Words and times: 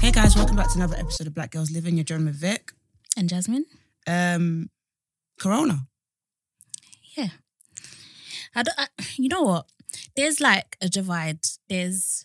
Hey 0.00 0.10
guys, 0.12 0.34
welcome 0.34 0.56
back 0.56 0.68
to 0.70 0.76
another 0.76 0.96
episode 0.96 1.26
of 1.26 1.34
Black 1.34 1.50
Gals 1.52 1.70
Livin. 1.70 1.96
You're 1.96 2.04
joined 2.04 2.24
with 2.24 2.36
Vic. 2.36 2.72
And 3.16 3.28
Jasmine? 3.28 3.66
Um, 4.06 4.70
Corona. 5.38 5.86
Yeah. 7.16 7.28
I 8.54 8.62
don't, 8.62 8.78
I, 8.78 8.86
you 9.16 9.28
know 9.28 9.42
what? 9.42 9.66
There's 10.16 10.40
like 10.40 10.78
a 10.80 10.88
divide. 10.88 11.40
There's 11.68 12.24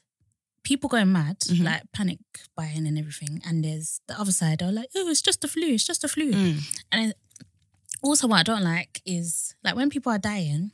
people 0.64 0.88
going 0.90 1.12
mad, 1.12 1.40
Mhm. 1.42 1.64
like 1.66 1.84
panic 1.92 2.20
buying 2.56 2.88
and 2.88 2.98
everything. 2.98 3.42
And 3.46 3.64
there's 3.66 4.00
the 4.08 4.18
other 4.20 4.32
side, 4.32 4.60
they're 4.60 4.72
like, 4.72 4.90
oh, 4.96 5.10
it's 5.10 5.22
just 5.22 5.42
the 5.42 5.48
flu. 5.50 5.68
It's 5.74 5.86
just 5.86 6.02
the 6.02 6.08
flu. 6.08 6.32
Mm. 6.32 6.60
And 6.92 7.14
also, 8.06 8.28
what 8.28 8.40
I 8.40 8.44
don't 8.44 8.64
like 8.64 9.02
is 9.06 9.56
like 9.64 9.76
when 9.76 9.90
people 9.90 10.12
are 10.12 10.18
dying, 10.20 10.72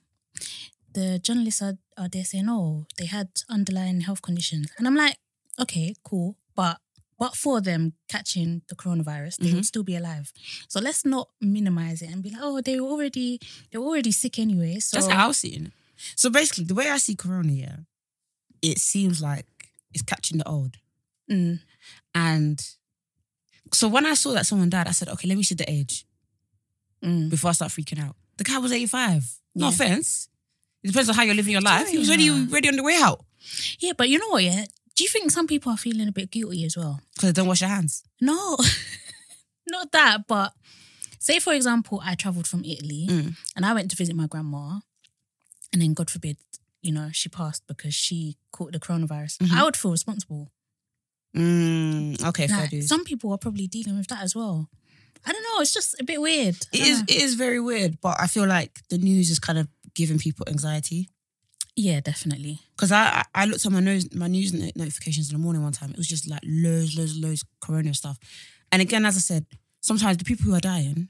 the 0.94 1.20
journalists 1.20 1.62
are, 1.62 1.78
are 1.98 2.10
there 2.10 2.24
saying, 2.26 2.48
oh, 2.50 2.86
they 2.98 3.06
had 3.06 3.30
underlying 3.50 4.02
health 4.02 4.22
conditions. 4.22 4.72
And 4.78 4.88
I'm 4.88 4.96
like, 4.96 5.18
okay, 5.60 5.96
cool. 6.04 6.36
But 6.56 6.80
but 7.18 7.36
for 7.36 7.62
them 7.62 7.94
catching 8.10 8.64
the 8.68 8.76
coronavirus, 8.76 9.38
they 9.38 9.50
Mhm. 9.50 9.54
would 9.56 9.66
still 9.66 9.84
be 9.84 9.96
alive. 9.96 10.34
So 10.68 10.80
let's 10.80 11.06
not 11.06 11.30
minimize 11.40 12.02
it 12.02 12.10
and 12.10 12.24
be 12.24 12.32
like, 12.32 12.42
oh, 12.44 12.62
they 12.62 12.80
were 12.80 12.88
already 12.90 13.40
they 13.72 13.78
were 13.78 13.86
already 13.86 14.12
sick 14.12 14.40
anyway. 14.40 14.80
So 14.80 14.98
That's 14.98 15.08
how 15.08 15.26
I 15.26 15.28
was 15.28 15.38
seeing 15.38 15.68
it. 15.68 15.74
So 16.16 16.30
basically, 16.32 16.64
the 16.66 16.74
way 16.74 16.90
I 16.90 16.98
see 16.98 17.16
Corona, 17.16 17.54
yeah, 17.54 17.76
it 18.64 18.80
seems 18.80 19.22
like 19.22 19.46
it's 19.94 20.02
catching 20.02 20.40
the 20.40 20.48
old. 20.48 20.78
Mm, 21.30 21.60
And 22.16 22.60
so 23.72 23.88
when 23.88 24.06
I 24.06 24.16
saw 24.16 24.34
that 24.34 24.46
someone 24.48 24.70
died, 24.70 24.88
I 24.88 24.92
said, 24.92 25.10
okay, 25.10 25.28
let 25.28 25.38
me 25.38 25.44
see 25.44 25.56
the 25.56 25.70
age 25.70 26.06
mm. 27.04 27.30
before 27.30 27.50
I 27.50 27.54
start 27.54 27.72
freaking 27.72 28.00
out. 28.04 28.16
The 28.38 28.44
guy 28.44 28.58
was 28.58 28.72
85. 28.72 29.24
No 29.56 29.68
Yeah. 29.68 29.74
offense. 29.74 30.28
It 30.84 30.88
depends 30.88 31.10
on 31.10 31.16
how 31.16 31.24
you're 31.24 31.36
living 31.36 31.52
your 31.52 31.62
life. 31.62 31.88
He 31.90 31.98
was 31.98 32.10
already 32.10 32.30
already 32.30 32.68
on 32.70 32.76
the 32.76 32.84
way 32.84 32.96
out 32.96 33.24
Yeah, 33.80 33.94
but 33.98 34.10
you 34.10 34.18
know 34.20 34.30
what? 34.30 34.44
Yeah, 34.44 34.66
do 34.96 35.04
you 35.04 35.10
think 35.10 35.30
some 35.32 35.46
people 35.48 35.72
are 35.72 35.78
feeling 35.78 36.08
a 36.08 36.12
bit 36.12 36.32
guilty 36.32 36.64
as 36.66 36.76
well? 36.78 37.00
because 37.16 37.30
they 37.30 37.34
don't 37.34 37.48
wash 37.48 37.60
their 37.60 37.70
hands. 37.70 38.04
No, 38.20 38.58
not 39.68 39.92
that. 39.92 40.28
But 40.28 40.54
say, 41.20 41.40
for 41.40 41.54
example, 41.54 42.02
I 42.04 42.16
traveled 42.16 42.48
from 42.48 42.64
Italy 42.66 43.08
Mm. 43.10 43.36
and 43.56 43.66
I 43.66 43.74
went 43.74 43.90
to 43.92 43.96
visit 43.98 44.16
my 44.16 44.28
grandma, 44.28 44.80
and 45.72 45.82
then 45.82 45.94
God 45.94 46.10
forbid, 46.10 46.38
you 46.82 46.92
know, 46.92 47.10
she 47.14 47.30
passed 47.30 47.64
because 47.68 47.94
she 47.94 48.38
caught 48.52 48.72
the 48.74 48.80
coronavirus. 48.80 49.38
Mhm. 49.38 49.52
I 49.56 49.64
would 49.64 49.78
feel 49.78 49.92
responsible. 49.92 50.52
Mm, 51.36 52.22
okay, 52.26 52.48
Like, 52.48 52.84
some 52.84 53.04
people 53.06 53.32
are 53.32 53.38
probably 53.38 53.68
dealing 53.68 53.98
with 53.98 54.08
that 54.08 54.22
as 54.22 54.36
well. 54.36 54.70
I 55.26 55.32
don't 55.32 55.44
know. 55.44 55.62
It's 55.62 55.74
just 55.74 56.00
a 56.00 56.04
bit 56.04 56.20
weird. 56.22 56.56
It 56.74 56.82
is 56.82 57.00
know. 57.00 57.06
it 57.10 57.22
is 57.22 57.34
very 57.36 57.60
weird, 57.60 58.00
but 58.02 58.18
I 58.20 58.28
feel 58.28 58.46
like 58.48 58.80
the 58.90 58.98
news 58.98 59.30
is 59.30 59.40
kind 59.40 59.60
of 59.60 59.68
giving 59.94 60.18
people 60.20 60.46
anxiety. 60.50 61.10
yeah, 61.76 62.00
definitely. 62.02 62.60
Because 62.76 62.92
I, 62.92 63.24
I 63.34 63.44
I 63.44 63.46
looked 63.46 63.66
at 63.66 63.72
my 63.72 63.80
news 63.80 64.14
my 64.16 64.28
news 64.28 64.54
notifications 64.54 65.30
in 65.32 65.38
the 65.38 65.44
morning 65.44 65.64
one 65.64 65.74
time. 65.74 65.92
It 65.92 65.98
was 65.98 66.08
just 66.08 66.28
like 66.30 66.42
loads, 66.44 66.98
loads, 66.98 67.18
loads 67.18 67.46
corona 67.62 67.94
stuff. 67.94 68.18
And 68.72 68.82
again, 68.82 69.06
as 69.06 69.16
I 69.16 69.20
said, 69.20 69.46
sometimes 69.82 70.18
the 70.18 70.26
people 70.26 70.46
who 70.46 70.56
are 70.56 70.60
dying, 70.62 71.10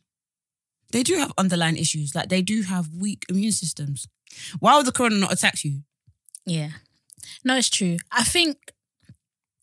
they 0.91 1.03
do 1.03 1.15
have 1.17 1.31
underlying 1.37 1.77
issues. 1.77 2.13
Like 2.15 2.29
they 2.29 2.41
do 2.41 2.63
have 2.63 2.89
weak 2.93 3.23
immune 3.29 3.51
systems. 3.51 4.07
Why 4.59 4.77
would 4.77 4.85
the 4.85 4.91
corona 4.91 5.17
not 5.17 5.33
attack 5.33 5.63
you? 5.63 5.81
Yeah. 6.45 6.69
No, 7.43 7.55
it's 7.57 7.69
true. 7.69 7.97
I 8.11 8.23
think 8.23 8.73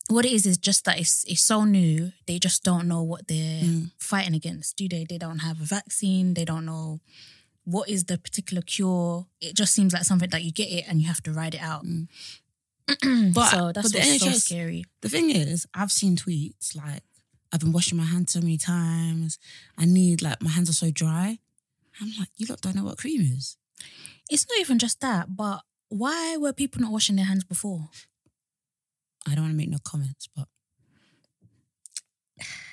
what 0.09 0.25
it 0.25 0.33
is 0.33 0.47
is 0.47 0.59
just 0.59 0.85
that 0.87 0.99
it's 0.99 1.25
it's 1.27 1.43
so 1.43 1.65
new. 1.65 2.13
They 2.27 2.39
just 2.39 2.65
don't 2.65 2.89
know 2.89 3.03
what 3.03 3.29
they're 3.29 3.63
Mm. 3.63 3.91
fighting 3.99 4.35
against, 4.35 4.77
do 4.77 4.89
they? 4.89 5.05
They 5.09 5.19
don't 5.19 5.41
have 5.41 5.61
a 5.61 5.65
vaccine. 5.65 6.35
They 6.35 6.45
don't 6.45 6.65
know 6.65 7.01
what 7.65 7.89
is 7.89 8.05
the 8.05 8.17
particular 8.19 8.63
cure. 8.63 9.27
It 9.41 9.55
just 9.55 9.75
seems 9.75 9.93
like 9.93 10.05
something 10.05 10.31
that 10.31 10.43
you 10.45 10.53
get 10.53 10.69
it 10.71 10.85
and 10.89 11.01
you 11.03 11.09
have 11.09 11.23
to 11.25 11.33
ride 11.33 11.55
it 11.55 11.61
out. 11.63 11.85
Mm. 11.85 12.09
But- 13.35 13.51
so 13.51 13.73
that's 13.73 13.93
but 13.93 14.01
the 14.03 14.09
what's 14.09 14.25
so 14.25 14.33
scary. 14.33 14.85
The 15.03 15.09
thing 15.11 15.31
is, 15.31 15.67
I've 15.75 15.93
seen 15.93 16.17
tweets 16.17 16.75
like, 16.75 17.03
I've 17.53 17.61
been 17.61 17.73
washing 17.73 17.99
my 17.99 18.05
hands 18.05 18.33
so 18.33 18.41
many 18.41 18.57
times. 18.57 19.39
I 19.77 19.85
need 19.85 20.23
like 20.23 20.41
my 20.43 20.51
hands 20.51 20.71
are 20.71 20.75
so 20.85 20.91
dry. 20.91 21.39
I'm 22.01 22.13
like, 22.19 22.29
you 22.37 22.47
lot 22.47 22.61
don't 22.63 22.77
know 22.77 22.85
what 22.85 22.99
cream 22.99 23.21
is. 23.21 23.57
It's 24.31 24.47
not 24.49 24.59
even 24.61 24.79
just 24.79 25.01
that, 25.01 25.37
but 25.37 25.61
why 25.89 26.37
were 26.39 26.53
people 26.53 26.81
not 26.81 26.93
washing 26.93 27.17
their 27.17 27.25
hands 27.27 27.45
before? 27.45 27.89
I 29.29 29.35
don't 29.35 29.45
want 29.45 29.53
to 29.53 29.57
make 29.57 29.71
no 29.71 29.79
comments, 29.85 30.29
but 30.35 30.47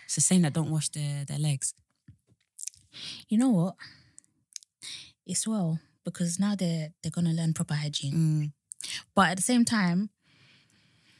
it's 0.05 0.15
the 0.15 0.21
same 0.21 0.43
that 0.43 0.53
don't 0.53 0.71
wash 0.71 0.89
their, 0.89 1.25
their 1.25 1.39
legs. 1.39 1.73
You 3.27 3.37
know 3.37 3.49
what? 3.49 3.75
It's 5.25 5.47
well 5.47 5.79
because 6.03 6.39
now 6.39 6.55
they're 6.55 6.89
they're 7.01 7.11
gonna 7.11 7.33
learn 7.33 7.53
proper 7.53 7.73
hygiene. 7.73 8.13
Mm. 8.13 8.51
But 9.15 9.29
at 9.31 9.37
the 9.37 9.43
same 9.43 9.65
time, 9.65 10.09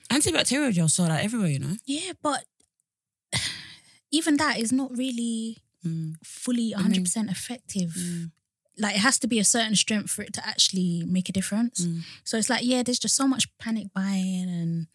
Antibacterial 0.10 0.72
gel 0.72 0.88
sold 0.88 1.10
out 1.10 1.22
everywhere, 1.22 1.50
you 1.50 1.60
know. 1.60 1.76
Yeah, 1.86 2.14
but 2.22 2.46
even 4.12 4.38
that 4.38 4.60
is 4.60 4.72
not 4.72 4.96
really 4.96 5.58
Mm. 5.86 6.16
fully 6.24 6.74
100% 6.76 7.30
effective. 7.30 7.92
Mm. 7.92 8.32
Like 8.78 8.96
it 8.96 9.00
has 9.02 9.20
to 9.20 9.28
be 9.28 9.40
a 9.40 9.44
certain 9.44 9.76
strength 9.76 10.10
for 10.10 10.24
it 10.24 10.34
to 10.34 10.46
actually 10.46 11.04
make 11.06 11.30
a 11.30 11.32
difference. 11.32 11.86
Mm. 11.86 12.02
So 12.24 12.38
it's 12.38 12.50
like, 12.50 12.66
yeah, 12.66 12.82
there's 12.84 13.00
just 13.00 13.16
so 13.16 13.28
much 13.28 13.48
panic 13.60 13.94
buying 13.94 14.50
and 14.50 14.88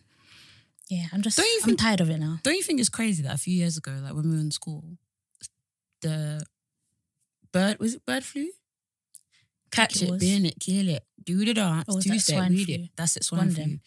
yeah, 0.91 1.07
I'm 1.13 1.23
just 1.23 1.37
Don't 1.39 1.47
you 1.47 1.61
I'm 1.63 1.67
think- 1.69 1.79
tired 1.81 2.01
of 2.01 2.11
it 2.11 2.19
now. 2.19 2.39
Don't 2.43 2.55
you 2.57 2.63
think 2.63 2.81
it's 2.81 2.89
crazy 2.89 3.23
that 3.23 3.35
a 3.35 3.39
few 3.39 3.55
years 3.55 3.77
ago, 3.79 3.93
like 4.03 4.13
when 4.15 4.29
we 4.29 4.35
were 4.37 4.41
in 4.43 4.51
school, 4.51 4.85
the 6.03 6.43
bird 7.53 7.79
was 7.79 7.95
it 7.95 8.05
bird 8.07 8.25
flu? 8.25 8.51
Catch 9.71 10.03
it 10.03 10.09
it, 10.11 10.21
bin 10.21 10.47
it, 10.47 10.59
kill 10.59 10.89
it, 10.89 11.05
do 11.25 11.45
the 11.45 11.55
dance, 11.55 11.85
oh, 11.89 11.95
was 11.97 12.05
two 12.05 12.11
that 12.11 12.21
swine 12.21 12.53
read 12.53 12.67
flu? 12.67 12.75
it. 12.75 12.81
That's 12.97 13.17
it, 13.17 13.25
swine 13.25 13.51
flu. 13.53 13.79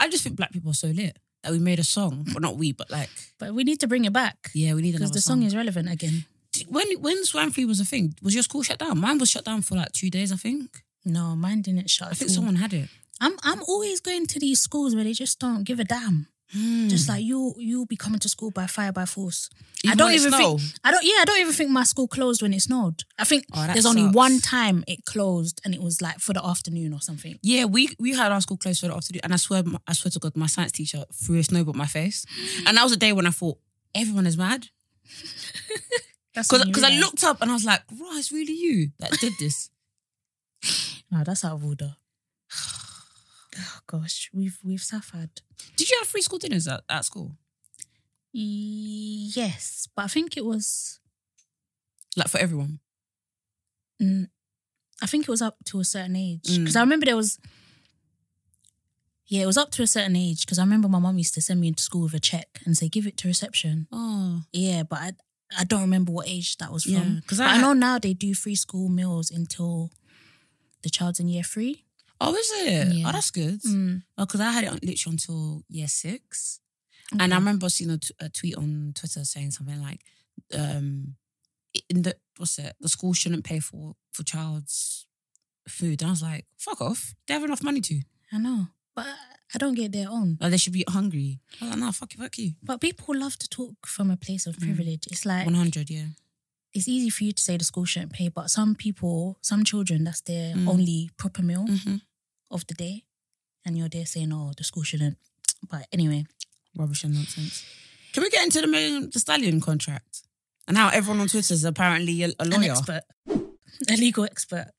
I 0.00 0.08
just 0.08 0.22
think 0.22 0.36
black 0.36 0.52
people 0.52 0.70
are 0.70 0.74
so 0.74 0.88
lit 0.88 1.18
that 1.42 1.50
we 1.52 1.58
made 1.58 1.78
a 1.80 1.84
song, 1.84 2.26
but 2.32 2.40
not 2.42 2.56
we, 2.56 2.72
but 2.72 2.90
like, 2.90 3.10
But 3.38 3.54
we 3.54 3.64
need 3.64 3.80
to 3.80 3.86
bring 3.88 4.04
it 4.04 4.12
back 4.12 4.50
yeah, 4.54 4.74
we 4.74 4.82
need 4.82 4.92
because 4.92 5.10
the 5.10 5.20
song 5.20 5.42
is 5.42 5.54
relevant 5.56 5.90
again. 5.90 6.26
when 6.68 6.86
when 7.00 7.24
swine 7.24 7.50
flu 7.50 7.66
was 7.66 7.80
a 7.80 7.84
thing, 7.84 8.14
was 8.22 8.34
your 8.34 8.42
school 8.44 8.62
shut 8.62 8.78
down? 8.78 8.98
Mine 9.00 9.18
was 9.18 9.30
shut 9.30 9.44
down 9.44 9.62
for 9.62 9.74
like 9.74 9.90
two 9.92 10.10
days, 10.10 10.30
I 10.30 10.36
think. 10.36 10.84
No, 11.04 11.34
mine 11.34 11.60
didn't 11.62 11.90
shut. 11.90 12.08
I 12.08 12.14
think 12.14 12.30
all. 12.30 12.34
someone 12.36 12.56
had 12.56 12.72
it. 12.72 12.88
I'm 13.20 13.36
I'm 13.42 13.62
always 13.64 14.00
going 14.00 14.26
to 14.26 14.40
these 14.40 14.60
schools 14.60 14.94
where 14.94 15.04
they 15.04 15.12
just 15.12 15.38
don't 15.38 15.64
give 15.64 15.80
a 15.80 15.84
damn. 15.84 16.28
Hmm. 16.52 16.88
Just 16.88 17.08
like 17.08 17.24
you 17.24 17.54
you'll 17.58 17.86
be 17.86 17.96
coming 17.96 18.20
to 18.20 18.28
school 18.28 18.50
by 18.50 18.66
fire 18.66 18.92
by 18.92 19.06
force. 19.06 19.48
I 19.88 19.94
don't 19.94 20.12
even 20.12 20.30
think 20.30 20.60
I 20.84 20.90
don't 20.90 21.04
yeah, 21.04 21.20
I 21.20 21.24
don't 21.24 21.40
even 21.40 21.52
think 21.52 21.70
my 21.70 21.84
school 21.84 22.06
closed 22.06 22.42
when 22.42 22.52
it 22.52 22.60
snowed. 22.60 23.02
I 23.18 23.24
think 23.24 23.44
Oh, 23.52 23.66
there's 23.72 23.86
only 23.86 24.02
sucks. 24.02 24.14
one 24.14 24.38
time 24.40 24.84
it 24.86 25.04
closed 25.04 25.60
and 25.64 25.74
it 25.74 25.82
was 25.82 26.00
like 26.00 26.18
for 26.20 26.32
the 26.32 26.44
afternoon 26.44 26.92
or 26.92 27.00
something. 27.00 27.38
Yeah, 27.42 27.64
we 27.64 27.94
we 27.98 28.12
had 28.14 28.30
our 28.30 28.40
school 28.40 28.56
closed 28.56 28.80
for 28.80 28.88
the 28.88 28.94
afternoon, 28.94 29.22
and 29.24 29.32
I 29.32 29.36
swear, 29.36 29.64
I 29.88 29.94
swear 29.94 30.10
to 30.12 30.18
God, 30.18 30.36
my 30.36 30.46
science 30.46 30.72
teacher 30.72 31.04
threw 31.12 31.38
a 31.38 31.44
snowball 31.44 31.74
at 31.74 31.78
my 31.78 31.86
face, 31.86 32.24
and 32.66 32.76
that 32.76 32.82
was 32.84 32.92
a 32.92 32.96
day 32.98 33.12
when 33.12 33.26
I 33.26 33.30
thought 33.30 33.58
everyone 33.94 34.26
is 34.26 34.36
mad 34.36 34.68
That's 36.34 36.48
because 36.48 36.60
when 36.60 36.68
you 36.68 36.72
because 36.74 36.82
I 36.84 36.98
looked 36.98 37.24
up 37.24 37.40
and 37.42 37.50
I 37.50 37.54
was 37.54 37.64
like, 37.64 37.82
"Right, 38.00 38.18
it's 38.18 38.32
really 38.32 38.54
you 38.54 38.90
that 39.00 39.12
did 39.20 39.32
this." 39.38 39.70
No, 41.10 41.22
that's 41.22 41.44
out 41.44 41.52
of 41.52 41.64
order. 41.64 41.94
Oh 43.58 43.78
gosh, 43.86 44.30
we've 44.32 44.58
we've 44.64 44.82
suffered. 44.82 45.30
did 45.76 45.88
you 45.90 45.96
have 46.00 46.08
free 46.08 46.22
school 46.22 46.38
dinners 46.38 46.66
at, 46.68 46.82
at 46.88 47.04
school, 47.04 47.36
Yes, 48.32 49.88
but 49.94 50.04
I 50.04 50.08
think 50.08 50.36
it 50.36 50.44
was 50.44 51.00
like 52.16 52.28
for 52.28 52.38
everyone? 52.38 52.80
mm, 54.02 54.28
I 55.02 55.06
think 55.06 55.24
it 55.24 55.30
was 55.30 55.42
up 55.42 55.56
to 55.66 55.80
a 55.80 55.84
certain 55.84 56.16
age 56.16 56.42
Mm. 56.48 56.58
because 56.60 56.76
I 56.76 56.80
remember 56.80 57.06
there 57.06 57.16
was. 57.16 57.38
Yeah, 59.26 59.42
it 59.44 59.46
was 59.46 59.56
up 59.56 59.70
to 59.72 59.82
a 59.82 59.86
certain 59.86 60.16
age 60.16 60.44
because 60.44 60.58
I 60.58 60.62
remember 60.62 60.86
my 60.88 60.98
mum 60.98 61.16
used 61.16 61.32
to 61.34 61.40
send 61.40 61.58
me 61.60 61.68
into 61.68 61.82
school 61.82 62.02
with 62.02 62.14
a 62.14 62.20
check 62.20 62.60
and 62.66 62.76
say, 62.76 62.88
"Give 62.88 63.06
it 63.06 63.16
to 63.18 63.28
reception." 63.28 63.86
Oh, 63.90 64.42
Yeah, 64.52 64.82
but 64.82 64.98
I, 64.98 65.12
I 65.58 65.64
don't 65.64 65.80
remember 65.80 66.12
what 66.12 66.28
age 66.28 66.56
that 66.58 66.70
was 66.72 66.84
Yeah, 66.86 67.00
from. 67.00 67.22
'cause 67.26 67.38
But 67.38 67.46
I 67.48 67.56
I, 67.56 67.60
know 67.60 67.72
now 67.72 67.98
they 67.98 68.12
do 68.14 68.34
free 68.34 68.54
school 68.54 68.88
meals 68.90 69.30
until 69.30 69.90
the 70.82 70.90
child's 70.90 71.20
in 71.20 71.28
year 71.28 71.42
three. 71.42 71.84
Oh, 72.20 72.34
is 72.34 72.50
it? 72.54 72.94
Yeah. 72.94 73.08
Oh, 73.08 73.12
that's 73.12 73.30
good. 73.30 73.60
Mm. 73.62 74.02
Oh, 74.18 74.24
because 74.26 74.40
I 74.40 74.50
had 74.52 74.64
it 74.64 74.70
on, 74.70 74.78
literally 74.82 75.14
until 75.14 75.62
year 75.68 75.88
six. 75.88 76.60
And 77.20 77.32
I 77.32 77.36
remember 77.36 77.68
seeing 77.68 77.90
a, 77.90 77.98
t- 77.98 78.14
a 78.18 78.28
tweet 78.28 78.56
on 78.56 78.92
Twitter 78.94 79.24
saying 79.24 79.50
something 79.52 79.80
like, 79.80 80.00
um, 80.58 81.14
in 81.88 82.02
the 82.02 82.16
what's 82.38 82.58
it? 82.58 82.74
The 82.80 82.88
school 82.88 83.12
shouldn't 83.12 83.44
pay 83.44 83.60
for 83.60 83.94
for 84.12 84.22
child's 84.24 85.06
food. 85.68 86.02
And 86.02 86.08
I 86.08 86.12
was 86.12 86.22
like, 86.22 86.46
fuck 86.58 86.80
off. 86.80 87.14
They 87.26 87.34
have 87.34 87.44
enough 87.44 87.62
money 87.62 87.80
to. 87.82 88.00
I 88.32 88.38
know, 88.38 88.66
but 88.96 89.06
I 89.54 89.58
don't 89.58 89.74
get 89.74 89.92
their 89.92 90.08
own. 90.10 90.38
Like 90.40 90.50
they 90.50 90.56
should 90.56 90.72
be 90.72 90.84
hungry. 90.88 91.40
I 91.60 91.64
was 91.66 91.70
like, 91.70 91.80
no, 91.80 91.92
fuck 91.92 92.14
you, 92.14 92.22
fuck 92.22 92.38
you. 92.38 92.52
But 92.62 92.80
people 92.80 93.14
love 93.16 93.36
to 93.38 93.48
talk 93.48 93.86
from 93.86 94.10
a 94.10 94.16
place 94.16 94.46
of 94.46 94.56
Mm. 94.56 94.62
privilege. 94.64 95.06
It's 95.10 95.24
like 95.26 95.44
One 95.46 95.54
hundred, 95.54 95.90
yeah. 95.90 96.06
It's 96.74 96.88
easy 96.88 97.10
for 97.10 97.24
you 97.24 97.32
to 97.32 97.42
say 97.42 97.56
the 97.56 97.64
school 97.64 97.84
shouldn't 97.84 98.12
pay, 98.12 98.28
but 98.28 98.50
some 98.50 98.74
people, 98.74 99.38
some 99.42 99.64
children, 99.64 100.04
that's 100.04 100.20
their 100.22 100.54
Mm. 100.56 100.68
only 100.68 101.10
proper 101.16 101.42
meal 101.42 101.66
Mm-hmm. 101.68 101.96
of 102.50 102.66
the 102.66 102.74
day, 102.74 103.04
and 103.64 103.78
you're 103.78 103.88
there 103.88 104.06
saying, 104.06 104.32
"Oh, 104.32 104.52
the 104.56 104.64
school 104.64 104.82
shouldn't." 104.84 105.16
But 105.70 105.86
anyway, 105.92 106.26
Rubbish 106.76 107.04
and 107.04 107.14
nonsense. 107.14 107.64
Can 108.12 108.22
we 108.22 108.30
get 108.30 108.44
into 108.44 108.60
the 108.60 109.08
the 109.12 109.18
stallion 109.20 109.60
contract 109.60 110.22
and 110.68 110.76
how 110.76 110.88
everyone 110.88 111.20
on 111.22 111.28
Twitter 111.28 111.54
is 111.54 111.64
apparently 111.64 112.22
a, 112.22 112.28
a 112.28 112.32
an 112.44 112.50
lawyer? 112.50 112.72
expert, 112.72 113.02
a 113.88 113.96
legal 113.96 114.24
expert. 114.24 114.70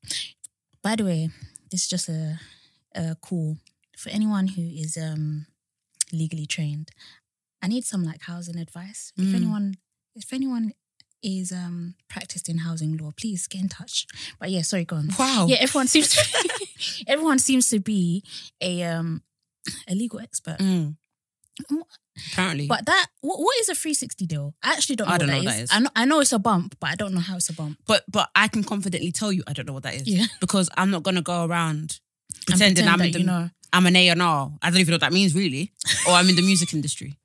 By 0.82 0.96
the 0.96 1.04
way, 1.06 1.30
this 1.72 1.82
is 1.84 1.88
just 1.88 2.10
a, 2.10 2.40
a 2.94 3.16
call 3.16 3.58
for 3.98 4.10
anyone 4.10 4.48
who 4.48 4.62
is 4.62 4.98
um 4.98 5.48
legally 6.12 6.46
trained. 6.46 6.92
I 7.64 7.68
need 7.68 7.86
some 7.86 8.04
like 8.04 8.22
housing 8.22 8.58
advice. 8.60 9.12
If 9.18 9.30
Mm. 9.32 9.36
anyone, 9.36 9.76
if 10.16 10.32
anyone 10.34 10.74
is 11.26 11.52
um 11.52 11.96
practiced 12.08 12.48
in 12.48 12.60
housing 12.60 12.96
law, 12.98 13.12
please 13.20 13.48
get 13.48 13.62
in 13.62 13.70
touch. 13.70 14.06
But 14.40 14.52
yeah, 14.52 14.62
sorry, 14.62 14.86
go 14.86 14.98
on. 14.98 15.10
Wow. 15.18 15.48
Yeah, 15.50 15.58
everyone 15.60 15.88
seems 15.88 16.10
to 16.10 16.50
everyone 17.08 17.40
seems 17.40 17.70
to 17.70 17.80
be 17.80 18.24
a 18.62 18.84
um 18.84 19.24
a 19.90 19.96
legal 19.96 20.20
expert. 20.20 20.60
Mm. 20.60 20.96
Apparently. 22.32 22.68
But 22.68 22.86
that 22.86 23.08
what, 23.22 23.40
what 23.40 23.58
is 23.60 23.70
a 23.70 23.76
360 23.76 24.26
deal? 24.28 24.54
I 24.64 24.74
actually 24.74 24.98
don't 24.98 25.08
know, 25.08 25.14
I 25.16 25.18
don't 25.18 25.28
what, 25.30 25.34
know 25.34 25.40
that 25.42 25.46
what 25.46 25.54
is. 25.56 25.58
that 25.58 25.64
is. 25.64 25.70
I 25.74 25.80
know 25.80 25.90
I 25.96 26.06
know 26.06 26.20
it's 26.20 26.34
a 26.34 26.40
bump, 26.40 26.76
but 26.80 26.90
I 26.92 26.96
don't 26.96 27.14
know 27.14 27.20
how 27.20 27.36
it's 27.38 27.50
a 27.50 27.54
bump. 27.54 27.80
but 27.88 28.04
but 28.10 28.30
I 28.36 28.48
can 28.48 28.64
confidently 28.64 29.12
tell 29.12 29.32
you 29.34 29.44
I 29.48 29.54
don't 29.54 29.66
know 29.66 29.74
what 29.74 29.84
that 29.84 29.96
is. 29.96 30.08
Yeah. 30.08 30.26
Because 30.40 30.70
I'm 30.78 30.92
not 30.92 31.04
gonna 31.04 31.22
go 31.22 31.46
around 31.46 32.00
pretending 32.46 32.84
pretend 32.86 32.90
I'm 32.90 33.06
in 33.08 33.12
the, 33.12 33.20
you 33.20 33.26
know. 33.26 33.50
I'm 33.74 33.86
an 33.88 33.96
A 33.96 34.10
and 34.10 34.22
R. 34.22 34.52
I 34.62 34.70
don't 34.70 34.80
even 34.80 34.92
know 34.92 34.96
what 34.96 35.02
that 35.02 35.14
means 35.14 35.34
really. 35.36 35.72
or 36.08 36.14
I'm 36.14 36.30
in 36.30 36.36
the 36.36 36.42
music 36.42 36.74
industry. 36.78 37.16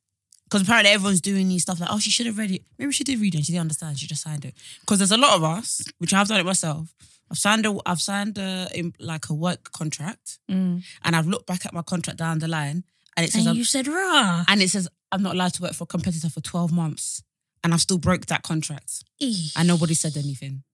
Because 0.51 0.63
apparently 0.63 0.91
everyone's 0.91 1.21
doing 1.21 1.47
these 1.49 1.63
stuff 1.63 1.79
like, 1.79 1.91
oh, 1.93 2.01
she 2.01 2.11
should 2.11 2.27
have 2.27 2.37
read 2.37 2.51
it. 2.51 2.63
Maybe 2.77 2.91
she 2.91 3.05
did 3.05 3.21
read 3.21 3.35
it 3.35 3.39
and 3.39 3.47
she 3.47 3.53
didn't 3.53 3.61
understand. 3.63 3.99
She 4.01 4.09
just 4.09 4.23
signed 4.23 4.45
it. 4.45 4.55
Because 4.81 4.99
there's 4.99 5.13
a 5.13 5.17
lot 5.17 5.37
of 5.37 5.45
us, 5.45 5.81
which 5.99 6.13
I've 6.13 6.27
done 6.27 6.41
it 6.41 6.45
myself. 6.47 6.93
I've 7.31 7.39
signed 7.39 7.65
a, 7.67 7.79
I've 7.87 8.01
signed 8.01 8.37
a, 8.39 8.67
in- 8.75 8.95
like 8.99 9.29
a 9.31 9.35
work 9.35 9.71
contract, 9.71 10.39
Mm. 10.51 10.83
and 11.05 11.15
I've 11.15 11.29
looked 11.29 11.47
back 11.47 11.65
at 11.67 11.73
my 11.73 11.83
contract 11.83 12.19
down 12.19 12.41
the 12.41 12.49
line, 12.49 12.83
and 13.17 13.25
it 13.25 13.31
says, 13.31 13.43
And 13.43 13.51
I'm, 13.51 13.57
you 13.57 13.63
said 13.65 13.87
rah. 13.87 14.45
and 14.49 14.61
it 14.61 14.71
says 14.71 14.89
I'm 15.13 15.23
not 15.23 15.35
allowed 15.37 15.55
to 15.55 15.63
work 15.63 15.75
for 15.75 15.85
a 15.85 15.87
competitor 15.87 16.29
for 16.29 16.41
12 16.41 16.73
months, 16.73 17.23
and 17.63 17.73
I've 17.73 17.81
still 17.81 17.99
broke 17.99 18.27
that 18.27 18.43
contract, 18.43 19.05
Eesh. 19.23 19.53
and 19.57 19.69
nobody 19.69 19.95
said 19.95 20.17
anything. 20.17 20.65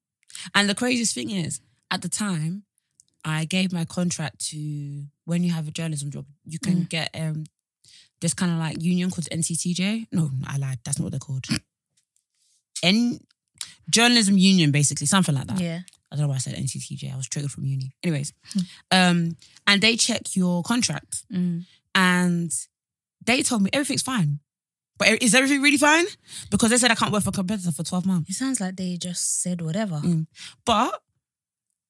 And 0.54 0.66
the 0.70 0.74
craziest 0.74 1.14
thing 1.14 1.28
is, 1.30 1.60
at 1.90 2.00
the 2.00 2.08
time, 2.08 2.62
I 3.22 3.44
gave 3.44 3.70
my 3.72 3.84
contract 3.84 4.46
to 4.50 5.04
when 5.26 5.44
you 5.44 5.52
have 5.52 5.68
a 5.68 5.70
journalism 5.70 6.10
job, 6.10 6.24
you 6.46 6.58
can 6.58 6.84
Mm. 6.84 6.88
get 6.88 7.10
um 7.14 7.44
this 8.26 8.34
kind 8.34 8.50
of 8.50 8.58
like 8.58 8.82
union 8.82 9.08
called 9.10 9.28
NCTJ. 9.30 10.08
No, 10.10 10.30
I 10.48 10.56
lied. 10.58 10.80
That's 10.84 10.98
not 10.98 11.04
what 11.04 11.12
they're 11.12 11.20
called. 11.20 11.46
N 12.82 13.20
journalism 13.88 14.36
union, 14.36 14.72
basically, 14.72 15.06
something 15.06 15.34
like 15.34 15.46
that. 15.46 15.60
Yeah. 15.60 15.80
I 16.10 16.16
don't 16.16 16.22
know 16.24 16.28
why 16.28 16.34
I 16.34 16.38
said 16.38 16.54
NCTJ. 16.54 17.12
I 17.12 17.16
was 17.16 17.28
triggered 17.28 17.52
from 17.52 17.64
uni. 17.66 17.94
Anyways, 18.02 18.32
Hmm. 18.52 18.60
um, 18.90 19.36
and 19.66 19.80
they 19.80 19.96
check 19.96 20.34
your 20.34 20.62
contract, 20.64 21.24
Mm. 21.32 21.66
and 21.94 22.52
they 23.24 23.42
told 23.42 23.62
me 23.62 23.70
everything's 23.72 24.02
fine. 24.02 24.40
But 24.98 25.22
is 25.22 25.34
everything 25.34 25.62
really 25.62 25.76
fine? 25.76 26.06
Because 26.50 26.70
they 26.70 26.78
said 26.78 26.90
I 26.90 26.94
can't 26.96 27.12
work 27.12 27.22
for 27.22 27.28
a 27.30 27.32
competitor 27.32 27.70
for 27.72 27.84
twelve 27.84 28.06
months. 28.06 28.30
It 28.30 28.34
sounds 28.34 28.60
like 28.60 28.74
they 28.76 28.96
just 28.96 29.42
said 29.42 29.60
whatever. 29.62 30.00
Mm. 30.04 30.26
But 30.64 31.00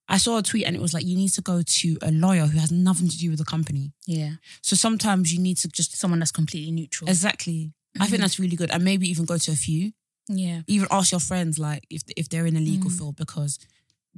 I 0.08 0.18
saw 0.18 0.38
a 0.38 0.42
tweet 0.42 0.64
and 0.66 0.76
it 0.76 0.82
was 0.82 0.94
like 0.94 1.04
you 1.04 1.16
need 1.16 1.30
to 1.30 1.40
go 1.42 1.62
to 1.62 1.98
a 2.02 2.12
lawyer 2.12 2.46
who 2.46 2.58
has 2.58 2.70
nothing 2.70 3.08
to 3.08 3.18
do 3.18 3.30
with 3.30 3.38
the 3.40 3.44
company. 3.44 3.92
Yeah. 4.06 4.32
So 4.62 4.76
sometimes 4.76 5.32
you 5.32 5.40
need 5.40 5.56
to 5.58 5.68
just 5.68 5.96
Someone 5.96 6.20
that's 6.20 6.30
completely 6.32 6.70
neutral. 6.72 7.08
exactly. 7.10 7.72
I 7.98 8.06
think 8.06 8.20
that's 8.20 8.38
really 8.38 8.56
good, 8.56 8.70
and 8.70 8.84
maybe 8.84 9.08
even 9.08 9.24
go 9.24 9.38
to 9.38 9.50
a 9.52 9.56
few. 9.56 9.92
yeah. 10.28 10.60
Even 10.66 10.86
ask 10.90 11.12
your 11.12 11.20
friends 11.20 11.58
like 11.58 11.84
if 11.90 12.02
if 12.16 12.28
they're 12.28 12.46
in 12.46 12.56
a 12.56 12.60
legal 12.60 12.90
Mm. 12.90 12.98
field 12.98 13.16
because 13.16 13.58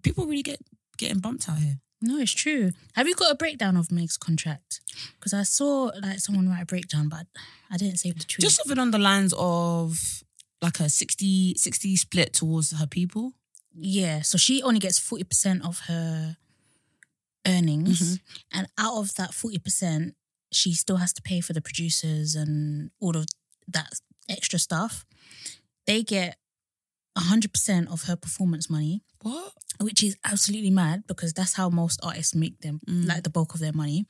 people 0.02 0.26
really 0.26 0.42
get 0.42 0.60
getting 0.96 1.20
bumped 1.20 1.48
out 1.48 1.58
here. 1.58 1.78
No, 2.00 2.18
it's 2.18 2.32
true. 2.32 2.72
Have 2.94 3.06
you 3.08 3.14
got 3.14 3.30
a 3.32 3.34
breakdown 3.34 3.76
of 3.76 3.90
Meg's 3.90 4.16
contract? 4.16 4.80
Because 5.14 5.32
I 5.32 5.42
saw 5.44 5.90
like 6.02 6.18
someone 6.20 6.48
write 6.48 6.62
a 6.62 6.66
breakdown, 6.66 7.08
but 7.08 7.26
I 7.70 7.76
didn't 7.76 7.98
save 7.98 8.14
the 8.18 8.24
tweet. 8.24 8.42
Just 8.44 8.56
something 8.56 8.78
on 8.78 8.90
the 8.90 8.98
lines 8.98 9.32
of 9.36 10.22
like 10.62 10.80
a 10.80 10.88
60, 10.88 11.54
60 11.56 11.96
split 11.96 12.32
towards 12.32 12.72
her 12.78 12.86
people. 12.86 13.32
Yeah. 13.80 14.22
So 14.22 14.38
she 14.38 14.62
only 14.62 14.80
gets 14.80 14.98
forty 14.98 15.24
percent 15.24 15.64
of 15.64 15.80
her 15.88 16.36
earnings, 17.46 18.00
Mhm. 18.00 18.20
and 18.52 18.66
out 18.76 18.96
of 18.98 19.14
that 19.14 19.34
forty 19.34 19.58
percent, 19.58 20.14
she 20.52 20.74
still 20.74 20.96
has 20.96 21.12
to 21.14 21.22
pay 21.22 21.40
for 21.40 21.52
the 21.52 21.60
producers 21.60 22.34
and 22.34 22.90
all 23.00 23.16
of 23.16 23.26
that 23.68 23.92
extra 24.28 24.58
stuff. 24.58 25.04
They 25.86 26.02
get 26.02 26.38
hundred 27.16 27.52
percent 27.52 27.88
of 27.88 28.04
her 28.04 28.16
performance 28.16 28.70
money. 28.70 29.02
What? 29.22 29.52
which 29.80 30.02
is 30.02 30.16
absolutely 30.24 30.70
mad 30.70 31.04
because 31.06 31.32
that's 31.32 31.54
how 31.54 31.68
most 31.68 32.00
artists 32.02 32.34
make 32.34 32.60
them 32.60 32.80
Mm. 32.88 33.06
like 33.06 33.22
the 33.24 33.30
bulk 33.30 33.54
of 33.54 33.60
their 33.60 33.72
money. 33.72 34.06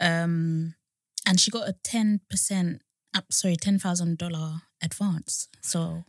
Um, 0.00 0.74
and 1.26 1.40
she 1.40 1.50
got 1.50 1.68
a 1.68 1.72
ten 1.84 2.20
percent, 2.30 2.82
sorry, 3.30 3.56
ten 3.56 3.78
thousand 3.78 4.18
dollar 4.18 4.62
advance. 4.82 5.48
So 5.62 6.04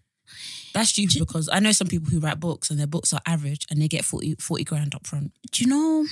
That's 0.73 0.89
stupid 0.89 1.13
Do- 1.13 1.19
because 1.25 1.49
I 1.51 1.59
know 1.59 1.71
some 1.71 1.87
people 1.87 2.09
who 2.11 2.19
write 2.19 2.39
books 2.39 2.69
and 2.69 2.79
their 2.79 2.87
books 2.87 3.13
are 3.13 3.21
average 3.25 3.65
and 3.69 3.81
they 3.81 3.87
get 3.87 4.05
40, 4.05 4.35
40 4.39 4.63
grand 4.63 4.95
up 4.95 5.05
front. 5.07 5.31
do 5.51 5.63
you 5.63 5.69
know? 5.69 6.05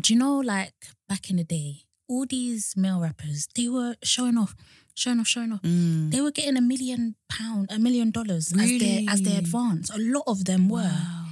Do 0.00 0.12
you 0.12 0.18
know? 0.18 0.38
Like 0.38 0.74
back 1.08 1.30
in 1.30 1.36
the 1.36 1.44
day, 1.44 1.82
all 2.08 2.26
these 2.26 2.74
male 2.76 3.00
rappers 3.00 3.48
they 3.54 3.68
were 3.68 3.96
showing 4.04 4.36
off, 4.38 4.54
showing 4.94 5.20
off, 5.20 5.26
showing 5.26 5.52
off. 5.52 5.62
Mm. 5.62 6.10
They 6.10 6.20
were 6.20 6.30
getting 6.30 6.56
a 6.56 6.60
million 6.60 7.16
pound, 7.28 7.70
a 7.72 7.78
million 7.78 8.10
dollars 8.10 8.52
as 8.52 8.78
their 8.78 9.00
as 9.08 9.22
their 9.22 9.34
Really? 9.34 9.38
advance. 9.38 9.90
A 9.90 9.98
lot 9.98 10.24
of 10.26 10.44
them 10.44 10.68
were. 10.68 10.82
Wow. 10.82 11.26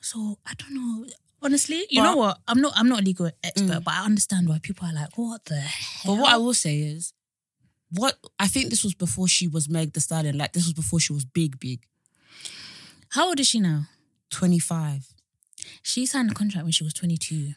So 0.00 0.38
I 0.46 0.54
don't 0.54 0.74
know. 0.74 1.06
Honestly, 1.40 1.84
you 1.90 2.00
But- 2.02 2.10
know 2.10 2.16
what? 2.16 2.40
I'm 2.48 2.60
not. 2.60 2.72
I'm 2.76 2.88
not 2.88 3.00
a 3.00 3.04
legal 3.04 3.30
expert, 3.44 3.80
Mm. 3.80 3.84
but 3.84 3.94
I 3.94 4.04
understand 4.04 4.48
why 4.48 4.58
people 4.58 4.88
are 4.88 4.92
like, 4.92 5.16
"What 5.16 5.44
the 5.44 5.60
hell?" 5.60 6.14
But 6.16 6.20
what 6.22 6.32
I 6.32 6.36
will 6.36 6.54
say 6.54 6.80
is, 6.80 7.12
what 7.90 8.16
I 8.38 8.48
think 8.48 8.70
this 8.70 8.84
was 8.84 8.94
before 8.94 9.28
she 9.28 9.48
was 9.48 9.68
Meg 9.68 9.92
the 9.92 10.00
Stallion. 10.00 10.36
Like 10.38 10.52
this 10.52 10.64
was 10.64 10.72
before 10.74 11.00
she 11.00 11.12
was 11.12 11.24
big, 11.24 11.58
big. 11.58 11.80
How 13.10 13.28
old 13.28 13.40
is 13.40 13.46
she 13.48 13.60
now? 13.60 13.84
25. 14.30 15.06
She 15.82 16.06
signed 16.06 16.30
a 16.30 16.34
contract 16.34 16.64
when 16.64 16.72
she 16.72 16.84
was 16.84 16.94
22. 16.94 17.52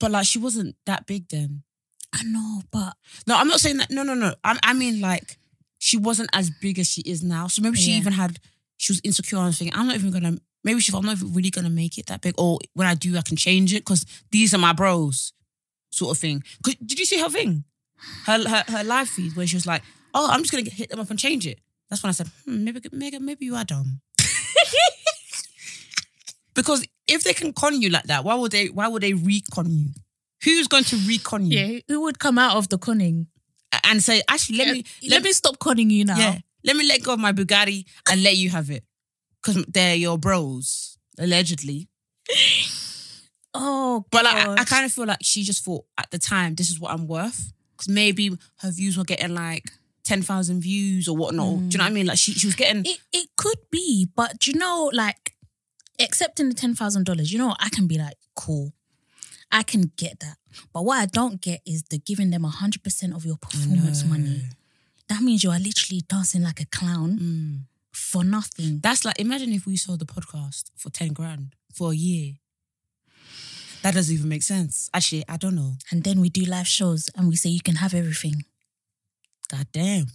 But 0.00 0.10
like 0.10 0.26
she 0.26 0.38
wasn't 0.38 0.76
that 0.86 1.06
big 1.06 1.28
then. 1.28 1.62
I 2.12 2.22
know, 2.24 2.62
but 2.70 2.94
No, 3.26 3.36
I'm 3.36 3.48
not 3.48 3.60
saying 3.60 3.78
that. 3.78 3.90
No, 3.90 4.02
no, 4.02 4.14
no. 4.14 4.34
I, 4.44 4.58
I 4.62 4.72
mean 4.72 5.00
like 5.00 5.36
she 5.78 5.96
wasn't 5.96 6.30
as 6.32 6.50
big 6.50 6.78
as 6.78 6.88
she 6.88 7.02
is 7.02 7.22
now. 7.22 7.46
So 7.48 7.62
maybe 7.62 7.76
she 7.76 7.92
Yeah. 7.92 7.98
even 7.98 8.12
had, 8.14 8.38
she 8.76 8.92
was 8.92 9.00
insecure 9.04 9.38
and 9.38 9.54
thinking, 9.54 9.76
I'm 9.78 9.86
not 9.86 9.96
even 9.96 10.10
gonna, 10.10 10.38
maybe 10.62 10.80
she 10.80 10.92
I'm 10.96 11.04
not 11.04 11.16
even 11.18 11.32
really 11.32 11.50
gonna 11.50 11.70
make 11.70 11.98
it 11.98 12.06
that 12.06 12.22
big. 12.22 12.34
Or 12.38 12.58
when 12.74 12.86
I 12.88 12.94
do, 12.94 13.16
I 13.16 13.22
can 13.22 13.36
change 13.36 13.72
it 13.74 13.80
because 13.84 14.04
these 14.30 14.54
are 14.54 14.58
my 14.58 14.72
bros, 14.72 15.32
sort 15.90 16.16
of 16.16 16.20
thing. 16.20 16.42
'Cause 16.62 16.74
did 16.84 16.98
you 16.98 17.04
see 17.06 17.20
her 17.20 17.28
thing? 17.30 17.64
Her, 18.26 18.48
her, 18.48 18.64
her 18.68 18.84
live 18.84 19.08
feed 19.08 19.36
where 19.36 19.46
she 19.46 19.56
was 19.56 19.66
like, 19.66 19.82
oh, 20.12 20.28
I'm 20.30 20.40
just 20.42 20.52
gonna 20.52 20.68
hit 20.68 20.90
them 20.90 21.00
up 21.00 21.10
and 21.10 21.18
change 21.18 21.46
it. 21.46 21.58
That's 21.90 22.02
when 22.02 22.08
I 22.08 22.12
said, 22.12 22.28
hmm, 22.44 22.64
maybe, 22.64 22.80
maybe, 22.92 23.18
maybe 23.18 23.44
you 23.44 23.54
are 23.56 23.64
dumb. 23.64 24.00
because 26.54 26.86
if 27.06 27.24
they 27.24 27.34
can 27.34 27.52
con 27.52 27.80
you 27.80 27.90
like 27.90 28.04
that, 28.04 28.24
why 28.24 28.34
would 28.34 28.52
they, 28.52 28.68
why 28.68 28.88
would 28.88 29.02
they 29.02 29.14
recon 29.14 29.70
you? 29.70 29.88
Who's 30.44 30.68
going 30.68 30.84
to 30.84 30.96
recon 31.06 31.46
you? 31.46 31.58
yeah, 31.58 31.80
who 31.88 32.02
would 32.02 32.18
come 32.18 32.38
out 32.38 32.56
of 32.56 32.68
the 32.68 32.78
conning? 32.78 33.28
and 33.82 34.02
say, 34.02 34.22
actually, 34.28 34.58
let 34.58 34.68
me 34.68 34.84
let, 35.08 35.22
me 35.22 35.32
stop 35.32 35.58
conning 35.58 35.90
you 35.90 36.04
now. 36.04 36.16
yeah, 36.16 36.38
let 36.62 36.76
me 36.76 36.86
let 36.86 37.02
go 37.02 37.14
of 37.14 37.18
my 37.18 37.32
Bugatti 37.32 37.84
and 38.10 38.22
let 38.22 38.36
you 38.36 38.50
have 38.50 38.70
it 38.70 38.84
because 39.42 39.64
they're 39.66 39.96
your 39.96 40.18
bros 40.18 40.98
allegedly. 41.18 41.88
Oh, 43.56 44.04
But 44.10 44.24
like, 44.24 44.48
I, 44.48 44.52
I 44.54 44.64
kind 44.64 44.84
of 44.84 44.92
feel 44.92 45.06
like 45.06 45.18
she 45.22 45.44
just 45.44 45.64
thought 45.64 45.84
at 45.96 46.10
the 46.10 46.18
time 46.18 46.56
this 46.56 46.70
is 46.70 46.80
what 46.80 46.90
I'm 46.90 47.06
worth 47.06 47.52
because 47.76 47.88
maybe 47.88 48.36
her 48.58 48.70
views 48.70 48.96
were 48.96 49.04
getting 49.04 49.34
like 49.34 49.64
ten 50.02 50.22
thousand 50.22 50.60
views 50.60 51.08
or 51.08 51.16
whatnot. 51.16 51.68
Do 51.68 51.74
you 51.74 51.78
know 51.78 51.84
what 51.84 51.90
I 51.90 51.94
mean? 51.94 52.06
Like 52.06 52.18
she 52.18 52.32
she 52.32 52.46
was 52.46 52.54
getting 52.54 52.84
it 52.84 52.98
it 53.12 53.28
could 53.36 53.58
be, 53.70 54.08
but 54.14 54.38
do 54.38 54.50
you 54.52 54.58
know, 54.58 54.90
like 54.92 55.34
accepting 56.00 56.48
the 56.48 56.54
ten 56.54 56.74
thousand 56.74 57.04
dollars, 57.06 57.32
you 57.32 57.38
know. 57.38 57.54
I 57.58 57.68
can 57.68 57.86
be 57.86 57.98
like, 57.98 58.16
cool, 58.34 58.72
I 59.50 59.62
can 59.62 59.92
get 59.96 60.20
that. 60.20 60.36
But 60.72 60.84
what 60.84 60.98
I 60.98 61.06
don't 61.06 61.40
get 61.40 61.60
is 61.66 61.82
the 61.84 61.98
giving 61.98 62.30
them 62.30 62.44
hundred 62.44 62.82
percent 62.82 63.14
of 63.14 63.24
your 63.24 63.36
performance 63.36 64.04
money. 64.04 64.42
That 65.08 65.20
means 65.22 65.44
you 65.44 65.50
are 65.50 65.58
literally 65.58 66.02
dancing 66.08 66.42
like 66.42 66.60
a 66.60 66.66
clown 66.66 67.18
Mm. 67.18 67.58
for 67.92 68.24
nothing. 68.24 68.80
That's 68.80 69.04
like 69.04 69.18
imagine 69.20 69.52
if 69.52 69.66
we 69.66 69.76
sold 69.76 70.00
the 70.00 70.06
podcast 70.06 70.70
for 70.76 70.90
ten 70.90 71.12
grand 71.12 71.54
for 71.72 71.92
a 71.92 71.96
year. 71.96 72.34
That 73.84 73.94
doesn't 73.94 74.14
even 74.14 74.28
make 74.30 74.42
sense. 74.42 74.90
Actually, 74.94 75.24
I 75.28 75.36
don't 75.36 75.54
know. 75.54 75.74
And 75.92 76.02
then 76.02 76.20
we 76.20 76.30
do 76.30 76.42
live 76.44 76.66
shows 76.66 77.10
and 77.14 77.28
we 77.28 77.36
say 77.36 77.50
you 77.50 77.60
can 77.60 77.76
have 77.76 77.92
everything. 77.94 78.44
God 79.48 79.66
damn. 79.72 80.06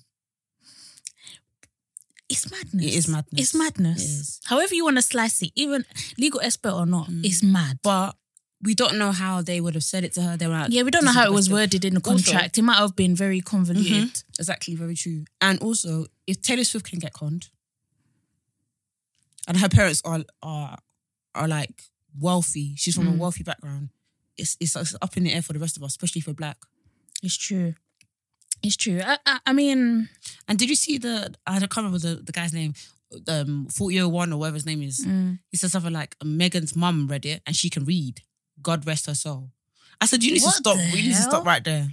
It's 2.27 2.49
madness. 2.51 2.85
It 2.85 2.93
is 2.95 3.07
madness. 3.07 3.41
It's 3.41 3.55
madness. 3.55 4.01
It 4.01 4.05
is. 4.05 4.39
However 4.45 4.73
you 4.75 4.83
want 4.85 4.97
to 4.97 5.01
slice 5.03 5.41
it, 5.43 5.51
even 5.55 5.85
legal 6.17 6.41
expert 6.41 6.73
or 6.73 6.85
not, 6.85 7.09
Mm. 7.09 7.25
it's 7.25 7.41
mad. 7.43 7.79
But 7.83 8.15
we 8.61 8.73
don't 8.75 8.97
know 8.97 9.11
how 9.11 9.41
they 9.43 9.61
would 9.61 9.73
have 9.75 9.83
said 9.83 10.03
it 10.03 10.13
to 10.13 10.21
her. 10.23 10.35
They 10.37 10.47
were 10.47 10.65
yeah, 10.69 10.83
we 10.83 10.91
don't 10.91 11.05
know 11.05 11.11
how 11.11 11.25
it 11.25 11.33
was 11.33 11.49
worded 11.49 11.85
in 11.85 11.93
the 11.93 12.01
Also- 12.01 12.31
contract. 12.31 12.57
it 12.57 12.61
might 12.63 12.77
have 12.77 12.95
been 12.95 13.15
very 13.15 13.39
convoluted. 13.41 14.23
Exactly, 14.37 14.75
very 14.75 14.95
true. 14.95 15.25
And 15.41 15.59
also, 15.59 16.07
if 16.27 16.41
Taylor 16.41 16.63
Swift 16.63 16.87
can 16.89 16.99
get 16.99 17.13
conned, 17.13 17.49
and 19.47 19.57
her 19.57 19.69
parents 19.69 20.01
are 20.05 20.23
are 20.43 20.77
are 21.35 21.47
like 21.47 21.83
wealthy, 22.17 22.75
she's 22.77 22.95
from 22.95 23.07
a 23.07 23.11
Mm. 23.11 23.17
wealthy 23.17 23.43
background. 23.43 23.89
It's, 24.37 24.55
it's 24.59 24.75
it's 24.75 24.95
up 25.01 25.17
in 25.17 25.23
the 25.23 25.33
air 25.33 25.41
for 25.41 25.53
the 25.53 25.59
rest 25.59 25.75
of 25.77 25.83
us, 25.83 25.91
especially 25.91 26.21
for 26.21 26.33
black. 26.33 26.57
It's 27.21 27.35
true. 27.37 27.75
It's 28.63 28.75
true. 28.77 29.01
I, 29.03 29.17
I, 29.25 29.39
I 29.47 29.53
mean, 29.53 30.09
And 30.47 30.57
did 30.59 30.69
you 30.69 30.75
see 30.75 30.97
the? 30.97 31.33
I 31.45 31.59
can't 31.59 31.77
remember 31.77 31.99
the, 31.99 32.15
the 32.15 32.31
guy's 32.31 32.53
name. 32.53 32.73
um 33.27 33.67
4001 33.69 34.31
or 34.33 34.37
whatever 34.39 34.55
his 34.55 34.65
name 34.65 34.81
is. 34.81 35.05
Mm. 35.05 35.39
He 35.49 35.57
said 35.57 35.71
something 35.71 35.91
like 35.93 36.15
Megan's 36.23 36.75
mum 36.75 37.07
read 37.07 37.25
it 37.25 37.41
and 37.47 37.55
she 37.55 37.69
can 37.69 37.83
read. 37.85 38.21
God 38.61 38.85
rest 38.85 39.05
her 39.07 39.15
soul. 39.15 39.49
I 40.01 40.05
said, 40.05 40.23
you 40.23 40.31
need 40.33 40.43
What 40.43 40.51
to 40.51 40.57
stop. 40.57 40.77
the 40.77 40.83
You 40.83 41.03
need 41.03 41.09
to 41.09 41.13
hell? 41.15 41.29
stop 41.29 41.45
right 41.45 41.63
there. 41.63 41.89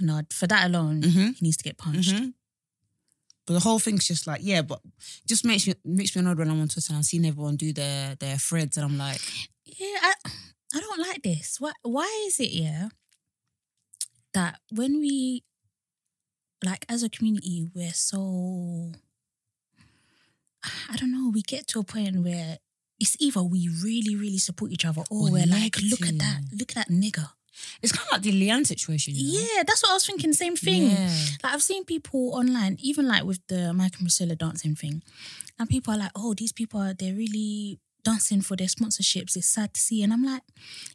No, 0.00 0.22
for 0.30 0.46
that 0.46 0.66
alone, 0.66 1.02
Mhm. 1.02 1.34
he 1.36 1.44
needs 1.46 1.56
to 1.58 1.64
get 1.64 1.76
punched. 1.76 2.14
Mhm. 2.14 2.32
But 3.48 3.54
the 3.54 3.60
whole 3.60 3.78
thing's 3.78 4.06
just 4.06 4.26
like, 4.26 4.40
yeah, 4.44 4.60
but 4.60 4.82
just 5.26 5.42
makes 5.42 5.66
me 5.66 5.72
makes 5.82 6.14
me 6.14 6.20
annoyed 6.20 6.36
when 6.36 6.50
I'm 6.50 6.60
on 6.60 6.68
Twitter 6.68 6.90
and 6.90 6.98
I'm 6.98 7.02
seeing 7.02 7.24
everyone 7.24 7.56
do 7.56 7.72
their 7.72 8.14
their 8.16 8.36
threads 8.36 8.76
and 8.76 8.84
I'm 8.84 8.98
like, 8.98 9.22
Yeah, 9.64 9.96
I, 10.02 10.12
I 10.74 10.80
don't 10.80 11.00
like 11.00 11.22
this. 11.22 11.56
Why? 11.58 11.72
Why 11.82 12.24
is 12.26 12.38
it? 12.40 12.50
Yeah, 12.50 12.88
that 14.34 14.60
when 14.70 15.00
we, 15.00 15.44
like, 16.62 16.84
as 16.90 17.02
a 17.02 17.08
community, 17.08 17.70
we're 17.74 17.94
so. 17.94 18.92
I 20.90 20.96
don't 20.96 21.10
know. 21.10 21.30
We 21.32 21.40
get 21.40 21.66
to 21.68 21.80
a 21.80 21.84
point 21.84 22.22
where 22.22 22.58
it's 23.00 23.16
either 23.18 23.42
we 23.42 23.70
really, 23.82 24.14
really 24.14 24.36
support 24.36 24.72
each 24.72 24.84
other, 24.84 25.04
or 25.10 25.28
Or 25.28 25.32
we're 25.32 25.46
like, 25.46 25.78
look 25.80 26.06
at 26.06 26.18
that, 26.18 26.42
look 26.52 26.76
at 26.76 26.86
that 26.86 26.90
nigger. 26.90 27.30
It's 27.82 27.92
kind 27.92 28.06
of 28.08 28.12
like 28.12 28.22
the 28.22 28.32
Leanne 28.32 28.66
situation. 28.66 29.14
You 29.16 29.40
know? 29.40 29.46
Yeah, 29.54 29.62
that's 29.66 29.82
what 29.82 29.90
I 29.90 29.94
was 29.94 30.06
thinking. 30.06 30.32
Same 30.32 30.56
thing. 30.56 30.90
Yeah. 30.90 31.10
Like 31.42 31.54
I've 31.54 31.62
seen 31.62 31.84
people 31.84 32.34
online, 32.34 32.76
even 32.80 33.06
like 33.06 33.24
with 33.24 33.40
the 33.48 33.72
Mike 33.72 33.92
and 33.96 34.06
Priscilla 34.06 34.36
dancing 34.36 34.74
thing, 34.74 35.02
and 35.58 35.68
people 35.68 35.94
are 35.94 35.98
like, 35.98 36.12
"Oh, 36.14 36.34
these 36.34 36.52
people 36.52 36.80
are 36.80 36.94
they're 36.94 37.14
really 37.14 37.78
dancing 38.04 38.40
for 38.40 38.56
their 38.56 38.66
sponsorships." 38.68 39.36
It's 39.36 39.48
sad 39.48 39.74
to 39.74 39.80
see, 39.80 40.02
and 40.02 40.12
I'm 40.12 40.24
like, 40.24 40.42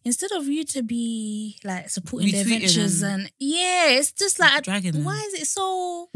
instead 0.03 0.31
of 0.31 0.47
you 0.47 0.63
to 0.65 0.83
be 0.83 1.57
like 1.63 1.89
supporting 1.89 2.31
their 2.31 2.43
ventures 2.45 2.99
them. 3.01 3.21
and 3.21 3.31
yeah, 3.39 3.89
it's 3.89 4.11
just 4.11 4.39
like, 4.39 4.63
Dragging 4.63 4.93
them. 4.93 5.03
why 5.05 5.21
is 5.27 5.41
it 5.41 5.47
so? 5.47 6.09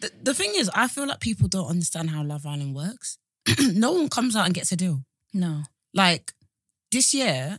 The, 0.00 0.10
the 0.22 0.34
thing 0.34 0.52
is, 0.56 0.70
I 0.74 0.88
feel 0.88 1.06
like 1.06 1.20
people 1.20 1.48
don't 1.48 1.68
understand 1.68 2.10
how 2.10 2.22
Love 2.22 2.44
Island 2.46 2.74
works. 2.74 3.18
no 3.60 3.92
one 3.92 4.08
comes 4.08 4.36
out 4.36 4.44
and 4.46 4.54
gets 4.54 4.72
a 4.72 4.76
deal. 4.76 5.04
No, 5.32 5.62
Like 5.92 6.32
this 6.92 7.12
year, 7.14 7.58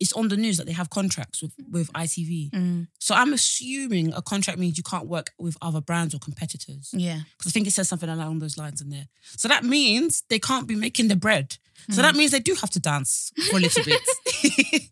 it's 0.00 0.12
on 0.12 0.28
the 0.28 0.36
news 0.36 0.56
that 0.58 0.66
they 0.66 0.72
have 0.72 0.90
contracts 0.90 1.42
with 1.42 1.52
with 1.70 1.92
ITV. 1.92 2.50
Mm, 2.50 2.86
So 3.00 3.14
I'm 3.14 3.32
assuming 3.32 4.12
a 4.12 4.22
contract 4.22 4.58
means 4.58 4.76
you 4.76 4.84
can't 4.84 5.06
work 5.08 5.32
with 5.38 5.56
other 5.60 5.80
brands 5.80 6.14
or 6.14 6.18
competitors. 6.20 6.90
yeah, 6.92 7.20
Because 7.36 7.50
I 7.50 7.52
think 7.52 7.66
it 7.66 7.72
says 7.72 7.88
something 7.88 8.08
along 8.08 8.38
those 8.38 8.56
lines 8.56 8.80
in 8.80 8.90
there. 8.90 9.08
So 9.36 9.48
that 9.48 9.64
means 9.64 10.22
they 10.28 10.38
can't 10.38 10.66
be 10.68 10.76
making 10.76 11.08
the 11.08 11.16
bread. 11.16 11.56
So 11.90 11.98
Mm. 12.00 12.02
that 12.02 12.14
means 12.16 12.30
they 12.30 12.40
do 12.40 12.54
have 12.54 12.70
to 12.70 12.80
dance 12.80 13.32
for 13.50 13.56
a 13.56 13.60
little 13.60 13.84
bit 13.84 14.00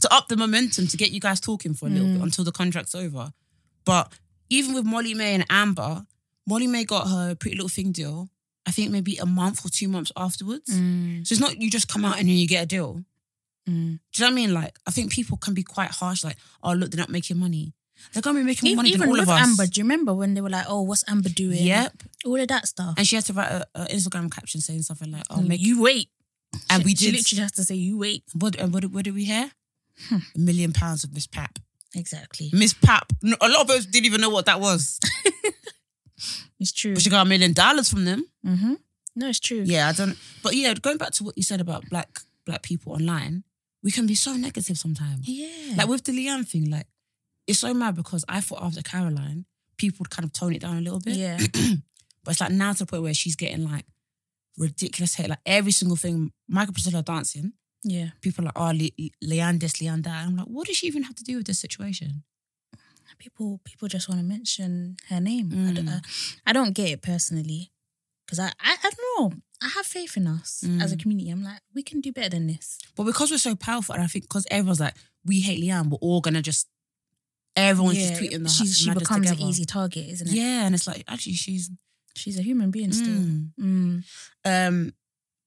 to 0.00 0.12
up 0.14 0.28
the 0.28 0.36
momentum 0.36 0.86
to 0.88 0.96
get 0.96 1.10
you 1.10 1.20
guys 1.20 1.40
talking 1.40 1.74
for 1.74 1.86
a 1.86 1.90
little 1.90 2.08
Mm. 2.08 2.14
bit 2.14 2.22
until 2.22 2.44
the 2.44 2.52
contract's 2.52 2.94
over. 2.94 3.32
But 3.84 4.12
even 4.50 4.74
with 4.74 4.84
Molly-Mae 4.84 5.34
and 5.34 5.46
Amber, 5.48 6.06
Molly-Mae 6.46 6.84
got 6.84 7.08
her 7.08 7.34
Pretty 7.34 7.56
Little 7.56 7.68
Thing 7.70 7.92
deal. 7.92 8.28
I 8.66 8.70
think 8.70 8.90
maybe 8.90 9.16
a 9.18 9.26
month 9.26 9.64
or 9.64 9.68
two 9.68 9.88
months 9.88 10.10
afterwards. 10.16 10.70
Mm, 10.70 11.26
So 11.26 11.32
it's 11.34 11.40
not 11.40 11.60
you 11.60 11.70
just 11.70 11.88
come 11.88 12.04
out 12.04 12.18
and 12.18 12.28
then 12.28 12.36
you 12.36 12.46
get 12.48 12.62
a 12.64 12.66
deal. 12.66 13.04
Mm. 13.68 13.72
Do 13.72 13.72
you 13.72 14.20
know 14.20 14.26
what 14.26 14.30
I 14.32 14.34
mean? 14.34 14.54
Like, 14.54 14.78
I 14.86 14.90
think 14.90 15.10
people 15.12 15.36
can 15.36 15.54
be 15.54 15.62
quite 15.62 15.90
harsh, 15.90 16.24
like, 16.24 16.36
oh, 16.62 16.72
look, 16.72 16.90
they're 16.90 16.98
not 16.98 17.10
making 17.10 17.38
money. 17.38 17.74
They're 18.12 18.22
going 18.22 18.36
to 18.36 18.42
be 18.42 18.46
making 18.46 18.70
more 18.70 18.76
money 18.76 18.88
even 18.90 19.00
than 19.00 19.08
all 19.08 19.12
with 19.14 19.22
of 19.22 19.28
us. 19.30 19.40
Amber, 19.40 19.66
do 19.66 19.80
you 19.80 19.84
remember 19.84 20.12
when 20.12 20.34
they 20.34 20.40
were 20.40 20.50
like, 20.50 20.66
"Oh, 20.68 20.82
what's 20.82 21.04
Amber 21.08 21.28
doing?" 21.28 21.62
Yep. 21.64 22.02
all 22.26 22.40
of 22.40 22.48
that 22.48 22.66
stuff. 22.66 22.94
And 22.98 23.06
she 23.06 23.14
had 23.16 23.24
to 23.26 23.32
write 23.32 23.50
an 23.74 23.86
Instagram 23.86 24.30
caption 24.34 24.60
saying 24.60 24.82
something 24.82 25.10
like, 25.12 25.22
oh, 25.30 25.36
Mm, 25.36 25.46
make 25.48 25.60
you 25.62 25.80
wait, 25.80 26.08
And 26.70 26.82
She- 26.82 26.86
we 26.86 26.94
She 26.96 27.12
literally 27.12 27.42
has 27.42 27.52
to 27.52 27.64
say, 27.64 27.76
"You 27.76 27.96
wait." 27.96 28.24
What, 28.32 28.56
and 28.56 28.72
what, 28.74 28.80
did- 28.82 28.92
what 28.92 29.04
did 29.04 29.14
we 29.14 29.24
hear? 29.24 29.52
Hmm. 30.08 30.18
A 30.34 30.38
million 30.38 30.72
pounds 30.72 31.04
of 31.04 31.14
Miss 31.14 31.26
Pap. 31.28 31.58
Exactly, 31.94 32.50
Miss 32.52 32.74
Pap. 32.74 33.12
A 33.22 33.48
lot 33.48 33.62
of 33.62 33.70
us 33.70 33.86
didn't 33.86 34.06
even 34.06 34.20
know 34.20 34.28
what 34.30 34.46
that 34.46 34.60
was. 34.60 34.98
it's 36.60 36.72
true. 36.72 36.94
But 36.94 37.02
she 37.02 37.10
got 37.10 37.24
a 37.26 37.28
million 37.28 37.52
dollars 37.52 37.88
from 37.90 38.04
them. 38.04 38.26
Mm-hmm. 38.44 38.74
No, 39.16 39.28
it's 39.28 39.40
true. 39.40 39.62
Yeah, 39.64 39.88
I 39.88 39.92
don't. 39.92 40.16
But 40.42 40.54
yeah, 40.56 40.74
going 40.74 40.98
back 40.98 41.12
to 41.12 41.24
what 41.24 41.36
you 41.36 41.42
said 41.44 41.60
about 41.60 41.88
black 41.88 42.20
black 42.44 42.62
people 42.62 42.92
online, 42.92 43.44
we 43.84 43.90
can 43.92 44.06
be 44.06 44.14
so 44.16 44.32
negative 44.32 44.76
sometimes. 44.78 45.28
Yeah. 45.28 45.74
Like 45.76 45.86
with 45.88 46.02
the 46.04 46.12
Leanne 46.12 46.48
thing, 46.48 46.68
like 46.70 46.86
it's 47.46 47.60
so 47.60 47.72
mad 47.74 47.94
because 47.94 48.24
I 48.28 48.40
thought 48.40 48.62
after 48.62 48.82
Caroline, 48.82 49.44
people 49.76 49.98
would 50.00 50.10
kind 50.10 50.24
of 50.24 50.32
tone 50.32 50.54
it 50.54 50.62
down 50.62 50.78
a 50.78 50.80
little 50.80 50.98
bit. 51.00 51.14
yeah. 51.16 51.38
But 52.24 52.30
it's 52.32 52.40
like 52.40 52.52
now 52.52 52.72
to 52.72 52.78
the 52.80 52.86
point 52.86 53.02
where 53.02 53.12
she's 53.12 53.36
getting 53.36 53.70
like 53.70 53.84
ridiculous 54.56 55.14
hate. 55.14 55.28
Like 55.28 55.40
every 55.44 55.72
single 55.72 55.96
thing, 55.96 56.32
Michael 56.48 56.72
Priscilla 56.72 57.02
dancing, 57.02 57.52
Yeah. 57.82 58.08
people 58.22 58.44
are 58.44 58.46
like, 58.46 58.58
oh, 58.58 58.72
Le- 58.72 59.10
Leanne 59.28 59.60
this, 59.60 59.74
Leanne 59.74 60.02
that. 60.04 60.20
And 60.22 60.30
I'm 60.30 60.36
like, 60.38 60.46
what 60.46 60.66
does 60.66 60.78
she 60.78 60.86
even 60.86 61.02
have 61.02 61.16
to 61.16 61.24
do 61.24 61.36
with 61.36 61.46
this 61.46 61.58
situation? 61.60 62.22
People 63.18 63.60
people 63.64 63.86
just 63.88 64.08
want 64.08 64.20
to 64.20 64.26
mention 64.26 64.96
her 65.10 65.20
name. 65.20 65.50
I, 65.52 65.72
don't, 65.72 65.86
Mm. 65.86 66.00
I, 66.46 66.50
I 66.50 66.52
don't 66.52 66.72
get 66.72 66.88
it 66.88 67.02
personally. 67.02 67.70
Because 68.26 68.38
I, 68.38 68.46
I, 68.60 68.76
I 68.82 68.90
don't 68.90 68.98
know. 69.32 69.38
I 69.62 69.68
have 69.68 69.86
faith 69.86 70.16
in 70.16 70.26
us 70.26 70.62
as 70.80 70.92
a 70.92 70.96
Mm. 70.96 71.00
community. 71.02 71.30
I'm 71.30 71.42
like, 71.42 71.60
we 71.74 71.82
can 71.82 72.00
do 72.00 72.12
better 72.12 72.30
than 72.30 72.46
this. 72.46 72.78
But 72.96 73.04
because 73.04 73.30
we're 73.30 73.38
so 73.38 73.54
powerful, 73.54 73.94
and 73.94 74.02
I 74.04 74.06
think 74.06 74.24
because 74.24 74.46
everyone's 74.50 74.80
like, 74.80 74.94
we 75.24 75.40
hate 75.40 75.62
Leanne, 75.62 75.88
we're 75.90 75.98
all 75.98 76.20
gonna 76.20 76.42
just, 76.42 76.68
everyone's 77.56 77.98
just 77.98 78.20
tweeting 78.20 78.42
the 78.42 78.48
she 78.48 78.90
becomes 78.92 79.26
together. 79.28 79.42
an 79.42 79.48
easy 79.48 79.64
target, 79.64 80.06
isn't 80.08 80.28
it? 80.28 80.34
Yeah, 80.34 80.66
and 80.66 80.74
it's 80.74 80.86
like, 80.86 81.04
actually, 81.08 81.34
she's. 81.34 81.70
She's 82.16 82.38
a 82.38 82.42
human 82.42 82.70
being 82.70 82.92
still. 82.92 83.08
Mm. 83.12 83.50
Mm. 83.60 84.04
Um, 84.44 84.94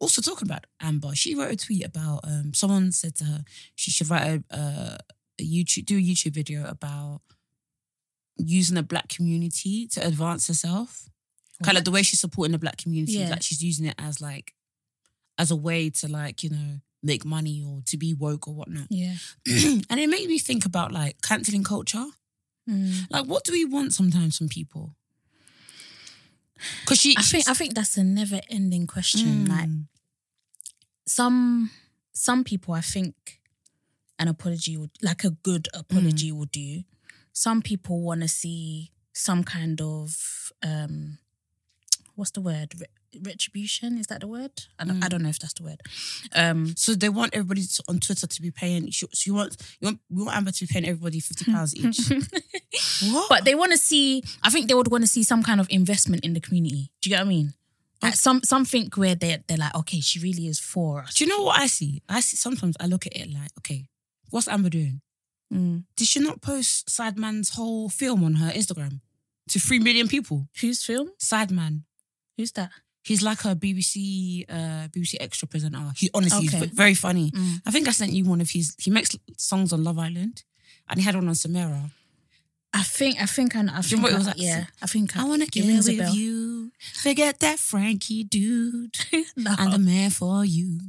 also 0.01 0.21
talking 0.21 0.45
about 0.49 0.65
Amber, 0.81 1.15
she 1.15 1.33
wrote 1.33 1.53
a 1.53 1.55
tweet 1.55 1.85
about 1.85 2.19
um, 2.25 2.53
someone 2.53 2.91
said 2.91 3.15
to 3.15 3.23
her 3.23 3.43
she 3.73 3.89
should 3.89 4.09
write 4.09 4.43
a, 4.51 4.55
a, 4.57 4.97
a 5.39 5.43
YouTube, 5.43 5.85
do 5.85 5.95
a 5.97 6.01
YouTube 6.01 6.33
video 6.33 6.67
about 6.67 7.21
using 8.37 8.75
the 8.75 8.83
black 8.83 9.07
community 9.07 9.87
to 9.93 10.05
advance 10.05 10.47
herself. 10.49 11.07
Kind 11.63 11.75
of 11.75 11.81
like 11.81 11.85
the 11.85 11.91
way 11.91 12.03
she's 12.03 12.19
supporting 12.19 12.51
the 12.51 12.59
black 12.59 12.77
community, 12.77 13.13
Yeah. 13.13 13.29
like 13.29 13.41
she's 13.41 13.63
using 13.63 13.85
it 13.87 13.95
as 13.97 14.21
like 14.21 14.53
as 15.37 15.49
a 15.51 15.55
way 15.55 15.89
to 15.89 16.07
like 16.07 16.43
you 16.43 16.49
know 16.49 16.79
make 17.03 17.23
money 17.25 17.63
or 17.65 17.81
to 17.85 17.97
be 17.97 18.13
woke 18.13 18.47
or 18.47 18.53
whatnot. 18.55 18.87
Yeah. 18.89 19.15
and 19.47 19.99
it 19.99 20.09
made 20.09 20.27
me 20.27 20.39
think 20.39 20.65
about 20.65 20.91
like 20.91 21.21
canceling 21.21 21.63
culture. 21.63 22.05
Mm. 22.69 23.09
Like, 23.09 23.25
what 23.25 23.43
do 23.45 23.51
we 23.53 23.63
want 23.65 23.93
sometimes 23.93 24.37
from 24.37 24.49
people? 24.49 24.95
Because 26.81 26.99
she, 26.99 27.15
I 27.17 27.21
think 27.21 27.47
I 27.47 27.53
think 27.53 27.75
that's 27.75 27.97
a 27.97 28.03
never 28.03 28.41
ending 28.49 28.87
question. 28.87 29.45
Mm. 29.45 29.49
Like 29.49 29.69
some 31.07 31.69
some 32.13 32.43
people 32.43 32.73
I 32.73 32.81
think 32.81 33.39
an 34.19 34.27
apology 34.27 34.75
would 34.77 34.91
like 35.01 35.23
a 35.23 35.29
good 35.29 35.67
apology 35.73 36.31
Mm. 36.31 36.37
will 36.37 36.45
do. 36.45 36.83
Some 37.31 37.61
people 37.61 38.01
want 38.01 38.21
to 38.21 38.27
see 38.27 38.91
some 39.13 39.43
kind 39.43 39.79
of 39.81 40.51
um 40.63 41.19
what's 42.17 42.31
the 42.31 42.41
word 42.41 42.73
Re- 42.79 43.21
retribution 43.31 43.97
is 43.97 44.07
that 44.07 44.19
the 44.21 44.27
word 44.27 44.51
I 44.79 44.83
don't, 44.85 45.01
I 45.03 45.07
Mm. 45.07 45.09
don't 45.09 45.23
know 45.23 45.29
if 45.29 45.39
that's 45.39 45.53
the 45.53 45.63
word 45.63 45.81
um 46.35 46.75
So 46.75 46.93
they 46.95 47.09
want 47.09 47.33
everybody 47.33 47.63
to, 47.63 47.83
on 47.87 47.99
Twitter 47.99 48.27
to 48.27 48.41
be 48.41 48.51
paying. 48.51 48.91
So 48.91 49.07
you 49.25 49.33
want 49.33 49.55
you 49.79 49.85
want 49.87 49.99
we 50.09 50.23
want 50.23 50.35
Amber 50.37 50.51
to 50.51 50.61
be 50.67 50.71
paying 50.73 50.85
everybody 50.85 51.19
fifty 51.21 51.45
pounds 51.51 51.73
each. 51.81 51.99
what? 53.13 53.29
but 53.29 53.45
they 53.45 53.55
want 53.55 53.71
to 53.71 53.77
see 53.77 54.23
I 54.43 54.49
think 54.49 54.67
they 54.67 54.73
would 54.73 54.91
want 54.91 55.03
to 55.03 55.07
see 55.15 55.23
some 55.23 55.43
kind 55.43 55.59
of 55.61 55.67
investment 55.69 56.25
in 56.25 56.33
the 56.33 56.41
community 56.41 56.91
do 57.01 57.09
you 57.09 57.15
get 57.15 57.21
what 57.21 57.27
I 57.27 57.35
mean 57.35 57.53
like 58.03 58.15
some 58.15 58.41
something 58.43 58.89
where 58.95 59.15
they 59.15 59.37
they're 59.47 59.57
like 59.57 59.75
okay 59.75 59.99
she 60.01 60.19
really 60.19 60.47
is 60.47 60.59
for 60.59 61.01
us 61.03 61.13
do 61.15 61.23
you 61.23 61.29
know 61.29 61.43
what 61.43 61.59
I 61.59 61.67
see? 61.67 62.01
I 62.09 62.19
see 62.19 62.35
sometimes 62.37 62.75
I 62.79 62.85
look 62.87 63.05
at 63.07 63.15
it 63.15 63.31
like, 63.33 63.51
okay, 63.59 63.87
what's 64.29 64.47
Amber 64.47 64.69
doing? 64.69 65.01
Mm. 65.53 65.85
Did 65.95 66.07
she 66.07 66.19
not 66.19 66.41
post 66.41 66.87
Sideman's 66.89 67.51
whole 67.51 67.89
film 67.89 68.23
on 68.23 68.35
her 68.35 68.51
Instagram 68.51 68.99
to 69.49 69.59
three 69.59 69.79
million 69.79 70.07
people? 70.07 70.47
whose 70.61 70.83
film 70.83 71.09
Sideman. 71.19 71.83
Who's 72.37 72.51
that 72.53 72.69
He's 73.03 73.21
like 73.23 73.45
a 73.45 73.55
BBC 73.55 74.43
uh 74.49 74.89
BBC 74.89 75.15
extra 75.21 75.47
presenter. 75.47 75.79
He 75.95 76.09
honestly 76.13 76.47
Okay. 76.49 76.57
he's 76.57 76.69
very 76.71 76.93
funny. 76.93 77.31
Mm. 77.31 77.61
I 77.65 77.71
think 77.71 77.87
I 77.87 77.91
sent 77.91 78.11
you 78.11 78.25
one 78.25 78.41
of 78.41 78.49
his. 78.49 78.75
He 78.77 78.91
makes 78.91 79.15
songs 79.37 79.71
on 79.71 79.81
Love 79.85 79.97
Island, 79.97 80.43
and 80.89 80.99
he 80.99 81.05
had 81.05 81.15
one 81.15 81.29
on 81.29 81.33
Samira. 81.33 81.89
I 82.73 82.83
think 82.83 83.21
I 83.21 83.25
think 83.25 83.55
I, 83.55 83.61
I 83.77 83.81
think 83.81 84.03
what 84.03 84.11
it 84.11 84.15
I, 84.15 84.17
was 84.17 84.27
like? 84.27 84.35
yeah 84.41 84.65
I 84.81 84.87
think 84.87 85.15
I 85.15 85.23
wanna 85.23 85.45
it 85.45 85.51
get 85.51 85.65
rings 85.65 85.87
a 85.87 85.91
with 85.91 85.99
bell. 85.99 86.13
you. 86.15 86.71
Forget 87.01 87.39
that 87.39 87.59
Frankie 87.59 88.25
dude. 88.25 88.97
no. 89.37 89.55
I'm 89.57 89.71
the 89.71 89.79
man 89.79 90.09
for 90.09 90.43
you. 90.43 90.79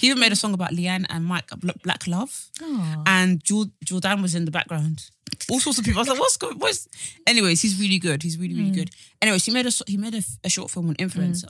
He 0.00 0.06
even 0.08 0.18
made 0.18 0.32
a 0.32 0.36
song 0.36 0.54
about 0.54 0.70
Leanne 0.72 1.04
and 1.10 1.24
Mike 1.24 1.48
Black 1.82 2.06
Love, 2.06 2.48
Oh. 2.62 3.02
and 3.06 3.42
Jordan 3.44 4.22
was 4.22 4.34
in 4.34 4.44
the 4.46 4.50
background. 4.50 5.10
All 5.50 5.60
sorts 5.60 5.78
of 5.78 5.84
people. 5.84 5.98
I 5.98 6.02
was 6.02 6.08
like, 6.08 6.18
"What's 6.18 6.36
going? 6.38 6.58
What's?" 6.58 6.88
Anyways, 7.26 7.60
he's 7.60 7.78
really 7.78 7.98
good. 7.98 8.22
He's 8.22 8.38
really 8.38 8.54
really 8.54 8.70
Mm. 8.70 8.74
good. 8.74 8.90
Anyways, 9.20 9.44
he 9.44 9.52
made 9.52 9.66
a 9.66 9.72
he 9.86 9.96
made 9.96 10.14
a, 10.14 10.22
a 10.44 10.48
short 10.48 10.70
film 10.70 10.88
on 10.88 10.94
influencer, 10.96 11.48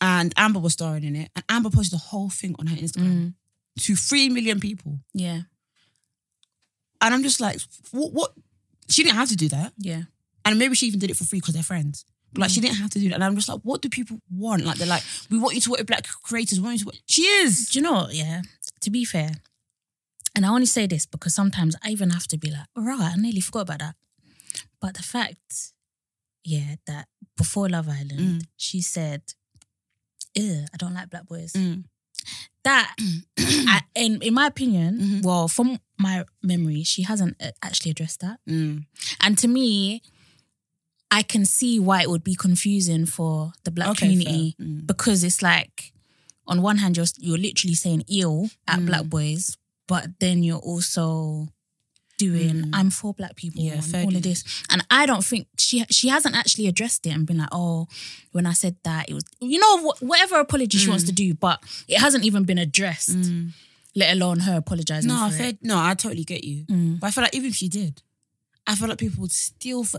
and 0.00 0.32
Amber 0.36 0.58
was 0.60 0.72
starring 0.72 1.04
in 1.04 1.14
it, 1.16 1.30
and 1.36 1.44
Amber 1.48 1.70
posted 1.70 1.92
the 1.98 2.02
whole 2.10 2.30
thing 2.30 2.54
on 2.58 2.66
her 2.68 2.76
Instagram 2.76 3.12
Mm. 3.16 3.34
to 3.80 3.96
three 3.96 4.28
million 4.28 4.58
people, 4.60 5.00
yeah 5.12 5.42
and 7.00 7.14
I'm 7.14 7.22
just 7.22 7.40
like, 7.40 7.60
"What? 7.90 8.12
What?" 8.12 8.34
She 8.88 9.02
didn't 9.02 9.16
have 9.16 9.28
to 9.28 9.36
do 9.36 9.48
that, 9.50 9.72
yeah 9.78 10.04
and 10.44 10.58
maybe 10.58 10.74
she 10.74 10.86
even 10.86 10.98
did 11.00 11.10
it 11.10 11.16
for 11.16 11.24
free 11.24 11.40
because 11.40 11.54
they're 11.54 11.62
friends. 11.62 12.04
But 12.32 12.40
like, 12.42 12.50
she 12.50 12.60
didn't 12.60 12.76
have 12.78 12.90
to 12.90 12.98
do 12.98 13.08
that, 13.08 13.14
and 13.16 13.24
I'm 13.24 13.34
just 13.36 13.48
like, 13.48 13.60
"What 13.62 13.82
do 13.82 13.88
people 13.88 14.18
want?" 14.30 14.64
Like, 14.64 14.78
they're 14.78 14.86
like, 14.88 15.02
"We 15.30 15.38
want 15.38 15.54
you 15.54 15.60
to 15.62 15.70
work 15.70 15.78
with 15.80 15.86
black 15.86 16.06
creators. 16.22 16.58
We 16.60 16.64
want 16.64 16.74
you 16.78 16.84
to 16.84 16.86
work." 16.86 16.96
She 17.06 17.22
is. 17.22 17.68
do 17.70 17.78
you 17.78 17.82
know 17.82 17.92
what, 17.92 18.14
yeah 18.14 18.42
to 18.80 18.90
be 18.90 19.04
fair 19.04 19.30
and 20.34 20.44
I 20.44 20.48
only 20.48 20.66
say 20.66 20.86
this 20.88 21.06
because 21.06 21.34
sometimes 21.34 21.76
I 21.84 21.90
even 21.90 22.10
have 22.10 22.26
to 22.28 22.36
be 22.38 22.50
like 22.50 22.66
all 22.76 22.82
right 22.84 23.12
I 23.12 23.16
nearly 23.16 23.40
forgot 23.40 23.60
about 23.62 23.78
that 23.78 23.94
but 24.80 24.94
the 24.94 25.02
fact 25.04 25.72
yeah 26.44 26.76
that 26.88 27.06
before 27.36 27.68
Love 27.68 27.88
Island 27.88 28.20
Mm. 28.42 28.46
she 28.56 28.80
said 28.80 29.22
Ew, 30.34 30.64
I 30.72 30.76
don't 30.78 30.94
like 30.94 31.10
black 31.10 31.26
boys. 31.28 31.52
Mm. 31.52 31.84
That, 32.64 32.94
I, 33.38 33.82
in 33.94 34.22
in 34.22 34.34
my 34.34 34.46
opinion, 34.46 34.98
Mhm. 34.98 35.22
well, 35.24 35.46
from 35.48 35.78
my 35.98 36.24
memory, 36.42 36.84
she 36.84 37.02
hasn't 37.02 37.36
uh, 37.42 37.50
actually 37.62 37.90
addressed 37.90 38.20
that. 38.20 38.38
Mm. 38.48 38.86
And 39.20 39.36
to 39.38 39.48
me, 39.48 40.02
I 41.18 41.22
can 41.22 41.44
see 41.44 41.78
why 41.78 42.00
it 42.02 42.08
would 42.10 42.24
be 42.24 42.34
confusing 42.34 43.04
for 43.06 43.52
the 43.64 43.70
black 43.70 43.90
Okay, 43.90 44.06
community. 44.08 44.56
Mm. 44.60 44.86
because 44.86 45.22
it's 45.22 45.42
like, 45.42 45.92
on 46.46 46.62
one 46.62 46.78
hand, 46.78 46.96
you're 46.96 47.06
you're 47.18 47.38
literally 47.48 47.74
saying 47.74 48.04
ill 48.08 48.48
at 48.66 48.80
Mm. 48.80 48.86
black 48.86 49.04
boys, 49.16 49.56
but 49.86 50.04
then 50.20 50.42
you're 50.42 50.64
also 50.72 51.48
doing 52.18 52.56
Mm. 52.66 52.70
I'm 52.72 52.90
for 52.90 53.12
black 53.14 53.34
people 53.36 53.62
Yeah, 53.62 53.80
and 53.82 53.94
all 54.06 54.16
of 54.16 54.22
this. 54.22 54.44
And 54.70 54.80
I 54.90 55.06
don't 55.06 55.24
think 55.24 55.48
she 55.58 55.84
she 55.90 56.08
hasn't 56.08 56.34
actually 56.36 56.66
addressed 56.68 57.06
it 57.06 57.10
and 57.10 57.26
been 57.26 57.38
like, 57.38 57.48
oh, 57.52 57.88
when 58.32 58.46
I 58.46 58.52
said 58.54 58.76
that, 58.84 59.08
it 59.10 59.14
was 59.14 59.24
you 59.40 59.58
know 59.58 59.74
wh- 59.90 60.02
whatever 60.02 60.36
apology 60.40 60.78
she 60.78 60.88
wants 60.88 61.04
to 61.04 61.12
do, 61.12 61.34
but 61.34 61.58
it 61.88 61.98
hasn't 61.98 62.24
even 62.24 62.44
been 62.44 62.58
addressed. 62.58 63.10
Mm. 63.18 63.52
Let 63.94 64.12
alone 64.16 64.40
her 64.40 64.56
apologizing. 64.58 65.08
No, 65.08 65.18
I 65.26 65.30
fair, 65.30 65.52
no, 65.60 65.76
I 65.78 65.94
totally 65.94 66.24
get 66.24 66.42
you. 66.44 66.64
Mm. 66.66 67.00
But 67.00 67.08
I 67.08 67.10
feel 67.10 67.22
like 67.24 67.34
even 67.34 67.50
if 67.50 67.56
she 67.56 67.68
did, 67.68 68.00
I 68.66 68.74
feel 68.76 68.88
like 68.88 68.98
people 68.98 69.20
would 69.22 69.32
still. 69.32 69.82
F- 69.82 69.96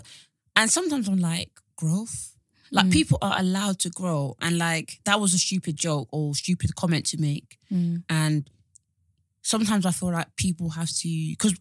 and 0.55 0.69
sometimes 0.71 1.07
I'm 1.07 1.19
like 1.19 1.51
growth. 1.75 2.29
Like 2.71 2.87
Mm. 2.87 2.91
people 2.91 3.17
are 3.21 3.39
allowed 3.39 3.77
to 3.79 3.89
grow, 3.91 4.35
and 4.41 4.57
like 4.57 4.99
that 5.05 5.19
was 5.19 5.33
a 5.33 5.37
stupid 5.37 5.75
joke 5.75 6.07
or 6.11 6.33
stupid 6.35 6.75
comment 6.75 7.05
to 7.07 7.17
make. 7.21 7.59
Mm. 7.71 8.03
And 8.09 8.49
sometimes 9.41 9.85
I 9.85 9.91
feel 9.91 10.11
like 10.11 10.35
people 10.35 10.69
have 10.71 10.89
to 10.89 11.09
because 11.29 11.53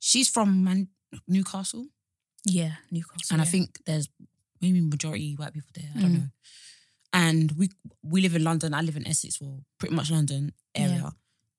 she's 0.00 0.28
from 0.28 0.62
Man- 0.64 0.88
Newcastle, 1.26 1.86
Yeah, 2.44 2.76
Newcastle. 2.90 3.32
and 3.34 3.40
I 3.40 3.46
think 3.46 3.78
there's 3.86 4.08
maybe 4.60 4.80
majority 4.82 5.34
white 5.36 5.54
people 5.54 5.70
there. 5.74 5.90
I 5.96 6.00
don't 6.00 6.10
Mm. 6.12 6.18
know. 6.18 6.28
And 7.14 7.52
we 7.52 7.70
we 8.02 8.20
live 8.20 8.34
in 8.36 8.44
London. 8.44 8.74
I 8.74 8.82
live 8.82 8.96
in 8.96 9.06
Essex, 9.06 9.40
well, 9.40 9.64
pretty 9.78 9.94
much 9.94 10.10
London 10.10 10.52
area, 10.74 11.12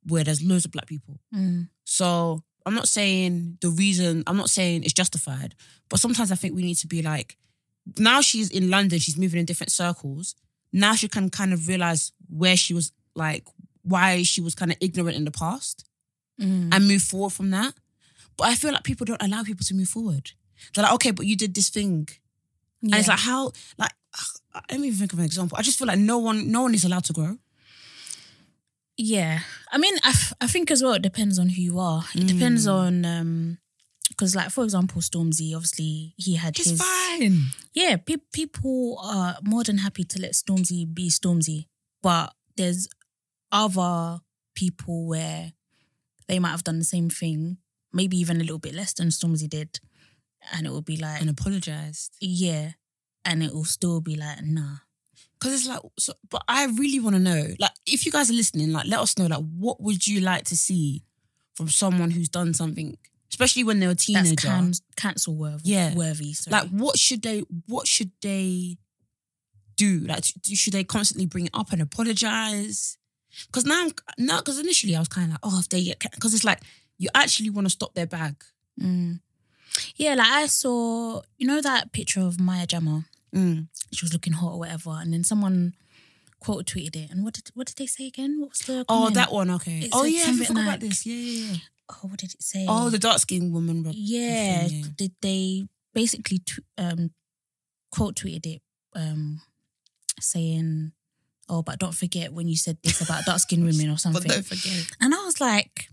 where 0.03 0.23
there's 0.23 0.43
loads 0.43 0.65
of 0.65 0.71
black 0.71 0.85
people. 0.87 1.19
Mm. 1.33 1.69
So 1.85 2.43
I'm 2.65 2.75
not 2.75 2.87
saying 2.87 3.57
the 3.61 3.69
reason, 3.69 4.23
I'm 4.27 4.37
not 4.37 4.49
saying 4.49 4.83
it's 4.83 4.93
justified, 4.93 5.55
but 5.89 5.99
sometimes 5.99 6.31
I 6.31 6.35
think 6.35 6.55
we 6.55 6.61
need 6.63 6.75
to 6.77 6.87
be 6.87 7.01
like, 7.01 7.37
now 7.97 8.21
she's 8.21 8.49
in 8.51 8.69
London, 8.69 8.99
she's 8.99 9.17
moving 9.17 9.39
in 9.39 9.45
different 9.45 9.71
circles. 9.71 10.35
Now 10.71 10.93
she 10.93 11.07
can 11.07 11.29
kind 11.29 11.53
of 11.53 11.67
realize 11.67 12.11
where 12.27 12.55
she 12.55 12.73
was 12.73 12.91
like, 13.15 13.45
why 13.81 14.23
she 14.23 14.41
was 14.41 14.53
kind 14.55 14.71
of 14.71 14.77
ignorant 14.81 15.17
in 15.17 15.25
the 15.25 15.31
past 15.31 15.85
Mm. 16.39 16.69
and 16.73 16.87
move 16.87 17.01
forward 17.01 17.31
from 17.33 17.49
that. 17.49 17.73
But 18.37 18.47
I 18.47 18.55
feel 18.55 18.71
like 18.71 18.83
people 18.85 19.03
don't 19.05 19.21
allow 19.21 19.43
people 19.43 19.65
to 19.65 19.73
move 19.73 19.89
forward. 19.89 20.31
They're 20.73 20.83
like, 20.85 20.93
okay, 20.93 21.11
but 21.11 21.25
you 21.25 21.35
did 21.35 21.53
this 21.53 21.67
thing. 21.69 22.07
And 22.81 22.95
it's 22.95 23.09
like, 23.09 23.19
how, 23.19 23.51
like, 23.77 23.91
let 24.71 24.79
me 24.79 24.87
even 24.87 24.99
think 24.99 25.11
of 25.11 25.19
an 25.19 25.25
example. 25.25 25.57
I 25.57 25.63
just 25.63 25.77
feel 25.77 25.87
like 25.87 25.99
no 25.99 26.17
one, 26.19 26.49
no 26.49 26.61
one 26.61 26.73
is 26.73 26.85
allowed 26.85 27.03
to 27.05 27.13
grow. 27.13 27.37
Yeah, 29.01 29.39
I 29.71 29.77
mean, 29.77 29.95
I, 30.03 30.09
f- 30.09 30.33
I 30.41 30.47
think 30.47 30.69
as 30.71 30.83
well 30.83 30.91
it 30.93 31.01
depends 31.01 31.39
on 31.39 31.47
who 31.49 31.61
you 31.61 31.79
are. 31.79 32.03
It 32.13 32.27
depends 32.27 32.67
Mm. 32.67 32.73
on 32.73 33.05
um, 33.05 33.57
because 34.09 34.35
like 34.35 34.49
for 34.51 34.65
example, 34.65 35.01
Stormzy, 35.01 35.55
obviously 35.55 36.13
he 36.17 36.35
had 36.35 36.59
It's 36.59 36.69
his 36.71 36.81
fine. 36.81 37.45
yeah. 37.73 37.95
Pe- 37.95 38.17
people 38.33 38.99
are 39.01 39.37
more 39.41 39.63
than 39.63 39.77
happy 39.77 40.03
to 40.03 40.21
let 40.21 40.33
Stormzy 40.33 40.85
be 40.93 41.09
Stormzy, 41.09 41.67
but 42.03 42.33
there's 42.57 42.89
other 43.53 44.19
people 44.53 45.07
where 45.07 45.53
they 46.27 46.37
might 46.39 46.51
have 46.51 46.65
done 46.65 46.77
the 46.79 46.83
same 46.85 47.09
thing, 47.09 47.57
maybe 47.93 48.17
even 48.17 48.37
a 48.37 48.43
little 48.43 48.59
bit 48.59 48.75
less 48.75 48.91
than 48.93 49.07
Stormzy 49.07 49.47
did, 49.49 49.79
and 50.51 50.67
it 50.67 50.71
will 50.71 50.81
be 50.81 50.97
like 50.97 51.21
And 51.21 51.29
apologized. 51.29 52.17
yeah, 52.19 52.71
and 53.23 53.41
it 53.43 53.53
will 53.53 53.63
still 53.63 54.01
be 54.01 54.15
like 54.17 54.43
nah. 54.43 54.79
Because 55.39 55.53
it's 55.53 55.67
like, 55.67 55.79
so, 55.97 56.13
but 56.29 56.43
I 56.49 56.65
really 56.65 56.99
want 56.99 57.15
to 57.15 57.19
know, 57.21 57.47
like, 57.59 57.71
if 57.85 58.05
you 58.05 58.11
guys 58.11 58.29
are 58.29 58.33
listening, 58.33 58.73
like, 58.73 58.87
let 58.87 58.99
us 58.99 59.17
know, 59.17 59.27
like, 59.27 59.43
what 59.57 59.81
would 59.81 60.05
you 60.05 60.19
like 60.19 60.43
to 60.45 60.57
see 60.57 61.03
from 61.55 61.69
someone 61.69 62.11
who's 62.11 62.27
done 62.27 62.53
something, 62.53 62.97
especially 63.31 63.63
when 63.63 63.79
they're 63.79 63.89
a 63.89 63.93
That's 63.93 64.05
teenager? 64.05 64.47
can- 64.47 64.73
cancel 64.97 65.35
worthy. 65.35 65.69
Yeah. 65.69 65.93
worthy. 65.95 66.33
Sorry. 66.33 66.51
like, 66.51 66.69
what 66.71 66.97
should 66.99 67.21
they, 67.21 67.43
what 67.67 67.87
should 67.87 68.11
they 68.21 68.77
do? 69.77 69.99
Like, 70.01 70.25
should 70.43 70.73
they 70.73 70.83
constantly 70.83 71.25
bring 71.25 71.45
it 71.45 71.51
up 71.53 71.71
and 71.71 71.81
apologize? 71.81 72.97
Because 73.45 73.65
now, 73.65 73.79
I'm- 73.79 73.91
now, 74.17 74.39
because 74.39 74.59
initially 74.59 74.95
I 74.95 74.99
was 74.99 75.07
kind 75.07 75.27
of 75.27 75.31
like, 75.31 75.39
oh, 75.43 75.59
if 75.59 75.69
they 75.69 75.83
get, 75.85 75.99
because 76.15 76.33
it's 76.33 76.43
like 76.43 76.59
you 76.97 77.07
actually 77.15 77.49
want 77.49 77.65
to 77.65 77.71
stop 77.71 77.93
their 77.93 78.07
bag. 78.07 78.35
Mm. 78.81 79.21
Yeah, 79.95 80.15
like 80.15 80.27
I 80.27 80.47
saw, 80.47 81.21
you 81.37 81.47
know, 81.47 81.61
that 81.61 81.93
picture 81.93 82.19
of 82.21 82.39
Maya 82.41 82.65
Jama. 82.65 83.05
Mm. 83.35 83.67
She 83.93 84.03
was 84.05 84.13
looking 84.13 84.33
hot 84.33 84.53
or 84.53 84.59
whatever, 84.59 84.91
and 84.91 85.13
then 85.13 85.23
someone 85.23 85.73
quote 86.39 86.65
tweeted 86.65 86.95
it. 86.95 87.11
And 87.11 87.23
what 87.23 87.33
did 87.35 87.49
what 87.53 87.67
did 87.67 87.77
they 87.77 87.85
say 87.87 88.07
again? 88.07 88.39
What 88.39 88.49
was 88.49 88.59
the 88.59 88.85
Oh, 88.89 89.09
that 89.11 89.31
one, 89.31 89.49
okay. 89.51 89.79
It 89.79 89.89
oh 89.93 90.03
yeah, 90.05 90.21
I 90.21 90.25
something 90.25 90.45
forgot 90.47 90.61
about 90.61 90.71
like- 90.71 90.79
this. 90.81 91.05
Yeah, 91.05 91.15
yeah, 91.15 91.51
yeah. 91.51 91.57
Oh, 91.91 92.07
what 92.07 92.19
did 92.19 92.33
it 92.33 92.43
say? 92.43 92.65
Oh, 92.69 92.89
the 92.89 92.99
dark 92.99 93.19
skinned 93.19 93.51
woman. 93.51 93.83
Yeah. 93.93 94.67
thing, 94.67 94.79
yeah. 94.79 94.85
Did 94.95 95.11
they 95.21 95.67
basically 95.93 96.39
tw- 96.39 96.59
um 96.77 97.11
quote 97.91 98.15
tweeted 98.15 98.45
it, 98.45 98.61
um, 98.95 99.41
saying, 100.19 100.91
"Oh, 101.47 101.61
but 101.63 101.79
don't 101.79 101.95
forget 101.95 102.33
when 102.33 102.47
you 102.47 102.55
said 102.57 102.77
this 102.83 103.01
about 103.01 103.25
dark 103.25 103.39
skinned 103.39 103.65
women 103.69 103.87
or 103.89 103.93
But 103.93 103.99
something." 104.01 104.29
don't 104.31 104.45
forget. 104.45 104.85
And 105.01 105.13
I 105.15 105.23
was 105.25 105.41
like, 105.41 105.89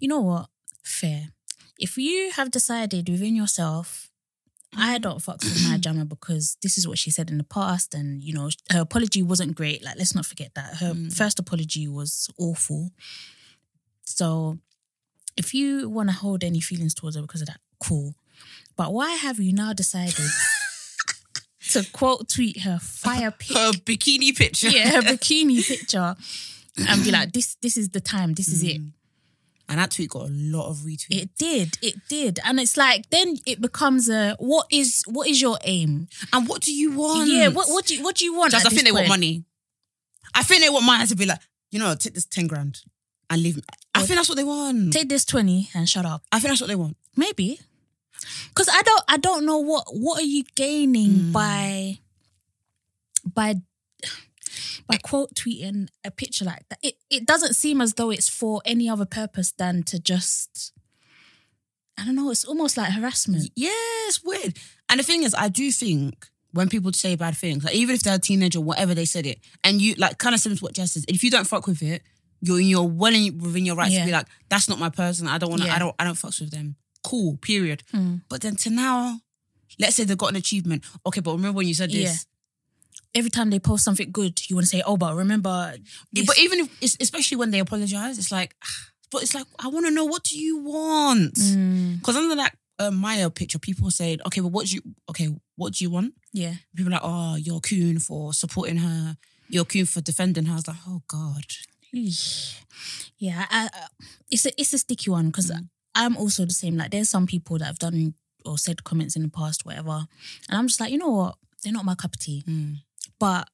you 0.00 0.08
know 0.08 0.20
what? 0.20 0.48
Fair. 0.82 1.28
If 1.78 1.96
you 1.98 2.30
have 2.32 2.50
decided 2.50 3.08
within 3.08 3.36
yourself, 3.36 4.07
I 4.76 4.98
don't 4.98 5.20
fuck 5.22 5.42
with 5.42 5.66
Maya 5.66 5.78
Jama 5.78 6.04
because 6.04 6.56
this 6.62 6.76
is 6.78 6.86
what 6.86 6.98
she 6.98 7.10
said 7.10 7.30
in 7.30 7.38
the 7.38 7.44
past, 7.44 7.94
and 7.94 8.22
you 8.22 8.32
know 8.34 8.50
her 8.70 8.80
apology 8.82 9.22
wasn't 9.22 9.54
great. 9.56 9.82
Like, 9.82 9.96
let's 9.96 10.14
not 10.14 10.26
forget 10.26 10.54
that 10.54 10.76
her 10.76 10.92
Mm. 10.94 11.12
first 11.12 11.38
apology 11.38 11.88
was 11.88 12.28
awful. 12.38 12.90
So, 14.04 14.58
if 15.36 15.54
you 15.54 15.88
want 15.88 16.10
to 16.10 16.14
hold 16.14 16.44
any 16.44 16.60
feelings 16.60 16.94
towards 16.94 17.16
her 17.16 17.22
because 17.22 17.40
of 17.40 17.46
that, 17.48 17.60
cool. 17.82 18.14
But 18.76 18.92
why 18.92 19.12
have 19.12 19.38
you 19.40 19.52
now 19.52 19.72
decided 19.72 20.14
to 21.70 21.84
quote 21.92 22.28
tweet 22.28 22.60
her 22.60 22.78
fire 22.78 23.30
pic? 23.30 23.56
Her 23.56 23.72
bikini 23.72 24.36
picture. 24.36 24.68
yeah, 24.68 24.90
her 24.90 25.02
bikini 25.02 25.62
picture, 25.68 26.14
and 26.88 27.04
be 27.04 27.10
like, 27.10 27.32
"This, 27.32 27.56
this 27.62 27.76
is 27.76 27.88
the 27.90 28.00
time. 28.00 28.34
This 28.34 28.48
is 28.48 28.62
it." 28.62 28.80
And 29.70 29.78
that 29.78 29.90
tweet 29.90 30.08
got 30.10 30.28
a 30.28 30.32
lot 30.32 30.70
of 30.70 30.78
retweets. 30.78 31.06
It 31.22 31.30
did, 31.36 31.76
it 31.82 31.96
did, 32.08 32.38
and 32.44 32.58
it's 32.58 32.76
like 32.78 33.10
then 33.10 33.36
it 33.44 33.60
becomes 33.60 34.08
a 34.08 34.34
what 34.38 34.66
is 34.70 35.02
what 35.06 35.28
is 35.28 35.42
your 35.42 35.58
aim? 35.64 36.08
and 36.32 36.48
what 36.48 36.62
do 36.62 36.72
you 36.74 36.92
want? 36.96 37.28
Yeah, 37.28 37.48
what 37.48 37.68
what 37.68 37.84
do 37.86 37.94
you, 37.96 38.02
what 38.02 38.16
do 38.16 38.24
you 38.24 38.34
want? 38.34 38.52
Just, 38.52 38.64
I 38.66 38.70
think 38.70 38.84
they 38.84 38.92
want 38.92 39.08
money. 39.08 39.44
I 40.34 40.42
think 40.42 40.62
they 40.62 40.70
want 40.70 40.86
mine 40.86 41.06
to 41.06 41.14
be 41.16 41.26
like, 41.26 41.40
you 41.70 41.78
know, 41.78 41.94
take 41.94 42.14
this 42.14 42.24
10 42.24 42.46
grand 42.46 42.78
and 43.28 43.42
leave 43.42 43.56
me. 43.56 43.62
I 43.94 44.00
think 44.02 44.16
that's 44.18 44.28
what 44.28 44.36
they 44.36 44.44
want. 44.44 44.92
Take 44.92 45.08
this 45.10 45.24
twenty 45.26 45.68
and 45.74 45.86
shut 45.88 46.06
up. 46.06 46.22
I 46.32 46.38
think 46.38 46.50
that's 46.50 46.60
what 46.62 46.68
they 46.68 46.76
want. 46.76 46.96
Maybe, 47.16 47.60
because 48.48 48.68
I 48.72 48.80
don't 48.82 49.02
I 49.08 49.16
don't 49.18 49.44
know 49.44 49.58
what 49.58 49.84
what 49.90 50.18
are 50.20 50.24
you 50.24 50.44
gaining 50.54 51.10
Mm. 51.10 51.32
by 51.32 51.98
by 53.34 53.56
by 54.88 54.96
quote 54.96 55.34
tweeting 55.34 55.88
a 56.04 56.10
picture 56.10 56.44
like 56.44 56.68
that. 56.70 56.78
It 56.82 56.94
it 57.10 57.26
doesn't 57.26 57.54
seem 57.54 57.80
as 57.80 57.94
though 57.94 58.10
it's 58.10 58.28
for 58.28 58.62
any 58.64 58.88
other 58.88 59.04
purpose 59.06 59.52
than 59.52 59.82
to 59.84 59.98
just. 59.98 60.72
I 62.00 62.04
don't 62.04 62.14
know. 62.14 62.30
It's 62.30 62.44
almost 62.44 62.76
like 62.76 62.92
harassment. 62.92 63.50
Yeah, 63.56 63.70
it's 64.06 64.22
weird. 64.22 64.56
And 64.88 65.00
the 65.00 65.04
thing 65.04 65.24
is, 65.24 65.34
I 65.34 65.48
do 65.48 65.70
think 65.72 66.28
when 66.52 66.68
people 66.68 66.92
say 66.92 67.16
bad 67.16 67.36
things, 67.36 67.64
like 67.64 67.74
even 67.74 67.94
if 67.96 68.02
they're 68.02 68.14
a 68.14 68.18
teenager, 68.20 68.60
or 68.60 68.64
whatever 68.64 68.94
they 68.94 69.04
said 69.04 69.26
it, 69.26 69.40
and 69.64 69.82
you 69.82 69.94
like 69.96 70.16
kind 70.18 70.34
of 70.34 70.40
similar 70.40 70.58
to 70.58 70.64
what 70.64 70.74
Jess 70.74 70.92
says, 70.92 71.04
if 71.08 71.22
you 71.24 71.30
don't 71.30 71.46
fuck 71.46 71.66
with 71.66 71.82
it, 71.82 72.02
you're 72.40 72.60
you're 72.60 72.84
well 72.84 73.12
in, 73.14 73.38
within 73.38 73.66
your 73.66 73.74
rights 73.76 73.94
Yeah. 73.94 74.00
to 74.00 74.06
be 74.06 74.12
like, 74.12 74.26
that's 74.48 74.68
not 74.68 74.78
my 74.78 74.90
person. 74.90 75.26
I 75.26 75.38
don't 75.38 75.50
want 75.50 75.62
to. 75.62 75.68
Yeah. 75.68 75.74
I 75.74 75.78
don't. 75.80 75.94
I 75.98 76.04
don't 76.04 76.14
fuck 76.14 76.32
with 76.38 76.50
them. 76.52 76.76
Cool. 77.02 77.36
Period. 77.38 77.82
Mm. 77.92 78.22
But 78.28 78.42
then 78.42 78.54
to 78.56 78.70
now, 78.70 79.20
let's 79.80 79.96
say 79.96 80.04
they've 80.04 80.16
got 80.16 80.30
an 80.30 80.36
achievement. 80.36 80.84
Okay, 81.04 81.20
but 81.20 81.32
remember 81.32 81.56
when 81.56 81.66
you 81.66 81.74
said 81.74 81.90
this? 81.90 82.26
Every 83.14 83.30
time 83.30 83.50
they 83.50 83.58
post 83.58 83.84
something 83.84 84.10
good, 84.12 84.40
you 84.48 84.56
want 84.56 84.66
to 84.66 84.70
say, 84.76 84.82
"Oh, 84.84 84.96
but 84.96 85.14
remember." 85.16 85.74
This." 86.12 86.26
But 86.26 86.38
even 86.38 86.60
if, 86.60 86.66
it's- 86.82 86.96
especially 87.00 87.36
when 87.38 87.50
they 87.50 87.58
apologize, 87.58 88.18
it's 88.18 88.30
like, 88.32 88.54
but 89.10 89.22
it's 89.22 89.34
like, 89.34 89.46
I 89.58 89.68
want 89.68 89.86
to 89.86 89.90
know 89.90 90.04
what 90.04 90.24
do 90.24 90.38
you 90.38 90.58
want? 90.58 91.34
Mm, 91.34 91.98
Because 91.98 92.16
under 92.16 92.36
that 92.36 92.54
uh, 92.78 92.90
Maya 92.90 93.30
picture, 93.30 93.58
people 93.58 93.90
said, 93.90 94.20
okay, 94.26 94.40
but 94.42 94.48
what 94.52 94.66
do 94.66 94.74
you, 94.76 94.82
okay, 95.10 95.28
what 95.56 95.72
do 95.74 95.84
you 95.84 95.90
want? 95.90 96.14
yeah, 96.32 96.54
People 96.76 96.92
are 96.92 96.96
like, 97.00 97.00
oh, 97.04 97.34
you're 97.36 97.60
coon 97.60 97.98
for 97.98 98.32
supporting 98.34 98.76
her. 98.76 99.16
You're 99.48 99.64
coon 99.64 99.86
for 99.86 100.00
defending 100.02 100.44
her. 100.44 100.52
I 100.52 100.56
was 100.56 100.68
like, 100.68 100.76
oh 100.86 101.02
God. 101.08 101.44
Yeah. 103.18 103.46
I, 103.50 103.68
I, 103.72 103.86
it's 104.30 104.46
a 104.46 104.50
it's 104.60 104.72
a 104.72 104.78
sticky 104.78 105.10
one 105.10 105.26
because 105.28 105.50
Mm. 105.50 105.68
I'm 105.94 106.16
also 106.16 106.44
the 106.44 106.52
same. 106.52 106.76
Like, 106.76 106.90
there's 106.92 107.08
some 107.10 107.26
people 107.26 107.58
that 107.58 107.64
have 107.64 107.78
done 107.78 108.14
or 108.44 108.56
said 108.58 108.84
comments 108.84 109.16
in 109.16 109.22
the 109.22 109.28
past, 109.28 109.64
whatever, 109.66 110.06
and 110.48 110.58
I'm 110.58 110.68
just 110.68 110.80
like, 110.80 110.92
you 110.92 110.98
know 110.98 111.08
what? 111.10 111.34
They're 111.64 111.72
not 111.72 111.84
my 111.84 111.94
cup 111.96 112.14
of 112.14 112.20
tea. 112.20 112.44
Mm. 112.46 112.76
But 113.18 113.48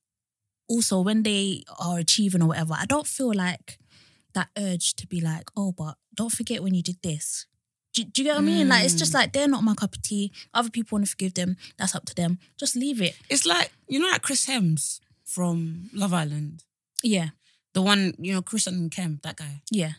also, 0.68 1.00
when 1.00 1.22
they 1.22 1.64
are 1.78 1.98
achieving 1.98 2.42
or 2.42 2.48
whatever, 2.48 2.74
I 2.74 2.86
don't 2.86 3.06
feel 3.06 3.32
like 3.34 3.78
that 4.34 4.48
urge 4.58 4.94
to 4.96 5.06
be 5.06 5.20
like, 5.20 5.48
oh, 5.56 5.72
but 5.72 5.96
don't 6.14 6.32
forget 6.32 6.62
when 6.62 6.74
you 6.74 6.82
did 6.82 6.96
this. 7.02 7.46
Do, 7.92 8.02
do 8.04 8.22
you 8.22 8.28
get 8.28 8.34
what 8.34 8.42
I 8.42 8.46
mean? 8.46 8.68
Like, 8.68 8.84
it's 8.84 8.94
just 8.94 9.12
Mm. 9.12 9.14
like 9.14 9.32
they're 9.32 9.46
not 9.48 9.62
my 9.62 9.74
cup 9.74 9.94
of 9.94 10.02
tea. 10.02 10.32
Other 10.52 10.70
people 10.70 10.96
want 10.96 11.04
to 11.06 11.10
forgive 11.10 11.34
them. 11.34 11.56
That's 11.78 11.94
up 11.94 12.04
to 12.06 12.14
them. 12.14 12.38
Just 12.58 12.74
leave 12.74 13.00
it. 13.00 13.14
It's 13.30 13.46
like, 13.46 13.70
you 13.88 14.00
know, 14.00 14.08
like 14.08 14.22
Chris 14.22 14.46
Hems. 14.46 15.00
from 15.24 15.88
Love 15.94 16.12
Island. 16.12 16.64
Yeah, 17.02 17.30
The 17.72 17.80
one, 17.82 18.12
you 18.18 18.32
know, 18.34 18.42
Chris 18.42 18.66
and 18.66 18.90
Kem, 18.90 19.20
that 19.22 19.36
guy. 19.36 19.62
yeah. 19.70 19.92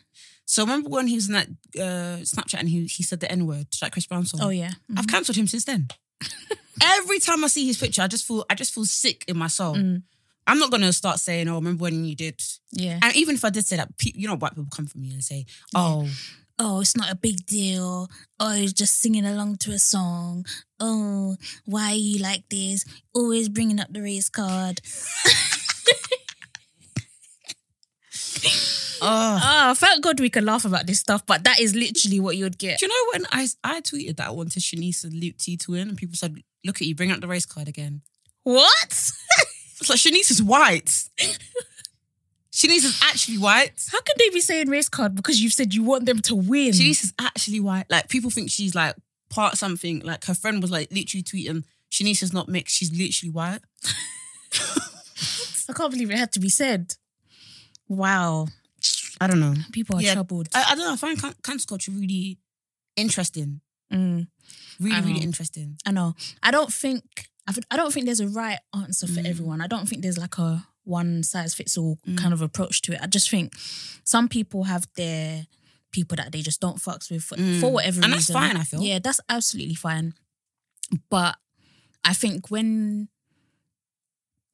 So 0.44 0.62
remember 0.62 0.88
when 0.88 1.08
he 1.08 1.16
was 1.16 1.26
in 1.28 1.32
that 1.34 1.48
uh, 1.76 2.18
Snapchat 2.22 2.60
and 2.60 2.68
he 2.68 2.86
he 2.86 3.02
said 3.02 3.18
the 3.20 3.30
N 3.32 3.46
word 3.46 3.70
to 3.72 3.78
that 3.80 3.90
Chris 3.92 4.06
Brown 4.06 4.24
song? 4.24 4.40
Oh 4.42 4.50
yeah. 4.50 4.70
Mhm. 4.90 4.98
I've 4.98 5.08
cancelled 5.08 5.36
him 5.36 5.48
since 5.48 5.64
then. 5.64 5.88
Every 6.82 7.18
time 7.18 7.44
I 7.44 7.48
see 7.48 7.66
his 7.66 7.78
picture, 7.78 8.02
I 8.02 8.06
just 8.06 8.26
feel 8.26 8.44
I 8.50 8.54
just 8.54 8.74
feel 8.74 8.84
sick 8.84 9.24
in 9.28 9.36
my 9.38 9.48
soul. 9.48 9.76
Mm. 9.76 10.02
I'm 10.46 10.58
not 10.58 10.70
gonna 10.70 10.92
start 10.92 11.18
saying, 11.18 11.48
"Oh, 11.48 11.56
remember 11.56 11.82
when 11.82 12.04
you 12.04 12.14
did?" 12.14 12.40
Yeah. 12.72 12.98
And 13.02 13.16
even 13.16 13.34
if 13.34 13.44
I 13.44 13.50
did 13.50 13.66
say 13.66 13.76
that, 13.76 13.90
you 14.02 14.28
know, 14.28 14.36
white 14.36 14.52
people 14.54 14.68
come 14.70 14.86
for 14.86 14.98
me 14.98 15.10
and 15.12 15.24
say, 15.24 15.46
"Oh, 15.74 16.08
oh, 16.58 16.80
it's 16.80 16.96
not 16.96 17.10
a 17.10 17.16
big 17.16 17.46
deal. 17.46 18.08
Oh, 18.38 18.54
you're 18.54 18.68
just 18.68 19.00
singing 19.00 19.26
along 19.26 19.56
to 19.58 19.72
a 19.72 19.78
song. 19.78 20.46
Oh, 20.78 21.36
why 21.64 21.92
are 21.92 21.94
you 21.94 22.20
like 22.22 22.48
this? 22.48 22.84
Always 23.14 23.48
bringing 23.48 23.80
up 23.80 23.92
the 23.92 24.02
race 24.02 24.28
card. 24.28 24.80
oh." 29.02 29.40
Oh, 29.68 29.74
thank 29.74 30.02
God 30.02 30.20
we 30.20 30.30
can 30.30 30.44
laugh 30.44 30.64
about 30.64 30.86
this 30.86 31.00
stuff, 31.00 31.26
but 31.26 31.42
that 31.44 31.58
is 31.60 31.74
literally 31.74 32.20
what 32.20 32.36
you'd 32.36 32.56
get. 32.56 32.78
Do 32.78 32.86
you 32.86 32.88
know 32.88 33.12
when 33.12 33.26
I 33.32 33.48
I 33.64 33.80
tweeted 33.80 34.16
that 34.16 34.28
I 34.28 34.30
wanted 34.30 34.62
Siannise 34.62 35.02
and 35.04 35.12
Luke 35.14 35.38
T 35.38 35.56
to 35.56 35.72
win, 35.72 35.88
and 35.88 35.98
people 35.98 36.14
said, 36.16 36.36
"Look 36.66 36.82
at 36.82 36.86
you, 36.88 36.94
bring 36.94 37.10
up 37.12 37.20
the 37.20 37.28
race 37.28 37.46
card 37.46 37.68
again." 37.68 38.02
What? 38.42 39.12
It's 39.78 39.90
like 39.90 39.98
Siannise 39.98 40.30
is 40.30 40.42
white. 40.42 40.86
Siannise 42.50 42.84
is 42.86 42.98
actually 43.04 43.36
white. 43.36 43.72
How 43.92 44.00
can 44.00 44.14
they 44.18 44.30
be 44.30 44.40
saying 44.40 44.70
race 44.70 44.88
card 44.88 45.14
because 45.14 45.42
you've 45.42 45.52
said 45.52 45.74
you 45.74 45.82
want 45.82 46.06
them 46.06 46.20
to 46.22 46.34
win? 46.34 46.70
Siannise 46.72 47.04
is 47.04 47.12
actually 47.18 47.60
white. 47.60 47.84
Like 47.90 48.08
people 48.08 48.30
think 48.30 48.50
she's 48.50 48.74
like 48.74 48.94
part 49.28 49.58
something. 49.58 50.00
Like 50.00 50.24
her 50.24 50.34
friend 50.34 50.62
was 50.62 50.70
like 50.70 50.90
literally 50.90 51.22
tweeting, 51.22 51.64
Siannise 51.90 52.22
is 52.22 52.32
not 52.32 52.48
mixed. 52.48 52.74
She's 52.74 52.90
literally 52.90 53.30
white. 53.30 53.60
I 55.68 55.72
can't 55.74 55.90
believe 55.90 56.10
it 56.10 56.18
had 56.18 56.32
to 56.32 56.40
be 56.40 56.48
said. 56.48 56.94
Wow. 57.88 58.46
I 59.20 59.26
don't 59.26 59.40
know. 59.40 59.54
People 59.72 59.96
are 59.98 60.02
Yeah. 60.02 60.14
troubled. 60.14 60.48
I, 60.54 60.68
I 60.70 60.74
don't 60.74 60.84
know. 60.86 60.92
I 60.92 60.96
find 60.96 61.20
can- 61.20 61.34
cancel 61.42 61.68
culture 61.68 61.92
really 61.92 62.38
interesting. 62.96 63.60
Mm, 63.92 64.26
Really, 64.80 65.00
really 65.00 65.20
interesting. 65.22 65.78
I 65.86 65.90
know. 65.92 66.14
I 66.42 66.50
don't 66.50 66.72
think 66.72 67.28
I 67.48 67.54
I 67.70 67.76
don't 67.76 67.92
think 67.92 68.06
there's 68.06 68.20
a 68.20 68.28
right 68.28 68.58
answer 68.74 69.06
for 69.06 69.20
Mm. 69.20 69.26
everyone. 69.28 69.60
I 69.60 69.66
don't 69.68 69.88
think 69.88 70.02
there's 70.02 70.18
like 70.18 70.38
a 70.38 70.66
one 70.84 71.22
size 71.22 71.54
fits 71.54 71.76
all 71.78 71.98
Mm. 72.06 72.18
kind 72.18 72.32
of 72.34 72.42
approach 72.42 72.82
to 72.82 72.92
it. 72.92 73.00
I 73.02 73.06
just 73.06 73.30
think 73.30 73.54
some 74.04 74.28
people 74.28 74.64
have 74.64 74.86
their 74.96 75.46
people 75.92 76.16
that 76.16 76.32
they 76.32 76.42
just 76.42 76.60
don't 76.60 76.78
fucks 76.78 77.10
with 77.10 77.22
for, 77.24 77.36
Mm. 77.36 77.60
for 77.60 77.72
whatever 77.72 78.02
And 78.02 78.12
reason. 78.12 78.32
that's 78.34 78.46
fine, 78.48 78.56
I 78.56 78.64
feel. 78.64 78.82
Yeah, 78.82 78.98
that's 78.98 79.20
absolutely 79.28 79.76
fine. 79.76 80.14
But 81.10 81.36
I 82.04 82.12
think 82.12 82.50
when 82.50 83.08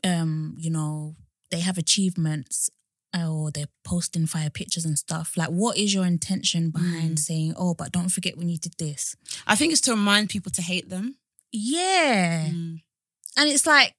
um, 0.05 0.55
you 0.59 0.71
know, 0.71 1.15
they 1.51 1.61
have 1.61 1.79
achievements 1.79 2.71
or 3.15 3.51
they're 3.51 3.69
posting 3.85 4.27
fire 4.27 4.51
pictures 4.51 4.85
and 4.85 4.99
stuff, 4.99 5.37
like 5.37 5.49
what 5.51 5.77
is 5.77 5.93
your 5.93 6.07
intention 6.07 6.71
behind 6.71 7.17
Mm. 7.17 7.19
saying, 7.19 7.55
Oh, 7.57 7.75
but 7.75 7.93
don't 7.93 8.09
forget 8.09 8.37
when 8.39 8.49
you 8.49 8.59
did 8.59 8.75
this? 8.79 9.15
I 9.47 9.55
think 9.57 9.73
it's 9.73 9.81
to 9.83 9.91
remind 9.93 10.31
people 10.31 10.51
to 10.53 10.63
hate 10.63 10.89
them. 10.89 11.17
Yeah. 11.51 12.49
Mm. 12.49 12.81
And 13.37 13.49
it's 13.51 13.67
like, 13.67 13.95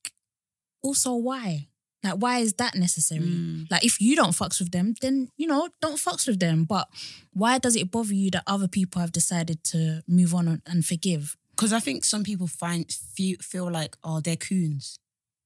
also 0.81 1.13
why? 1.15 1.67
Like, 2.03 2.15
why 2.15 2.39
is 2.39 2.53
that 2.55 2.75
necessary? 2.75 3.21
Mm. 3.21 3.71
Like, 3.71 3.85
if 3.85 4.01
you 4.01 4.15
don't 4.15 4.31
fucks 4.31 4.59
with 4.59 4.71
them, 4.71 4.95
then 5.01 5.29
you 5.37 5.47
know, 5.47 5.69
don't 5.81 5.95
fucks 5.97 6.27
with 6.27 6.39
them. 6.39 6.65
But 6.65 6.89
why 7.31 7.59
does 7.59 7.75
it 7.75 7.91
bother 7.91 8.13
you 8.13 8.29
that 8.31 8.43
other 8.47 8.67
people 8.67 8.99
have 8.99 9.11
decided 9.11 9.63
to 9.65 10.03
move 10.07 10.33
on 10.35 10.61
and- 10.65 10.85
forgive? 10.85 11.37
Because 11.55 11.71
I 11.71 11.79
think 11.79 12.03
some 12.03 12.23
people 12.23 12.47
find 12.47 12.91
feel, 12.91 13.37
feel 13.41 13.71
like, 13.71 13.95
oh, 14.03 14.19
they're 14.19 14.35
coons. 14.35 14.99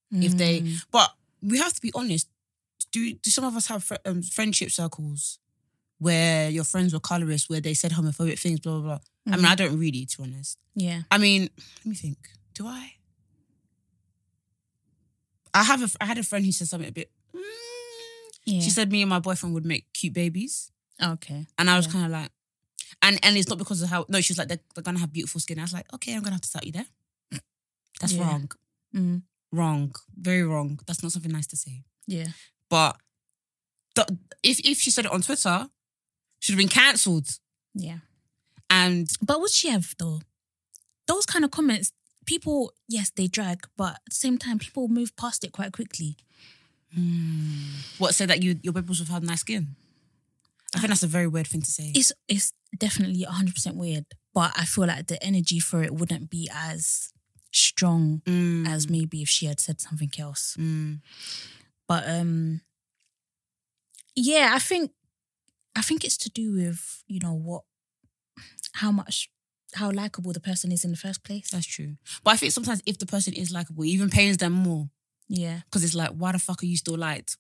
If 0.10 0.38
they, 0.38 0.62
Mm. 0.62 0.78
but 0.90 1.12
we 1.42 1.58
have 1.58 1.74
to 1.74 1.82
be 1.82 1.92
honest. 1.94 2.28
Do 2.92 3.14
do 3.14 3.30
some 3.30 3.44
of 3.46 3.56
us 3.56 3.68
have 3.68 3.84
fr- 3.84 3.96
um, 4.06 4.22
friendship 4.24 4.72
circles 4.72 5.40
where 6.00 6.50
your 6.50 6.64
friends 6.64 6.94
were 6.94 7.00
colorists, 7.00 7.50
where 7.50 7.60
they 7.62 7.74
said 7.74 7.92
homophobic 7.92 8.40
things, 8.40 8.60
blah 8.60 8.74
blah 8.80 8.82
blah? 8.82 9.00
I 9.34 9.36
mean, 9.36 9.46
Mhm. 9.46 9.50
I 9.52 9.56
don't 9.56 9.78
really, 9.80 10.06
to 10.06 10.18
be 10.18 10.24
honest. 10.24 10.58
yeah, 10.76 11.02
I 11.12 11.18
mean, 11.18 11.50
let 11.80 11.86
me 11.86 11.96
think. 11.96 12.18
Do 12.54 12.66
I? 12.68 12.94
I 15.54 15.64
have 15.64 15.82
a, 15.84 15.90
I 16.02 16.06
had 16.06 16.18
a 16.18 16.24
friend 16.24 16.46
who 16.46 16.52
said 16.52 16.68
something 16.68 16.90
a 16.90 16.92
bit. 16.92 17.12
mm, 17.36 17.42
yeah. 18.46 18.62
She 18.62 18.70
said 18.70 18.92
me 18.92 19.02
and 19.02 19.10
my 19.10 19.20
boyfriend 19.20 19.54
would 19.56 19.66
make 19.66 19.92
cute 19.94 20.14
babies, 20.14 20.72
okay. 21.02 21.46
and 21.58 21.70
I 21.70 21.78
was 21.78 21.86
Yeah. 21.88 21.92
kind 21.94 22.06
of 22.06 22.12
like, 22.12 22.32
and 23.02 23.20
and 23.24 23.38
it's 23.38 23.50
not 23.50 23.58
because 23.58 23.82
of 23.82 23.90
how. 23.90 24.06
No, 24.10 24.22
she 24.22 24.32
was 24.34 24.38
like 24.38 24.48
they're, 24.50 24.60
they're 24.76 24.84
gonna 24.84 25.00
have 25.00 25.12
beautiful 25.14 25.42
skin. 25.42 25.60
I 25.60 25.64
was 25.64 25.74
like, 25.74 25.92
okay, 25.94 26.14
I'm 26.16 26.22
gonna 26.22 26.36
have 26.36 26.42
to 26.42 26.48
start 26.48 26.66
you 26.66 26.72
there. 26.74 26.86
That's 28.00 28.14
Yeah. 28.14 28.22
wrong, 28.22 28.52
Mm, 28.96 29.24
wrong, 29.52 29.96
very 30.16 30.44
wrong. 30.44 30.80
That's 30.86 31.02
not 31.02 31.12
something 31.12 31.32
nice 31.32 31.48
to 31.48 31.58
say. 31.58 31.84
yeah. 32.06 32.28
But 32.70 32.98
the, 33.96 34.18
if 34.44 34.60
if 34.66 34.80
she 34.80 34.92
said 34.92 35.06
it 35.06 35.12
on 35.12 35.22
Twitter, 35.22 35.68
should 36.40 36.54
have 36.54 36.60
been 36.60 36.68
cancelled. 36.68 37.28
Yeah. 37.74 38.00
And 38.70 39.10
But 39.22 39.40
would 39.42 39.52
she 39.52 39.70
have 39.70 39.96
though? 39.98 40.22
Those 41.08 41.26
kind 41.26 41.46
of 41.46 41.52
comments, 41.52 41.94
people, 42.26 42.74
yes, 42.90 43.10
they 43.12 43.28
drag, 43.28 43.66
but 43.78 43.94
at 43.94 44.02
the 44.10 44.16
same 44.16 44.38
time, 44.38 44.60
people 44.60 44.90
move 44.90 45.16
past 45.16 45.44
it 45.46 45.54
quite 45.54 45.72
quickly. 45.72 46.18
what 47.98 48.14
say 48.16 48.26
that 48.26 48.44
you 48.44 48.60
your 48.64 48.74
would 48.74 49.08
have 49.08 49.24
nice 49.24 49.42
skin? 49.42 49.76
I 50.76 50.80
think 50.80 50.90
that's 50.90 51.04
a 51.04 51.08
very 51.08 51.28
weird 51.28 51.48
thing 51.48 51.62
to 51.62 51.72
say. 51.72 51.92
It's 51.96 52.12
it's 52.28 52.52
definitely 52.78 53.26
100% 53.26 53.76
weird, 53.76 54.06
but 54.34 54.52
I 54.58 54.66
feel 54.66 54.86
like 54.88 55.08
the 55.08 55.22
energy 55.24 55.60
for 55.60 55.82
it 55.84 55.94
wouldn't 55.94 56.30
be 56.30 56.50
as 56.54 57.14
strong 57.52 58.22
Mm, 58.26 58.68
as 58.68 58.90
maybe 58.90 59.22
if 59.22 59.30
she 59.30 59.46
had 59.46 59.60
said 59.60 59.80
something 59.80 60.12
else. 60.20 60.56
mm. 60.60 61.00
But 61.88 62.08
um 62.10 62.62
yeah, 64.16 64.52
I 64.54 64.60
think 64.60 64.92
I 65.76 65.82
think 65.82 66.04
it's 66.04 66.18
to 66.18 66.30
do 66.30 66.54
with, 66.54 67.04
you 67.08 67.20
know, 67.20 67.34
what 67.34 67.64
how 68.74 68.92
much 68.92 69.30
how 69.74 69.92
likable 69.92 70.34
the 70.34 70.40
person 70.40 70.72
is 70.72 70.84
in 70.84 70.92
the 70.92 70.98
first 70.98 71.24
place. 71.24 71.50
That's 71.52 71.66
true. 71.66 71.98
But 72.24 72.32
I 72.32 72.38
think 72.38 72.52
sometimes 72.52 72.82
if 72.86 72.98
the 72.98 73.06
person 73.06 73.34
is 73.34 73.52
likable, 73.52 73.84
it 73.84 73.88
even 73.90 74.10
pains 74.10 74.38
them 74.38 74.54
more 74.54 74.90
Yeah. 75.28 75.60
because 75.66 75.84
it's 75.84 75.94
like, 75.96 76.12
why 76.12 76.32
the 76.32 76.40
fuck 76.40 76.64
are 76.64 76.66
you 76.66 76.78
still 76.78 76.98
liked? 76.98 77.38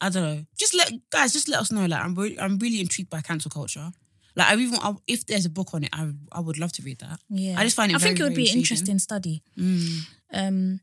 I 0.00 0.08
don't 0.08 0.22
know. 0.22 0.44
Just 0.58 0.74
let 0.74 0.92
guys, 1.10 1.32
just 1.32 1.48
let 1.48 1.60
us 1.60 1.72
know. 1.72 1.86
Like, 1.86 2.02
I'm 2.02 2.14
really, 2.14 2.38
I'm 2.38 2.58
really 2.58 2.80
intrigued 2.80 3.10
by 3.10 3.20
cancel 3.22 3.50
culture. 3.50 3.90
Like, 4.36 4.46
I 4.48 4.56
even 4.56 4.78
I, 4.80 4.94
if 5.06 5.26
there's 5.26 5.46
a 5.46 5.50
book 5.50 5.74
on 5.74 5.84
it, 5.84 5.90
I 5.92 6.12
I 6.32 6.40
would 6.40 6.58
love 6.58 6.72
to 6.72 6.82
read 6.82 7.00
that. 7.00 7.18
Yeah. 7.28 7.58
I 7.58 7.64
just 7.64 7.76
find 7.76 7.90
it 7.90 7.96
I 7.96 7.98
think 7.98 8.20
it 8.20 8.22
would 8.22 8.34
be 8.34 8.44
very 8.44 8.52
an 8.52 8.58
interesting 8.58 8.98
study. 8.98 9.42
Mm. 9.58 10.06
Um 10.32 10.80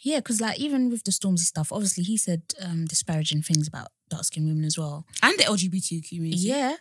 yeah, 0.00 0.18
because 0.18 0.40
like 0.40 0.58
even 0.58 0.90
with 0.90 1.04
the 1.04 1.10
Stormzy 1.10 1.40
stuff, 1.40 1.72
obviously 1.72 2.04
he 2.04 2.16
said 2.16 2.42
um 2.62 2.86
disparaging 2.86 3.42
things 3.42 3.68
about 3.68 3.88
dark 4.08 4.24
skinned 4.24 4.48
women 4.48 4.64
as 4.64 4.78
well. 4.78 5.06
And 5.22 5.38
the 5.38 5.44
LGBTQ 5.44 6.08
community. 6.08 6.42
Yeah. 6.42 6.76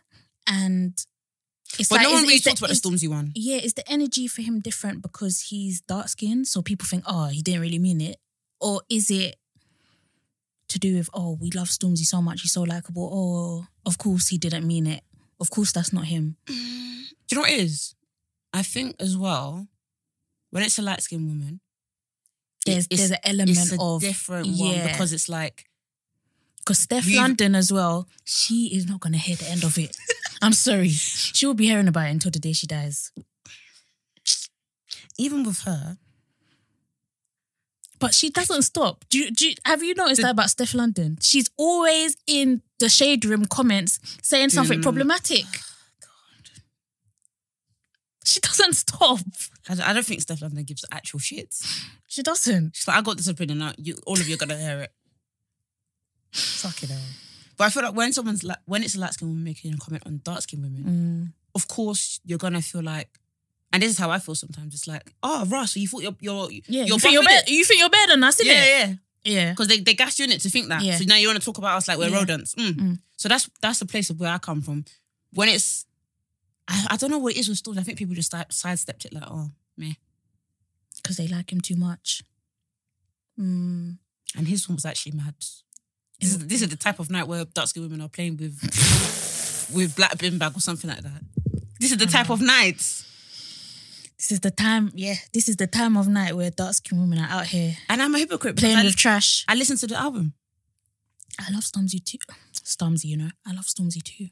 And 0.48 0.94
it's 1.78 1.90
but 1.90 1.98
like 1.98 2.08
no 2.08 2.14
one 2.14 2.24
really 2.24 2.40
talked 2.40 2.60
about 2.60 2.70
the 2.70 2.76
Stormzy 2.76 3.08
one. 3.08 3.32
Yeah, 3.36 3.58
is 3.58 3.76
the 3.76 3.90
energy 3.90 4.28
for 4.28 4.42
him 4.42 4.60
different 4.60 5.02
because 5.02 5.42
he's 5.50 5.82
dark 5.82 6.08
skinned? 6.08 6.48
So 6.48 6.62
people 6.62 6.88
think, 6.88 7.04
oh, 7.06 7.28
he 7.28 7.42
didn't 7.42 7.62
really 7.62 7.80
mean 7.80 8.02
it? 8.02 8.18
Or 8.60 8.82
is 8.90 9.12
it 9.12 9.36
to 10.70 10.80
do 10.80 10.98
with, 10.98 11.10
oh, 11.14 11.38
we 11.40 11.52
love 11.52 11.68
Stormzy 11.68 12.06
so 12.06 12.22
much, 12.22 12.42
he's 12.42 12.54
so 12.54 12.64
likable. 12.64 13.10
Oh, 13.12 13.68
of 13.86 13.98
course 13.98 14.30
he 14.30 14.38
didn't 14.38 14.66
mean 14.66 14.88
it. 14.88 15.04
Of 15.40 15.50
course 15.50 15.72
that's 15.72 15.94
not 15.94 16.06
him. 16.06 16.38
Do 16.48 16.54
you 16.54 17.36
know 17.36 17.42
what 17.42 17.52
it 17.52 17.60
is? 17.60 17.96
I 18.54 18.64
think 18.64 18.96
as 19.00 19.18
well, 19.18 19.68
when 20.52 20.64
it's 20.64 20.80
a 20.80 20.82
light 20.82 21.02
skinned 21.02 21.28
woman, 21.28 21.60
There's 22.66 22.88
it's, 22.90 22.98
there's 23.00 23.12
an 23.12 23.18
element 23.24 23.50
it's 23.58 23.72
a 23.74 23.78
of 23.82 24.02
different 24.02 24.48
one 24.48 24.74
yeah. 24.76 24.92
because 24.92 25.14
it's 25.14 25.30
like 25.30 25.66
Because 26.60 26.80
Steph 26.80 27.06
We've- 27.06 27.18
London 27.18 27.56
as 27.56 27.72
well, 27.72 28.08
she 28.26 28.68
is 28.76 28.88
not 28.88 29.00
going 29.00 29.14
to 29.14 29.20
hear 29.20 29.36
the 29.38 29.50
end 29.50 29.64
of 29.64 29.78
it. 29.78 29.96
I'm 30.42 30.54
sorry. 30.54 30.90
She 30.90 31.46
will 31.46 31.54
be 31.56 31.66
hearing 31.66 31.88
about 31.88 32.08
it 32.08 32.12
until 32.12 32.32
the 32.32 32.40
day 32.40 32.54
she 32.54 32.68
dies. 32.68 33.12
even 35.18 35.44
with 35.44 35.62
her, 35.64 35.98
But 38.00 38.14
she 38.14 38.30
doesn't 38.30 38.62
stop. 38.62 39.04
Do 39.10 39.18
you, 39.20 39.32
do 39.32 39.50
you, 39.50 39.56
have 39.66 39.84
you 39.84 39.94
noticed 39.94 40.18
The- 40.22 40.28
that 40.28 40.32
about 40.32 40.48
Stefflon 40.48 40.94
Don? 40.94 41.18
She's 41.22 41.50
always 41.58 42.16
in 42.28 42.62
the 42.80 42.88
shade 42.90 43.26
room 43.26 43.46
comments 43.46 44.00
saying 44.22 44.50
something 44.52 44.80
Mm. 44.80 44.84
problematic. 44.84 45.46
She 48.30 48.40
doesn't 48.40 48.74
stop. 48.74 49.20
I 49.70 49.76
don't, 49.76 49.88
I 49.90 49.94
don't 49.94 50.06
think 50.06 50.22
Stefflon 50.22 50.54
Don 50.54 50.64
gives 50.64 50.86
actual 50.92 51.20
shit. 51.20 51.54
She 52.08 52.22
doesn't. 52.24 52.76
She's 52.76 52.88
like, 52.88 52.98
I 52.98 53.02
got 53.02 53.18
this 53.18 53.28
opinion. 53.28 53.60
Now 53.60 53.74
you, 53.78 53.96
all 54.06 54.20
of 54.20 54.28
you 54.28 54.36
are 54.36 54.38
gonna 54.38 54.58
hear 54.58 54.82
it. 54.82 54.92
Fuck 56.32 56.84
it 56.84 56.90
hell. 56.90 57.00
But 57.58 57.66
I 57.66 57.70
feel 57.72 57.84
like 57.84 57.96
when 57.96 58.14
someone's 58.14 58.44
like, 58.44 58.58
when 58.66 58.84
it's 58.84 58.96
a 58.96 59.00
light 59.00 59.14
skinned 59.14 59.32
woman 59.32 59.44
making 59.44 59.74
a 59.74 59.78
comment 59.78 60.04
on 60.06 60.22
dark 60.24 60.42
skinned 60.42 60.64
women, 60.64 60.84
Mm. 60.84 61.34
of 61.56 61.68
course 61.68 62.20
you're 62.24 62.38
gonna 62.38 62.62
feel 62.62 62.84
like, 62.84 63.10
and 63.74 63.84
this 63.84 63.92
is 63.92 63.98
how 63.98 64.10
I 64.12 64.20
feel 64.20 64.36
sometimes. 64.36 64.74
It's 64.74 64.88
like, 64.88 65.12
oh, 65.24 65.46
Ross, 65.46 65.74
so 65.74 65.80
you 65.80 65.88
thought 65.88 66.04
you're 66.04 66.16
you're 66.22 66.50
Yeah, 66.52 66.62
you're 66.68 66.86
you 66.88 67.00
think 67.00 67.14
you're 67.14 67.24
better. 67.24 67.44
it. 67.48 67.52
You 67.52 67.64
think 67.66 67.80
you're 67.80 67.90
better 67.90 68.12
than 68.14 68.24
us, 68.24 68.42
innit? 68.42 68.46
Yeah, 68.46 68.66
yeah. 68.66 68.94
yeah. 69.24 69.50
Because 69.52 69.68
they, 69.68 69.80
they 69.80 69.94
gas 69.94 70.18
you 70.20 70.26
in 70.26 70.32
it 70.32 70.42
to 70.42 70.50
think 70.50 70.70
that. 70.70 70.82
Yeah. 70.82 70.98
So 70.98 71.04
now 71.06 71.16
you 71.18 71.28
want 71.28 71.40
to 71.40 71.46
talk 71.46 71.58
about 71.58 71.78
us 71.78 71.88
like 71.88 71.98
we're 71.98 72.10
rodents. 72.12 72.56
Mm. 72.56 72.74
Mm. 72.76 73.00
So 73.18 73.28
that's 73.30 73.50
that's 73.62 73.80
the 73.80 73.86
place 73.86 74.10
of 74.10 74.20
where 74.20 74.32
I 74.34 74.38
come 74.38 74.62
from. 74.62 74.86
When 75.34 75.50
it's, 75.50 75.86
I, 76.70 76.86
I 76.92 76.98
don't 76.98 77.10
know 77.12 77.18
what 77.18 77.34
it 77.36 77.40
is 77.40 77.50
with 77.50 77.58
stores. 77.58 77.78
I 77.78 77.82
think 77.84 77.98
people 77.98 78.16
just 78.16 78.32
side- 78.32 78.54
sidestepped 78.54 79.04
it 79.06 79.14
like, 79.14 79.24
oh, 79.28 79.50
meh. 79.76 79.94
Because 80.98 81.18
they 81.18 81.28
like 81.28 81.52
him 81.52 81.60
too 81.62 81.76
much. 81.76 82.22
Mm. 83.40 83.98
And 84.38 84.48
his 84.48 84.70
one 84.70 84.76
was 84.76 84.86
actually 84.86 85.14
mad. 85.14 85.34
This 86.20 86.32
is, 86.32 86.48
this 86.48 86.62
is 86.62 86.70
the 86.70 86.76
type 86.78 87.00
of 87.00 87.10
night 87.10 87.28
where 87.28 87.46
dark 87.46 87.68
skinned 87.68 87.86
women 87.86 88.02
are 88.02 88.10
playing 88.10 88.38
with 88.38 88.60
with 89.74 89.96
black 89.96 90.18
bin 90.18 90.38
bag 90.38 90.56
or 90.56 90.60
something 90.60 90.90
like 90.90 91.02
that. 91.02 91.22
This 91.80 91.92
is 91.92 91.98
the 91.98 92.06
type 92.06 92.30
of 92.30 92.42
night. 92.42 92.78
This 92.78 94.32
is 94.34 94.42
the 94.42 94.52
time, 94.52 94.92
yeah. 94.94 95.16
This 95.34 95.48
is 95.48 95.56
the 95.56 95.68
time 95.68 95.96
of 95.96 96.10
night 96.10 96.36
where 96.36 96.50
dark 96.52 96.74
skinned 96.74 97.02
women 97.02 97.20
are 97.20 97.30
out 97.40 97.48
here 97.48 97.76
And 97.88 98.02
I'm 98.02 98.14
a 98.14 98.20
hypocrite. 98.20 98.58
playing 98.58 98.78
I, 98.78 98.84
with 98.84 98.98
trash. 98.98 99.46
I 99.48 99.56
listened 99.56 99.80
to 99.80 99.88
the 99.88 99.96
album. 99.96 100.34
I 101.40 101.50
love 101.54 101.64
Stormzy 101.64 102.04
too. 102.04 102.18
Stormzy, 102.54 103.06
you 103.06 103.16
know. 103.18 103.30
I 103.48 103.54
love 103.54 103.66
Stormzy 103.66 104.04
too. 104.04 104.28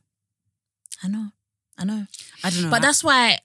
I 1.02 1.08
know. 1.08 1.28
I 1.78 1.84
know. 1.86 2.06
I 2.44 2.50
don't 2.50 2.64
know. 2.64 2.70
But 2.70 2.78
I- 2.84 2.88
that's 2.88 3.04
why 3.04 3.40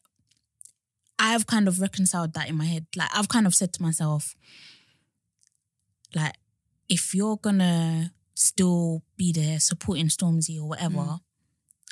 I've 1.19 1.47
kind 1.47 1.69
of 1.69 1.81
reconciled 1.81 2.35
that 2.35 2.49
in 2.49 2.57
my 2.57 2.65
head. 2.65 2.87
Like 2.97 3.11
I've 3.15 3.29
kind 3.29 3.47
of 3.47 3.55
said 3.55 3.73
to 3.75 3.83
myself, 3.83 4.35
like, 6.15 6.35
if 6.89 7.15
you're 7.15 7.37
gonna 7.37 8.13
still 8.35 9.03
be 9.17 9.33
there 9.33 9.61
supporting 9.61 10.07
Stormzy 10.09 10.59
or 10.59 10.69
whatever, 10.69 10.97
Mm. 10.97 11.21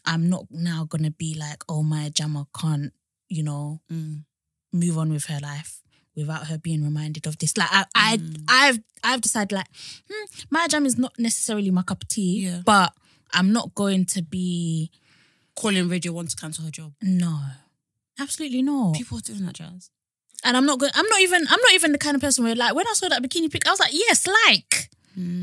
I'm 0.05 0.29
not 0.29 0.47
now 0.51 0.85
gonna 0.85 1.11
be 1.11 1.35
like, 1.35 1.63
oh 1.69 1.83
Maya 1.83 2.11
Jama 2.11 2.47
can't, 2.59 2.93
you 3.29 3.43
know, 3.43 3.81
Mm. 3.91 4.25
move 4.73 4.99
on 4.99 5.13
with 5.13 5.25
her 5.27 5.39
life 5.41 5.83
without 6.17 6.49
her 6.49 6.59
being 6.59 6.83
reminded 6.83 7.27
of 7.27 7.39
this. 7.39 7.57
Like 7.57 7.69
I, 7.71 7.85
I 7.95 8.17
Mm. 8.19 8.45
I've 8.49 8.81
I've 9.03 9.21
decided 9.21 9.53
like, 9.55 9.69
hmm, 10.11 10.25
Maya 10.51 10.69
Jama 10.69 10.87
is 10.87 10.99
not 10.99 11.19
necessarily 11.19 11.71
my 11.71 11.83
cup 11.83 12.03
of 12.03 12.09
tea, 12.09 12.45
Yeah. 12.47 12.63
but 12.65 12.95
I'm 13.33 13.53
not 13.53 13.75
going 13.75 14.05
to 14.07 14.23
be 14.23 14.91
calling 15.55 15.89
Radio 15.89 16.13
One 16.13 16.27
to 16.27 16.37
cancel 16.37 16.65
her 16.65 16.71
job. 16.71 16.93
no. 17.03 17.39
Absolutely 18.19 18.61
not. 18.61 18.95
People 18.97 19.17
are 19.17 19.23
doing 19.23 19.47
that, 19.47 19.55
Jas. 19.55 19.89
And 20.45 20.55
I'm 20.57 20.67
not 20.67 20.79
going 20.79 20.93
I'm 20.95 21.07
not 21.07 21.21
even 21.23 21.43
I'm 21.49 21.61
not 21.61 21.73
even 21.73 21.93
the 21.93 21.99
kind 21.99 22.15
of 22.15 22.21
person 22.21 22.45
where 22.45 22.55
like 22.55 22.75
when 22.75 22.87
I 22.87 22.93
saw 22.93 23.09
that 23.09 23.23
bikini 23.23 23.51
pic, 23.51 23.67
I 23.67 23.71
was 23.71 23.81
like, 23.81 23.93
yes, 23.95 24.27
like. 24.27 24.91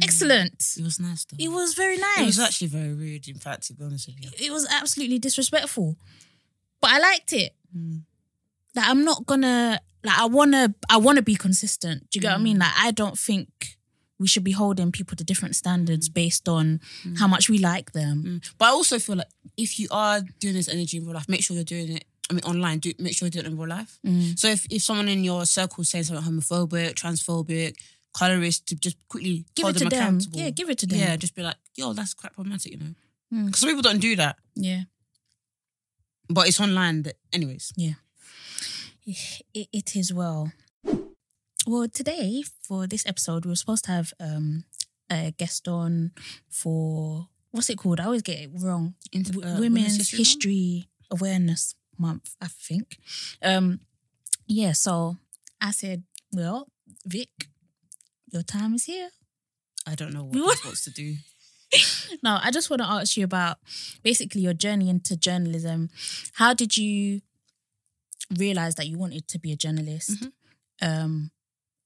Excellent. 0.03 0.63
It 0.77 0.83
was 0.83 0.99
nice 0.99 1.25
though. 1.25 1.37
It 1.39 1.49
was 1.49 1.73
very 1.73 1.97
nice. 1.97 2.19
It 2.19 2.25
was 2.25 2.39
actually 2.39 2.67
very 2.67 2.93
rude, 2.93 3.27
in 3.27 3.35
fact, 3.37 3.67
to 3.67 3.73
be 3.73 3.83
honest 3.83 4.07
with 4.07 4.23
you. 4.23 4.29
it 4.45 4.51
was 4.51 4.67
absolutely 4.71 5.19
disrespectful. 5.19 5.97
But 6.81 6.91
I 6.91 6.99
liked 6.99 7.33
it. 7.33 7.53
Mm. 7.75 8.01
Like 8.75 8.85
I'm 8.87 9.03
not 9.03 9.25
gonna 9.25 9.79
like 10.03 10.17
I 10.19 10.25
wanna 10.25 10.73
I 10.89 10.97
wanna 10.97 11.21
be 11.23 11.35
consistent. 11.35 12.09
Do 12.11 12.17
you 12.17 12.21
get 12.21 12.29
what 12.29 12.35
I 12.35 12.39
Mm. 12.39 12.43
mean? 12.43 12.59
Like 12.59 12.73
I 12.77 12.91
don't 12.91 13.17
think 13.17 13.76
we 14.19 14.27
should 14.27 14.43
be 14.43 14.51
holding 14.51 14.91
people 14.91 15.15
to 15.15 15.23
different 15.23 15.53
Mm. 15.53 15.57
standards 15.57 16.09
based 16.09 16.49
on 16.49 16.81
how 17.17 17.27
much 17.27 17.49
we 17.49 17.57
like 17.59 17.91
them. 17.91 18.41
But 18.57 18.65
I 18.65 18.69
also 18.71 18.97
feel 18.99 19.17
like 19.17 19.29
if 19.57 19.79
you 19.79 19.87
are 19.91 20.21
doing 20.39 20.55
this 20.55 20.67
energy 20.67 20.97
in 20.97 21.05
real 21.05 21.13
life, 21.15 21.29
make 21.29 21.43
sure 21.43 21.55
you're 21.55 21.63
doing 21.63 21.89
it. 21.97 22.05
I 22.29 22.33
mean, 22.33 22.43
online, 22.43 22.79
do 22.79 22.91
make 22.99 23.15
sure 23.15 23.25
you're 23.27 23.31
doing 23.31 23.45
it 23.45 23.51
in 23.51 23.57
real 23.57 23.69
life. 23.69 23.99
Mm. 24.05 24.37
So 24.37 24.47
if, 24.49 24.65
if 24.69 24.81
someone 24.81 25.07
in 25.07 25.23
your 25.23 25.45
circle 25.45 25.83
saying 25.83 26.05
something 26.05 26.25
homophobic, 26.25 26.93
transphobic, 26.95 27.75
colorist, 28.13 28.65
to 28.67 28.75
just 28.75 28.97
quickly 29.07 29.45
Give 29.55 29.67
it 29.67 29.73
to 29.73 29.79
them 29.79 29.89
them. 29.89 29.99
accountable. 29.99 30.39
Yeah, 30.39 30.49
give 30.49 30.69
it 30.69 30.77
to 30.79 30.87
them. 30.87 30.99
Yeah, 30.99 31.15
just 31.15 31.35
be 31.35 31.43
like, 31.43 31.55
yo, 31.75 31.93
that's 31.93 32.13
quite 32.15 32.33
problematic, 32.33 32.71
you 32.73 32.79
know. 32.79 32.93
Mm. 33.33 33.45
Because 33.45 33.59
some 33.61 33.69
people 33.69 33.81
don't 33.83 33.99
do 33.99 34.15
that, 34.15 34.35
Yeah. 34.55 34.83
but 36.29 36.47
it's 36.47 36.59
online. 36.59 37.03
That, 37.03 37.15
anyways, 37.31 37.71
It, 39.05 39.69
it 39.71 39.95
is 39.95 40.11
well. 40.11 40.51
Well, 41.67 41.89
today 41.89 42.43
for 42.63 42.87
this 42.87 43.05
episode, 43.05 43.45
we 43.45 43.49
were 43.49 43.55
supposed 43.55 43.83
to 43.85 43.91
have 43.91 44.13
um 44.19 44.63
a 45.11 45.31
guest 45.37 45.67
on 45.67 46.11
for 46.49 47.27
what's 47.51 47.69
it 47.69 47.77
called? 47.77 47.99
I 47.99 48.05
always 48.05 48.21
get 48.21 48.39
it 48.39 48.51
wrong. 48.53 48.95
Inter- 49.11 49.39
uh, 49.39 49.59
Women's 49.59 49.59
Women's 49.59 49.97
History 49.97 50.17
History, 50.19 50.87
Awareness 51.11 51.75
Month, 51.97 52.35
I 52.41 52.47
think. 52.47 52.97
Um, 53.43 53.81
yeah. 54.47 54.71
So 54.73 55.17
I 55.59 55.71
said, 55.71 56.03
well, 56.31 56.67
Vic, 57.05 57.29
your 58.31 58.43
time 58.43 58.73
is 58.75 58.85
here. 58.85 59.09
I 59.85 59.95
don't 59.95 60.13
know 60.13 60.23
what 60.23 60.35
you're 60.37 60.55
supposed 60.55 60.83
to 60.85 60.91
do. 60.91 61.15
No, 62.23 62.39
I 62.41 62.49
just 62.49 62.69
want 62.69 62.81
to 62.81 62.87
ask 62.87 63.17
you 63.17 63.25
about 63.25 63.57
basically 64.01 64.39
your 64.39 64.53
journey 64.53 64.89
into 64.89 65.17
journalism. 65.17 65.89
How 66.35 66.53
did 66.53 66.77
you 66.77 67.19
realize 68.39 68.75
that 68.75 68.87
you 68.87 68.97
wanted 68.97 69.27
to 69.27 69.37
be 69.37 69.51
a 69.51 69.57
journalist? 69.57 70.11
Mhm. 70.23 70.31
Um, 70.81 71.31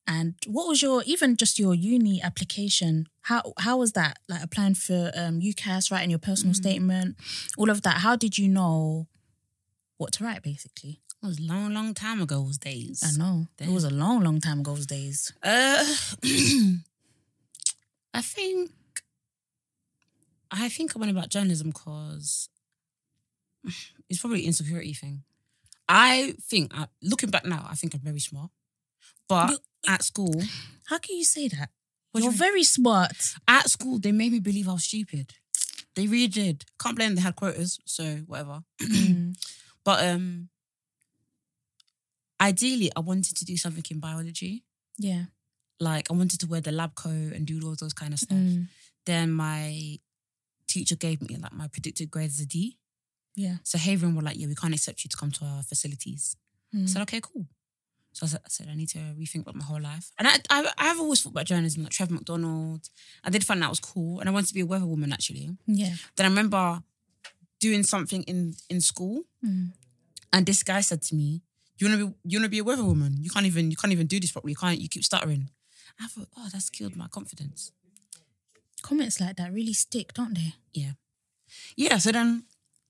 and 0.08 0.36
what 0.48 0.68
was 0.68 0.82
your 0.82 1.04
even 1.06 1.36
just 1.38 1.60
your 1.60 1.74
uni 1.76 2.22
application? 2.22 3.08
How 3.22 3.54
how 3.60 3.78
was 3.78 3.92
that 3.94 4.18
like 4.28 4.44
applying 4.44 4.76
for 4.76 5.12
um, 5.16 5.40
UCAS, 5.42 5.92
writing 5.92 6.10
your 6.10 6.20
personal 6.20 6.54
Mhm. 6.54 6.58
statement, 6.58 7.16
all 7.58 7.70
of 7.70 7.82
that? 7.84 7.98
How 8.00 8.16
did 8.16 8.38
you 8.38 8.48
know 8.48 9.08
what 9.98 10.14
to 10.14 10.24
write? 10.24 10.42
Basically, 10.44 11.02
It 11.24 11.28
was 11.28 11.38
a 11.40 11.44
long, 11.44 11.74
long 11.74 11.94
time 11.94 12.22
ago. 12.22 12.44
Those 12.46 12.58
days. 12.58 13.04
I 13.06 13.12
know 13.18 13.48
it 13.60 13.70
was 13.70 13.84
a 13.84 13.90
long, 13.92 14.24
long 14.24 14.42
time 14.42 14.60
ago. 14.62 14.76
Those 14.76 14.88
days. 14.88 15.32
Uh, 15.44 15.86
I 18.14 18.22
think 18.22 18.72
I 20.50 20.68
think 20.70 20.96
I 20.96 21.00
went 21.00 21.12
about 21.12 21.30
journalism 21.30 21.70
because 21.70 22.50
it's 24.10 24.20
probably 24.20 24.46
insecurity 24.46 24.94
thing. 24.94 25.24
I 25.88 26.36
think, 26.42 26.78
uh, 26.78 26.86
looking 27.02 27.30
back 27.30 27.46
now, 27.46 27.68
I 27.70 27.76
think 27.76 27.94
I'm 27.94 28.00
very 28.00 28.20
smart. 28.20 28.50
But 29.28 29.60
at 29.88 30.04
school, 30.04 30.34
How 30.86 30.98
can 31.00 31.16
you 31.18 31.24
say 31.26 31.48
that? 31.48 31.70
What 32.12 32.20
you 32.20 32.26
You're 32.26 32.32
mean? 32.32 32.38
very 32.40 32.64
smart. 32.64 33.34
at 33.48 33.70
school, 33.70 33.98
they 34.00 34.12
made 34.12 34.32
me 34.32 34.40
believe 34.40 34.68
I 34.68 34.74
was 34.74 34.84
stupid. 34.84 35.34
They 35.96 36.08
really 36.08 36.28
did. 36.28 36.66
Can't 36.82 36.96
blame 36.96 37.10
them. 37.10 37.16
They 37.16 37.22
had 37.22 37.36
quotas, 37.36 37.80
so 37.86 38.04
whatever. 38.28 38.64
Mm. 38.82 39.36
But 39.84 40.06
um, 40.06 40.50
ideally, 42.40 42.92
I 42.96 43.00
wanted 43.00 43.36
to 43.38 43.46
do 43.46 43.58
something 43.58 43.84
in 43.90 44.00
biology. 44.00 44.64
yeah. 44.98 45.26
Like 45.80 46.12
I 46.12 46.14
wanted 46.14 46.40
to 46.42 46.48
wear 46.48 46.62
the 46.62 46.72
lab 46.72 46.94
coat 46.94 47.34
and 47.34 47.44
do 47.48 47.60
all 47.66 47.76
those 47.76 47.94
kind 47.94 48.14
of 48.14 48.20
stuff. 48.20 48.38
Mm. 48.38 48.68
then 49.08 49.32
my 49.32 49.98
teacher 50.68 50.96
gave 50.96 51.28
me 51.28 51.36
like 51.38 51.52
my 51.54 51.68
predicted 51.68 52.12
grades 52.12 52.36
as 52.40 52.46
a 52.46 52.46
D. 52.46 52.78
Yeah. 53.36 53.56
So 53.64 53.80
Haven 53.80 54.14
were 54.16 54.22
like, 54.22 54.38
yeah, 54.38 54.46
we 54.46 54.54
can't 54.54 54.76
accept 54.76 55.04
you 55.04 55.10
to 55.10 55.18
come 55.18 55.32
to 55.32 55.46
our 55.46 55.64
facilities. 55.64 56.36
Mm. 56.76 56.84
I 56.84 56.86
said, 56.86 57.02
okay, 57.02 57.20
cool. 57.20 57.48
So 58.14 58.26
I 58.26 58.30
said, 58.30 58.40
I 58.46 58.50
said, 58.50 58.68
I 58.70 58.76
need 58.76 58.90
to 58.90 58.98
rethink 59.18 59.42
about 59.42 59.56
my 59.56 59.64
whole 59.64 59.80
life. 59.82 60.12
And 60.20 60.28
I, 60.28 60.36
I, 60.50 60.72
I've 60.78 61.00
always 61.00 61.22
thought 61.22 61.30
about 61.32 61.46
journalism, 61.46 61.84
like 61.84 61.94
Trevor 61.94 62.14
McDonald. 62.14 62.90
I 63.24 63.30
did 63.30 63.46
find 63.46 63.62
that 63.62 63.70
was 63.70 63.80
cool. 63.80 64.20
And 64.20 64.28
I 64.28 64.32
wanted 64.34 64.48
to 64.50 64.54
be 64.54 64.60
a 64.62 64.66
weather 64.66 64.86
woman, 64.86 65.14
actually. 65.14 65.50
Yeah. 65.66 65.94
Then 66.18 66.26
I 66.26 66.30
remember 66.30 66.84
doing 67.62 67.84
something 67.84 68.24
in, 68.24 68.56
in 68.70 68.82
school. 68.82 69.24
Mm. 69.46 69.72
And 70.34 70.46
this 70.46 70.62
guy 70.64 70.82
said 70.82 71.02
to 71.04 71.16
me, 71.16 71.42
you 71.78 71.88
want 71.88 72.00
to 72.00 72.08
be, 72.08 72.14
you 72.26 72.38
want 72.40 72.46
to 72.46 72.50
be 72.50 72.60
a 72.60 72.64
weather 72.64 72.84
woman? 72.84 73.16
You 73.22 73.30
can't 73.30 73.46
even, 73.46 73.72
you 73.72 73.78
can't 73.78 73.94
even 73.94 74.08
do 74.08 74.20
this 74.20 74.32
properly. 74.32 74.52
You 74.52 74.58
can't, 74.58 74.80
you 74.80 74.90
keep 74.90 75.04
stuttering. 75.04 75.50
I 76.00 76.08
thought, 76.08 76.28
oh, 76.38 76.48
that's 76.52 76.70
killed 76.70 76.96
my 76.96 77.08
confidence. 77.08 77.72
Comments 78.82 79.20
like 79.22 79.36
that 79.38 79.54
really 79.54 79.74
stick, 79.74 80.14
don't 80.14 80.34
they? 80.36 80.54
yeah, 80.74 80.92
yeah. 81.78 81.98
so 81.98 82.12
then 82.12 82.46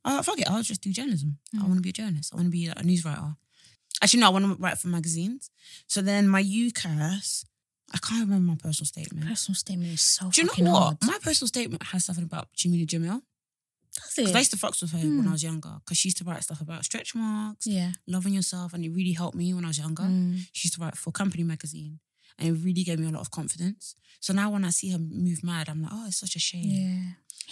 I 0.05 0.13
thought, 0.15 0.25
fuck 0.25 0.39
it, 0.39 0.49
I'll 0.49 0.63
just 0.63 0.81
do 0.81 0.91
journalism. 0.91 1.37
I 1.53 1.57
Mm. 1.59 1.63
want 1.67 1.75
to 1.75 1.81
be 1.81 1.89
a 1.89 1.93
journalist. 1.93 2.33
I 2.33 2.37
want 2.37 2.47
to 2.47 2.51
be 2.51 2.67
a 2.67 2.83
news 2.83 3.03
writer. 3.03 3.35
Actually, 4.01 4.21
no, 4.21 4.27
I 4.27 4.29
want 4.29 4.45
to 4.45 4.55
write 4.63 4.77
for 4.79 4.87
magazines. 4.87 5.49
So 5.87 6.01
then 6.01 6.27
my 6.27 6.41
UCAS, 6.43 7.45
I 7.93 7.97
can't 7.97 8.21
remember 8.21 8.51
my 8.51 8.55
personal 8.55 8.87
statement. 8.87 9.27
Personal 9.27 9.55
statement 9.55 9.91
is 9.93 10.01
so 10.01 10.29
Do 10.31 10.41
you 10.41 10.47
know 10.63 10.71
what? 10.71 10.79
hard. 10.83 10.97
My 11.03 11.17
personal 11.21 11.47
statement 11.47 11.83
has 11.83 12.05
something 12.05 12.23
about 12.23 12.47
Jameela 12.55 12.85
Jamil. 12.87 13.21
Does 13.93 14.13
Because 14.15 14.31
I 14.33 14.37
it? 14.37 14.41
used 14.41 14.51
to 14.51 14.57
fuck 14.57 14.73
with 14.81 14.91
her 14.91 14.97
when 14.99 15.19
Hmm. 15.23 15.27
I 15.27 15.31
was 15.33 15.43
younger. 15.43 15.73
Because 15.83 15.97
she 15.97 16.07
used 16.07 16.17
to 16.19 16.23
write 16.23 16.43
stuff 16.43 16.61
about 16.61 16.85
stretch 16.85 17.13
marks, 17.13 17.67
Yeah. 17.67 17.91
loving 18.07 18.33
yourself, 18.33 18.73
and 18.73 18.83
it 18.85 18.89
really 18.89 19.11
helped 19.11 19.35
me 19.35 19.53
when 19.53 19.65
I 19.65 19.67
was 19.67 19.77
younger. 19.77 20.03
Mm. 20.03 20.47
She 20.53 20.67
used 20.67 20.75
to 20.75 20.81
write 20.81 20.97
for 20.97 21.11
Company 21.11 21.43
magazine. 21.43 21.99
And 22.39 22.47
it 22.49 22.53
really 22.65 22.83
gave 22.83 22.97
me 22.97 23.07
a 23.07 23.11
lot 23.11 23.19
of 23.21 23.29
confidence. 23.29 23.93
So 24.21 24.33
now 24.33 24.49
when 24.49 24.63
I 24.63 24.69
see 24.69 24.89
her 24.91 24.97
move 24.97 25.43
mad, 25.43 25.67
I'm 25.67 25.81
like, 25.83 25.91
oh, 25.93 26.07
it's 26.07 26.17
such 26.17 26.35
a 26.37 26.39
shame. 26.39 26.63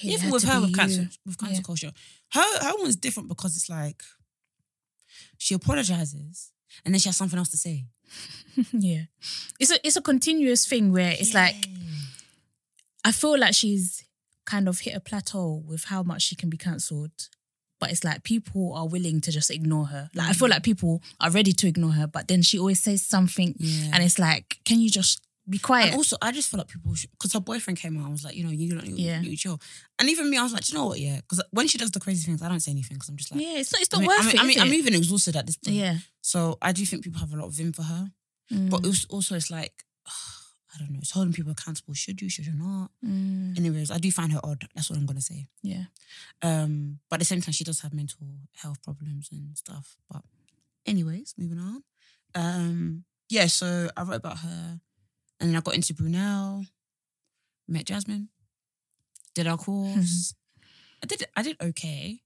Yeah. 0.02 0.12
Even 0.14 0.32
with 0.32 0.44
her 0.46 0.62
with 0.62 0.74
cancer, 0.74 1.10
with 1.26 1.38
cancer 1.38 1.56
Yeah. 1.56 1.62
culture, 1.62 1.92
her 2.32 2.64
her 2.66 2.74
one's 2.78 2.96
different 2.96 3.28
because 3.28 3.56
it's 3.58 3.70
like 3.70 4.02
she 5.38 5.54
apologizes 5.54 6.52
and 6.86 6.94
then 6.94 7.00
she 7.00 7.10
has 7.10 7.18
something 7.18 7.40
else 7.40 7.50
to 7.50 7.58
say. 7.58 7.86
yeah. 8.72 9.04
It's 9.60 9.72
a 9.72 9.86
it's 9.86 9.96
a 9.96 10.02
continuous 10.02 10.66
thing 10.66 10.92
where 10.92 11.12
it's 11.12 11.34
like 11.34 11.56
I 13.06 13.12
feel 13.12 13.38
like 13.38 13.54
she's 13.54 14.04
kind 14.46 14.68
of 14.68 14.80
hit 14.80 14.96
a 14.96 15.00
plateau 15.00 15.64
with 15.66 15.86
how 15.86 16.04
much 16.04 16.24
she 16.24 16.36
can 16.36 16.50
be 16.50 16.58
cancelled. 16.58 17.30
But 17.80 17.92
it's 17.92 18.04
like 18.04 18.24
people 18.24 18.74
are 18.74 18.88
willing 18.88 19.22
to 19.22 19.32
just 19.32 19.50
ignore 19.50 19.86
her. 19.86 20.10
Like 20.14 20.30
I 20.30 20.34
feel 20.34 20.50
mm. 20.50 20.52
like 20.52 20.64
people 20.64 21.02
are 21.22 21.30
ready 21.32 21.54
to 21.54 21.68
ignore 21.68 21.92
her, 21.92 22.08
but 22.08 22.28
then 22.28 22.42
she 22.42 22.60
always 22.60 22.82
says 22.82 23.02
something 23.02 23.56
yeah. 23.58 23.92
and 23.94 24.04
it's 24.04 24.20
like, 24.20 24.60
can 24.66 24.82
you 24.82 24.90
just 24.90 25.22
be 25.50 25.58
quiet? 25.60 25.88
And 25.88 25.96
also, 25.96 26.16
I 26.22 26.32
just 26.32 26.50
feel 26.50 26.58
like 26.60 26.68
people, 26.68 26.94
because 27.12 27.34
her 27.34 27.40
boyfriend 27.40 27.80
came 27.80 27.98
out 28.00 28.08
I 28.08 28.10
was 28.12 28.24
like, 28.24 28.36
you 28.36 28.44
know, 28.44 28.52
you 28.52 28.74
don't, 28.76 28.86
you, 28.86 28.96
Yeah. 28.96 29.22
you 29.22 29.36
chill. 29.36 29.60
And 29.98 30.10
even 30.10 30.30
me, 30.30 30.38
I 30.38 30.44
was 30.44 30.54
like, 30.54 30.70
you 30.70 30.76
know 30.76 30.86
what? 30.88 31.00
Yeah, 31.00 31.18
because 31.18 31.42
when 31.52 31.68
she 31.68 31.78
does 31.78 31.92
the 31.92 32.00
crazy 32.00 32.26
things, 32.26 32.42
I 32.42 32.50
don't 32.50 32.60
say 32.60 32.72
anything 32.72 32.96
because 32.98 33.10
I'm 33.10 33.18
just 33.18 33.32
like, 33.32 33.42
yeah, 33.42 33.58
it's 33.58 33.72
not 33.74 33.82
it's 33.82 33.94
I 33.94 33.98
not 33.98 34.02
mean, 34.02 34.08
worth 34.10 34.20
I 34.20 34.24
mean, 34.28 34.36
it. 34.36 34.40
I 34.40 34.44
mean, 34.46 34.60
I'm 34.62 34.74
even 34.74 34.94
exhausted 34.96 35.36
at 35.36 35.46
this 35.46 35.58
point. 35.58 35.76
yeah. 35.78 35.98
So 36.22 36.58
I 36.62 36.72
do 36.72 36.86
think 36.86 37.04
people 37.04 37.20
have 37.20 37.34
a 37.34 37.38
lot 37.38 37.48
of 37.48 37.54
vim 37.54 37.74
for 37.74 37.84
her, 37.84 38.12
but 38.50 38.82
Mm, 38.82 38.86
it 38.86 38.88
was 38.88 39.06
also 39.10 39.36
it's 39.36 39.50
like, 39.52 39.84
I 40.08 40.78
don't 40.78 40.92
know, 40.92 41.00
it's 41.02 41.12
holding 41.12 41.34
people 41.34 41.52
accountable. 41.52 41.94
Should 41.96 42.22
you? 42.22 42.30
Should 42.30 42.46
you 42.46 42.54
not? 42.54 42.92
mm, 43.04 43.58
Anyways, 43.58 43.90
I 43.92 43.98
do 43.98 44.12
find 44.12 44.32
her 44.32 44.40
odd. 44.44 44.68
That's 44.76 44.90
what 44.90 44.98
I'm 45.00 45.06
gonna 45.08 45.22
say. 45.22 45.48
yeah. 45.64 45.86
Um, 46.42 47.00
but 47.10 47.16
at 47.16 47.20
the 47.20 47.26
same 47.26 47.42
time, 47.42 47.54
she 47.54 47.64
does 47.64 47.82
have 47.82 47.94
mental 47.94 48.18
health 48.54 48.82
problems 48.84 49.30
and 49.32 49.58
stuff. 49.58 49.98
But, 50.12 50.22
anyways, 50.86 51.34
moving 51.38 51.60
on. 51.60 51.84
Um, 52.36 53.04
yeah, 53.30 53.48
so 53.48 53.90
I 53.98 54.04
wrote 54.04 54.16
about 54.18 54.40
her, 54.40 54.80
and 55.40 55.50
then 55.50 55.56
I 55.56 55.62
got 55.62 55.76
into 55.76 55.94
Brunel. 55.94 56.66
met 57.68 57.86
Jasmine, 57.86 58.30
did 59.36 59.48
our 59.48 59.58
course. 59.58 60.34
I 61.04 61.06
did 61.06 61.24
I 61.36 61.42
did 61.44 61.58
okay, 61.62 62.22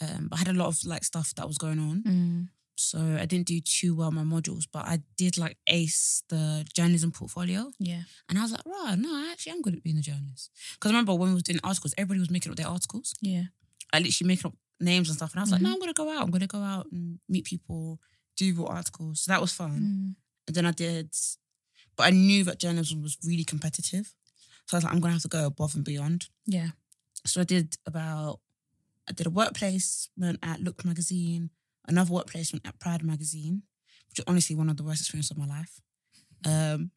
um, 0.00 0.28
but 0.28 0.36
I 0.36 0.38
had 0.40 0.48
a 0.48 0.52
lot 0.58 0.68
of 0.68 0.84
like 0.84 1.04
stuff 1.04 1.34
that 1.36 1.46
was 1.46 1.58
going 1.58 1.78
on, 1.78 2.02
Mm. 2.02 2.48
so 2.76 2.98
I 3.18 3.24
didn't 3.26 3.46
do 3.46 3.60
too 3.60 3.94
well 3.94 4.10
my 4.10 4.22
modules. 4.22 4.64
But 4.70 4.84
I 4.86 5.00
did 5.16 5.38
like 5.38 5.56
ace 5.66 6.22
the 6.28 6.66
journalism 6.74 7.12
portfolio, 7.12 7.70
Yeah. 7.78 8.02
and 8.28 8.38
I 8.38 8.42
was 8.42 8.52
like, 8.52 8.66
right, 8.66 8.98
no, 8.98 9.08
I 9.14 9.30
actually 9.32 9.52
am 9.52 9.62
good 9.62 9.74
at 9.76 9.82
being 9.82 9.96
a 9.98 10.02
journalist. 10.02 10.50
Because 10.74 10.90
I 10.90 10.92
remember 10.94 11.14
when 11.14 11.28
we 11.30 11.34
was 11.34 11.44
doing 11.44 11.60
articles, 11.64 11.94
everybody 11.96 12.20
was 12.20 12.30
making 12.30 12.50
up 12.52 12.56
their 12.58 12.68
articles. 12.68 13.14
Yeah. 13.22 13.44
I 13.92 13.98
literally 14.00 14.28
making 14.28 14.46
up 14.50 14.56
names 14.80 15.08
and 15.08 15.16
stuff, 15.16 15.32
and 15.32 15.40
I 15.40 15.42
was 15.44 15.52
like, 15.52 15.62
no. 15.62 15.72
I'm 15.72 15.78
gonna 15.80 15.92
go 15.94 16.10
out. 16.10 16.22
I'm 16.22 16.30
gonna 16.30 16.46
go 16.46 16.60
out 16.62 16.86
and 16.92 17.20
meet 17.28 17.44
people, 17.46 18.00
do 18.36 18.52
real 18.54 18.66
articles. 18.66 19.20
So 19.22 19.32
that 19.32 19.40
was 19.40 19.52
fun. 19.52 19.70
Mm. 19.80 20.14
And 20.48 20.56
then 20.56 20.66
I 20.66 20.72
did, 20.72 21.10
but 22.00 22.06
I 22.06 22.10
knew 22.10 22.44
that 22.44 22.58
journalism 22.58 23.02
was 23.02 23.16
really 23.24 23.44
competitive. 23.44 24.06
So 24.66 24.70
I 24.74 24.78
was 24.78 24.84
like, 24.84 24.92
I'm 24.94 25.00
gonna 25.00 25.14
have 25.14 25.22
to 25.22 25.28
go 25.28 25.46
above 25.46 25.74
and 25.74 25.84
beyond. 25.84 26.28
Yeah. 26.46 26.68
So 27.26 27.40
I 27.40 27.44
did 27.44 27.76
about, 27.86 28.40
I 29.08 29.12
did 29.12 29.26
a 29.26 29.30
work 29.30 29.52
placement 29.54 30.38
at 30.42 30.60
Look 30.60 30.84
magazine, 30.84 31.50
another 31.86 32.12
work 32.12 32.28
placement 32.28 32.66
at 32.66 32.78
Pride 32.78 33.02
magazine, 33.04 33.62
which 34.08 34.18
is 34.20 34.24
honestly 34.26 34.56
one 34.56 34.70
of 34.70 34.76
the 34.76 34.82
worst 34.84 35.00
experiences 35.02 35.32
of 35.32 35.38
my 35.38 35.46
life. 35.46 35.80
Um, 36.46 36.90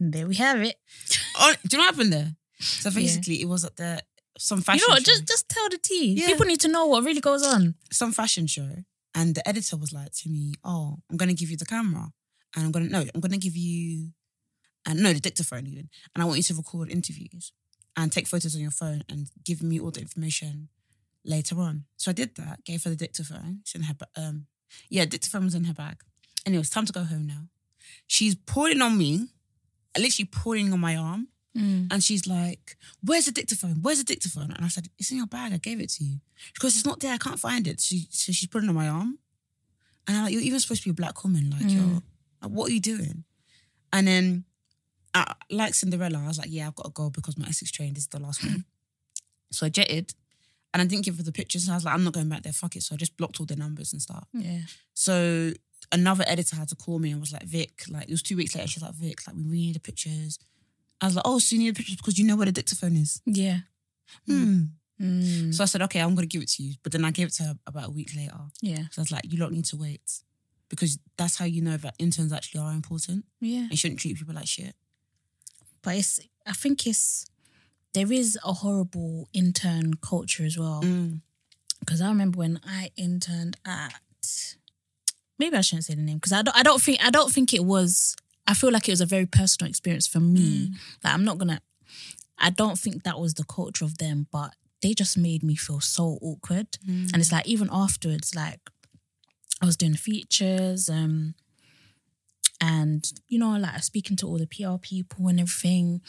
And 0.00 0.12
there 0.14 0.26
we 0.28 0.36
have 0.36 0.60
it. 0.62 0.76
oh, 1.38 1.54
do 1.66 1.76
you 1.76 1.78
know 1.78 1.84
what 1.86 1.94
happened 1.94 2.12
there? 2.12 2.30
So 2.60 2.88
Yeah. 2.90 2.94
basically, 3.02 3.40
it 3.42 3.48
was 3.48 3.64
at 3.64 3.76
the 3.76 4.02
some 4.38 4.62
fashion 4.62 4.80
you 4.80 4.88
know 4.88 4.94
what? 4.94 5.04
Just 5.04 5.26
just 5.26 5.48
tell 5.48 5.68
the 5.68 5.78
tea. 5.78 6.14
Yeah. 6.14 6.26
People 6.28 6.46
need 6.46 6.60
to 6.60 6.68
know 6.68 6.86
what 6.86 7.04
really 7.04 7.20
goes 7.20 7.42
on. 7.54 7.74
some 7.90 8.12
fashion 8.12 8.46
show, 8.46 8.70
and 9.18 9.34
the 9.36 9.44
editor 9.48 9.76
was 9.76 9.92
like 9.92 10.12
to 10.20 10.28
me, 10.34 10.54
"Oh, 10.64 10.98
I'm 11.10 11.16
gonna 11.20 11.34
give 11.40 11.50
you 11.50 11.56
the 11.62 11.66
camera, 11.74 12.04
and 12.54 12.64
I'm 12.64 12.72
gonna 12.72 12.86
no, 12.88 13.04
I'm 13.14 13.20
gonna 13.20 13.38
give 13.38 13.56
you, 13.56 14.08
and 14.86 15.02
no, 15.02 15.12
the 15.12 15.20
dictaphone 15.20 15.66
even, 15.66 15.88
and 16.14 16.22
I 16.22 16.26
want 16.26 16.38
you 16.38 16.42
to 16.44 16.54
record 16.54 16.90
interviews 16.90 17.52
and 17.96 18.10
take 18.12 18.26
photos 18.26 18.54
on 18.54 18.60
your 18.60 18.70
phone 18.70 19.02
and 19.08 19.28
give 19.44 19.62
me 19.62 19.78
all 19.80 19.90
the 19.90 20.00
information 20.00 20.68
later 21.24 21.58
on." 21.60 21.84
So 21.96 22.10
I 22.10 22.14
did 22.14 22.34
that. 22.36 22.64
Gave 22.64 22.84
her 22.84 22.90
the 22.90 22.96
dictaphone. 22.96 23.58
It's 23.62 23.74
in 23.74 23.82
her 23.82 23.94
um, 24.16 24.46
yeah, 24.88 25.04
dictaphone 25.04 25.44
was 25.44 25.54
in 25.54 25.64
her 25.64 25.74
bag. 25.74 25.96
Anyway, 26.46 26.60
it's 26.60 26.70
time 26.70 26.86
to 26.86 26.92
go 26.92 27.04
home 27.04 27.26
now. 27.26 27.48
She's 28.06 28.34
pulling 28.34 28.80
on 28.82 28.96
me, 28.98 29.28
literally 29.98 30.28
pulling 30.30 30.72
on 30.72 30.80
my 30.80 30.96
arm. 30.96 31.28
Mm. 31.56 31.92
And 31.92 32.02
she's 32.02 32.26
like, 32.26 32.78
Where's 33.04 33.26
the 33.26 33.32
dictaphone? 33.32 33.76
Where's 33.82 33.98
the 33.98 34.04
dictaphone? 34.04 34.50
And 34.52 34.64
I 34.64 34.68
said, 34.68 34.88
It's 34.98 35.10
in 35.10 35.18
your 35.18 35.26
bag. 35.26 35.52
I 35.52 35.58
gave 35.58 35.80
it 35.80 35.90
to 35.90 36.04
you. 36.04 36.16
She 36.38 36.58
goes, 36.60 36.74
It's 36.76 36.86
not 36.86 37.00
there. 37.00 37.12
I 37.12 37.18
can't 37.18 37.38
find 37.38 37.66
it. 37.68 37.78
She, 37.80 38.06
so 38.10 38.32
she's 38.32 38.48
putting 38.48 38.68
it 38.68 38.70
on 38.70 38.74
my 38.76 38.88
arm. 38.88 39.18
And 40.08 40.16
I'm 40.16 40.24
like, 40.24 40.32
You're 40.32 40.40
even 40.42 40.60
supposed 40.60 40.82
to 40.82 40.88
be 40.88 40.92
a 40.92 40.94
black 40.94 41.22
woman. 41.22 41.50
Like, 41.50 41.64
Mm. 41.66 41.74
you're, 41.74 42.02
like, 42.42 42.50
what 42.50 42.70
are 42.70 42.72
you 42.72 42.80
doing? 42.80 43.24
And 43.92 44.06
then, 44.06 44.44
uh, 45.14 45.34
like 45.50 45.74
Cinderella, 45.74 46.22
I 46.24 46.28
was 46.28 46.38
like, 46.38 46.48
Yeah, 46.50 46.66
I've 46.66 46.74
got 46.74 46.84
to 46.86 46.90
go 46.90 47.10
because 47.10 47.36
my 47.36 47.46
Essex 47.46 47.70
train 47.70 47.96
is 47.96 48.06
the 48.06 48.18
last 48.18 48.44
one. 48.44 48.64
so 49.50 49.66
I 49.66 49.68
jetted 49.68 50.14
and 50.72 50.80
I 50.80 50.86
didn't 50.86 51.04
give 51.04 51.18
her 51.18 51.22
the 51.22 51.32
pictures. 51.32 51.68
I 51.68 51.74
was 51.74 51.84
like, 51.84 51.94
I'm 51.94 52.04
not 52.04 52.14
going 52.14 52.28
back 52.28 52.42
there. 52.42 52.52
Fuck 52.52 52.76
it. 52.76 52.82
So 52.82 52.94
I 52.94 52.98
just 52.98 53.16
blocked 53.16 53.40
all 53.40 53.46
the 53.46 53.56
numbers 53.56 53.92
and 53.92 54.00
stuff. 54.00 54.26
Yeah. 54.32 54.60
So 54.94 55.52
another 55.90 56.24
editor 56.26 56.56
had 56.56 56.68
to 56.68 56.76
call 56.76 56.98
me 56.98 57.10
and 57.10 57.20
was 57.20 57.32
like, 57.32 57.42
Vic, 57.42 57.82
like 57.90 58.04
it 58.04 58.10
was 58.10 58.22
two 58.22 58.36
weeks 58.36 58.54
later. 58.54 58.68
She's 58.68 58.82
like, 58.82 58.94
Vic, 58.94 59.26
like 59.26 59.36
we 59.36 59.42
really 59.42 59.56
need 59.56 59.74
the 59.74 59.80
pictures. 59.80 60.38
I 61.00 61.06
was 61.06 61.16
like, 61.16 61.26
oh, 61.26 61.38
so 61.38 61.56
you 61.56 61.62
need 61.62 61.74
the 61.74 61.78
pictures 61.78 61.96
because 61.96 62.18
you 62.18 62.26
know 62.26 62.36
where 62.36 62.46
the 62.46 62.52
dictaphone 62.52 62.96
is. 62.96 63.20
Yeah. 63.26 63.58
Hmm. 64.26 64.62
Mm. 65.00 65.52
So 65.52 65.62
I 65.62 65.66
said, 65.66 65.82
okay, 65.82 66.00
I'm 66.00 66.14
gonna 66.14 66.26
give 66.26 66.42
it 66.42 66.50
to 66.50 66.62
you. 66.62 66.74
But 66.82 66.92
then 66.92 67.04
I 67.04 67.10
gave 67.10 67.26
it 67.26 67.34
to 67.34 67.42
her 67.42 67.54
about 67.66 67.88
a 67.88 67.90
week 67.90 68.12
later. 68.16 68.38
Yeah. 68.60 68.84
So 68.90 69.00
I 69.00 69.02
was 69.02 69.12
like, 69.12 69.30
you 69.30 69.38
don't 69.38 69.52
need 69.52 69.64
to 69.66 69.76
wait 69.76 70.22
because 70.72 70.98
that's 71.18 71.36
how 71.36 71.44
you 71.44 71.60
know 71.60 71.76
that 71.76 71.94
interns 71.98 72.32
actually 72.32 72.62
are 72.62 72.72
important 72.72 73.26
Yeah. 73.40 73.66
and 73.68 73.78
shouldn't 73.78 74.00
treat 74.00 74.16
people 74.16 74.34
like 74.34 74.46
shit. 74.46 74.74
But 75.82 75.96
it's 75.96 76.18
I 76.46 76.54
think 76.54 76.86
it's 76.86 77.26
there 77.92 78.10
is 78.10 78.38
a 78.42 78.54
horrible 78.54 79.28
intern 79.34 79.94
culture 80.00 80.44
as 80.46 80.56
well. 80.58 80.80
Mm. 80.82 81.20
Because 81.80 82.00
I 82.00 82.08
remember 82.08 82.38
when 82.38 82.58
I 82.66 82.90
interned 82.96 83.58
at 83.66 83.92
maybe 85.38 85.56
I 85.56 85.60
shouldn't 85.60 85.84
say 85.84 85.94
the 85.94 86.00
name 86.00 86.16
because 86.16 86.32
I 86.32 86.40
don't 86.42 86.56
I 86.56 86.62
don't 86.62 86.80
think 86.80 87.04
I 87.04 87.10
don't 87.10 87.30
think 87.30 87.52
it 87.52 87.64
was 87.64 88.16
I 88.46 88.54
feel 88.54 88.70
like 88.72 88.88
it 88.88 88.92
was 88.92 89.00
a 89.02 89.06
very 89.06 89.26
personal 89.26 89.68
experience 89.68 90.06
for 90.06 90.20
me. 90.20 90.72
Like 91.04 91.12
I'm 91.12 91.24
not 91.24 91.36
gonna 91.38 91.60
I 92.38 92.48
don't 92.48 92.78
think 92.78 93.02
that 93.02 93.20
was 93.20 93.34
the 93.34 93.44
culture 93.44 93.84
of 93.84 93.98
them, 93.98 94.26
but 94.32 94.54
they 94.80 94.94
just 94.94 95.18
made 95.18 95.42
me 95.42 95.54
feel 95.54 95.80
so 95.80 96.18
awkward. 96.22 96.66
And 96.88 97.16
it's 97.16 97.30
like 97.30 97.46
even 97.46 97.68
afterwards, 97.70 98.34
like 98.34 98.60
I 99.62 99.66
was 99.66 99.76
doing 99.76 99.94
features, 99.94 100.88
um, 100.90 101.34
and 102.60 103.10
you 103.28 103.38
know, 103.38 103.56
like 103.56 103.82
speaking 103.82 104.16
to 104.18 104.26
all 104.26 104.38
the 104.38 104.46
PR 104.46 104.76
people 104.80 105.28
and 105.28 105.40
everything. 105.40 106.00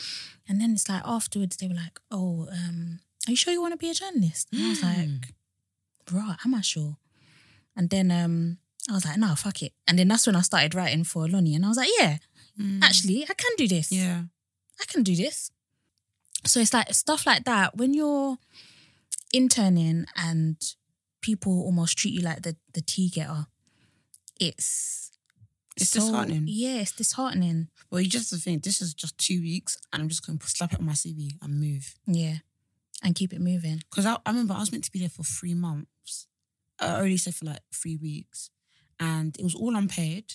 And 0.47 0.59
then 0.59 0.73
it's 0.73 0.89
like 0.89 1.01
afterwards 1.05 1.57
they 1.57 1.67
were 1.67 1.73
like, 1.73 1.99
Oh, 2.11 2.47
um, 2.51 2.99
are 3.27 3.31
you 3.31 3.35
sure 3.37 3.53
you 3.53 3.61
want 3.61 3.73
to 3.73 3.77
be 3.77 3.89
a 3.89 3.93
journalist? 3.93 4.49
And 4.51 4.65
I 4.65 4.69
was 4.69 4.81
Mm. 4.81 4.83
like, 5.21 5.33
Right, 6.11 6.37
am 6.45 6.53
I 6.55 6.61
sure? 6.61 6.97
And 7.75 7.89
then 7.89 8.11
um 8.11 8.57
I 8.89 8.93
was 8.93 9.05
like, 9.05 9.17
no, 9.17 9.33
fuck 9.35 9.61
it. 9.63 9.71
And 9.87 9.97
then 9.97 10.09
that's 10.09 10.27
when 10.27 10.35
I 10.35 10.41
started 10.41 10.75
writing 10.75 11.05
for 11.05 11.27
Lonnie. 11.29 11.55
And 11.55 11.63
I 11.65 11.69
was 11.69 11.77
like, 11.77 11.89
yeah, 11.97 12.17
Mm. 12.59 12.83
actually, 12.83 13.23
I 13.23 13.33
can 13.33 13.51
do 13.57 13.67
this. 13.67 13.91
yeah. 13.91 14.23
I 14.81 14.85
can 14.85 15.01
do 15.03 15.15
this. 15.15 15.49
So 16.45 16.59
it's 16.59 16.73
like 16.73 16.93
stuff 16.93 17.25
like 17.25 17.45
that. 17.45 17.77
When 17.77 17.93
you're 17.93 18.37
interning 19.31 20.05
and 20.15 20.57
people 21.23 21.63
almost 21.63 21.97
treat 21.97 22.13
you 22.13 22.21
like 22.21 22.43
the, 22.43 22.55
the 22.73 22.81
tea 22.81 23.09
getter, 23.09 23.47
it's 24.39 25.11
It's 25.75 25.89
disheartening. 25.91 26.43
Yeah, 26.47 26.81
it's 26.81 26.91
disheartening. 26.91 27.69
Well, 27.89 28.01
you 28.01 28.09
just 28.09 28.31
think 28.43 28.63
this 28.63 28.81
is 28.81 28.93
just 28.93 29.17
two 29.17 29.41
weeks 29.41 29.77
and 29.91 30.01
I'm 30.03 30.09
just 30.09 30.25
gonna 30.25 30.37
slap 30.43 30.73
it 30.73 30.79
on 30.79 30.85
my 30.85 30.93
CV 30.93 31.31
and 31.41 31.59
move. 31.59 31.95
Yeah. 32.05 32.37
And 33.01 33.15
keep 33.15 33.33
it 33.33 33.41
moving. 33.41 33.81
Because 33.89 34.05
I, 34.05 34.17
I 34.25 34.29
remember 34.31 34.53
I 34.53 34.59
was 34.59 34.71
meant 34.71 34.83
to 34.85 34.91
be 34.91 34.99
there 34.99 35.09
for 35.09 35.23
three 35.23 35.55
months. 35.55 36.27
I 36.79 36.99
only 36.99 37.17
said 37.17 37.35
for 37.35 37.45
like 37.45 37.61
three 37.73 37.97
weeks. 37.97 38.49
And 38.99 39.35
it 39.37 39.43
was 39.43 39.55
all 39.55 39.75
unpaid. 39.75 40.25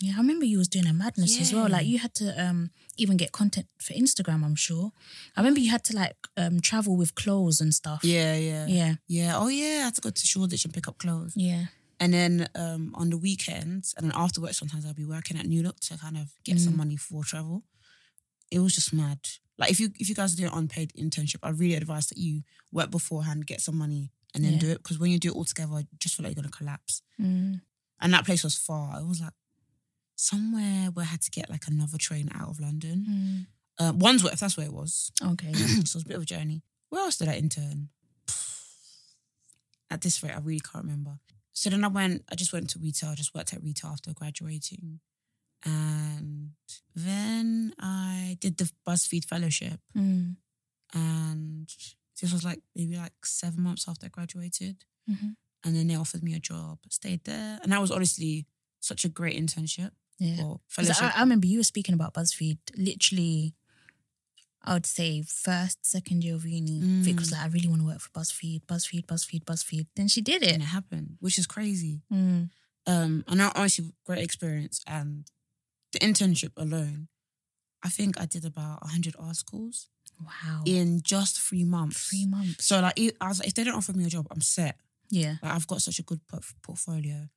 Yeah, 0.00 0.14
I 0.16 0.18
remember 0.18 0.44
you 0.44 0.58
was 0.58 0.68
doing 0.68 0.86
a 0.86 0.92
madness 0.92 1.40
as 1.40 1.52
well. 1.52 1.68
Like 1.68 1.86
you 1.86 1.98
had 1.98 2.14
to 2.16 2.26
um 2.42 2.70
even 2.96 3.16
get 3.16 3.30
content 3.32 3.66
for 3.78 3.92
Instagram, 3.94 4.44
I'm 4.44 4.56
sure. 4.56 4.90
I 5.36 5.40
remember 5.40 5.60
you 5.60 5.70
had 5.70 5.84
to 5.84 5.96
like 5.96 6.16
um 6.36 6.60
travel 6.60 6.96
with 6.96 7.14
clothes 7.14 7.60
and 7.60 7.72
stuff. 7.74 8.02
Yeah, 8.02 8.34
yeah. 8.36 8.66
Yeah. 8.66 8.94
Yeah. 9.06 9.32
Oh 9.36 9.48
yeah, 9.48 9.80
I 9.82 9.84
had 9.84 9.94
to 9.96 10.00
go 10.00 10.10
to 10.10 10.26
Shoreditch 10.26 10.64
and 10.64 10.74
pick 10.74 10.88
up 10.88 10.98
clothes. 10.98 11.34
Yeah. 11.36 11.66
And 12.00 12.12
then 12.12 12.48
um, 12.56 12.92
on 12.96 13.10
the 13.10 13.16
weekends 13.16 13.94
and 13.96 14.06
then 14.06 14.12
after 14.16 14.40
work, 14.40 14.54
sometimes 14.54 14.84
I'll 14.84 14.92
be 14.94 15.04
working 15.04 15.36
at 15.38 15.46
New 15.46 15.62
Look 15.62 15.78
to 15.80 15.96
kind 15.98 16.16
of 16.16 16.32
get 16.42 16.58
some 16.58 16.72
Mm. 16.72 16.78
money 16.78 16.96
for 16.96 17.22
travel. 17.22 17.62
It 18.50 18.58
was 18.58 18.74
just 18.74 18.92
mad. 18.92 19.20
Like 19.56 19.70
if 19.70 19.78
you 19.78 19.90
if 20.00 20.08
you 20.08 20.14
guys 20.16 20.32
are 20.34 20.36
doing 20.36 20.50
unpaid 20.52 20.92
internship, 20.98 21.38
I 21.44 21.50
really 21.50 21.74
advise 21.76 22.08
that 22.08 22.18
you 22.18 22.42
work 22.72 22.90
beforehand, 22.90 23.46
get 23.46 23.60
some 23.60 23.76
money, 23.78 24.10
and 24.34 24.42
then 24.44 24.54
Yeah. 24.54 24.58
do 24.58 24.68
it. 24.70 24.78
Because 24.82 24.98
when 24.98 25.12
you 25.12 25.18
do 25.20 25.28
it 25.28 25.36
all 25.36 25.44
together, 25.44 25.74
I 25.74 25.86
just 26.00 26.16
feel 26.16 26.24
like 26.24 26.34
you're 26.34 26.42
gonna 26.42 26.50
collapse. 26.56 27.02
Mm. 27.20 27.60
And 28.00 28.12
that 28.14 28.24
place 28.24 28.42
was 28.42 28.56
far. 28.56 28.98
It 29.00 29.06
was 29.06 29.20
like 29.20 29.34
somewhere 30.22 30.90
where 30.92 31.04
I 31.04 31.08
had 31.08 31.22
to 31.22 31.30
get 31.30 31.50
like 31.50 31.66
another 31.66 31.98
train 31.98 32.30
out 32.32 32.48
of 32.48 32.60
London. 32.60 33.06
Mm. 33.10 33.46
Uh, 33.84 33.92
Wandsworth, 33.92 34.38
that's 34.38 34.56
where 34.56 34.66
it 34.66 34.72
was. 34.72 35.10
Okay. 35.20 35.52
so 35.52 35.62
it 35.80 35.94
was 35.94 36.02
a 36.04 36.08
bit 36.08 36.16
of 36.16 36.22
a 36.22 36.26
journey. 36.26 36.62
Where 36.90 37.02
else 37.02 37.16
did 37.16 37.28
I 37.28 37.34
intern? 37.34 37.88
At 39.90 40.00
this 40.00 40.22
rate, 40.22 40.32
I 40.32 40.38
really 40.38 40.60
can't 40.60 40.84
remember. 40.84 41.18
So 41.52 41.68
then 41.70 41.84
I 41.84 41.88
went, 41.88 42.24
I 42.30 42.34
just 42.36 42.52
went 42.52 42.70
to 42.70 42.78
retail, 42.78 43.10
I 43.10 43.14
just 43.14 43.34
worked 43.34 43.52
at 43.52 43.62
retail 43.62 43.90
after 43.90 44.12
graduating. 44.14 45.00
And 45.64 46.50
then 46.94 47.74
I 47.78 48.38
did 48.40 48.56
the 48.56 48.70
BuzzFeed 48.86 49.26
fellowship. 49.26 49.80
Mm. 49.96 50.36
And 50.94 51.68
this 52.20 52.32
was 52.32 52.44
like 52.44 52.60
maybe 52.76 52.96
like 52.96 53.12
seven 53.24 53.62
months 53.62 53.86
after 53.88 54.06
I 54.06 54.08
graduated. 54.08 54.84
Mhm. 55.10 55.36
And 55.64 55.76
then 55.76 55.88
they 55.88 55.94
offered 55.96 56.22
me 56.22 56.34
a 56.34 56.40
job, 56.40 56.78
stayed 56.90 57.24
there. 57.24 57.58
And 57.62 57.72
that 57.72 57.80
was 57.80 57.90
honestly 57.90 58.46
such 58.80 59.04
a 59.04 59.08
great 59.08 59.36
internship 59.40 59.92
Yeah. 60.18 60.54
I, 60.78 61.12
I 61.16 61.20
remember 61.20 61.46
you 61.46 61.58
were 61.58 61.64
speaking 61.64 61.94
about 61.94 62.14
BuzzFeed 62.14 62.58
literally, 62.76 63.54
I 64.64 64.74
would 64.74 64.86
say 64.86 65.22
first, 65.22 65.84
second 65.84 66.22
year 66.22 66.34
of 66.36 66.46
uni. 66.46 66.80
Mm. 66.80 67.00
Vic 67.02 67.18
was 67.18 67.32
like, 67.32 67.40
I 67.42 67.48
really 67.48 67.68
want 67.68 67.80
to 67.82 67.86
work 67.86 68.00
for 68.00 68.10
BuzzFeed, 68.10 68.64
BuzzFeed, 68.66 69.06
BuzzFeed, 69.06 69.44
BuzzFeed. 69.44 69.86
Then 69.96 70.08
she 70.08 70.20
did 70.20 70.42
it. 70.42 70.52
and 70.52 70.62
it 70.62 70.66
happened, 70.66 71.16
which 71.20 71.38
is 71.38 71.46
crazy. 71.46 72.02
Mm. 72.12 72.50
Um, 72.86 73.24
and 73.28 73.42
I 73.42 73.50
honestly 73.56 73.86
great 74.06 74.22
experience. 74.22 74.80
And 74.86 75.24
the 75.92 75.98
internship 75.98 76.52
alone, 76.56 77.08
I 77.82 77.88
think 77.88 78.20
I 78.20 78.26
did 78.26 78.44
about 78.44 78.86
hundred 78.86 79.16
articles 79.18 79.88
Wow. 80.20 80.62
in 80.64 81.00
just 81.02 81.40
three 81.40 81.64
months. 81.64 82.08
Three 82.10 82.26
months. 82.26 82.64
So 82.66 82.80
like, 82.80 82.96
I 83.20 83.26
was 83.28 83.40
like, 83.40 83.48
if 83.48 83.54
they 83.54 83.64
don't 83.64 83.74
offer 83.74 83.92
me 83.92 84.04
a 84.04 84.08
job, 84.08 84.28
I'm 84.30 84.40
set. 84.40 84.76
yeah. 85.10 85.36
Like 85.42 85.52
I've 85.54 85.66
got 85.66 85.82
such 85.82 85.98
a 85.98 86.02
good 86.04 86.20
portfolio. 86.62 87.28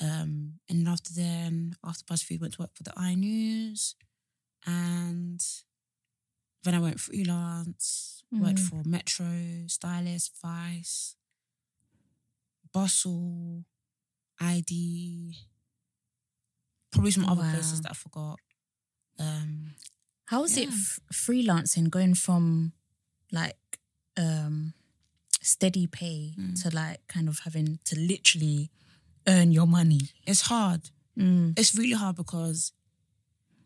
Um, 0.00 0.60
and 0.68 0.80
then 0.80 0.88
after 0.92 1.12
then, 1.14 1.74
after 1.84 2.04
BuzzFeed, 2.04 2.40
went 2.40 2.54
to 2.54 2.62
work 2.62 2.74
for 2.74 2.82
the 2.82 2.92
i 2.96 3.14
News, 3.14 3.94
and 4.66 5.40
then 6.64 6.74
I 6.74 6.78
went 6.80 7.00
freelance. 7.00 8.12
Worked 8.32 8.58
Mm. 8.58 8.68
for 8.68 8.82
Metro, 8.84 9.64
Stylist, 9.68 10.32
Vice, 10.42 11.14
Bustle, 12.72 13.64
ID. 14.40 15.36
Probably 16.90 17.10
some 17.10 17.24
other 17.26 17.48
places 17.50 17.80
that 17.82 17.90
I 17.92 17.94
forgot. 17.94 18.40
Um, 19.18 19.74
How 20.26 20.42
is 20.42 20.56
it 20.56 20.68
Yeah. 20.68 20.74
f- 20.74 20.98
freelancing 21.12 21.88
going 21.88 22.14
from 22.16 22.72
like 23.30 23.78
um 24.16 24.74
steady 25.40 25.86
pay 25.86 26.34
Mm. 26.36 26.60
to 26.62 26.70
like 26.74 27.06
kind 27.06 27.28
of 27.28 27.38
having 27.40 27.78
to 27.84 27.96
literally 27.96 28.70
earn 29.28 29.52
your 29.52 29.66
money? 29.66 30.00
It's 30.26 30.42
hard. 30.42 30.90
Mm. 31.18 31.58
It's 31.58 31.74
really 31.76 31.92
hard 31.92 32.16
because 32.16 32.72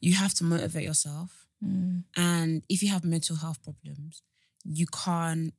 you 0.00 0.14
have 0.14 0.34
to 0.34 0.44
motivate 0.44 0.84
yourself. 0.84 1.46
Mm. 1.64 2.04
And 2.16 2.62
if 2.68 2.82
you 2.82 2.88
have 2.90 3.04
mental 3.04 3.36
health 3.36 3.62
problems, 3.62 4.22
you 4.64 4.86
can't 4.86 5.52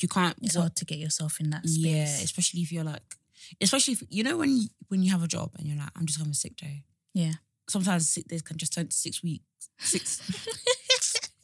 you 0.00 0.08
can't 0.08 0.36
It's 0.42 0.54
work- 0.56 0.62
hard 0.62 0.76
to 0.76 0.84
get 0.84 0.98
yourself 0.98 1.40
in 1.40 1.50
that 1.50 1.66
space. 1.68 1.84
Yeah, 1.84 2.04
especially 2.24 2.60
if 2.60 2.70
you're 2.72 2.84
like 2.84 3.02
especially 3.60 3.94
if 3.94 4.02
you 4.10 4.22
know 4.24 4.36
when 4.36 4.56
you 4.56 4.68
when 4.88 5.02
you 5.02 5.10
have 5.12 5.22
a 5.22 5.28
job 5.28 5.50
and 5.58 5.66
you're 5.66 5.76
like, 5.78 5.90
I'm 5.96 6.06
just 6.06 6.18
having 6.18 6.32
a 6.32 6.34
sick 6.34 6.56
day. 6.56 6.84
Yeah. 7.14 7.32
Sometimes 7.68 8.08
sick 8.08 8.26
days 8.28 8.42
can 8.42 8.56
just 8.56 8.72
turn 8.72 8.88
to 8.88 8.96
six 8.96 9.22
weeks. 9.22 9.44
Six 9.78 10.20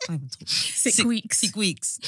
I 0.02 0.06
can't 0.06 0.16
even 0.20 0.28
talk. 0.28 0.48
Six, 0.48 1.04
weeks. 1.04 1.38
Six 1.38 1.56
weeks. 1.56 1.98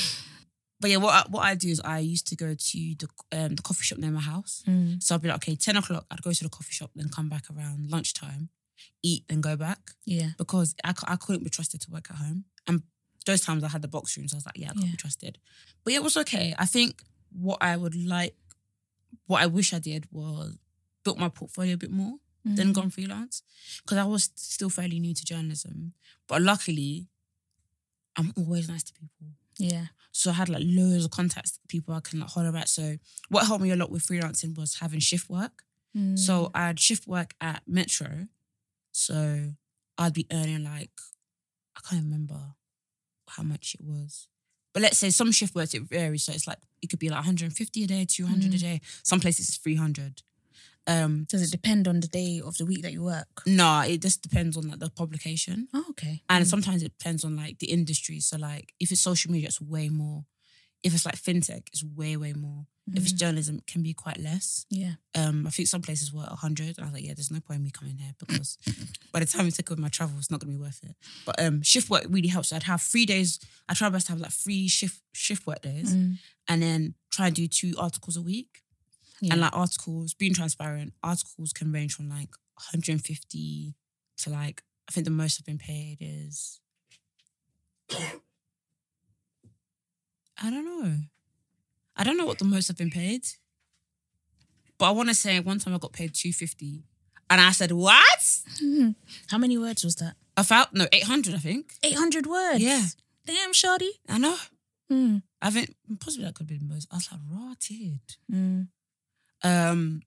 But 0.81 0.91
yeah, 0.91 0.99
what 0.99 1.15
I, 1.15 1.25
what 1.31 1.41
I 1.45 1.55
do 1.55 1.69
is 1.69 1.81
I 1.85 2.01
used 2.01 2.27
to 2.29 2.37
go 2.37 2.55
to 2.55 2.79
the 2.99 3.09
um, 3.33 3.55
the 3.55 3.63
coffee 3.63 3.83
shop 3.85 3.99
near 3.99 4.11
my 4.11 4.21
house. 4.21 4.63
Mm. 4.67 5.03
So 5.03 5.15
I'd 5.15 5.23
be 5.23 5.29
like, 5.29 5.37
okay, 5.39 5.57
10 5.57 5.77
o'clock, 5.77 6.05
I'd 6.11 6.23
go 6.23 6.33
to 6.33 6.45
the 6.45 6.51
coffee 6.51 6.73
shop, 6.73 6.91
then 6.95 7.09
come 7.09 7.29
back 7.31 7.45
around 7.55 7.91
lunchtime, 7.91 8.51
eat, 9.03 9.25
then 9.29 9.41
go 9.41 9.57
back. 9.57 9.79
Yeah. 10.05 10.31
Because 10.37 10.75
I, 10.85 10.93
I 11.07 11.17
couldn't 11.17 11.45
be 11.45 11.51
trusted 11.51 11.81
to 11.83 11.91
work 11.91 12.09
at 12.11 12.17
home. 12.17 12.45
And 12.67 12.83
those 13.25 13.41
times 13.41 13.65
I 13.65 13.69
had 13.69 13.81
the 13.83 13.89
box 13.89 14.17
rooms, 14.19 14.35
I 14.35 14.37
was 14.37 14.45
like, 14.47 14.59
yeah, 14.59 14.69
I 14.71 14.75
can't 14.75 14.85
Yeah. 14.87 14.91
be 14.93 14.97
trusted. 14.99 15.39
But 15.83 15.93
yeah, 15.95 16.01
it 16.01 16.05
was 16.05 16.17
okay. 16.19 16.55
I 16.59 16.67
think 16.67 17.03
what 17.33 17.59
I 17.63 17.77
would 17.79 17.95
like, 17.97 18.35
what 19.27 19.41
I 19.43 19.47
wish 19.47 19.73
I 19.73 19.79
did 19.79 20.07
was 20.13 20.59
built 21.05 21.19
my 21.19 21.29
portfolio 21.31 21.75
a 21.75 21.79
bit 21.79 21.91
more, 21.91 22.17
then 22.45 22.69
Mm. 22.69 22.75
gone 22.75 22.91
freelance. 22.91 23.43
Because 23.83 23.97
I 23.99 24.05
was 24.05 24.31
still 24.37 24.69
fairly 24.71 25.01
new 25.01 25.15
to 25.15 25.25
journalism. 25.25 25.95
But 26.29 26.43
luckily, 26.43 27.09
I'm 28.17 28.33
always 28.37 28.69
nice 28.69 28.83
to 28.85 28.93
people. 28.93 29.29
Yeah. 29.59 29.87
So 30.17 30.31
I 30.31 30.35
had 30.35 30.49
like 30.49 30.63
loads 30.65 31.05
of 31.05 31.11
contacts, 31.11 31.59
people 31.69 31.93
I 31.95 32.01
can 32.01 32.21
like 32.21 32.31
holler 32.31 32.57
at. 32.57 32.71
So 32.71 32.97
what 33.29 33.47
helped 33.47 33.63
me 33.63 33.71
a 33.71 33.77
lot 33.77 33.91
with 33.91 34.07
freelancing 34.07 34.57
was 34.57 34.77
having 34.81 34.99
shift 35.01 35.29
work. 35.29 35.63
Mm. 35.97 36.19
So 36.19 36.51
I'd 36.55 36.81
shift 36.81 37.07
work 37.07 37.35
at 37.41 37.63
Metro. 37.67 38.29
So 38.93 39.53
I'd 39.99 40.15
be 40.15 40.27
earning 40.33 40.65
like, 40.65 40.91
I 41.77 41.81
can't 41.87 42.03
remember 42.03 42.55
how 43.29 43.43
much 43.43 43.75
it 43.79 43.85
was. 43.85 44.29
But 44.73 44.83
let's 44.83 44.97
say 44.99 45.11
some 45.11 45.33
shift 45.33 45.55
works, 45.55 45.75
it 45.75 45.83
varies. 45.83 46.25
So 46.25 46.33
it's 46.33 46.47
like, 46.47 46.59
it 46.81 46.89
could 46.89 46.99
be 46.99 47.11
like 47.11 47.19
150 47.19 47.85
a 47.85 47.87
day, 47.87 48.07
200 48.07 48.53
a 48.55 48.57
Mm. 48.57 48.61
day. 48.61 48.81
Some 49.03 49.21
places 49.21 49.49
it's 49.49 49.59
300. 49.59 50.23
Um, 50.89 51.25
does 51.29 51.43
it 51.43 51.51
depend 51.51 51.89
on 51.89 52.01
the 52.01 52.07
day 52.07 52.41
of 52.45 52.57
the 52.59 52.67
week 52.67 52.83
that 52.83 52.93
you 52.93 53.03
work? 53.03 53.43
no, 53.47 53.81
it 53.81 54.03
just 54.03 54.23
depends 54.23 54.57
on 54.57 54.69
like 54.69 54.79
the 54.79 54.91
publication. 54.91 55.69
Oh, 55.75 55.85
okay. 55.91 56.23
And 56.29 56.45
Mm. 56.45 56.49
sometimes 56.49 56.83
it 56.83 56.97
depends 56.99 57.25
on 57.25 57.37
like 57.37 57.59
the 57.59 57.67
industry. 57.73 58.21
So 58.21 58.37
like 58.37 58.73
if 58.79 58.93
it's 58.93 59.01
social 59.01 59.33
media, 59.33 59.49
it's 59.49 59.61
way 59.61 59.89
more. 59.89 60.25
If 60.83 60.95
it's 60.95 61.05
like 61.07 61.17
fintech, 61.17 61.69
it's 61.73 61.83
way, 61.83 62.17
way 62.17 62.33
more. 62.35 62.67
If 62.95 63.03
it's 63.03 63.13
Mm. 63.15 63.19
journalism, 63.19 63.57
it 63.59 63.67
can 63.67 63.83
be 63.83 63.95
quite 63.95 64.19
less. 64.19 64.65
yeah. 64.71 64.95
Um, 65.17 65.45
I 65.45 65.51
think 65.51 65.67
some 65.69 65.83
places 65.83 66.13
were 66.13 66.23
100. 66.31 66.79
I 66.79 66.85
was 66.85 66.93
like, 66.93 67.03
yeah, 67.03 67.15
there's 67.15 67.33
no 67.33 67.41
point 67.41 67.57
in 67.59 67.65
me 67.65 67.71
coming 67.73 67.99
here 67.99 68.15
because 68.21 68.57
by 69.13 69.19
the 69.19 69.27
time 69.27 69.45
we 69.47 69.51
take 69.51 69.69
over 69.73 69.81
my 69.81 69.89
travel, 69.89 70.17
it's 70.19 70.31
not 70.31 70.39
going 70.39 70.53
to 70.53 70.59
be 70.59 70.63
worth 70.63 70.85
it. 70.85 70.95
But 71.25 71.43
um, 71.43 71.63
shift 71.63 71.91
work 71.91 72.05
really 72.09 72.29
helps. 72.29 72.53
I'd 72.53 72.63
have 72.65 72.81
three 72.83 73.07
days. 73.07 73.41
I 73.69 73.75
try 73.75 73.89
my 73.89 73.95
best 73.95 74.07
to 74.07 74.13
have 74.13 74.21
like 74.21 74.31
three 74.31 74.69
shift 74.69 75.01
shift 75.15 75.47
work 75.49 75.63
days 75.63 75.93
Mm. 75.97 76.19
and 76.47 76.63
then 76.63 76.95
try 77.11 77.27
and 77.27 77.35
do 77.35 77.49
two 77.49 77.75
articles 77.77 78.17
a 78.17 78.23
week. 78.23 78.63
Yeah. 79.21 79.33
And 79.33 79.41
like 79.41 79.57
articles, 79.57 80.15
being 80.15 80.35
transparent, 80.35 80.93
articles 81.03 81.53
can 81.53 81.73
range 81.73 81.95
from 81.95 82.09
like 82.09 82.31
150 82.57 83.75
to 84.19 84.31
like, 84.31 84.63
I 84.89 84.93
think 84.93 85.05
the 85.05 85.11
most 85.11 85.41
I've 85.41 85.47
been 85.47 85.59
paid 85.59 85.99
is, 86.01 86.61
I 90.43 90.51
don't 90.51 90.65
know. 90.65 90.97
I 91.97 92.05
don't 92.05 92.19
know 92.19 92.27
what 92.27 92.39
the 92.39 92.45
most 92.45 92.71
I've 92.71 92.77
been 92.77 92.91
paid. 92.91 93.27
But 94.79 94.87
I 94.87 94.91
want 94.91 95.09
to 95.09 95.15
say 95.15 95.41
one 95.41 95.59
time 95.59 95.75
I 95.75 95.79
got 95.79 95.93
paid 95.93 96.15
250 96.15 96.85
and 97.31 97.41
I 97.41 97.51
said, 97.53 97.73
what? 97.73 98.21
Mm. 98.63 98.95
How 99.31 99.39
many 99.39 99.57
words 99.57 99.83
was 99.83 99.97
that? 99.97 100.15
I 100.37 100.43
felt, 100.43 100.69
no, 100.73 100.87
800, 100.93 101.35
I 101.35 101.39
think. 101.39 101.73
800 101.83 102.27
words. 102.27 102.61
Yeah. 102.61 102.83
Damn, 103.25 103.53
shawty. 103.53 103.89
I 104.09 104.19
know. 104.19 104.37
Mm. 104.93 105.23
I 105.41 105.51
think 105.51 105.75
possibly 105.99 106.27
that 106.27 106.35
could 106.35 106.47
be 106.47 106.59
the 106.59 106.65
most. 106.65 106.87
I 106.93 106.97
was 106.97 107.09
like, 107.11 107.21
rotted. 107.33 108.01
Mm. 108.31 108.69
Um, 109.43 110.03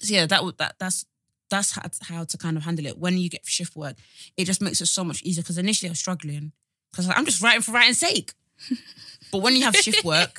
so 0.00 0.14
yeah, 0.14 0.26
that 0.26 0.44
would 0.44 0.56
that 0.58 0.76
that's 0.78 1.04
that's 1.50 1.72
how, 1.72 1.82
how 2.16 2.24
to 2.24 2.38
kind 2.38 2.56
of 2.56 2.62
handle 2.64 2.86
it 2.86 2.96
when 2.98 3.18
you 3.18 3.28
get 3.28 3.44
shift 3.46 3.74
work. 3.76 3.96
It 4.36 4.44
just 4.44 4.62
makes 4.62 4.80
it 4.80 4.86
so 4.86 5.02
much 5.04 5.22
easier 5.22 5.42
because 5.42 5.58
initially 5.58 5.88
I 5.88 5.92
was 5.92 5.98
struggling 5.98 6.52
because 6.90 7.08
I'm 7.08 7.24
just 7.24 7.42
writing 7.42 7.62
for 7.62 7.72
writing's 7.72 7.98
sake. 7.98 8.32
but 9.32 9.38
when 9.42 9.56
you 9.56 9.62
have 9.64 9.74
shift 9.76 10.04
work, 10.04 10.38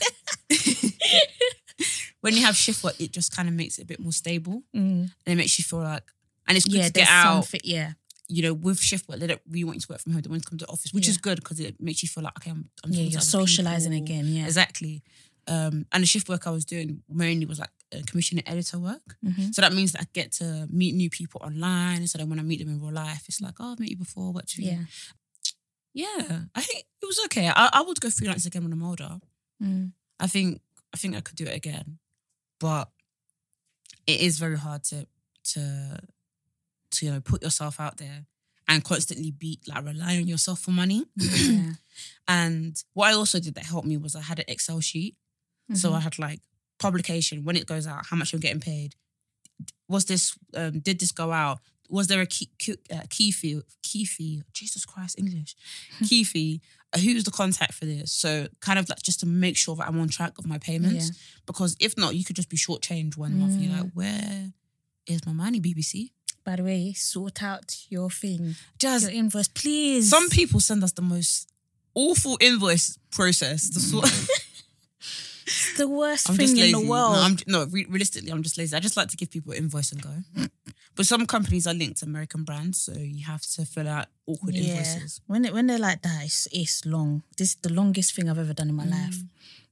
when 2.22 2.34
you 2.36 2.41
have 2.43 2.55
shift 2.55 2.84
work, 2.84 2.95
it 2.99 3.12
just 3.12 3.36
kind 3.36 3.47
of 3.47 3.53
makes 3.55 3.78
it 3.80 3.84
a 3.84 3.86
bit 3.86 3.99
more 3.99 4.12
stable 4.12 4.64
Mm. 4.76 5.12
and 5.26 5.34
it 5.34 5.36
makes 5.36 5.57
you 5.57 5.64
feel 5.64 5.80
like 5.80 6.03
and 6.47 6.55
it's 6.57 6.66
good 6.66 6.76
Yeah, 6.78 6.88
to 6.88 6.91
get 6.93 7.07
out. 7.09 7.43
something. 7.45 7.62
Yeah. 7.64 7.93
You 8.28 8.43
know, 8.43 8.53
with 8.53 8.80
shift 8.80 9.09
work, 9.09 9.20
they 9.20 9.28
don't 9.28 9.41
really 9.49 9.66
want 9.66 9.76
you 9.78 9.82
to 9.82 9.88
work 9.91 9.99
from 9.99 10.14
home. 10.14 10.22
They 10.22 10.30
want 10.30 10.39
you 10.39 10.43
to 10.45 10.49
come 10.49 10.57
to 10.59 10.66
the 10.66 10.72
office, 10.72 10.93
which 10.93 11.07
is 11.09 11.18
good 11.18 11.38
because 11.41 11.59
it 11.59 11.82
makes 11.82 12.01
you 12.01 12.07
feel 12.09 12.24
like 12.24 12.38
okay, 12.38 12.51
I'm, 12.51 12.70
I'm 12.84 12.91
Yeah, 12.93 13.03
you're 13.03 13.22
socializing 13.22 13.91
people. 13.91 14.05
again. 14.05 14.26
Yeah. 14.28 14.45
Exactly. 14.45 15.03
Um, 15.52 15.86
and 15.91 16.02
the 16.02 16.08
shift 16.08 16.30
work 16.30 16.47
I 16.47 16.52
was 16.52 16.64
doing 16.66 17.04
mainly 17.10 17.45
was 17.45 17.60
like 17.60 17.72
uh, 17.93 17.99
commissioning 18.08 18.47
editor 18.47 18.80
work. 18.80 19.18
Mhm. 19.24 19.54
So 19.54 19.62
that 19.62 19.74
means 19.74 19.91
that 19.91 20.02
I 20.04 20.08
get 20.14 20.32
to 20.34 20.68
meet 20.70 20.95
new 20.95 21.10
people 21.10 21.41
online. 21.43 22.08
So 22.08 22.18
then 22.18 22.30
when 22.30 22.39
I 22.39 22.43
meet 22.43 22.60
them 22.60 22.70
in 22.70 22.80
real 22.82 22.93
life, 22.93 23.24
it's 23.28 23.41
like, 23.41 23.56
oh, 23.60 23.74
I've 23.74 23.80
met 23.80 23.89
you 23.89 23.97
before, 23.97 24.32
for 24.34 24.62
you. 24.62 24.72
Yeah. 24.72 24.86
Yeah. 25.93 26.39
I 26.56 26.62
think 26.62 26.86
it 27.02 27.06
was 27.06 27.20
okay. 27.26 27.47
I, 27.49 27.70
I 27.74 27.82
would 27.82 27.99
go 27.99 28.10
freelance 28.10 28.45
again 28.45 28.64
when 28.64 28.72
I'm 28.72 28.84
older. 28.84 29.20
Mm. 29.62 29.91
I 30.20 30.28
think 30.28 30.62
I 30.93 30.97
think 30.97 31.16
I 31.18 31.22
could 31.22 31.36
do 31.36 31.45
it 31.45 31.56
again. 31.56 31.99
But 32.60 32.89
it 34.08 34.22
is 34.22 34.39
very 34.39 34.58
hard 34.58 34.84
to 34.86 35.06
to 35.54 35.99
to 36.91 37.06
you 37.06 37.12
know 37.12 37.20
put 37.22 37.43
yourself 37.43 37.80
out 37.80 37.97
there 37.97 38.26
and 38.68 38.84
constantly 38.84 39.32
be 39.32 39.60
like 39.68 39.84
rely 39.84 40.16
on 40.16 40.28
yourself 40.28 40.60
for 40.60 40.72
money. 40.72 41.06
Yeah. 41.18 41.74
And 42.28 42.82
what 42.93 43.10
I 43.10 43.14
also 43.14 43.39
did 43.39 43.56
that 43.56 43.66
helped 43.66 43.86
me 43.88 43.97
was 43.97 44.16
I 44.16 44.22
had 44.22 44.39
an 44.39 44.45
Excel 44.47 44.80
sheet. 44.80 45.16
So 45.74 45.91
Mhm. 45.91 45.95
I 45.95 45.99
had 46.01 46.19
like 46.19 46.39
publication 46.80 47.43
when 47.43 47.55
it 47.55 47.65
goes 47.65 47.86
out, 47.88 48.05
how 48.07 48.15
much 48.17 48.32
you're 48.34 48.39
getting 48.41 48.59
paid. 48.61 48.95
Was 49.88 50.05
this 50.05 50.34
um, 50.55 50.80
did 50.80 50.99
this 50.99 51.11
go 51.11 51.32
out? 51.32 51.59
Was 51.89 52.07
there 52.07 52.22
a 52.22 52.26
key 52.26 52.49
key, 52.57 52.76
uh, 52.91 53.01
key 53.09 53.32
fee? 53.32 53.61
Key 53.84 54.05
fee? 54.05 54.43
Jesus 54.53 54.86
Christ, 54.86 55.17
English. 55.19 55.55
Key 56.07 56.24
fee. 56.24 56.61
Uh, 56.93 56.99
who's 56.99 57.24
the 57.26 57.32
contact 57.32 57.74
for 57.74 57.86
this? 57.86 58.11
So 58.11 58.47
kind 58.61 58.80
of 58.80 58.88
like 58.89 59.01
just 59.01 59.19
to 59.22 59.26
make 59.26 59.57
sure 59.57 59.76
that 59.76 59.88
I'm 59.88 59.99
on 59.99 60.07
track 60.09 60.34
of 60.38 60.45
my 60.45 60.57
payments. 60.57 61.07
Yeah. 61.07 61.15
Because 61.45 61.76
if 61.80 61.97
not, 61.97 62.15
you 62.15 62.24
could 62.24 62.36
just 62.38 62.49
be 62.49 62.57
shortchanged 62.57 63.17
one 63.17 63.38
month. 63.39 63.59
You're 63.61 63.78
like, 63.78 63.91
where 63.93 64.53
is 65.07 65.26
my 65.26 65.34
money, 65.34 65.59
BBC? 65.59 66.11
By 66.43 66.55
the 66.55 66.63
way, 66.63 66.93
sort 66.93 67.43
out 67.43 67.76
your 67.89 68.09
thing, 68.09 68.55
Just 68.80 69.03
your 69.03 69.11
invoice, 69.11 69.47
please. 69.49 70.09
some 70.09 70.30
people 70.30 70.59
send 70.59 70.84
us 70.84 70.91
the 70.93 71.01
most 71.03 71.47
awful 71.93 72.38
invoice 72.41 72.97
process. 73.11 73.69
The 73.69 73.80
sort. 73.80 74.09
It's 75.52 75.78
the 75.78 75.88
worst 75.88 76.30
I'm 76.30 76.36
thing 76.36 76.49
in 76.58 76.72
the 76.72 76.72
No, 76.72 76.82
world. 76.89 77.16
I'm, 77.18 77.38
no, 77.47 77.66
re- 77.66 77.86
realistically, 77.89 78.32
I'm 78.32 78.43
just 78.43 78.58
lazy. 78.58 78.76
I 78.76 78.80
just 78.80 78.97
like 78.97 79.10
to 79.10 79.18
give 79.18 79.30
people 79.30 79.54
invoice 79.54 79.91
and 79.91 80.02
go. 80.02 80.16
but 80.95 81.06
some 81.06 81.26
companies 81.26 81.68
are 81.68 81.74
linked 81.74 81.99
to 81.99 82.06
American 82.06 82.43
brands, 82.43 82.82
so 82.82 82.93
you 82.93 83.26
have 83.26 83.41
to 83.41 83.66
fill 83.66 83.88
out 83.88 84.08
awkward 84.28 84.56
yeah. 84.56 84.72
invoices. 84.76 85.22
When 85.28 85.45
it, 85.45 85.54
when 85.54 85.68
they're 85.68 85.78
like 85.80 86.02
that, 86.04 86.24
it's, 86.24 86.47
it's 86.52 86.86
long. 86.86 87.24
This 87.38 87.49
is 87.49 87.56
the 87.58 87.74
longest 87.74 88.16
thing 88.16 88.30
I've 88.30 88.39
ever 88.39 88.54
done 88.54 88.70
in 88.70 88.76
my 88.76 88.86
life. 88.86 89.16
Mm. 89.16 89.28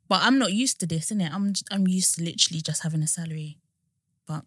But 0.07 0.21
I'm 0.23 0.39
not 0.39 0.51
used 0.53 0.79
to 0.79 0.87
this, 0.87 1.11
innit? 1.11 1.31
I'm 1.31 1.53
I'm 1.71 1.87
used 1.87 2.15
to 2.15 2.23
literally 2.23 2.61
just 2.61 2.81
having 2.83 3.03
a 3.03 3.07
salary. 3.07 3.57
But 4.27 4.43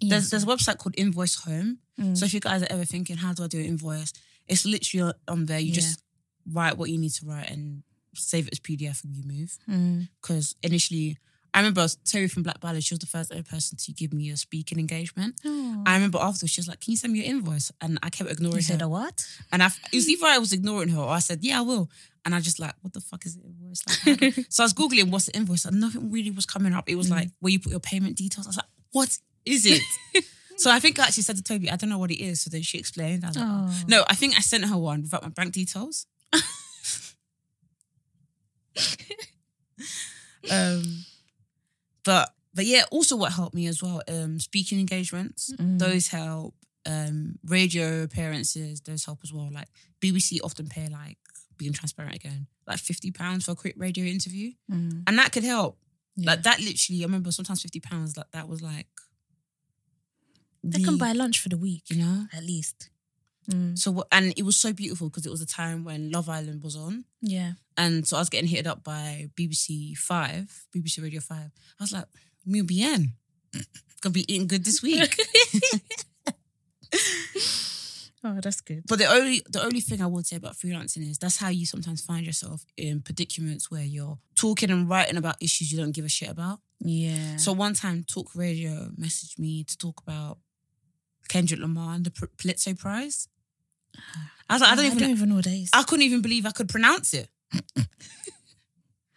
yeah. 0.00 0.10
There's 0.10 0.30
there's 0.30 0.42
a 0.44 0.46
website 0.46 0.78
called 0.78 0.94
Invoice 0.98 1.36
Home. 1.44 1.78
Mm. 1.98 2.16
So 2.16 2.24
if 2.24 2.34
you 2.34 2.40
guys 2.40 2.62
are 2.64 2.70
ever 2.70 2.84
thinking, 2.84 3.16
how 3.18 3.32
do 3.32 3.44
I 3.44 3.46
do 3.46 3.58
an 3.60 3.66
invoice? 3.66 4.12
It's 4.48 4.64
literally 4.66 5.12
on 5.28 5.46
there. 5.46 5.60
You 5.60 5.68
Yeah. 5.68 5.74
just 5.74 6.02
write 6.50 6.76
what 6.76 6.90
you 6.90 6.98
need 6.98 7.12
to 7.12 7.26
write 7.26 7.50
and 7.50 7.82
save 8.14 8.46
it 8.48 8.52
as 8.52 8.60
PDF 8.60 9.04
and 9.04 9.14
you 9.16 9.22
move. 9.24 9.58
Mm. 9.68 10.08
Because 10.20 10.54
initially, 10.62 11.18
I 11.52 11.58
remember 11.60 11.86
Terry 12.04 12.28
from 12.28 12.42
Black 12.44 12.60
Ballad. 12.60 12.84
She 12.84 12.94
was 12.94 13.00
the 13.00 13.06
first 13.06 13.32
ever 13.32 13.42
person 13.42 13.76
to 13.78 13.92
give 13.92 14.12
me 14.12 14.30
a 14.30 14.36
speaking 14.36 14.78
engagement. 14.78 15.34
Oh. 15.44 15.82
I 15.86 15.94
remember 15.94 16.18
afterwards, 16.20 16.52
she 16.52 16.60
was 16.60 16.68
like, 16.68 16.80
"Can 16.80 16.92
you 16.92 16.96
send 16.96 17.12
me 17.12 17.20
your 17.20 17.28
invoice?" 17.28 17.72
And 17.80 17.98
I 18.02 18.10
kept 18.10 18.30
ignoring 18.30 18.52
you 18.56 18.62
her. 18.62 18.62
said 18.62 18.82
a 18.82 18.88
what? 18.88 19.26
And 19.52 19.62
I, 19.62 19.66
it 19.92 19.96
was 19.96 20.08
either 20.08 20.26
I 20.26 20.38
was 20.38 20.52
ignoring 20.52 20.90
her 20.90 21.00
or 21.00 21.08
I 21.08 21.18
said, 21.18 21.42
yeah, 21.42 21.58
I 21.58 21.62
will. 21.62 21.90
And 22.24 22.34
I 22.34 22.40
just 22.40 22.58
like, 22.60 22.74
what 22.82 22.92
the 22.92 23.00
fuck 23.00 23.24
is 23.26 23.36
the 23.36 23.42
invoice? 23.44 23.82
Like, 24.06 24.46
so 24.50 24.62
I 24.62 24.66
was 24.66 24.74
Googling 24.74 25.10
what's 25.10 25.26
the 25.26 25.34
invoice 25.36 25.64
and 25.64 25.80
nothing 25.80 26.12
really 26.12 26.30
was 26.30 26.44
coming 26.46 26.72
up. 26.74 26.88
It 26.88 26.96
was 26.96 27.08
Mm. 27.08 27.12
like 27.16 27.30
where 27.40 27.50
you 27.50 27.58
put 27.58 27.70
your 27.72 27.80
payment 27.80 28.16
details. 28.16 28.46
I 28.46 28.50
was 28.50 28.56
like, 28.58 28.66
what 28.92 29.16
is 29.46 29.64
it? 29.66 29.82
so 30.58 30.70
I 30.70 30.78
think 30.80 30.98
I 31.00 31.04
actually 31.04 31.22
said 31.22 31.36
to 31.38 31.42
Tobi, 31.42 31.72
I 31.72 31.76
don't 31.76 31.88
know 31.90 31.98
what 31.98 32.10
it 32.10 32.22
is. 32.22 32.42
So 32.42 32.50
then 32.50 32.60
she 32.62 32.76
explained. 32.78 33.24
I 33.24 33.28
was 33.28 33.36
like. 33.38 33.46
Oh. 33.48 33.82
no, 33.88 34.04
I 34.08 34.14
think 34.14 34.36
I 34.36 34.40
sent 34.40 34.66
her 34.66 34.76
one 34.76 35.00
without 35.02 35.22
my 35.22 35.30
bank 35.30 35.52
details. 35.54 36.06
um, 40.50 40.82
but 42.04 42.30
but 42.54 42.66
yeah, 42.66 42.82
also 42.90 43.16
what 43.16 43.32
helped 43.32 43.54
me 43.54 43.66
as 43.66 43.82
well, 43.82 44.02
um, 44.08 44.38
speaking 44.40 44.80
engagements, 44.80 45.52
Mm. 45.58 45.78
those 45.78 46.08
help. 46.08 46.54
Um, 46.86 47.38
radio 47.44 48.02
appearances, 48.04 48.80
those 48.80 49.04
help 49.04 49.18
as 49.22 49.32
well. 49.34 49.50
Like 49.52 49.68
BBC 50.00 50.38
often 50.42 50.66
pay 50.66 50.88
like 50.88 51.18
being 51.58 51.74
transparent 51.74 52.14
again, 52.16 52.46
like 52.66 52.78
fifty 52.78 53.10
pounds 53.10 53.44
for 53.44 53.50
a 53.52 53.54
quick 53.54 53.74
radio 53.76 54.04
interview, 54.06 54.52
Mm. 54.70 55.02
and 55.06 55.18
that 55.18 55.30
could 55.32 55.44
help. 55.44 55.78
Yeah. 56.16 56.30
Like 56.30 56.42
that, 56.44 56.58
literally, 56.60 57.02
I 57.02 57.04
remember 57.06 57.32
sometimes 57.32 57.60
fifty 57.62 57.80
pounds. 57.80 58.16
Like 58.16 58.30
that 58.32 58.48
was 58.48 58.62
like 58.62 58.86
they 60.64 60.82
can 60.82 60.96
buy 60.98 61.12
lunch 61.12 61.38
for 61.38 61.48
the 61.50 61.56
week, 61.58 61.84
you 61.90 61.96
know. 62.02 62.26
at 62.32 62.44
least. 62.44 62.88
Mm. 63.50 63.76
So 63.78 64.04
and 64.12 64.32
it 64.36 64.42
was 64.44 64.56
so 64.56 64.72
beautiful 64.72 65.08
because 65.08 65.26
it 65.26 65.30
was 65.30 65.40
a 65.42 65.46
time 65.46 65.84
when 65.84 66.10
Love 66.10 66.28
Island 66.28 66.62
was 66.62 66.76
on, 66.76 67.04
Yeah. 67.20 67.52
and 67.76 68.06
so 68.06 68.16
I 68.16 68.20
was 68.20 68.28
getting 68.30 68.48
hit 68.48 68.66
up 68.66 68.84
by 68.84 69.28
BBC 69.34 69.94
Five, 69.96 70.66
BBC 70.74 71.02
Radio 71.02 71.20
Five. 71.20 71.50
I 71.78 71.82
was 71.82 71.92
like, 71.92 72.06
"Muy 72.46 72.62
bien, 72.62 73.14
gonna 74.00 74.12
be 74.12 74.24
eating 74.32 74.46
good 74.46 74.64
this 74.64 74.82
week." 74.82 75.16
Oh, 78.22 78.38
that's 78.42 78.60
good. 78.60 78.82
But 78.86 78.98
the 78.98 79.06
only 79.06 79.40
the 79.48 79.62
only 79.64 79.80
thing 79.80 80.02
I 80.02 80.06
would 80.06 80.26
say 80.26 80.36
about 80.36 80.52
freelancing 80.54 81.08
is 81.10 81.16
that's 81.16 81.38
how 81.38 81.48
you 81.48 81.64
sometimes 81.64 82.02
find 82.04 82.26
yourself 82.26 82.66
in 82.76 83.00
predicaments 83.00 83.70
where 83.70 83.82
you're 83.82 84.18
talking 84.36 84.70
and 84.70 84.86
writing 84.90 85.16
about 85.16 85.36
issues 85.40 85.72
you 85.72 85.78
don't 85.78 85.92
give 85.92 86.04
a 86.04 86.08
shit 86.10 86.28
about. 86.28 86.58
Yeah. 86.80 87.36
So 87.36 87.52
one 87.54 87.72
time, 87.72 88.04
Talk 88.04 88.34
Radio 88.34 88.90
messaged 89.00 89.38
me 89.38 89.64
to 89.64 89.74
talk 89.78 90.02
about 90.02 90.36
Kendrick 91.28 91.60
Lamar 91.60 91.94
and 91.94 92.04
the 92.04 92.10
Pulitzer 92.36 92.74
Prize. 92.74 93.26
I 94.48 94.54
was 94.54 94.62
like, 94.62 94.72
I 94.72 94.74
don't 94.76 95.10
even, 95.10 95.28
know 95.28 95.36
what 95.36 95.44
that 95.44 95.54
is. 95.54 95.70
I 95.72 95.82
couldn't 95.84 96.04
even 96.04 96.22
believe 96.22 96.44
I 96.44 96.50
could 96.50 96.68
pronounce 96.68 97.14
it. 97.14 97.28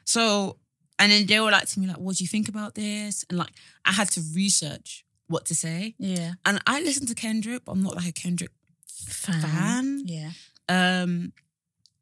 so, 0.06 0.58
and 1.00 1.12
then 1.12 1.26
they 1.26 1.40
were 1.40 1.52
like 1.52 1.68
to 1.70 1.80
me, 1.80 1.88
like, 1.88 1.98
what 1.98 2.18
do 2.18 2.24
you 2.24 2.28
think 2.28 2.50
about 2.50 2.76
this? 2.76 3.26
And 3.30 3.40
like, 3.40 3.52
I 3.84 3.92
had 3.92 4.10
to 4.12 4.22
research 4.36 5.06
what 5.28 5.46
to 5.46 5.56
say. 5.56 5.96
yeah. 5.98 6.34
And 6.46 6.62
I 6.68 6.82
listen 6.82 7.08
to 7.08 7.16
Kendrick, 7.16 7.66
but 7.66 7.72
I'm 7.72 7.82
not 7.82 7.96
like 7.96 8.08
a 8.08 8.12
Kendrick 8.12 8.52
Fan. 8.88 9.42
fan. 9.42 10.04
Yeah. 10.06 10.32
Um, 10.70 11.34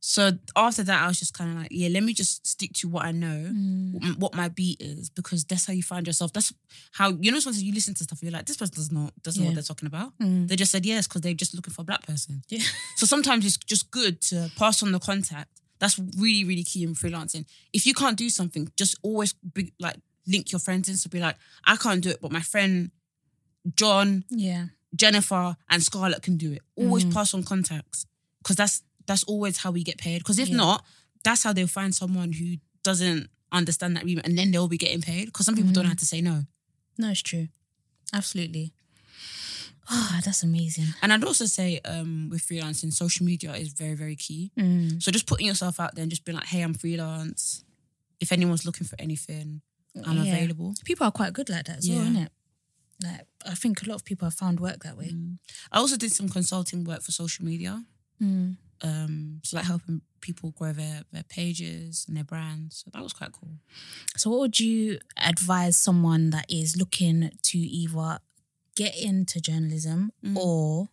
so 0.03 0.31
after 0.55 0.81
that, 0.83 1.03
I 1.03 1.07
was 1.07 1.19
just 1.19 1.33
kind 1.37 1.51
of 1.51 1.57
like, 1.57 1.67
yeah, 1.71 1.87
let 1.89 2.01
me 2.03 2.11
just 2.13 2.45
stick 2.45 2.73
to 2.73 2.89
what 2.89 3.05
I 3.05 3.11
know, 3.11 3.49
Mm. 3.53 4.17
what 4.17 4.33
my 4.35 4.49
beat 4.49 4.81
is, 4.81 5.09
because 5.11 5.43
that's 5.45 5.67
how 5.67 5.73
you 5.73 5.83
find 5.83 6.07
yourself. 6.07 6.33
That's 6.33 6.51
how 6.91 7.09
you 7.21 7.31
know. 7.31 7.39
Sometimes 7.39 7.61
you 7.63 7.71
listen 7.73 7.93
to 7.95 8.03
stuff, 8.03 8.21
you're 8.23 8.31
like, 8.31 8.47
this 8.47 8.57
person 8.57 8.73
does 8.75 8.91
not 8.91 9.13
doesn't 9.21 9.41
know 9.41 9.49
what 9.49 9.55
they're 9.55 9.63
talking 9.63 9.85
about. 9.87 10.17
Mm. 10.19 10.47
They 10.47 10.55
just 10.55 10.71
said 10.71 10.85
yes 10.87 11.07
because 11.07 11.21
they're 11.21 11.35
just 11.35 11.53
looking 11.53 11.73
for 11.73 11.81
a 11.81 11.85
black 11.85 12.05
person. 12.05 12.41
Yeah. 12.49 12.63
So 12.97 13.05
sometimes 13.05 13.45
it's 13.45 13.57
just 13.57 13.91
good 13.91 14.21
to 14.29 14.51
pass 14.57 14.81
on 14.83 14.91
the 14.91 14.99
contact. 14.99 15.49
That's 15.79 15.97
really 16.17 16.43
really 16.45 16.63
key 16.63 16.83
in 16.83 16.95
freelancing. 16.95 17.45
If 17.71 17.85
you 17.85 17.93
can't 17.93 18.17
do 18.17 18.29
something, 18.29 18.71
just 18.75 18.95
always 19.03 19.33
be, 19.33 19.71
like 19.79 19.97
link 20.27 20.51
your 20.51 20.59
friends 20.59 20.89
in. 20.89 20.97
So 20.97 21.09
be 21.09 21.19
like, 21.19 21.35
I 21.65 21.75
can't 21.75 22.01
do 22.01 22.09
it, 22.09 22.19
but 22.21 22.31
my 22.31 22.41
friend 22.41 22.91
John, 23.75 24.25
Yeah. 24.29 24.67
Jennifer, 24.95 25.55
and 25.69 25.83
Scarlett 25.83 26.21
can 26.23 26.37
do 26.37 26.51
it. 26.53 26.61
Always 26.75 27.05
Mhm. 27.05 27.13
pass 27.13 27.33
on 27.33 27.43
contacts 27.43 28.05
because 28.39 28.55
that's 28.55 28.81
that's 29.07 29.23
always 29.23 29.57
how 29.57 29.71
we 29.71 29.83
get 29.83 29.97
paid. 29.97 30.19
Because 30.19 30.39
if 30.39 30.49
Yeah. 30.49 30.57
not, 30.57 30.85
that's 31.23 31.43
how 31.43 31.53
they'll 31.53 31.67
find 31.67 31.93
someone 31.93 32.33
who 32.33 32.57
doesn't 32.83 33.29
understand 33.51 33.95
that 33.95 34.05
remit, 34.05 34.25
and 34.25 34.37
then 34.37 34.51
they'll 34.51 34.67
be 34.67 34.77
getting 34.77 35.01
paid. 35.01 35.25
Because 35.25 35.45
some 35.45 35.55
people 35.55 35.71
don't 35.71 35.81
Mhm. 35.83 35.85
know 35.85 35.89
how 35.89 35.95
to 35.95 36.05
say 36.05 36.21
no. 36.21 36.45
No, 36.97 37.09
it's 37.11 37.21
true. 37.21 37.49
Absolutely. 38.13 38.73
Oh, 39.89 40.19
that's 40.23 40.43
amazing. 40.43 40.93
And 41.01 41.11
I'd 41.11 41.23
also 41.23 41.45
say 41.45 41.79
um, 41.83 42.29
with 42.29 42.47
freelancing, 42.47 42.93
social 42.93 43.25
media 43.25 43.53
is 43.53 43.73
very 43.73 43.95
very 43.95 44.15
key. 44.15 44.51
Mm. 44.57 45.01
So 45.03 45.11
just 45.11 45.25
putting 45.25 45.47
yourself 45.47 45.79
out 45.79 45.95
there 45.95 46.03
and 46.03 46.09
just 46.11 46.23
being 46.23 46.37
like, 46.37 46.47
hey, 46.47 46.61
I'm 46.61 46.73
freelance. 46.73 47.63
If 48.19 48.31
anyone's 48.31 48.65
looking 48.65 48.87
for 48.87 48.95
anything, 48.99 49.61
I'm 50.05 50.17
Yeah. 50.17 50.33
available. 50.33 50.75
People 50.85 51.07
are 51.07 51.11
quite 51.11 51.33
good 51.33 51.49
like 51.49 51.65
that 51.65 51.79
as 51.79 51.89
well, 51.89 51.97
Yeah. 51.97 52.03
isn't 52.03 52.15
it? 52.17 52.31
Like 53.03 53.27
I 53.45 53.55
think 53.55 53.81
a 53.81 53.89
lot 53.89 53.95
of 53.95 54.05
people 54.05 54.27
have 54.27 54.35
found 54.35 54.59
work 54.59 54.83
that 54.83 54.97
way. 54.97 55.09
Mm. 55.09 55.39
I 55.71 55.79
also 55.79 55.97
did 55.97 56.11
some 56.13 56.29
consulting 56.29 56.83
work 56.83 57.01
for 57.01 57.11
social 57.11 57.43
media. 57.43 57.83
Mm. 58.21 58.57
Um, 58.83 59.41
so 59.43 59.57
like 59.57 59.65
helping 59.65 60.01
people 60.21 60.51
grow 60.57 60.71
their, 60.73 61.01
their 61.11 61.23
pages 61.23 62.05
and 62.07 62.17
their 62.17 62.23
brands. 62.23 62.77
So 62.83 62.91
that 62.93 63.03
was 63.03 63.13
quite 63.13 63.31
cool. 63.31 63.51
So, 64.17 64.29
what 64.31 64.39
would 64.39 64.59
you 64.59 64.99
advise 65.17 65.77
someone 65.77 66.31
that 66.31 66.45
is 66.49 66.75
looking 66.77 67.31
to 67.43 67.57
either 67.57 68.19
get 68.75 68.95
into 68.97 69.39
journalism 69.41 70.11
Mm. 70.25 70.35
or 70.37 70.89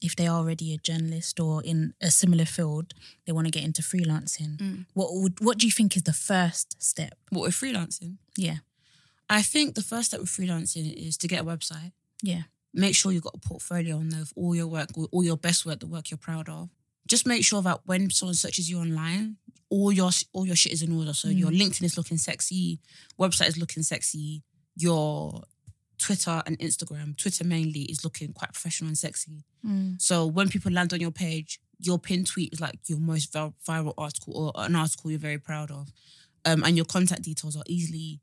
if 0.00 0.14
they 0.14 0.26
are 0.26 0.36
already 0.38 0.74
a 0.74 0.76
journalist 0.78 1.40
or 1.40 1.62
in 1.64 1.94
a 2.00 2.10
similar 2.10 2.44
field, 2.44 2.92
they 3.26 3.32
want 3.32 3.46
to 3.46 3.50
get 3.50 3.64
into 3.64 3.82
freelancing? 3.82 4.56
Mm. 4.58 4.86
What 4.94 5.08
would 5.14 5.40
what 5.40 5.58
do 5.58 5.66
you 5.66 5.72
think 5.72 5.96
is 5.96 6.02
the 6.04 6.12
first 6.12 6.80
step? 6.82 7.14
What 7.30 7.42
with 7.42 7.54
freelancing? 7.54 8.18
Yeah, 8.36 8.58
I 9.28 9.42
think 9.42 9.74
the 9.74 9.82
first 9.82 10.08
step 10.08 10.20
with 10.20 10.28
freelancing 10.30 10.92
is 10.94 11.16
to 11.18 11.26
get 11.28 11.40
a 11.40 11.44
website. 11.44 11.92
yeah, 12.22 12.42
Make 12.74 12.94
sure 12.94 13.12
you've 13.12 13.22
got 13.22 13.34
a 13.34 13.48
portfolio 13.48 13.96
on 13.96 14.08
there 14.08 14.22
of 14.22 14.32
all 14.36 14.54
your 14.54 14.66
work, 14.66 14.90
all 15.12 15.24
your 15.24 15.36
best 15.36 15.64
work, 15.64 15.80
the 15.80 15.86
work 15.86 16.10
you're 16.10 16.18
proud 16.18 16.48
of. 16.48 16.68
Just 17.06 17.26
make 17.26 17.44
sure 17.44 17.62
that 17.62 17.80
when 17.84 18.10
someone 18.10 18.34
searches 18.34 18.68
you 18.68 18.78
online, 18.78 19.36
all 19.70 19.92
your 19.92 20.10
all 20.32 20.46
your 20.46 20.56
shit 20.56 20.72
is 20.72 20.82
in 20.82 20.96
order. 20.96 21.12
So 21.12 21.28
your 21.28 21.50
LinkedIn 21.50 21.84
is 21.84 21.96
looking 21.96 22.16
sexy, 22.16 22.80
website 23.18 23.48
is 23.48 23.58
looking 23.58 23.82
sexy, 23.82 24.42
your 24.76 25.44
Twitter 25.98 26.42
and 26.46 26.58
Instagram, 26.58 27.16
Twitter 27.16 27.44
mainly 27.44 27.82
is 27.82 28.04
looking 28.04 28.32
quite 28.32 28.52
professional 28.52 28.88
and 28.88 28.98
sexy. 28.98 29.44
Mm. 29.66 30.00
So 30.00 30.26
when 30.26 30.48
people 30.48 30.72
land 30.72 30.92
on 30.92 31.00
your 31.00 31.10
page, 31.10 31.60
your 31.78 31.98
pin 31.98 32.24
tweet 32.24 32.52
is 32.52 32.60
like 32.60 32.78
your 32.86 32.98
most 32.98 33.32
viral 33.32 33.94
article 33.96 34.52
or 34.56 34.64
an 34.64 34.76
article 34.76 35.10
you're 35.10 35.20
very 35.20 35.38
proud 35.38 35.70
of, 35.70 35.88
um, 36.44 36.62
and 36.64 36.76
your 36.76 36.84
contact 36.84 37.22
details 37.22 37.56
are 37.56 37.64
easily 37.66 38.20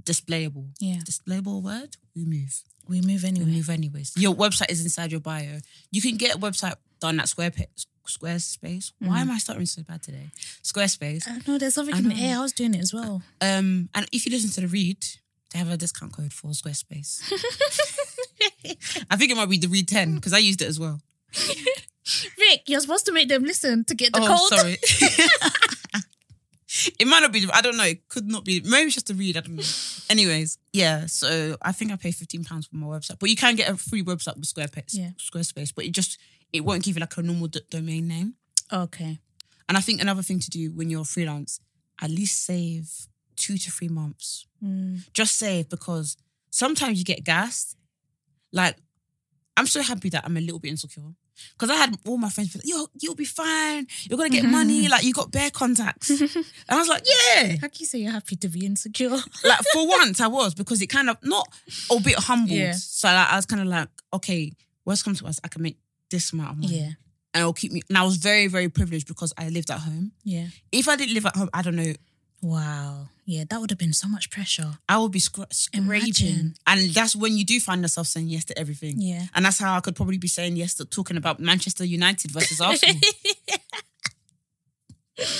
displayable. 0.00 0.68
yeah. 0.80 0.96
Displayable 1.04 1.62
word? 1.62 1.96
We 2.14 2.24
move. 2.24 2.62
We 2.88 3.00
move 3.00 3.24
anyway. 3.24 3.46
We 3.46 3.52
move 3.52 3.70
anyways. 3.70 4.12
Your 4.16 4.34
website 4.34 4.70
is 4.70 4.82
inside 4.82 5.12
your 5.12 5.20
bio. 5.20 5.58
You 5.90 6.02
can 6.02 6.16
get 6.16 6.34
a 6.34 6.38
website 6.38 6.74
done 7.00 7.20
at 7.20 7.26
Squarespace. 7.26 7.86
Squarespace. 8.06 8.92
Why 8.98 9.18
Mm. 9.18 9.20
am 9.22 9.30
I 9.30 9.38
starting 9.38 9.66
so 9.66 9.82
bad 9.84 10.02
today? 10.02 10.30
Squarespace. 10.64 11.24
I 11.28 11.38
know 11.46 11.56
there's 11.58 11.74
something 11.74 11.96
in 11.96 12.08
the 12.08 12.16
air. 12.16 12.38
I 12.38 12.40
was 12.42 12.52
doing 12.52 12.74
it 12.74 12.80
as 12.80 12.92
well. 12.92 13.22
Um, 13.40 13.88
and 13.94 14.08
if 14.12 14.26
you 14.26 14.32
listen 14.32 14.50
to 14.50 14.60
the 14.62 14.66
read, 14.66 14.98
they 15.52 15.58
have 15.60 15.70
a 15.70 15.76
discount 15.76 16.12
code 16.12 16.32
for 16.32 16.48
Squarespace. 16.50 17.22
I 19.10 19.16
think 19.16 19.30
it 19.30 19.36
might 19.36 19.48
be 19.48 19.58
the 19.58 19.68
read 19.68 19.86
ten 19.88 20.16
because 20.16 20.32
I 20.32 20.38
used 20.38 20.60
it 20.62 20.66
as 20.68 20.80
well. 20.80 21.00
Rick, 22.38 22.62
you're 22.66 22.80
supposed 22.80 23.06
to 23.06 23.12
make 23.12 23.28
them 23.28 23.44
listen 23.44 23.84
to 23.84 23.94
get 23.94 24.12
the 24.12 24.20
oh, 24.20 24.26
code. 24.26 24.58
sorry. 24.58 24.76
it 26.98 27.06
might 27.06 27.20
not 27.20 27.32
be. 27.32 27.46
I 27.52 27.60
don't 27.60 27.76
know. 27.76 27.84
It 27.84 28.08
could 28.08 28.28
not 28.28 28.44
be. 28.44 28.60
Maybe 28.60 28.86
it's 28.86 28.94
just 28.94 29.10
a 29.10 29.14
read. 29.14 29.36
I 29.36 29.40
don't 29.40 29.56
know. 29.56 29.62
Anyways, 30.10 30.58
yeah. 30.72 31.06
So 31.06 31.56
I 31.62 31.72
think 31.72 31.92
I 31.92 31.96
pay 31.96 32.10
fifteen 32.12 32.44
pounds 32.44 32.66
for 32.66 32.76
my 32.76 32.86
website, 32.86 33.18
but 33.18 33.30
you 33.30 33.36
can 33.36 33.56
get 33.56 33.70
a 33.70 33.76
free 33.76 34.02
website 34.02 34.36
with 34.36 34.52
Squarespace. 34.52 34.94
Yeah. 34.94 35.10
Squarespace, 35.18 35.72
but 35.74 35.84
it 35.84 35.92
just 35.92 36.18
it 36.52 36.64
won't 36.64 36.82
give 36.82 36.96
you 36.96 37.00
like 37.00 37.16
a 37.16 37.22
normal 37.22 37.48
d- 37.48 37.60
domain 37.70 38.08
name. 38.08 38.34
Okay. 38.72 39.18
And 39.68 39.78
I 39.78 39.80
think 39.80 40.00
another 40.00 40.22
thing 40.22 40.40
to 40.40 40.50
do 40.50 40.70
when 40.72 40.90
you're 40.90 41.04
freelance, 41.04 41.60
at 42.00 42.10
least 42.10 42.44
save 42.44 42.90
two 43.36 43.56
to 43.56 43.70
three 43.70 43.88
months. 43.88 44.46
Mm. 44.62 45.10
Just 45.12 45.36
save 45.36 45.68
because 45.68 46.16
sometimes 46.50 46.98
you 46.98 47.04
get 47.04 47.24
gassed. 47.24 47.76
Like, 48.52 48.76
I'm 49.56 49.66
so 49.66 49.82
happy 49.82 50.10
that 50.10 50.24
I'm 50.24 50.36
a 50.36 50.40
little 50.40 50.58
bit 50.58 50.70
insecure. 50.70 51.14
Because 51.52 51.70
I 51.70 51.74
had 51.76 51.96
all 52.06 52.18
my 52.18 52.28
friends 52.28 52.52
be 52.52 52.58
like, 52.58 52.68
yo, 52.68 52.86
you'll 53.00 53.14
be 53.14 53.24
fine. 53.24 53.86
You're 54.08 54.16
gonna 54.16 54.30
get 54.30 54.44
money. 54.44 54.82
Mm-hmm. 54.82 54.90
Like 54.92 55.04
you 55.04 55.12
got 55.12 55.30
bare 55.30 55.50
contacts. 55.50 56.10
and 56.20 56.44
I 56.68 56.76
was 56.76 56.88
like, 56.88 57.04
yeah. 57.06 57.52
How 57.60 57.68
can 57.68 57.70
you 57.78 57.86
say 57.86 57.98
you're 57.98 58.12
happy 58.12 58.36
to 58.36 58.48
be 58.48 58.66
insecure? 58.66 59.10
Like 59.44 59.60
for 59.72 59.88
once 59.88 60.20
I 60.20 60.28
was 60.28 60.54
because 60.54 60.80
it 60.82 60.86
kind 60.86 61.10
of 61.10 61.16
not 61.22 61.48
a 61.90 62.00
bit 62.00 62.16
humbled. 62.18 62.50
Yeah. 62.50 62.72
So 62.72 63.08
like, 63.08 63.28
I 63.32 63.36
was 63.36 63.46
kind 63.46 63.60
of 63.62 63.68
like, 63.68 63.88
okay, 64.14 64.52
worst 64.84 65.04
comes 65.04 65.20
to 65.20 65.26
us, 65.26 65.40
I 65.42 65.48
can 65.48 65.62
make 65.62 65.78
this 66.10 66.32
amount 66.32 66.50
of 66.52 66.56
money. 66.58 66.78
yeah. 66.78 66.90
And 67.34 67.40
it'll 67.40 67.54
keep 67.54 67.72
me. 67.72 67.80
And 67.88 67.96
I 67.96 68.02
was 68.04 68.16
very, 68.16 68.46
very 68.46 68.68
privileged 68.68 69.08
because 69.08 69.32
I 69.38 69.48
lived 69.48 69.70
at 69.70 69.80
home. 69.80 70.12
Yeah. 70.22 70.46
If 70.70 70.86
I 70.88 70.96
didn't 70.96 71.14
live 71.14 71.24
at 71.26 71.34
home, 71.34 71.48
I 71.54 71.62
don't 71.62 71.76
know, 71.76 71.94
Wow. 72.42 73.08
Yeah, 73.24 73.44
that 73.48 73.60
would 73.60 73.70
have 73.70 73.78
been 73.78 73.92
so 73.92 74.08
much 74.08 74.30
pressure. 74.30 74.72
I 74.88 74.98
would 74.98 75.12
be 75.12 75.20
scra- 75.20 75.52
scraping. 75.54 75.84
Imagine. 75.84 76.54
And 76.66 76.90
that's 76.90 77.14
when 77.14 77.36
you 77.36 77.44
do 77.44 77.60
find 77.60 77.80
yourself 77.82 78.08
saying 78.08 78.28
yes 78.28 78.44
to 78.46 78.58
everything. 78.58 78.96
Yeah. 78.98 79.26
And 79.34 79.44
that's 79.44 79.60
how 79.60 79.76
I 79.76 79.80
could 79.80 79.94
probably 79.94 80.18
be 80.18 80.26
saying 80.28 80.56
yes 80.56 80.74
to 80.74 80.84
talking 80.84 81.16
about 81.16 81.38
Manchester 81.38 81.84
United 81.84 82.32
versus 82.32 82.60
Arsenal. 82.60 82.96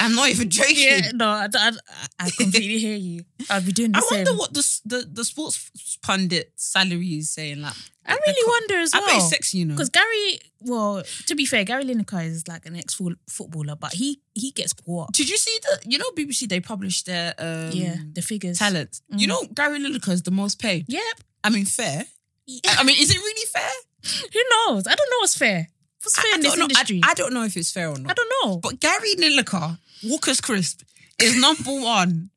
I'm 0.05 0.15
not 0.15 0.29
even 0.31 0.51
joking. 0.51 0.77
yeah, 0.77 1.11
no, 1.15 1.27
I, 1.29 1.49
I, 1.55 1.73
I 2.19 2.31
completely 2.31 2.79
hear 2.79 2.97
you. 2.97 3.25
I'll 3.51 3.63
be 3.63 3.73
doing 3.73 3.93
the 3.93 3.99
I 3.99 4.01
same. 4.03 4.19
wonder 4.25 4.35
what 4.39 4.55
the, 4.55 4.81
the 4.85 5.09
the 5.11 5.25
sports 5.25 5.71
pundit 6.03 6.53
salary 6.57 7.09
is 7.19 7.31
saying. 7.31 7.61
Like, 7.63 7.75
I 8.07 8.19
really 8.27 8.49
wonder 8.49 8.77
as 8.79 8.93
well. 8.93 9.05
I 9.05 9.07
bet 9.07 9.17
it's 9.17 9.31
sexy, 9.31 9.59
you 9.59 9.65
know. 9.67 9.75
Because 9.75 9.89
Gary, 9.91 10.41
well, 10.61 11.03
to 11.27 11.35
be 11.35 11.47
fair, 11.47 11.65
Gary 11.65 11.85
Lineker 11.85 12.25
is 12.27 12.49
like 12.49 12.67
an 12.67 12.77
ex 12.77 13.01
footballer, 13.29 13.77
but 13.77 13.93
he 13.95 14.21
he 14.35 14.51
gets 14.51 14.75
what? 14.85 15.13
Did 15.13 15.29
you 15.31 15.37
see 15.37 15.59
the? 15.63 15.91
You 15.91 15.99
know, 15.99 16.11
BBC 16.17 16.49
they 16.49 16.61
published 16.61 17.07
their 17.07 17.35
um, 17.39 17.71
yeah, 17.73 17.97
the 18.13 18.23
figures. 18.23 18.59
talent. 18.59 19.01
You 19.17 19.27
Mm. 19.27 19.29
know, 19.29 19.43
Gary 19.55 19.79
Lineker 19.79 20.11
is 20.13 20.23
the 20.23 20.31
most 20.33 20.59
paid. 20.61 20.87
Yep. 20.89 21.03
I 21.45 21.51
mean, 21.51 21.65
fair. 21.65 22.05
I 22.67 22.77
I 22.79 22.83
mean, 22.85 22.97
is 22.99 23.11
it 23.11 23.19
really 23.19 23.47
fair? 23.47 23.71
Who 24.33 24.41
knows? 24.51 24.87
I 24.87 24.95
don't 24.95 25.11
know 25.11 25.19
what's 25.21 25.37
fair. 25.39 25.69
What's 26.03 26.17
fair 26.21 26.33
I, 26.33 26.35
in 26.35 26.41
I 26.41 26.43
this 26.43 26.57
know. 26.57 26.63
industry? 26.65 27.01
I, 27.05 27.11
I 27.11 27.15
don't 27.15 27.33
know 27.33 27.45
if 27.45 27.57
it's 27.57 27.71
fair 27.71 27.89
or 27.89 27.97
not. 27.99 28.11
I 28.11 28.15
don't 28.15 28.33
know. 28.45 28.57
But 28.59 28.81
Gary 28.81 29.15
Lineker, 29.15 29.79
Walker's 30.05 30.41
Crisp, 30.41 30.83
is 31.21 31.41
number 31.41 31.71
one. 31.99 32.31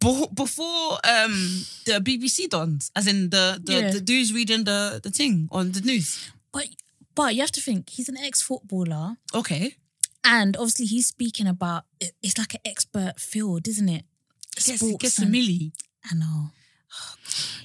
Be- 0.00 0.26
Before 0.34 0.92
um 1.04 1.34
the 1.86 2.00
BBC 2.02 2.48
dons, 2.48 2.90
as 2.94 3.06
in 3.06 3.30
the 3.30 3.60
the, 3.62 3.72
Yeah. 3.72 3.90
the 3.90 4.00
dudes 4.00 4.32
reading 4.32 4.64
the, 4.64 5.00
the 5.02 5.10
thing 5.10 5.48
on 5.50 5.72
the 5.72 5.80
news. 5.80 6.30
But 6.52 6.66
but 7.14 7.34
you 7.34 7.40
have 7.42 7.52
to 7.52 7.60
think 7.60 7.90
he's 7.90 8.08
an 8.08 8.16
ex 8.16 8.40
footballer, 8.42 9.16
Okay. 9.34 9.74
and 10.24 10.56
obviously 10.56 10.86
he's 10.86 11.06
speaking 11.08 11.46
about 11.48 11.84
it- 12.00 12.14
it's 12.22 12.38
like 12.38 12.54
an 12.54 12.60
expert 12.64 13.18
field, 13.20 13.66
isn't 13.68 13.88
it? 13.88 14.04
Sports 14.56 14.96
guess 15.00 15.18
a 15.18 15.22
and- 15.22 15.34
milli. 15.34 15.72
I 16.10 16.14
know. 16.14 16.50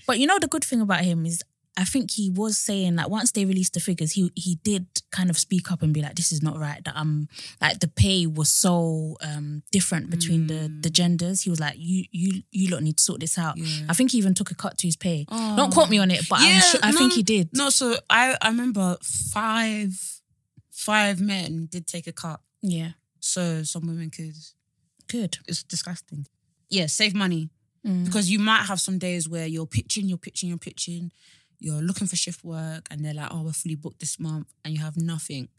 But 0.06 0.20
you 0.20 0.28
know 0.28 0.38
the 0.40 0.48
good 0.48 0.64
thing 0.66 0.82
about 0.82 1.06
him 1.06 1.26
is 1.26 1.44
I 1.76 1.86
think 1.86 2.12
he 2.12 2.30
was 2.30 2.58
saying 2.58 2.98
that 2.98 3.10
once 3.10 3.32
they 3.32 3.46
released 3.46 3.74
the 3.74 3.80
figures, 3.80 4.12
he 4.12 4.32
he 4.36 4.56
did 4.64 4.86
kind 5.12 5.30
of 5.30 5.38
speak 5.38 5.72
up 5.72 5.82
and 5.82 5.94
be 5.94 6.02
like, 6.02 6.16
"This 6.16 6.32
is 6.32 6.44
not 6.44 6.60
right." 6.60 6.84
That 6.84 6.96
um, 6.96 7.28
like 7.62 7.80
the 7.80 7.88
pay 7.88 8.28
was 8.28 8.50
so 8.50 9.18
um 9.22 9.64
different 9.72 10.10
between 10.12 10.48
the 10.48 10.72
the 10.82 10.90
genders. 10.92 11.42
He 11.42 11.50
was 11.50 11.60
like, 11.60 11.76
"You 11.78 12.06
you 12.12 12.44
you 12.52 12.70
lot 12.70 12.84
need 12.84 12.98
to 12.98 13.04
sort 13.04 13.22
this 13.22 13.38
out." 13.38 13.58
Yeah. 13.58 13.86
I 13.90 13.94
think 13.94 14.12
he 14.12 14.20
even 14.20 14.34
took 14.36 14.52
a 14.52 14.56
cut 14.56 14.78
to 14.80 14.88
his 14.88 14.96
pay. 14.96 15.26
Oh. 15.30 15.56
Don't 15.56 15.74
quote 15.74 15.90
me 15.90 15.98
on 15.98 16.12
it, 16.12 16.30
but 16.30 16.40
I'm 16.42 16.62
sure, 16.62 16.80
I 16.84 16.92
think 16.92 17.14
he 17.14 17.24
did. 17.24 17.50
No, 17.54 17.70
so 17.70 17.98
I, 18.10 18.38
I 18.42 18.50
remember 18.50 18.98
five 19.02 20.22
five 20.70 21.20
men 21.22 21.68
did 21.72 21.88
take 21.88 22.08
a 22.08 22.12
cut. 22.14 22.40
Yeah, 22.62 22.92
So 23.20 23.64
some 23.64 23.88
women 23.88 24.10
could 24.10 24.36
good. 25.08 25.38
it's 25.48 25.64
disgusting. 25.64 26.28
Yeah, 26.70 26.86
save 26.88 27.14
money. 27.14 27.50
Mm. 27.86 28.06
Because 28.06 28.30
you 28.32 28.40
might 28.40 28.64
have 28.68 28.80
some 28.80 28.98
days 28.98 29.28
where 29.28 29.46
you're 29.46 29.66
pitching, 29.66 30.08
you're 30.08 30.18
pitching, 30.18 30.48
you're 30.50 30.58
pitching, 30.58 31.12
you're 31.60 31.82
looking 31.82 32.08
for 32.08 32.16
shift 32.16 32.44
work, 32.44 32.88
and 32.92 33.04
they're 33.04 33.14
like, 33.14 33.30
oh, 33.32 33.44
we're 33.44 33.52
fully 33.54 33.76
booked 33.76 34.00
this 34.00 34.20
month, 34.20 34.48
and 34.64 34.74
you 34.74 34.82
have 34.82 34.98
nothing. 34.98 35.50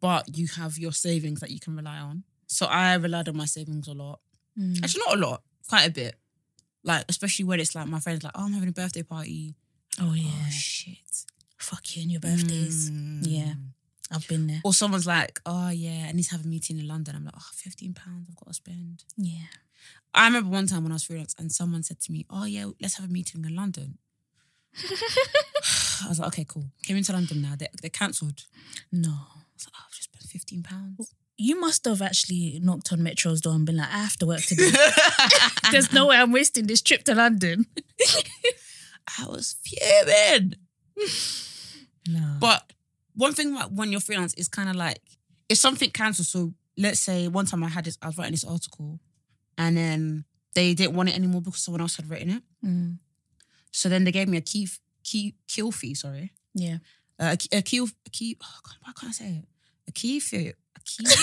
But 0.00 0.36
you 0.36 0.46
have 0.56 0.78
your 0.78 0.92
savings 0.92 1.40
that 1.40 1.50
you 1.50 1.60
can 1.60 1.76
rely 1.76 1.98
on. 1.98 2.24
So 2.46 2.66
I 2.66 2.94
relied 2.94 3.28
on 3.28 3.36
my 3.36 3.44
savings 3.44 3.86
a 3.88 3.92
lot. 3.92 4.20
Mm. 4.58 4.82
Actually, 4.82 5.02
not 5.06 5.16
a 5.16 5.20
lot, 5.20 5.42
quite 5.68 5.86
a 5.86 5.90
bit. 5.90 6.16
Like, 6.82 7.04
especially 7.08 7.44
when 7.44 7.60
it's 7.60 7.74
like 7.74 7.86
my 7.86 8.00
friends 8.00 8.24
like, 8.24 8.32
oh, 8.34 8.44
I'm 8.46 8.52
having 8.52 8.70
a 8.70 8.72
birthday 8.72 9.02
party. 9.02 9.54
Oh 10.00 10.14
yeah, 10.14 10.30
Oh 10.46 10.50
shit. 10.50 10.96
fuck 11.58 11.94
you 11.96 12.02
and 12.02 12.10
your 12.10 12.20
birthdays. 12.20 12.90
Mm. 12.90 13.20
Yeah. 13.22 13.52
I've 14.12 14.26
been 14.26 14.46
there. 14.48 14.60
Or 14.64 14.72
someone's 14.74 15.06
like, 15.06 15.40
oh 15.46 15.68
yeah, 15.68 16.06
I 16.08 16.12
need 16.12 16.24
to 16.24 16.30
have 16.32 16.44
a 16.44 16.48
meeting 16.48 16.78
in 16.78 16.88
London. 16.88 17.14
I'm 17.14 17.24
like, 17.24 17.34
oh, 17.36 17.50
15 17.52 17.94
pounds 17.94 18.26
I've 18.28 18.36
got 18.36 18.48
to 18.48 18.54
spend. 18.54 19.04
Yeah. 19.16 19.46
I 20.14 20.26
remember 20.26 20.50
one 20.50 20.66
time 20.66 20.82
when 20.82 20.90
I 20.92 20.96
was 20.96 21.04
freelance 21.04 21.36
and 21.38 21.52
someone 21.52 21.82
said 21.84 22.00
to 22.00 22.12
me, 22.12 22.26
oh 22.30 22.44
yeah, 22.44 22.66
let's 22.80 22.96
have 22.96 23.08
a 23.08 23.12
meeting 23.12 23.44
in 23.44 23.54
London. 23.54 23.98
I 26.04 26.08
was 26.08 26.18
like, 26.18 26.28
okay, 26.28 26.44
cool. 26.48 26.64
Came 26.82 26.96
into 26.96 27.12
London 27.12 27.42
now. 27.42 27.54
They, 27.58 27.68
they 27.82 27.88
cancelled. 27.88 28.44
No. 28.92 29.10
I 29.10 29.42
was 29.54 29.66
like, 29.66 29.74
oh, 29.76 29.84
I've 29.86 29.94
just 29.94 30.04
spent 30.12 30.24
15 30.24 30.62
pounds. 30.62 31.14
You 31.36 31.58
must 31.58 31.84
have 31.86 32.02
actually 32.02 32.60
knocked 32.62 32.92
on 32.92 33.02
Metro's 33.02 33.40
door 33.40 33.54
and 33.54 33.64
been 33.64 33.78
like, 33.78 33.88
I 33.88 33.98
have 33.98 34.16
to 34.18 34.26
work 34.26 34.42
today. 34.42 34.70
There's 35.72 35.92
no 35.92 36.06
way 36.06 36.16
I'm 36.16 36.32
wasting 36.32 36.66
this 36.66 36.82
trip 36.82 37.04
to 37.04 37.14
London. 37.14 37.66
I 39.18 39.26
was 39.26 39.56
fuming. 39.64 40.54
No. 42.08 42.38
But 42.40 42.72
one 43.14 43.34
thing 43.34 43.54
about 43.54 43.72
when 43.72 43.92
you're 43.92 44.00
freelance 44.00 44.32
is 44.34 44.48
kind 44.48 44.68
of 44.70 44.74
like 44.74 45.00
if 45.50 45.58
something 45.58 45.90
cancels. 45.90 46.28
So 46.28 46.54
let's 46.78 46.98
say 46.98 47.28
one 47.28 47.44
time 47.44 47.62
I 47.62 47.68
had 47.68 47.84
this, 47.84 47.98
I 48.00 48.06
was 48.06 48.16
writing 48.16 48.32
this 48.32 48.44
article, 48.44 48.98
and 49.58 49.76
then 49.76 50.24
they 50.54 50.74
didn't 50.74 50.96
want 50.96 51.10
it 51.10 51.14
anymore 51.14 51.42
because 51.42 51.62
someone 51.62 51.82
else 51.82 51.96
had 51.96 52.08
written 52.08 52.30
it. 52.30 52.42
Mm, 52.64 52.98
So 53.72 53.88
then 53.88 54.04
they 54.04 54.12
gave 54.12 54.28
me 54.28 54.36
a 54.38 54.40
key 54.42 54.68
key 55.04 55.34
kill 55.48 55.70
fee. 55.72 55.94
Sorry, 55.94 56.32
yeah. 56.54 56.78
uh, 57.18 57.30
a, 57.32 57.36
key- 57.36 57.56
a 57.56 57.62
key 57.62 57.78
a 58.06 58.10
key. 58.10 58.36
Oh 58.42 58.58
God, 58.64 58.74
why 58.82 58.92
can't 58.98 59.10
I 59.10 59.12
say 59.12 59.30
it? 59.30 59.44
A 59.88 59.92
key 59.92 60.20
fee. 60.20 60.52
A 60.76 60.80
key. 60.84 61.04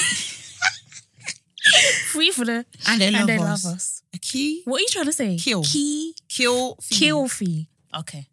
Free 2.11 2.31
for 2.31 2.45
the 2.45 2.65
and 2.87 3.01
they 3.01 3.11
love 3.11 3.21
and 3.21 3.29
they 3.29 3.37
us. 3.37 3.65
love 3.65 3.73
us. 3.75 4.01
A 4.13 4.17
key 4.17 4.61
What 4.65 4.77
are 4.77 4.81
you 4.81 4.87
trying 4.89 5.05
to 5.05 5.13
say? 5.13 5.37
Kill. 5.37 5.63
Key 5.63 6.15
kill 6.29 6.77
fee 6.81 6.95
kill 6.99 7.27
fee. 7.27 7.69
Okay. 7.97 8.27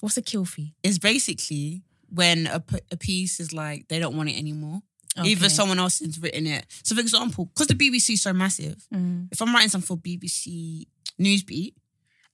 What's 0.00 0.16
a 0.16 0.22
kill 0.22 0.44
fee? 0.44 0.74
It's 0.82 0.98
basically 0.98 1.82
when 2.12 2.46
a, 2.46 2.62
a 2.92 2.96
piece 2.96 3.40
is 3.40 3.52
like 3.52 3.88
they 3.88 3.98
don't 3.98 4.16
want 4.16 4.28
it 4.28 4.38
anymore. 4.38 4.82
Either 5.16 5.44
Okay. 5.46 5.48
someone 5.48 5.78
else 5.78 5.98
has 5.98 6.18
written 6.20 6.46
it. 6.46 6.64
So, 6.84 6.94
for 6.94 7.00
example, 7.02 7.46
because 7.46 7.66
the 7.66 7.74
BBC 7.74 8.10
is 8.14 8.22
so 8.22 8.32
massive, 8.32 8.86
Mm, 8.94 9.28
if 9.30 9.42
I'm 9.42 9.52
writing 9.52 9.68
something 9.68 9.86
for 9.86 10.00
BBC 10.00 10.86
Newsbeat 11.20 11.74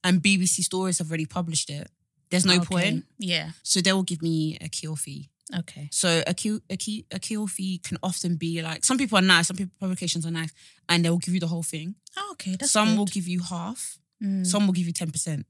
and 0.03 0.21
BBC 0.21 0.63
Stories 0.63 0.97
have 0.99 1.09
already 1.09 1.25
published 1.25 1.69
it, 1.69 1.89
there's 2.29 2.45
no 2.45 2.55
okay. 2.57 2.65
point. 2.65 3.05
Yeah. 3.17 3.51
So 3.63 3.81
they 3.81 3.93
will 3.93 4.03
give 4.03 4.21
me 4.21 4.57
a 4.61 4.69
kill 4.69 4.95
fee. 4.95 5.29
Okay. 5.57 5.89
So 5.91 6.21
a 6.27 6.33
kill 6.33 6.59
a 6.69 6.77
key 6.77 7.05
a 7.11 7.17
kill 7.19 7.47
fee 7.47 7.79
can 7.79 7.97
often 8.03 8.35
be 8.35 8.61
like 8.61 8.85
some 8.85 8.97
people 8.97 9.17
are 9.17 9.21
nice, 9.21 9.47
some 9.47 9.57
people 9.57 9.73
publications 9.79 10.25
are 10.25 10.31
nice, 10.31 10.53
and 10.87 11.03
they 11.03 11.09
will 11.09 11.17
give 11.17 11.33
you 11.33 11.39
the 11.39 11.47
whole 11.47 11.63
thing. 11.63 11.95
Oh, 12.17 12.29
okay. 12.33 12.55
That's 12.55 12.71
some 12.71 12.89
good. 12.89 12.97
will 12.97 13.05
give 13.05 13.27
you 13.27 13.41
half, 13.41 13.97
Mm, 14.21 14.45
some 14.45 14.67
will 14.67 14.73
give 14.73 14.85
you 14.85 14.93
ten 14.93 15.11
percent. 15.11 15.45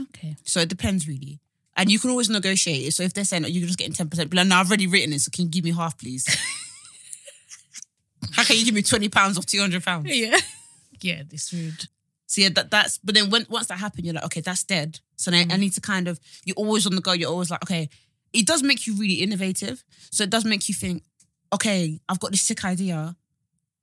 okay. 0.00 0.36
So 0.44 0.60
it 0.60 0.68
depends 0.68 1.06
really. 1.06 1.40
And 1.76 1.90
you 1.90 1.98
can 1.98 2.10
always 2.10 2.30
negotiate 2.30 2.86
it. 2.86 2.92
So 2.92 3.02
if 3.02 3.12
they're 3.14 3.24
saying 3.24 3.44
oh, 3.44 3.48
you're 3.48 3.66
just 3.66 3.78
getting 3.78 3.94
10%, 3.94 4.30
be 4.30 4.36
like, 4.36 4.46
no, 4.46 4.54
I've 4.56 4.68
already 4.68 4.86
written 4.86 5.12
it, 5.12 5.20
so 5.20 5.30
can 5.34 5.46
you 5.46 5.50
give 5.50 5.64
me 5.64 5.72
half, 5.72 5.98
please? 5.98 6.24
How 8.32 8.44
can 8.44 8.56
you 8.56 8.64
give 8.64 8.74
me 8.74 8.82
20 8.82 9.08
pounds 9.08 9.36
off 9.38 9.46
200 9.46 9.82
pounds? 9.84 10.06
Yeah. 10.08 10.38
yeah, 11.00 11.22
this 11.28 11.52
rude. 11.52 11.86
So 12.26 12.40
yeah, 12.40 12.48
that, 12.54 12.70
that's, 12.70 12.98
but 12.98 13.14
then 13.14 13.30
when, 13.30 13.46
once 13.50 13.66
that 13.68 13.78
happened, 13.78 14.06
you're 14.06 14.14
like, 14.14 14.24
okay, 14.24 14.40
that's 14.40 14.64
dead. 14.64 15.00
So 15.16 15.30
then 15.30 15.52
I 15.52 15.56
need 15.56 15.72
to 15.74 15.80
kind 15.80 16.08
of, 16.08 16.18
you're 16.44 16.56
always 16.56 16.86
on 16.86 16.94
the 16.94 17.00
go. 17.02 17.12
You're 17.12 17.30
always 17.30 17.50
like, 17.50 17.62
okay, 17.64 17.88
it 18.32 18.46
does 18.46 18.62
make 18.62 18.86
you 18.86 18.94
really 18.96 19.14
innovative. 19.14 19.84
So 20.10 20.24
it 20.24 20.30
does 20.30 20.44
make 20.44 20.68
you 20.68 20.74
think, 20.74 21.02
okay, 21.52 22.00
I've 22.08 22.20
got 22.20 22.30
this 22.32 22.42
sick 22.42 22.64
idea. 22.64 23.14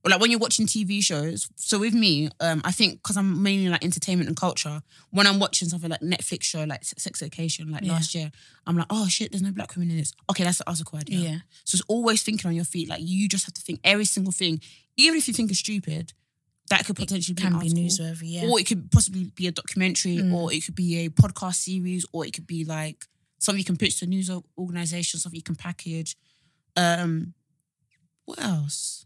Or 0.03 0.09
like 0.09 0.19
when 0.19 0.31
you're 0.31 0.39
watching 0.39 0.65
TV 0.65 1.03
shows. 1.03 1.47
So 1.57 1.77
with 1.77 1.93
me, 1.93 2.29
um, 2.39 2.61
I 2.65 2.71
think 2.71 3.03
because 3.03 3.17
I'm 3.17 3.43
mainly 3.43 3.69
like 3.69 3.83
entertainment 3.85 4.27
and 4.27 4.35
culture, 4.35 4.81
when 5.11 5.27
I'm 5.27 5.37
watching 5.39 5.69
something 5.69 5.91
like 5.91 6.01
Netflix 6.01 6.43
show 6.43 6.63
like 6.63 6.83
Sex 6.83 7.21
Education, 7.21 7.71
like 7.71 7.83
Yeah. 7.83 7.91
last 7.93 8.15
year, 8.15 8.31
I'm 8.65 8.75
like, 8.75 8.87
oh 8.89 9.07
shit, 9.07 9.31
there's 9.31 9.43
no 9.43 9.51
black 9.51 9.75
women 9.75 9.91
in 9.91 9.97
this. 9.97 10.11
Okay, 10.31 10.43
that's 10.43 10.59
an 10.59 10.63
article 10.65 10.97
idea. 10.97 11.19
Yeah. 11.19 11.37
So 11.65 11.75
it's 11.75 11.83
always 11.87 12.23
thinking 12.23 12.49
on 12.49 12.55
your 12.55 12.65
feet. 12.65 12.89
Like 12.89 13.01
you 13.03 13.29
just 13.29 13.45
have 13.45 13.53
to 13.53 13.61
think 13.61 13.79
every 13.83 14.05
single 14.05 14.31
thing, 14.33 14.59
even 14.97 15.17
if 15.19 15.27
you 15.27 15.35
think 15.35 15.51
it's 15.51 15.59
stupid, 15.59 16.13
that 16.71 16.85
could 16.85 16.95
potentially 16.95 17.35
be 17.35 17.41
Can 17.41 17.53
an 17.53 17.59
be 17.59 17.69
newsworthy, 17.69 18.31
yeah. 18.35 18.47
Or 18.49 18.59
it 18.59 18.65
could 18.67 18.89
possibly 18.91 19.25
be 19.35 19.47
a 19.47 19.51
documentary, 19.51 20.17
Mm. 20.17 20.33
or 20.33 20.51
it 20.53 20.65
could 20.65 20.75
be 20.75 20.97
a 21.05 21.09
podcast 21.09 21.55
series, 21.55 22.05
or 22.11 22.25
it 22.25 22.33
could 22.33 22.47
be 22.47 22.65
like 22.65 23.05
something 23.39 23.59
you 23.59 23.65
can 23.65 23.77
pitch 23.77 23.99
to 23.99 24.05
a 24.05 24.07
news 24.07 24.29
or- 24.29 24.43
organization, 24.57 25.19
something 25.19 25.37
you 25.37 25.43
can 25.43 25.55
package. 25.55 26.15
Um, 26.75 27.33
what 28.25 28.39
else? 28.41 29.05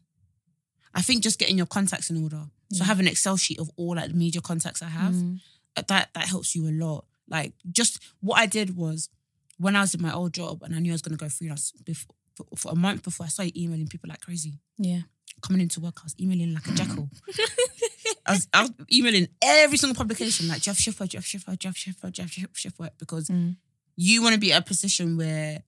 I 0.94 1.02
think 1.02 1.24
just 1.24 1.40
getting 1.40 1.58
your 1.58 1.66
contacts 1.68 2.10
in 2.10 2.22
order. 2.24 2.44
So 2.72 2.80
Yeah. 2.80 2.86
have 2.86 3.00
an 3.00 3.08
Excel 3.08 3.38
sheet 3.38 3.60
of 3.60 3.70
all 3.76 3.96
like 3.96 4.10
the 4.10 4.16
media 4.18 4.42
contacts 4.42 4.82
I 4.82 4.90
have. 4.90 5.14
Mm, 5.14 5.40
Uh, 5.78 5.84
That 5.88 6.14
that 6.14 6.28
helps 6.28 6.56
you 6.56 6.68
a 6.70 6.72
lot. 6.86 7.06
Like 7.28 7.54
just 7.72 8.00
what 8.22 8.38
I 8.40 8.46
did 8.46 8.76
was 8.78 9.10
when 9.58 9.76
I 9.76 9.82
was 9.82 9.94
in 9.96 10.02
my 10.02 10.14
old 10.14 10.34
job 10.34 10.64
and 10.64 10.74
I 10.76 10.80
knew 10.80 10.92
I 10.92 10.98
was 11.00 11.02
going 11.02 11.18
to 11.18 11.24
go 11.26 11.30
freelance 11.30 11.72
before, 11.84 12.16
for, 12.36 12.46
for 12.56 12.72
a 12.72 12.76
month 12.76 13.04
before 13.04 13.26
I 13.26 13.30
started 13.30 13.58
emailing 13.58 13.88
people 13.88 14.10
like 14.10 14.22
crazy 14.22 14.60
yeah. 14.78 15.02
Coming 15.42 15.62
into 15.62 15.80
work, 15.80 15.96
I 16.00 16.04
was 16.06 16.16
emailing 16.20 16.54
like 16.54 16.68
a 16.68 16.72
jackal. 16.72 17.10
I, 18.26 18.32
was, 18.34 18.48
I 18.54 18.62
was 18.64 18.72
emailing 18.92 19.28
every 19.42 19.78
single 19.78 19.96
publication, 19.96 20.48
like 20.48 20.62
Jeff 20.62 20.78
work, 21.00 21.10
Jeff 21.10 21.48
work, 21.48 21.60
Jeff 21.60 22.04
work, 22.04 22.14
Jeff 22.14 22.32
Shift 22.32 22.78
because 22.98 23.28
Mm. 23.30 23.56
you 23.96 24.22
want 24.24 24.34
to 24.34 24.40
be 24.40 24.52
at 24.54 24.62
a 24.62 24.66
position 24.66 25.18
where 25.18 25.62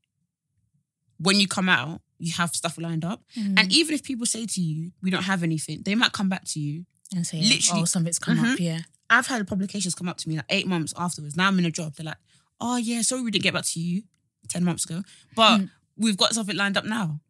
when 1.20 1.40
you 1.40 1.48
come 1.48 1.70
out, 1.70 2.02
you 2.20 2.34
have 2.34 2.52
stuff 2.56 2.78
lined 2.78 3.06
up. 3.06 3.22
Mm. 3.38 3.60
And 3.60 3.72
even 3.72 3.94
if 3.96 4.04
people 4.04 4.26
say 4.26 4.46
to 4.46 4.62
you, 4.62 4.92
we 5.02 5.10
don't 5.12 5.24
have 5.24 5.44
anything, 5.44 5.82
they 5.84 5.96
might 5.96 6.14
come 6.14 6.30
back 6.30 6.46
to 6.46 6.60
you. 6.60 6.86
and 7.16 7.26
say, 7.26 7.42
literally- 7.42 7.84
oh, 7.84 7.86
something's 7.86 8.20
come 8.20 8.38
up. 8.38 8.58
Mhm. 8.58 8.60
Yeah. 8.60 8.80
I've 9.10 9.28
had 9.28 9.48
publications 9.48 9.96
come 9.96 10.10
up 10.10 10.18
to 10.18 10.28
me 10.28 10.36
like 10.36 10.46
eight 10.50 10.68
months 10.68 10.94
afterwards. 10.98 11.38
Now 11.38 11.48
I'm 11.48 11.58
in 11.58 11.66
a 11.66 11.72
job. 11.72 11.96
They're 11.96 12.06
like, 12.06 12.18
oh 12.60 12.76
yeah, 12.76 13.02
sorry 13.02 13.22
we 13.22 13.32
didn't 13.32 13.44
get 13.44 13.54
back 13.54 13.64
to 13.64 13.80
you 13.80 14.04
10 14.50 14.64
months 14.66 14.84
ago. 14.84 15.04
But 15.34 15.62
Mm. 15.62 15.70
we've 15.96 16.18
got 16.18 16.34
something 16.34 16.56
lined 16.58 16.76
up 16.76 16.84
now. 16.84 17.22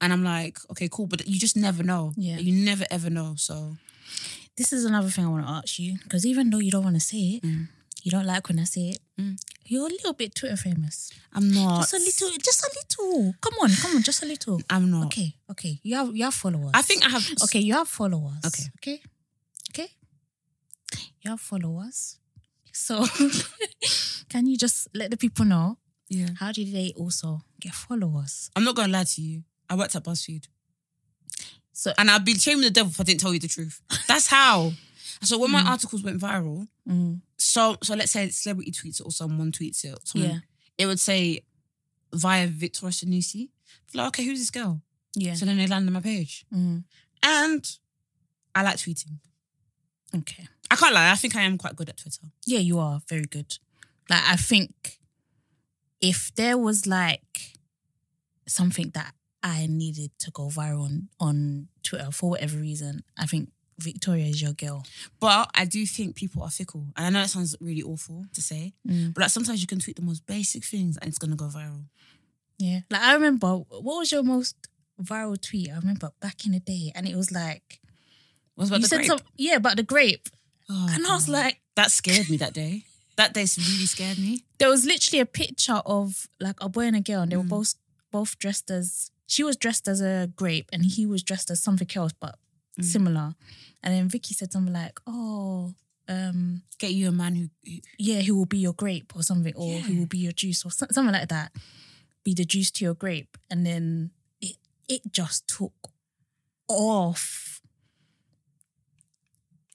And 0.00 0.12
I'm 0.12 0.24
like, 0.24 0.58
okay, 0.70 0.88
cool. 0.90 1.06
But 1.06 1.26
you 1.28 1.38
just 1.38 1.56
never 1.56 1.82
know. 1.82 2.12
Yeah. 2.16 2.38
You 2.38 2.52
never 2.64 2.84
ever 2.90 3.10
know. 3.10 3.34
So 3.36 3.76
This 4.56 4.72
is 4.72 4.84
another 4.84 5.08
thing 5.10 5.24
I 5.24 5.28
want 5.28 5.46
to 5.46 5.52
ask 5.52 5.78
you 5.78 5.98
because 6.02 6.26
even 6.26 6.50
though 6.50 6.58
you 6.58 6.70
don't 6.70 6.84
want 6.84 6.96
to 6.96 7.00
say 7.00 7.18
it, 7.36 7.42
Mm. 7.42 7.68
you 8.02 8.10
don't 8.10 8.26
like 8.26 8.48
when 8.48 8.58
I 8.58 8.64
say 8.64 8.90
it. 8.94 8.98
Mm. 9.18 9.36
You're 9.66 9.86
a 9.86 9.90
little 9.90 10.12
bit 10.12 10.34
Twitter 10.34 10.56
famous. 10.56 11.12
I'm 11.32 11.48
not. 11.52 11.80
Just 11.88 11.94
a 11.94 11.98
little, 11.98 12.30
just 12.38 12.60
a 12.64 12.70
little. 12.78 13.34
Come 13.40 13.54
on, 13.62 13.70
come 13.82 13.96
on, 13.96 14.02
just 14.02 14.22
a 14.22 14.26
little. 14.26 14.60
I'm 14.68 14.90
not. 14.90 15.06
Okay, 15.06 15.34
okay. 15.50 15.78
You 15.82 15.94
have 15.96 16.14
you 16.16 16.24
have 16.24 16.34
followers. 16.34 16.72
I 16.74 16.82
think 16.82 17.04
I 17.06 17.10
have. 17.10 17.24
Okay, 17.44 17.60
you 17.60 17.74
have 17.74 17.88
followers. 17.88 18.42
Okay. 18.44 18.64
okay, 18.78 19.00
okay. 19.70 19.88
You 21.22 21.30
have 21.30 21.40
followers. 21.40 22.18
So, 22.72 23.04
can 24.28 24.46
you 24.46 24.56
just 24.56 24.88
let 24.94 25.10
the 25.10 25.16
people 25.16 25.44
know 25.44 25.76
Yeah. 26.08 26.30
how 26.38 26.52
did 26.52 26.72
they 26.72 26.92
also 26.96 27.42
get 27.60 27.74
followers? 27.74 28.50
I'm 28.56 28.64
not 28.64 28.74
gonna 28.76 28.92
lie 28.92 29.04
to 29.04 29.22
you. 29.22 29.42
I 29.70 29.76
worked 29.76 29.94
at 29.96 30.04
BuzzFeed, 30.04 30.46
So, 31.72 31.92
and 31.96 32.10
I'd 32.10 32.24
be 32.24 32.34
shaming 32.34 32.62
the 32.64 32.70
devil 32.70 32.90
if 32.90 33.00
I 33.00 33.04
didn't 33.04 33.20
tell 33.20 33.32
you 33.32 33.38
the 33.40 33.48
truth. 33.48 33.80
That's 34.08 34.26
how. 34.26 34.72
So 35.22 35.38
when 35.38 35.50
my 35.50 35.62
Mm. 35.62 35.66
articles 35.66 36.02
went 36.02 36.20
viral, 36.20 36.66
mm, 36.88 37.20
so 37.38 37.76
so 37.82 37.94
let's 37.94 38.12
say 38.12 38.28
celebrity 38.30 38.72
tweets 38.72 39.00
it 39.00 39.04
or 39.06 39.12
someone 39.12 39.52
tweets 39.52 39.84
it, 39.84 39.96
someone, 40.06 40.30
yeah, 40.30 40.38
it 40.78 40.86
would 40.86 41.00
say 41.00 41.44
via 42.12 42.46
Victoria 42.48 42.92
Sanusi. 42.92 43.50
Like, 43.94 44.08
okay, 44.08 44.24
who's 44.24 44.38
this 44.40 44.50
girl? 44.50 44.82
yeah. 45.14 45.34
So 45.34 45.44
then 45.46 45.56
they 45.58 45.66
land 45.66 45.86
on 45.86 45.92
my 45.92 46.00
page, 46.00 46.44
Mm, 46.52 46.84
and 47.22 47.76
I 48.54 48.62
like 48.62 48.76
tweeting. 48.76 49.18
okay. 50.14 50.48
I 50.72 50.76
can't 50.76 50.94
lie. 50.94 51.10
I 51.10 51.16
think 51.16 51.34
I 51.36 51.42
am 51.42 51.58
quite 51.58 51.76
good 51.76 51.88
at 51.88 51.96
Twitter. 51.98 52.26
Yeah, 52.46 52.60
you 52.60 52.78
are 52.78 53.00
very 53.08 53.26
good. 53.26 53.58
Like 54.08 54.22
I 54.26 54.36
think 54.36 54.98
if 56.00 56.34
there 56.34 56.56
was 56.58 56.86
like 56.86 57.58
something 58.48 58.90
that 58.94 59.14
I 59.42 59.66
needed 59.68 60.10
to 60.20 60.30
go 60.30 60.48
viral 60.48 60.84
on, 60.84 61.08
on 61.18 61.68
Twitter 61.82 62.10
for 62.10 62.30
whatever 62.30 62.58
reason, 62.58 63.02
I 63.18 63.26
think 63.26 63.50
Victoria 63.78 64.26
is 64.26 64.42
your 64.42 64.52
girl. 64.52 64.84
But 65.20 65.50
I 65.54 65.64
do 65.64 65.86
think 65.86 66.14
people 66.14 66.42
are 66.42 66.50
fickle. 66.50 66.86
And 66.96 67.06
I 67.06 67.10
know 67.10 67.24
it 67.24 67.28
sounds 67.28 67.56
really 67.60 67.82
awful 67.82 68.24
to 68.34 68.42
say, 68.42 68.74
Mm. 68.86 69.14
but 69.14 69.22
like 69.22 69.30
sometimes 69.30 69.60
you 69.62 69.66
can 69.66 69.78
tweet 69.80 69.96
the 69.96 70.02
most 70.02 70.26
basic 70.26 70.64
things 70.64 70.98
and 70.98 71.08
it's 71.08 71.18
gonna 71.18 71.36
go 71.36 71.46
viral. 71.46 71.84
Yeah. 72.58 72.80
Like 72.90 73.00
I 73.02 73.14
remember, 73.14 73.48
what 73.56 73.82
was 73.98 74.12
your 74.12 74.22
most 74.22 74.56
viral 75.02 75.40
tweet? 75.40 75.70
I 75.70 75.76
remember 75.76 76.10
back 76.20 76.44
in 76.44 76.52
the 76.52 76.60
day, 76.60 76.92
and 76.94 77.08
it 77.08 77.16
was 77.16 77.32
like 77.32 77.80
What 78.54 78.66
about 78.68 78.76
you 78.76 78.82
the 78.82 78.88
said 78.88 78.96
grape? 78.98 79.08
some, 79.08 79.20
yeah, 79.38 79.56
about 79.56 79.76
the 79.78 79.82
grape, 79.82 80.28
Oh, 80.68 80.88
and 80.92 81.06
I 81.06 81.14
was 81.14 81.28
like, 81.28 81.60
that 81.76 81.90
scared 81.90 82.28
me 82.28 82.36
that 82.36 82.52
day. 82.52 82.84
That 83.16 83.32
day 83.34 83.40
really 83.56 83.86
scared 83.86 84.18
me. 84.18 84.44
there 84.58 84.68
was 84.68 84.84
literally 84.84 85.20
a 85.20 85.26
picture 85.26 85.80
of 85.86 86.28
like 86.38 86.56
a 86.60 86.68
boy 86.68 86.82
and 86.82 86.96
a 86.96 87.00
girl, 87.00 87.22
and 87.22 87.32
they 87.32 87.36
were 87.38 87.42
Mm. 87.44 87.48
both 87.48 87.74
both 88.12 88.38
dressed 88.38 88.70
as 88.70 89.10
she 89.32 89.42
was 89.44 89.56
dressed 89.64 89.86
as 89.88 90.00
a 90.00 90.14
grape, 90.40 90.68
and 90.72 90.84
he 90.84 91.06
was 91.06 91.22
dressed 91.22 91.50
as 91.50 91.62
something 91.62 91.88
else, 92.00 92.12
but 92.24 92.34
Mm. 92.78 92.84
similar. 92.84 93.28
And 93.82 93.90
then 93.94 94.08
Vicky 94.08 94.34
said 94.34 94.52
something 94.52 94.72
like, 94.82 94.96
"Oh, 95.06 95.74
um, 96.08 96.62
Get 96.78 96.92
you 96.98 97.08
a 97.08 97.12
man 97.22 97.34
who, 97.36 97.46
who 97.64 97.78
yeah, 97.98 98.20
who 98.26 98.34
will 98.36 98.46
be 98.56 98.58
your 98.66 98.72
grape 98.74 99.14
or 99.16 99.22
something, 99.22 99.54
or 99.54 99.68
Yeah. 99.80 99.98
will 99.98 100.06
be 100.16 100.18
your 100.26 100.32
juice 100.42 100.64
or 100.64 100.70
so- 100.70 100.86
something 100.90 101.12
like 101.20 101.28
that. 101.28 101.52
Be 102.24 102.32
the 102.34 102.44
juice 102.44 102.70
to 102.72 102.84
your 102.86 102.94
grape, 103.04 103.36
and 103.50 103.64
then 103.66 104.10
it 104.40 104.56
it 104.88 105.02
just 105.12 105.46
took 105.46 105.74
off. 106.68 107.60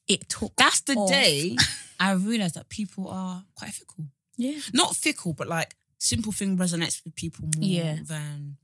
It 0.07 0.29
took 0.29 0.55
that's 0.55 0.81
the 0.81 0.95
off. 0.95 1.09
day 1.09 1.55
I 1.99 2.11
realized 2.13 2.55
that 2.55 2.69
people 2.69 3.07
are 3.09 3.45
quite 3.55 3.73
fickle. 3.73 4.05
yeah, 4.37 4.59
Not 4.73 4.95
fickle, 4.95 5.33
but 5.33 5.47
like 5.47 5.75
simple 5.97 6.31
thing 6.31 6.57
resonates 6.57 7.03
with 7.03 7.15
people 7.15 7.45
more 7.55 7.63
Yeah. 7.65 7.97
than 8.03 8.57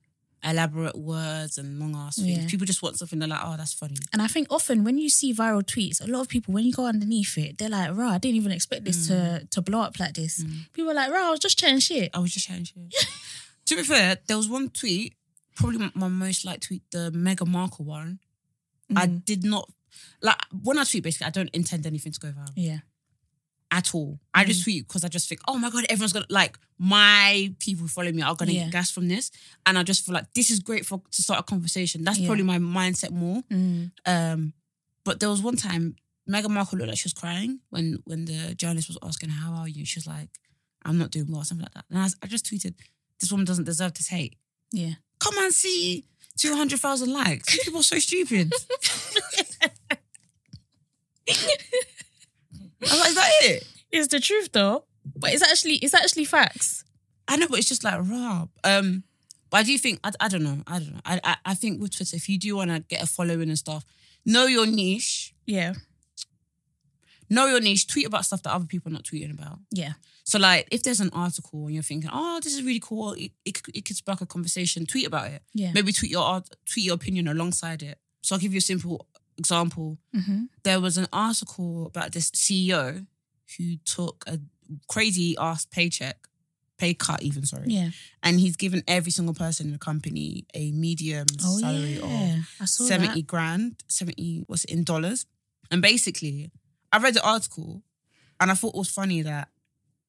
elaborate 0.44 0.98
words 0.98 1.58
and 1.58 1.80
long 1.80 1.96
ass 1.96 2.16
things. 2.18 2.38
Yeah. 2.40 2.48
People 2.48 2.66
just 2.66 2.82
want 2.82 2.98
something 2.98 3.20
they're 3.20 3.28
like, 3.28 3.42
oh, 3.44 3.56
that's 3.58 3.74
funny. 3.74 3.96
and 4.14 4.22
I 4.22 4.28
think 4.28 4.48
often 4.50 4.84
when 4.84 4.98
you 4.98 5.10
see 5.10 5.34
viral 5.34 5.62
tweets, 5.64 6.02
a 6.04 6.08
lot 6.10 6.22
of 6.22 6.28
people 6.30 6.54
when 6.54 6.66
you 6.66 6.74
go 6.74 6.86
underneath 6.88 7.38
it, 7.38 7.58
they're 7.58 7.70
like, 7.70 7.96
"Rah, 7.96 8.12
I 8.14 8.18
didn't 8.18 8.38
even 8.38 8.52
expect 8.52 8.86
this 8.86 9.08
to 9.08 9.48
to 9.52 9.62
blow 9.62 9.82
up 9.82 10.00
like 10.00 10.14
this." 10.16 10.44
People 10.74 10.92
are 10.92 10.96
like, 10.96 11.12
"Rah, 11.12 11.28
I 11.28 11.32
was 11.32 11.40
just 11.40 11.58
chatting 11.60 11.80
shit." 11.80 12.10
I 12.14 12.20
was 12.20 12.32
just 12.34 12.48
chatting 12.48 12.64
shit. 12.66 12.76
to 13.66 13.76
be 13.76 13.84
fair, 13.84 14.18
there 14.28 14.38
was 14.38 14.50
one 14.50 14.70
tweet, 14.70 15.14
probably 15.56 15.92
my- 15.94 16.08
most 16.08 16.44
liked 16.46 16.64
tweet, 16.68 16.84
the 16.92 17.12
Meghan 17.14 17.48
Markle 17.48 17.86
one. 17.86 18.20
I 18.96 19.08
Mm. 19.08 19.24
did 19.26 19.44
not 19.44 19.70
like 20.22 20.38
when 20.64 20.78
I 20.80 20.84
tweet. 20.86 21.04
Basically, 21.04 21.28
I 21.28 21.30
don't 21.32 21.50
intend 21.54 21.86
anything 21.86 22.12
to 22.14 22.20
go 22.20 22.30
viral 22.30 22.50
Yeah, 22.56 22.80
at 23.72 23.96
all. 23.96 24.20
I 24.34 24.44
just 24.44 24.64
tweet 24.64 24.88
because 24.88 25.04
I 25.06 25.08
just 25.08 25.30
think, 25.30 25.42
oh 25.48 25.58
my 25.58 25.70
god, 25.70 25.86
everyone's 25.90 26.14
gonna 26.14 26.26
like 26.30 26.58
my 26.78 27.54
people 27.60 27.84
who 27.84 27.88
follow 27.88 28.12
me 28.12 28.22
are 28.22 28.36
gonna 28.36 28.52
Yeah. 28.52 28.64
get 28.66 28.72
gas 28.74 28.92
from 28.92 29.08
this, 29.08 29.32
and 29.66 29.78
I 29.78 29.84
just 29.84 30.06
feel 30.06 30.14
like 30.14 30.32
this 30.34 30.50
is 30.52 30.60
great 30.60 30.86
for 30.86 31.02
to 31.12 31.22
start 31.22 31.40
a 31.40 31.44
conversation. 31.44 32.04
That's 32.04 32.20
Yeah. 32.20 32.28
probably 32.28 32.44
my 32.44 32.60
mindset 32.60 33.12
more. 33.12 33.42
Mm. 33.52 33.92
Um, 34.06 34.54
but 35.06 35.20
there 35.20 35.30
was 35.30 35.42
one 35.42 35.56
time 35.56 35.96
Meghan 36.30 36.50
Markle 36.52 36.78
looked 36.78 36.90
like 36.90 36.98
she 37.00 37.06
was 37.08 37.14
crying 37.14 37.60
when 37.70 38.00
when 38.04 38.26
the 38.26 38.54
journalist 38.56 38.88
was 38.90 38.98
asking 39.02 39.30
how 39.30 39.54
are 39.54 39.68
you. 39.68 39.86
She 39.86 39.98
was 40.00 40.08
like, 40.08 40.30
I'm 40.84 40.98
not 40.98 41.12
doing 41.12 41.32
well, 41.32 41.44
something 41.44 41.64
like 41.64 41.74
that. 41.74 41.86
And 41.90 41.98
I, 42.00 42.08
I 42.24 42.28
just 42.28 42.46
tweeted, 42.46 42.76
this 43.20 43.32
woman 43.32 43.46
doesn't 43.46 43.66
deserve 43.66 43.94
this 43.94 44.08
hate. 44.10 44.36
yeah. 44.72 44.94
Come 45.20 45.38
and 45.38 45.54
see 45.54 46.06
200,000 46.38 47.14
likes. 47.14 47.56
People 47.64 47.82
are 47.82 47.84
so 47.84 48.00
stupid. 48.00 48.52
I 52.90 52.94
was 52.94 53.00
like, 53.00 53.10
is 53.10 53.16
that 53.16 53.32
it? 53.44 53.68
It's 53.92 54.08
the 54.08 54.20
truth 54.20 54.50
though, 54.52 54.86
but 55.16 55.34
it's 55.34 55.44
actually 55.44 55.76
it's 55.76 55.94
actually 55.94 56.26
facts. 56.26 56.84
I 57.28 57.36
know, 57.38 57.48
but 57.48 57.60
it's 57.60 57.68
just 57.70 57.84
like 57.84 58.00
Rob. 58.00 58.50
Um, 58.64 59.04
but 59.50 59.58
I 59.58 59.64
do 59.64 59.78
think 59.78 60.00
I, 60.04 60.12
I 60.20 60.28
don't 60.28 60.44
know. 60.44 60.64
I 60.68 60.80
don't 60.80 60.94
know. 60.94 61.02
I, 61.06 61.20
I 61.24 61.36
I 61.46 61.54
think 61.54 61.82
with 61.82 61.96
Twitter, 61.96 62.16
if 62.16 62.28
you 62.30 62.38
do 62.40 62.56
want 62.56 62.72
to 62.72 62.80
get 62.82 63.04
a 63.04 63.08
following 63.08 63.50
and 63.50 63.58
stuff, 63.60 63.84
know 64.26 64.46
your 64.46 64.66
niche. 64.66 65.34
Yeah, 65.46 65.74
Know 67.30 67.48
your 67.48 67.62
niche. 67.62 67.88
Tweet 67.88 68.08
about 68.08 68.26
stuff 68.26 68.44
that 68.44 68.54
other 68.54 68.66
people 68.66 68.92
are 68.92 68.94
not 68.94 69.04
tweeting 69.04 69.32
about. 69.32 69.60
yeah, 69.72 69.94
So 70.26 70.38
like, 70.38 70.68
if 70.72 70.84
there's 70.84 71.00
an 71.00 71.10
article 71.14 71.66
and 71.66 71.74
you're 71.74 71.84
thinking, 71.84 72.10
oh, 72.12 72.40
this 72.44 72.54
is 72.54 72.62
really 72.64 72.82
cool, 72.82 73.14
it, 73.14 73.32
it, 73.46 73.64
could- 73.64 73.76
it 73.76 73.86
could 73.86 73.96
spark 73.96 74.20
a 74.22 74.26
conversation. 74.26 74.86
Tweet 74.86 75.08
about 75.08 75.32
it. 75.32 75.42
yeah. 75.54 75.72
Maybe 75.74 75.94
tweet 75.94 76.12
your 76.12 76.24
art, 76.24 76.50
tweet 76.66 76.86
your 76.86 76.96
opinion 76.96 77.28
alongside 77.30 77.84
it. 77.84 77.98
So 78.22 78.36
I'll 78.36 78.40
give 78.42 78.54
you 78.54 78.58
a 78.58 78.62
simple 78.62 79.08
example. 79.42 79.98
Mm-hmm. 80.16 80.42
There 80.64 80.80
was 80.80 80.98
an 80.98 81.08
article 81.12 81.88
about 81.92 82.12
this 82.14 82.32
CEO 82.32 83.06
who 83.58 83.76
took 83.86 84.24
a 84.28 84.40
crazy 84.88 85.36
ass 85.38 85.66
paycheck, 85.66 86.18
pay 86.78 86.94
cut 86.94 87.22
even, 87.22 87.46
sorry. 87.46 87.66
Yeah. 87.68 87.90
And 88.24 88.40
he's 88.40 88.56
given 88.56 88.84
every 88.88 89.12
single 89.12 89.36
person 89.36 89.68
in 89.68 89.74
the 89.74 89.80
company 89.92 90.46
a 90.54 90.72
medium 90.72 91.28
Oh 91.44 91.58
salary 91.60 92.00
yeah, 92.00 92.42
of 92.62 92.70
70 92.70 93.08
that. 93.08 93.28
grand, 93.28 93.76
70, 93.88 94.44
what's 94.48 94.64
it, 94.66 94.72
in 94.72 94.84
dollars. 94.84 95.26
And 95.70 95.82
basically, 95.82 96.52
I 96.92 96.98
read 97.00 97.14
the 97.14 97.26
article 97.26 97.82
and 98.40 98.52
I 98.52 98.56
thought 98.56 98.76
it 98.76 98.78
was 98.86 98.90
funny 98.90 99.22
that 99.24 99.50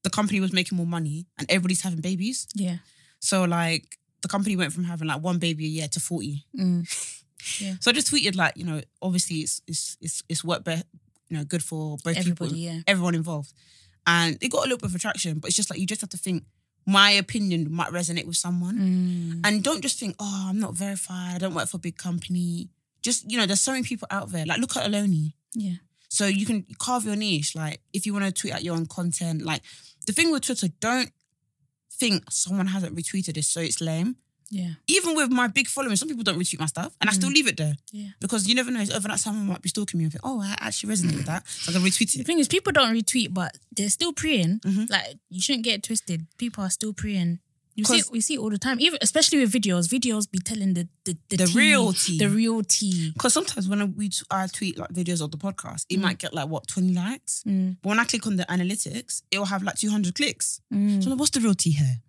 the 0.04 0.10
company 0.10 0.40
was 0.40 0.52
making 0.52 0.76
more 0.76 0.86
money 0.86 1.26
and 1.38 1.50
everybody's 1.50 1.82
having 1.82 2.00
babies. 2.00 2.46
Yeah. 2.54 2.78
So 3.20 3.44
like 3.44 3.98
the 4.22 4.28
company 4.28 4.56
went 4.56 4.72
from 4.72 4.84
having 4.84 5.08
like 5.08 5.22
one 5.22 5.38
baby 5.38 5.64
a 5.66 5.68
year 5.68 5.88
to 5.88 6.00
40. 6.00 6.44
Mm. 6.58 6.86
So 7.80 7.90
I 7.90 7.94
just 7.94 8.12
tweeted 8.12 8.36
like, 8.36 8.56
you 8.56 8.64
know, 8.64 8.80
obviously 9.00 9.38
it's 9.38 9.62
it's 9.66 9.96
it's 10.00 10.22
it's 10.28 10.44
worked 10.44 10.64
be- 10.64 10.82
you 11.28 11.38
know, 11.38 11.44
good 11.44 11.62
for 11.62 11.96
both 12.04 12.16
Everybody, 12.16 12.50
people, 12.50 12.56
yeah. 12.56 12.80
everyone 12.86 13.14
involved. 13.14 13.52
And 14.06 14.36
it 14.42 14.50
got 14.50 14.60
a 14.60 14.62
little 14.62 14.78
bit 14.78 14.90
of 14.90 14.94
attraction, 14.94 15.38
but 15.38 15.48
it's 15.48 15.56
just 15.56 15.70
like 15.70 15.78
you 15.78 15.86
just 15.86 16.00
have 16.00 16.10
to 16.10 16.18
think 16.18 16.44
my 16.86 17.10
opinion 17.12 17.72
might 17.72 17.90
resonate 17.90 18.26
with 18.26 18.36
someone. 18.36 18.76
Mm. 18.76 19.46
And 19.46 19.62
don't 19.62 19.80
just 19.80 19.98
think, 19.98 20.16
oh, 20.18 20.46
I'm 20.50 20.58
not 20.58 20.74
verified, 20.74 21.36
I 21.36 21.38
don't 21.38 21.54
work 21.54 21.68
for 21.68 21.76
a 21.76 21.80
big 21.80 21.96
company. 21.96 22.68
Just, 23.00 23.30
you 23.30 23.38
know, 23.38 23.46
there's 23.46 23.60
so 23.60 23.72
many 23.72 23.84
people 23.84 24.06
out 24.10 24.30
there. 24.30 24.44
Like 24.44 24.58
look 24.58 24.76
at 24.76 24.88
Aloni. 24.90 25.32
Yeah. 25.54 25.76
So 26.08 26.26
you 26.26 26.44
can 26.44 26.66
carve 26.78 27.04
your 27.06 27.16
niche. 27.16 27.54
Like 27.54 27.80
if 27.92 28.04
you 28.04 28.12
want 28.12 28.26
to 28.26 28.32
tweet 28.32 28.52
out 28.52 28.62
your 28.62 28.74
own 28.76 28.86
content, 28.86 29.42
like 29.42 29.62
the 30.06 30.12
thing 30.12 30.30
with 30.30 30.42
Twitter, 30.42 30.68
don't 30.80 31.10
think 31.90 32.24
someone 32.30 32.66
hasn't 32.66 32.94
retweeted 32.96 33.34
this, 33.34 33.48
so 33.48 33.60
it's 33.60 33.80
lame. 33.80 34.16
Yeah. 34.54 34.72
Even 34.86 35.16
with 35.16 35.30
my 35.30 35.46
big 35.48 35.66
following, 35.66 35.96
some 35.96 36.08
people 36.08 36.24
don't 36.24 36.38
retweet 36.38 36.60
my 36.60 36.66
stuff, 36.66 36.92
and 37.00 37.08
I 37.08 37.14
still 37.14 37.30
leave 37.30 37.46
it 37.48 37.56
there 37.56 37.74
Yeah. 37.90 38.08
because 38.20 38.46
you 38.46 38.54
never 38.54 38.70
know. 38.70 38.84
Overnight, 38.94 39.18
someone 39.18 39.46
might 39.46 39.62
be 39.62 39.70
stalking 39.70 39.96
me 39.96 40.04
and 40.04 40.12
think, 40.12 40.20
"Oh, 40.24 40.42
I 40.42 40.54
actually 40.60 40.92
resonate 40.94 41.16
with 41.16 41.24
that," 41.26 41.48
so 41.48 41.70
I 41.70 41.74
can 41.74 41.82
retweet 41.82 42.14
it. 42.14 42.18
The 42.18 42.24
thing 42.24 42.38
is, 42.38 42.48
people 42.48 42.70
don't 42.70 42.94
retweet, 42.94 43.32
but 43.32 43.56
they're 43.74 43.88
still 43.88 44.12
preying. 44.12 44.60
Mhm. 44.60 44.90
Like 44.90 45.16
you 45.30 45.40
shouldn't 45.40 45.64
get 45.64 45.76
it 45.76 45.82
twisted. 45.84 46.26
People 46.36 46.64
are 46.64 46.68
still 46.70 46.92
praying. 46.92 47.38
You 47.74 47.86
see, 47.86 48.02
we 48.12 48.20
see 48.20 48.34
it 48.34 48.40
all 48.40 48.50
the 48.50 48.58
time. 48.58 48.78
Even 48.80 48.98
especially 49.00 49.38
with 49.40 49.50
videos, 49.50 49.88
videos 49.88 50.30
be 50.30 50.38
telling 50.38 50.74
the 50.74 50.86
the, 51.06 51.16
the, 51.30 51.36
The 51.38 51.46
tea, 51.46 51.58
real 51.58 51.92
tea. 51.94 52.18
the 52.18 52.28
real 52.28 52.62
tea. 52.62 53.10
Because 53.14 53.32
sometimes 53.32 53.66
when 53.70 53.94
we 53.96 54.10
t- 54.10 54.22
I 54.30 54.46
tweet 54.48 54.76
like 54.76 54.92
videos 54.92 55.22
of 55.22 55.30
the 55.30 55.38
podcast, 55.38 55.86
it 55.88 55.98
might 55.98 56.18
get 56.18 56.34
like 56.34 56.48
what 56.48 56.66
twenty 56.66 56.92
likes, 56.92 57.42
Mm. 57.48 57.78
but 57.80 57.88
when 57.88 57.98
I 57.98 58.04
click 58.04 58.26
on 58.26 58.36
the 58.36 58.44
analytics, 58.44 59.22
it 59.30 59.38
will 59.38 59.46
have 59.46 59.62
like 59.62 59.78
two 59.78 59.88
hundred 59.88 60.14
clicks. 60.14 60.60
Mm. 60.70 61.02
So 61.02 61.08
like, 61.08 61.18
what's 61.18 61.30
the 61.30 61.40
real 61.40 61.54
tea 61.54 61.70
here? 61.70 62.02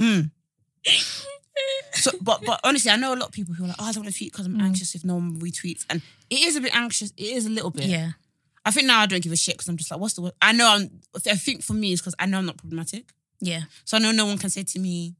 mm. 0.00 0.30
So, 1.92 2.10
but 2.20 2.42
but 2.44 2.58
honestly, 2.64 2.90
I 2.90 2.96
know 2.96 3.14
a 3.14 3.16
lot 3.16 3.26
of 3.28 3.32
people 3.32 3.54
who 3.54 3.64
are 3.64 3.68
like, 3.68 3.76
oh, 3.78 3.84
I 3.84 3.92
don't 3.92 4.02
want 4.02 4.12
to 4.12 4.18
tweet 4.18 4.32
because 4.32 4.46
I'm 4.46 4.60
anxious 4.60 4.94
if 4.96 5.04
no 5.04 5.14
one 5.14 5.38
retweets, 5.38 5.86
and 5.88 6.02
it 6.28 6.40
is 6.40 6.56
a 6.56 6.60
bit 6.60 6.74
anxious. 6.74 7.12
It 7.16 7.22
is 7.22 7.46
a 7.46 7.50
little 7.50 7.70
bit. 7.70 7.84
Yeah. 7.86 8.10
I 8.66 8.70
think 8.72 8.86
now 8.88 9.00
I 9.00 9.06
don't 9.06 9.22
give 9.22 9.30
a 9.32 9.36
shit 9.36 9.54
because 9.54 9.68
I'm 9.68 9.76
just 9.76 9.90
like, 9.90 10.00
what's 10.00 10.14
the? 10.14 10.22
word? 10.22 10.32
I 10.42 10.52
know 10.52 10.66
I'm. 10.68 10.90
I 11.14 11.36
think 11.36 11.62
for 11.62 11.74
me 11.74 11.92
it's 11.92 12.00
because 12.00 12.16
I 12.18 12.26
know 12.26 12.38
I'm 12.38 12.46
not 12.46 12.56
problematic, 12.56 13.12
Yeah. 13.40 13.62
so 13.84 13.96
I 13.96 14.00
know 14.00 14.10
no 14.10 14.26
one 14.26 14.36
can 14.38 14.50
say 14.50 14.64
to 14.64 14.78
me, 14.80 15.14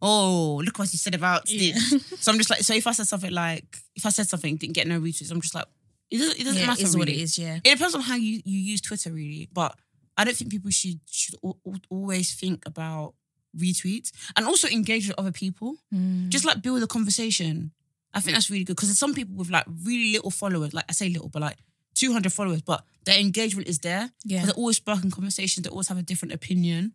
"Oh, 0.00 0.62
look 0.64 0.78
what 0.78 0.92
you 0.92 0.98
said 0.98 1.14
about 1.14 1.50
Yeah. 1.50 1.74
this." 1.74 2.06
So 2.20 2.30
I'm 2.30 2.38
just 2.38 2.50
like, 2.50 2.60
so 2.60 2.72
if 2.74 2.86
I 2.86 2.92
said 2.92 3.08
something 3.08 3.32
like, 3.32 3.78
if 3.96 4.06
I 4.06 4.10
said 4.10 4.28
something 4.28 4.56
didn't 4.56 4.74
get 4.74 4.86
no 4.86 5.00
retweets, 5.00 5.32
I'm 5.32 5.40
just 5.40 5.54
like, 5.56 5.66
it 6.10 6.18
doesn't. 6.18 6.38
It 6.40 6.44
doesn't 6.44 6.60
yeah, 6.60 6.66
matter. 6.68 6.82
it 6.82 6.84
is 6.84 6.96
what 6.96 7.08
it 7.08 7.16
is. 7.16 7.36
Yeah. 7.36 7.56
It 7.56 7.70
depends 7.72 7.94
on 7.96 8.02
how 8.02 8.14
you, 8.14 8.40
you 8.44 8.58
use 8.60 8.80
Twitter, 8.80 9.10
really. 9.10 9.48
But 9.52 9.74
I 10.16 10.22
don't 10.24 10.36
think 10.36 10.52
people 10.52 10.70
should 10.70 11.00
should 11.10 11.34
al- 11.42 11.58
al- 11.66 11.80
always 11.90 12.32
think 12.34 12.64
about 12.64 13.14
retweets 13.56 14.10
and 14.36 14.46
also 14.46 14.68
engage 14.68 15.08
with 15.08 15.18
other 15.18 15.32
people. 15.32 15.76
Mm. 15.94 16.28
Just 16.28 16.44
like 16.44 16.62
build 16.62 16.82
a 16.82 16.86
conversation. 16.86 17.72
I 18.12 18.20
think 18.20 18.36
that's 18.36 18.48
really 18.50 18.64
good 18.64 18.76
because 18.76 18.88
there's 18.90 18.98
some 18.98 19.14
people 19.14 19.34
with 19.36 19.50
like 19.50 19.64
really 19.84 20.12
little 20.12 20.30
followers. 20.30 20.72
Like 20.72 20.84
I 20.88 20.92
say 20.92 21.08
little, 21.08 21.28
but 21.28 21.42
like 21.42 21.58
200 21.94 22.32
followers, 22.32 22.62
but 22.62 22.84
their 23.04 23.18
engagement 23.18 23.68
is 23.68 23.80
there. 23.80 24.10
Yeah. 24.24 24.44
They're 24.44 24.54
always 24.54 24.76
sparking 24.76 25.10
conversations. 25.10 25.64
They 25.64 25.70
always 25.70 25.88
have 25.88 25.98
a 25.98 26.02
different 26.02 26.32
opinion. 26.34 26.92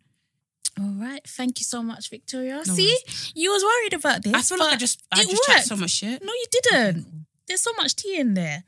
All 0.78 0.94
right. 0.98 1.20
Thank 1.26 1.60
you 1.60 1.64
so 1.64 1.82
much, 1.82 2.08
Victoria. 2.10 2.62
No 2.66 2.74
See, 2.74 2.96
you 3.34 3.50
was 3.50 3.62
worried 3.62 3.92
about 3.94 4.22
this. 4.22 4.34
I 4.34 4.40
feel 4.42 4.58
like 4.58 4.72
I 4.74 4.76
just 4.76 5.02
I 5.12 5.24
just 5.24 5.46
worked. 5.48 5.64
so 5.64 5.76
much 5.76 5.90
shit. 5.90 6.22
No, 6.24 6.32
you 6.32 6.46
didn't. 6.52 7.26
There's 7.46 7.60
so 7.60 7.72
much 7.76 7.96
tea 7.96 8.16
in 8.18 8.34
there. 8.34 8.62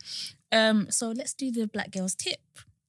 Um, 0.50 0.90
so 0.90 1.10
let's 1.10 1.32
do 1.32 1.50
the 1.52 1.66
Black 1.68 1.90
Girls 1.90 2.14
Tip 2.14 2.40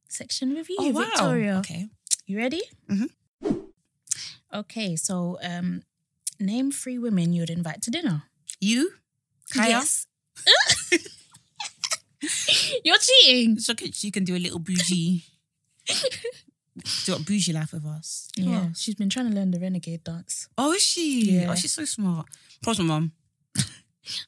section 0.10 0.54
with 0.56 0.70
you, 0.70 0.76
Oh 0.80 0.90
wow. 0.90 1.04
Victoria. 1.06 1.58
Okay. 1.60 1.88
You 2.26 2.38
ready? 2.38 2.62
Mhm. 2.90 3.10
Okay, 4.54 4.96
so 4.96 5.38
um, 5.44 5.82
name 6.40 6.72
three 6.72 6.98
women 7.00 7.34
you'd 7.34 7.50
invite 7.50 7.82
to 7.84 7.92
dinner. 7.92 8.24
You? 8.60 8.92
Kaya? 9.54 9.70
Yes. 9.82 10.08
You're 12.86 12.98
cheating. 12.98 13.54
It's 13.58 13.70
okay. 13.70 13.92
You 14.00 14.12
can 14.12 14.24
do 14.24 14.36
a 14.36 14.40
little 14.40 14.60
bougie. 14.60 15.24
Do 17.06 17.16
a 17.16 17.20
bougie 17.20 17.52
life 17.54 17.74
with 17.74 17.86
us. 17.86 18.30
Yeah, 18.38 18.68
else? 18.68 18.80
she's 18.80 18.96
been 18.96 19.10
trying 19.10 19.30
to 19.30 19.36
learn 19.36 19.52
the 19.52 19.60
renegade 19.60 20.04
dance. 20.04 20.48
Oh, 20.58 20.72
is 20.74 20.82
she? 20.82 21.32
Yeah. 21.40 21.52
Oh, 21.52 21.56
she's 21.56 21.74
so 21.74 21.86
smart. 21.86 22.28
Props, 22.62 22.80
my 22.80 22.86
mum. 22.86 23.12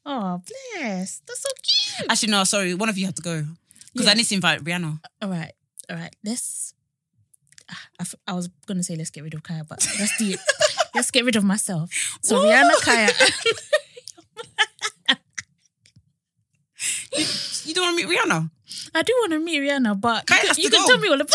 Oh, 0.06 0.42
bless. 0.78 1.20
That's 1.28 1.42
so 1.42 1.50
cute. 1.62 2.10
Actually, 2.10 2.32
no, 2.32 2.44
sorry. 2.46 2.74
One 2.76 2.88
of 2.88 2.98
you 2.98 3.06
have 3.08 3.16
to 3.16 3.22
go 3.22 3.44
because 3.94 4.06
Yeah. 4.06 4.12
I 4.12 4.16
need 4.16 4.24
to 4.26 4.36
invite 4.36 4.64
Rihanna. 4.64 5.00
All 5.22 5.30
right, 5.30 5.52
all 5.90 5.98
right. 5.98 6.16
Let's. 6.24 6.74
I, 7.70 8.02
f- 8.02 8.16
I 8.28 8.34
was 8.34 8.48
gonna 8.68 8.84
say 8.84 8.96
let's 8.96 9.10
get 9.10 9.24
rid 9.24 9.34
of 9.34 9.44
Kaya, 9.44 9.64
but 9.68 9.86
let's 10.00 10.18
do 10.18 10.30
it. 10.32 10.40
let's 10.94 11.10
get 11.12 11.26
rid 11.26 11.36
of 11.36 11.44
myself. 11.44 11.90
So 12.22 12.38
What? 12.44 12.48
Rihanna, 12.48 12.82
Kaya. 12.84 13.10
You 17.66 17.74
don't 17.74 17.86
want 17.86 18.00
to 18.00 18.08
meet 18.08 18.18
Rihanna? 18.18 18.52
I 18.94 19.02
do 19.02 19.14
want 19.22 19.32
to 19.34 19.40
meet 19.40 19.60
Rihanna, 19.62 20.00
but 20.00 20.26
Kaya 20.28 20.42
you, 20.44 20.48
can, 20.54 20.64
you 20.64 20.70
can 20.70 20.86
tell 20.88 20.98
me 21.00 21.08
all 21.08 21.22
about. 21.22 21.30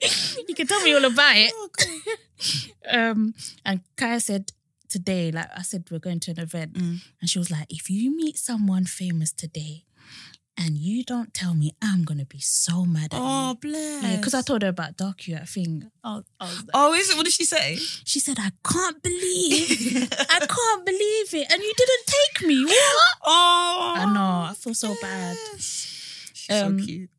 you 0.48 0.54
can 0.54 0.66
tell 0.66 0.80
me 0.82 0.94
all 0.94 1.04
about 1.04 1.36
it. 1.36 1.52
Oh, 1.54 1.68
Um, 2.92 3.34
and 3.64 3.80
Kaya 3.96 4.18
said 4.18 4.50
today, 4.88 5.30
like 5.30 5.46
I 5.56 5.62
said, 5.62 5.84
we're 5.92 6.00
going 6.00 6.18
to 6.20 6.32
an 6.32 6.40
event, 6.40 6.72
Mm. 6.74 6.98
and 7.20 7.30
she 7.30 7.38
was 7.38 7.48
like, 7.52 7.66
if 7.70 7.88
you 7.88 8.14
meet 8.16 8.36
someone 8.36 8.84
famous 8.84 9.30
today, 9.32 9.84
and 10.64 10.76
you 10.78 11.02
don't 11.04 11.32
tell 11.34 11.54
me, 11.54 11.74
I'm 11.82 12.04
gonna 12.04 12.24
be 12.24 12.38
so 12.40 12.84
mad 12.84 13.12
at 13.14 13.20
Oh, 13.20 13.50
you. 13.50 13.54
bless. 13.56 14.16
Because 14.16 14.34
I 14.34 14.42
told 14.42 14.62
her 14.62 14.68
about 14.68 14.96
Dark 14.96 15.26
You. 15.26 15.36
I 15.36 15.44
think. 15.44 15.84
I 16.04 16.16
was 16.16 16.24
like, 16.40 16.50
Oh, 16.74 16.94
is 16.94 17.10
it? 17.10 17.16
What 17.16 17.24
did 17.24 17.32
she 17.34 17.44
say? 17.44 17.76
She 18.04 18.20
said, 18.20 18.38
I 18.38 18.50
can't 18.64 19.02
believe, 19.02 20.08
I 20.12 20.46
can't 20.46 20.86
believe 20.86 21.34
it. 21.34 21.52
And 21.52 21.62
you 21.62 21.72
didn't 21.76 22.06
take 22.06 22.46
me. 22.48 22.64
What? 22.64 23.02
Oh, 23.24 23.92
I 23.96 24.12
know, 24.12 24.46
I 24.50 24.54
feel 24.56 24.74
so 24.74 24.94
bad. 25.00 25.36
She's 25.58 26.48
Um, 26.50 26.78
so 26.80 26.86
cute. 26.86 27.10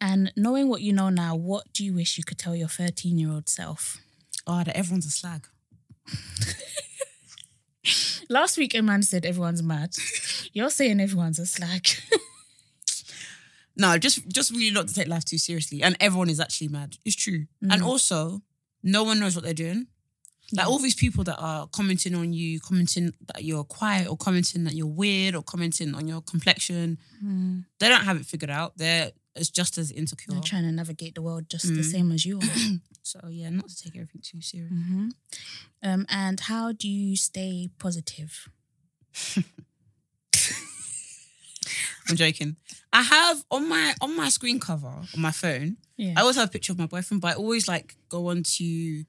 And 0.00 0.32
knowing 0.36 0.68
what 0.68 0.82
you 0.82 0.92
know 0.92 1.08
now, 1.10 1.36
what 1.36 1.72
do 1.72 1.84
you 1.84 1.94
wish 1.94 2.18
you 2.18 2.24
could 2.24 2.38
tell 2.38 2.56
your 2.56 2.68
13 2.68 3.18
year 3.18 3.30
old 3.30 3.48
self? 3.48 3.98
Oh, 4.46 4.62
that 4.64 4.76
everyone's 4.76 5.06
a 5.06 5.10
slag. 5.10 5.46
Last 8.28 8.56
week, 8.56 8.74
a 8.74 8.82
man 8.82 9.02
said 9.02 9.26
everyone's 9.26 9.62
mad. 9.62 9.90
You're 10.52 10.70
saying 10.70 11.00
everyone's 11.00 11.38
a 11.38 11.46
slag. 11.46 11.86
No, 13.76 13.96
just 13.98 14.28
just 14.28 14.50
really 14.50 14.70
not 14.70 14.88
to 14.88 14.94
take 14.94 15.08
life 15.08 15.24
too 15.24 15.38
seriously. 15.38 15.82
And 15.82 15.96
everyone 16.00 16.28
is 16.30 16.40
actually 16.40 16.68
mad. 16.68 16.96
It's 17.04 17.16
true. 17.16 17.46
Mm. 17.64 17.72
And 17.72 17.82
also, 17.82 18.42
no 18.82 19.02
one 19.04 19.18
knows 19.20 19.34
what 19.34 19.44
they're 19.44 19.54
doing. 19.54 19.86
Like 20.54 20.66
all 20.66 20.78
these 20.78 20.94
people 20.94 21.24
that 21.24 21.38
are 21.38 21.66
commenting 21.68 22.14
on 22.14 22.34
you, 22.34 22.60
commenting 22.60 23.12
that 23.32 23.42
you're 23.42 23.64
quiet, 23.64 24.06
or 24.08 24.18
commenting 24.18 24.64
that 24.64 24.74
you're 24.74 24.86
weird, 24.86 25.34
or 25.34 25.42
commenting 25.42 25.94
on 25.94 26.06
your 26.06 26.20
complexion, 26.20 26.98
they 27.78 27.88
don't 27.88 28.04
have 28.04 28.18
it 28.20 28.26
figured 28.26 28.50
out. 28.50 28.76
They're 28.76 29.12
it's 29.34 29.48
just 29.48 29.78
as 29.78 29.90
insecure. 29.90 30.34
They're 30.34 30.42
trying 30.42 30.64
to 30.64 30.72
navigate 30.72 31.14
the 31.14 31.22
world 31.22 31.48
just 31.48 31.66
the 31.68 31.80
Mm. 31.80 31.90
same 31.90 32.12
as 32.12 32.26
you 32.26 32.38
are. 32.38 32.42
So 33.04 33.18
yeah, 33.30 33.50
not 33.50 33.68
to 33.68 33.76
take 33.82 33.96
everything 33.96 34.20
too 34.22 34.40
serious. 34.40 34.70
hmm 34.70 35.08
Um, 35.82 36.06
and 36.08 36.38
how 36.38 36.70
do 36.72 36.86
you 36.88 37.16
stay 37.16 37.68
positive? 37.78 38.48
I'm 42.08 42.16
joking. 42.16 42.56
I 42.92 43.02
have 43.02 43.44
on 43.50 43.68
my 43.68 43.94
on 44.00 44.16
my 44.16 44.28
screen 44.28 44.58
cover 44.60 44.88
on 44.88 45.06
my 45.20 45.30
phone. 45.30 45.76
Yeah. 45.96 46.14
I 46.16 46.20
always 46.22 46.36
have 46.36 46.48
a 46.48 46.50
picture 46.52 46.72
of 46.72 46.78
my 46.78 46.86
boyfriend, 46.86 47.20
but 47.20 47.28
I 47.32 47.34
always 47.34 47.68
like 47.68 47.96
go 48.08 48.28
on 48.28 48.42
to 48.42 49.04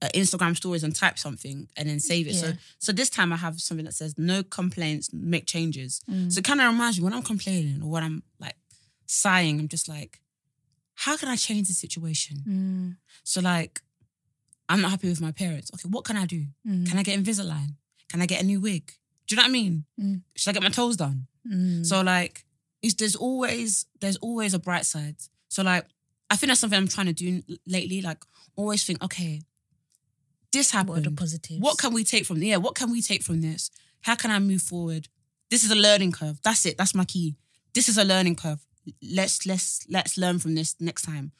uh, 0.00 0.08
Instagram 0.14 0.56
stories 0.56 0.84
and 0.84 0.94
type 0.94 1.18
something 1.18 1.68
and 1.76 1.88
then 1.88 1.98
save 2.00 2.28
it. 2.28 2.34
So 2.34 2.52
so 2.78 2.92
this 2.92 3.10
time 3.10 3.32
I 3.32 3.36
have 3.36 3.60
something 3.60 3.84
that 3.86 3.94
says 3.94 4.14
no 4.16 4.42
complaints, 4.42 5.10
make 5.12 5.46
changes. 5.46 6.00
Mm. 6.10 6.30
So 6.32 6.38
it 6.38 6.44
kind 6.44 6.60
of 6.60 6.68
reminds 6.68 6.98
me 6.98 7.04
when 7.04 7.12
I'm 7.14 7.22
complaining 7.22 7.82
or 7.82 7.90
when 7.90 8.04
I'm 8.04 8.22
like 8.38 8.56
sighing, 9.06 9.58
I'm 9.58 9.68
just 9.68 9.88
like, 9.88 10.20
how 10.94 11.16
can 11.16 11.28
I 11.28 11.36
change 11.36 11.66
the 11.68 11.74
situation? 11.74 12.36
Mm, 12.48 12.96
So 13.24 13.40
like, 13.40 13.80
I'm 14.68 14.80
not 14.80 14.90
happy 14.90 15.08
with 15.08 15.20
my 15.20 15.32
parents. 15.32 15.70
Okay, 15.74 15.88
what 15.88 16.04
can 16.04 16.16
I 16.16 16.26
do? 16.26 16.44
mm, 16.66 16.88
Can 16.88 16.98
I 16.98 17.02
get 17.02 17.18
Invisalign? 17.18 17.74
Can 18.08 18.20
I 18.22 18.26
get 18.26 18.42
a 18.42 18.44
new 18.44 18.60
wig? 18.60 18.92
Do 19.26 19.34
you 19.34 19.36
know 19.36 19.42
what 19.42 19.48
I 19.48 19.52
mean? 19.52 19.84
Mm. 20.00 20.22
Should 20.36 20.50
I 20.50 20.52
get 20.54 20.62
my 20.62 20.68
toes 20.70 20.96
done? 20.96 21.26
Mm. 21.52 21.84
So 21.86 22.00
like, 22.02 22.44
it's, 22.82 22.94
there's 22.94 23.16
always 23.16 23.86
there's 24.00 24.16
always 24.18 24.54
a 24.54 24.58
bright 24.58 24.86
side. 24.86 25.16
So 25.48 25.62
like, 25.62 25.84
I 26.30 26.36
think 26.36 26.48
that's 26.50 26.60
something 26.60 26.76
I'm 26.78 26.88
trying 26.88 27.06
to 27.06 27.12
do 27.12 27.42
lately. 27.66 28.00
Like, 28.02 28.18
always 28.56 28.84
think, 28.84 29.02
okay, 29.02 29.42
this 30.52 30.72
what 30.72 30.80
are 30.80 30.84
the 30.84 30.94
happened. 31.00 31.16
positives? 31.18 31.60
What 31.60 31.78
can 31.78 31.92
we 31.92 32.04
take 32.04 32.24
from 32.26 32.38
this? 32.40 32.48
yeah? 32.48 32.56
What 32.56 32.74
can 32.74 32.90
we 32.90 33.02
take 33.02 33.22
from 33.22 33.40
this? 33.40 33.70
How 34.02 34.14
can 34.14 34.30
I 34.30 34.38
move 34.38 34.62
forward? 34.62 35.08
This 35.50 35.64
is 35.64 35.70
a 35.70 35.74
learning 35.74 36.12
curve. 36.12 36.38
That's 36.42 36.64
it. 36.66 36.76
That's 36.78 36.94
my 36.94 37.04
key. 37.04 37.36
This 37.74 37.88
is 37.88 37.98
a 37.98 38.04
learning 38.04 38.36
curve. 38.36 38.60
Let's 39.02 39.44
let's 39.46 39.86
let's 39.88 40.16
learn 40.16 40.38
from 40.38 40.54
this 40.54 40.74
next 40.80 41.02
time, 41.02 41.32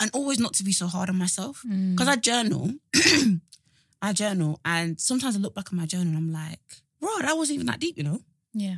and 0.00 0.10
always 0.12 0.38
not 0.38 0.52
to 0.54 0.64
be 0.64 0.72
so 0.72 0.86
hard 0.86 1.08
on 1.08 1.16
myself 1.16 1.62
Mm. 1.66 1.92
because 1.92 2.08
I 2.08 2.16
journal. 2.16 2.70
I 4.02 4.12
journal, 4.12 4.58
and 4.64 5.00
sometimes 5.00 5.36
I 5.36 5.38
look 5.38 5.54
back 5.54 5.66
at 5.66 5.72
my 5.72 5.86
journal 5.86 6.08
and 6.08 6.16
I'm 6.16 6.32
like, 6.32 6.58
bro, 7.00 7.10
that 7.20 7.36
wasn't 7.36 7.54
even 7.56 7.66
that 7.68 7.78
deep, 7.80 7.96
you 7.96 8.02
know. 8.04 8.20
Yeah. 8.52 8.76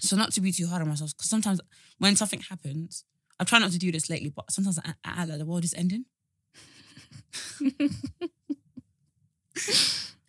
So 0.00 0.16
not 0.16 0.32
to 0.32 0.40
be 0.40 0.52
too 0.52 0.66
hard 0.66 0.82
on 0.82 0.88
myself 0.88 1.12
because 1.16 1.28
sometimes 1.30 1.60
when 1.98 2.16
something 2.16 2.40
happens, 2.40 3.04
I 3.38 3.44
try 3.44 3.58
not 3.58 3.70
to 3.72 3.78
do 3.78 3.90
this 3.92 4.10
lately, 4.10 4.30
but 4.34 4.50
sometimes 4.50 4.78
I, 4.78 4.90
I 5.04 5.22
act 5.22 5.28
like 5.30 5.38
the 5.38 5.46
world 5.46 5.64
is 5.64 5.74
ending. 5.74 6.04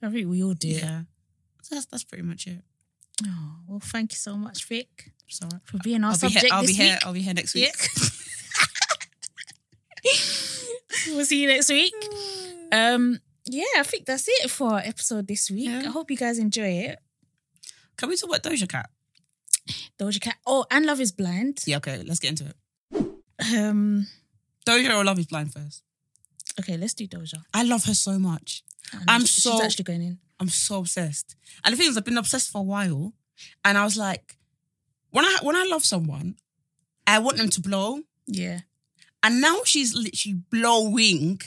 I 0.02 0.10
think 0.12 0.28
we 0.30 0.44
all 0.44 0.54
do. 0.54 0.70
it. 0.70 0.82
So 1.64 1.76
that's 1.76 1.86
that's 1.88 2.04
pretty 2.04 2.24
much 2.24 2.48
it. 2.48 2.62
Oh, 3.26 3.56
well, 3.68 3.80
thank 3.80 4.12
you 4.12 4.18
so 4.18 4.36
much, 4.36 4.66
Vic, 4.68 5.12
So 5.28 5.48
for 5.64 5.78
being 5.84 6.04
our 6.04 6.12
I'll 6.12 6.16
be 6.16 6.20
subject 6.20 6.46
here. 6.46 6.54
I'll 6.54 6.62
this 6.62 6.72
be 6.72 6.84
here. 6.84 6.94
week. 6.94 7.06
I'll 7.06 7.14
be 7.14 7.22
here 7.22 7.34
next 7.34 7.56
week. 7.56 7.76
we'll 11.16 11.26
see 11.26 11.42
you 11.42 11.48
next 11.48 11.70
week. 11.70 11.94
Um, 12.72 13.20
yeah, 13.46 13.64
I 13.78 13.84
think 13.84 14.06
that's 14.06 14.28
it 14.28 14.50
for 14.52 14.74
our 14.74 14.80
episode 14.80 15.28
this 15.28 15.50
week. 15.50 15.70
Yeah. 15.70 15.84
I 15.86 15.92
hope 15.92 16.12
you 16.12 16.18
guys 16.18 16.38
enjoy 16.40 16.68
it. 16.68 17.00
Can 17.98 18.10
we 18.10 18.18
talk 18.18 18.30
about 18.30 18.44
Doja 18.44 18.68
Cat? 18.68 18.90
Doja 20.00 20.20
Cat. 20.22 20.36
Oh, 20.46 20.66
and 20.72 20.86
Love 20.86 21.00
is 21.02 21.12
Blind. 21.12 21.62
Yeah, 21.66 21.78
okay, 21.78 22.04
let's 22.06 22.20
get 22.20 22.30
into 22.32 22.46
it. 22.48 22.56
Um, 23.58 24.08
Doja 24.68 24.96
or 24.98 25.04
Love 25.04 25.20
is 25.20 25.26
Blind 25.28 25.54
first. 25.54 25.84
okay, 26.60 26.78
let's 26.78 26.94
do 26.94 27.08
Doja. 27.08 27.44
I 27.54 27.64
love 27.64 27.86
her 27.86 27.94
so 27.94 28.18
much. 28.20 28.64
And 28.94 29.04
I'm 29.10 29.22
she's 29.22 29.44
so- 29.44 29.62
actually 29.64 29.84
going 29.84 30.02
in. 30.02 30.20
I'm 30.40 30.50
so 30.50 30.80
obsessed. 30.80 31.36
And 31.64 31.74
the 31.74 31.78
thing 31.78 31.88
is, 31.90 31.98
I've 31.98 32.04
been 32.06 32.18
obsessed 32.18 32.52
for 32.52 32.60
a 32.60 32.64
while. 32.64 33.14
And 33.64 33.78
I 33.78 33.84
was 33.86 33.96
like, 33.98 34.38
when 35.12 35.24
I 35.26 35.38
when 35.42 35.56
I 35.56 35.64
love 35.70 35.86
someone, 35.86 36.36
I 37.08 37.20
want 37.20 37.38
them 37.38 37.50
to 37.50 37.62
blow. 37.62 38.02
Yeah, 38.28 38.62
And 39.24 39.40
now 39.40 39.62
she's 39.66 39.94
literally 39.96 40.40
blowing. 40.52 41.40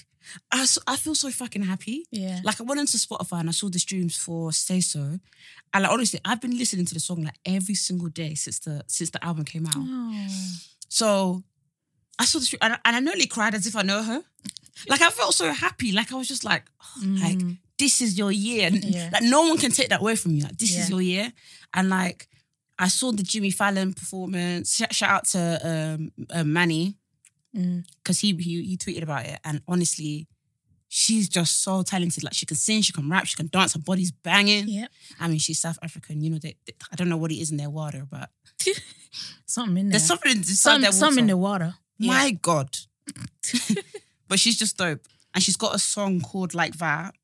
I, 0.52 0.66
I 0.86 0.96
feel 0.96 1.14
so 1.14 1.30
fucking 1.30 1.62
happy. 1.62 2.04
yeah. 2.10 2.40
Like 2.44 2.60
I 2.60 2.64
went 2.64 2.80
into 2.80 2.96
Spotify 2.98 3.40
and 3.40 3.48
I 3.48 3.52
saw 3.52 3.68
the 3.68 3.78
streams 3.78 4.16
for 4.16 4.52
Say 4.52 4.80
So. 4.80 5.18
And 5.74 5.82
like 5.82 5.90
honestly, 5.92 6.20
I've 6.24 6.40
been 6.40 6.56
listening 6.56 6.86
to 6.86 6.94
the 6.94 7.00
song 7.00 7.22
like 7.24 7.38
every 7.44 7.74
single 7.74 8.08
day 8.08 8.34
since 8.34 8.58
the 8.60 8.82
since 8.86 9.10
the 9.10 9.24
album 9.24 9.44
came 9.44 9.66
out. 9.66 9.74
Oh, 9.76 10.26
So 10.88 11.42
I 12.18 12.24
saw 12.24 12.38
the 12.38 12.44
stream 12.46 12.58
and 12.62 12.74
I, 12.74 12.78
and 12.84 12.96
I 12.96 13.00
nearly 13.00 13.26
cried 13.26 13.54
as 13.54 13.66
if 13.66 13.76
I 13.76 13.82
know 13.82 14.02
her. 14.02 14.22
Like 14.88 15.02
I 15.02 15.10
felt 15.10 15.34
so 15.34 15.50
happy. 15.52 15.90
Like 15.90 16.12
I 16.12 16.16
was 16.16 16.28
just 16.28 16.44
like, 16.44 16.62
oh, 16.80 17.00
like 17.20 17.38
Mm. 17.38 17.58
this 17.78 18.00
is 18.00 18.16
your 18.16 18.30
year. 18.30 18.70
Yeah. 18.72 19.10
Like 19.12 19.24
no 19.24 19.42
one 19.48 19.58
can 19.58 19.72
take 19.72 19.88
that 19.88 20.00
away 20.00 20.14
from 20.14 20.30
you. 20.32 20.44
Like 20.44 20.56
this 20.56 20.76
is 20.78 20.88
your 20.88 21.00
year. 21.02 21.32
And 21.74 21.88
like 21.88 22.28
I 22.78 22.86
saw 22.86 23.10
the 23.10 23.24
Jimmy 23.24 23.50
Fallon 23.50 23.92
performance. 23.92 24.76
Shout, 24.76 24.94
shout 24.94 25.10
out 25.10 25.24
to 25.34 25.96
um, 25.98 26.12
uh, 26.30 26.44
Manny 26.44 26.94
Mm. 27.56 27.84
because 28.02 28.20
he, 28.20 28.34
he 28.36 28.62
he 28.62 28.76
tweeted 28.76 29.02
about 29.02 29.24
it. 29.26 29.38
And 29.44 29.62
honestly, 29.66 30.26
she's 30.88 31.28
just 31.28 31.62
so 31.62 31.82
talented. 31.82 32.22
Like 32.24 32.34
she 32.34 32.46
can 32.46 32.56
sing, 32.56 32.82
she 32.82 32.92
can 32.92 33.08
rap, 33.08 33.26
she 33.26 33.36
can 33.36 33.48
dance. 33.48 33.72
Her 33.74 33.80
body's 33.80 34.10
banging. 34.12 34.68
Yep. 34.68 34.90
I 35.20 35.28
mean, 35.28 35.38
she's 35.38 35.58
South 35.58 35.78
African. 35.82 36.20
You 36.22 36.30
know, 36.30 36.38
they, 36.38 36.56
they- 36.66 36.74
I 36.92 36.96
don't 36.96 37.08
know 37.08 37.16
what 37.16 37.32
it 37.32 37.36
is 37.40 37.50
in 37.50 37.56
their 37.56 37.70
water, 37.70 38.06
but 38.10 38.30
something 39.46 39.76
in 39.78 39.86
there. 39.88 39.92
there's 39.98 40.06
something 40.06 40.32
inside 40.32 40.54
some, 40.72 40.82
their 40.82 40.92
some 40.92 41.18
in 41.18 41.26
the 41.26 41.36
water. 41.36 41.74
Yeah. 41.98 42.12
My 42.12 42.30
God. 42.32 42.76
but 44.28 44.38
she's 44.38 44.58
just 44.58 44.76
dope. 44.76 45.00
And 45.34 45.42
she's 45.42 45.56
got 45.56 45.74
a 45.74 45.78
song 45.78 46.20
called 46.20 46.54
Like 46.54 46.76
That. 46.78 47.14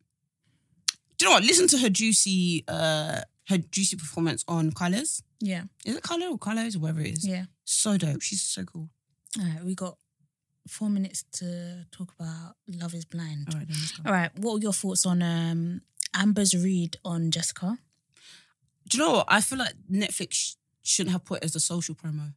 Do 1.19 1.27
you 1.27 1.31
know 1.31 1.37
what? 1.37 1.45
Listen 1.45 1.69
to 1.69 1.79
her 1.79 1.89
juicy, 1.91 2.65
uh, 2.69 3.21
her 3.49 3.59
juicy 3.59 3.97
performance 3.97 4.45
on 4.49 4.73
Colors. 4.73 5.23
Yeah, 5.41 5.65
Is 5.85 5.97
it 5.97 6.03
Color 6.03 6.29
or 6.29 6.39
Colors 6.39 6.77
or 6.77 6.81
whatever 6.81 7.01
it 7.03 7.19
is? 7.19 7.27
yeah. 7.27 7.45
So 7.65 7.97
dope. 7.99 8.23
She's 8.23 8.43
so 8.43 8.65
cool. 8.65 8.89
All 9.39 9.45
right, 9.45 9.65
we 9.65 9.75
got 9.75 9.97
four 10.69 10.89
minutes 10.89 11.25
to 11.33 11.85
talk 11.91 12.13
about 12.19 12.57
Love 12.69 12.95
is 12.95 13.05
Blind. 13.05 13.49
All 13.53 13.59
right. 13.61 13.69
All 14.07 14.13
right. 14.13 14.31
what 14.39 14.55
were 14.55 14.61
your 14.61 14.73
thoughts 14.73 15.05
on 15.07 15.23
um, 15.23 15.83
Amber's 16.15 16.55
read 16.55 16.97
on 17.05 17.31
Jessica? 17.31 17.79
Do 18.89 18.99
you 18.99 19.05
know 19.05 19.13
what? 19.13 19.27
I 19.29 19.41
feel 19.41 19.59
like 19.59 19.75
Netflix 19.91 20.33
sh- 20.35 20.55
shouldn't 20.83 21.13
have 21.13 21.25
put 21.25 21.39
it 21.39 21.45
as 21.45 21.57
a 21.57 21.61
social 21.61 21.95
promo 21.95 22.33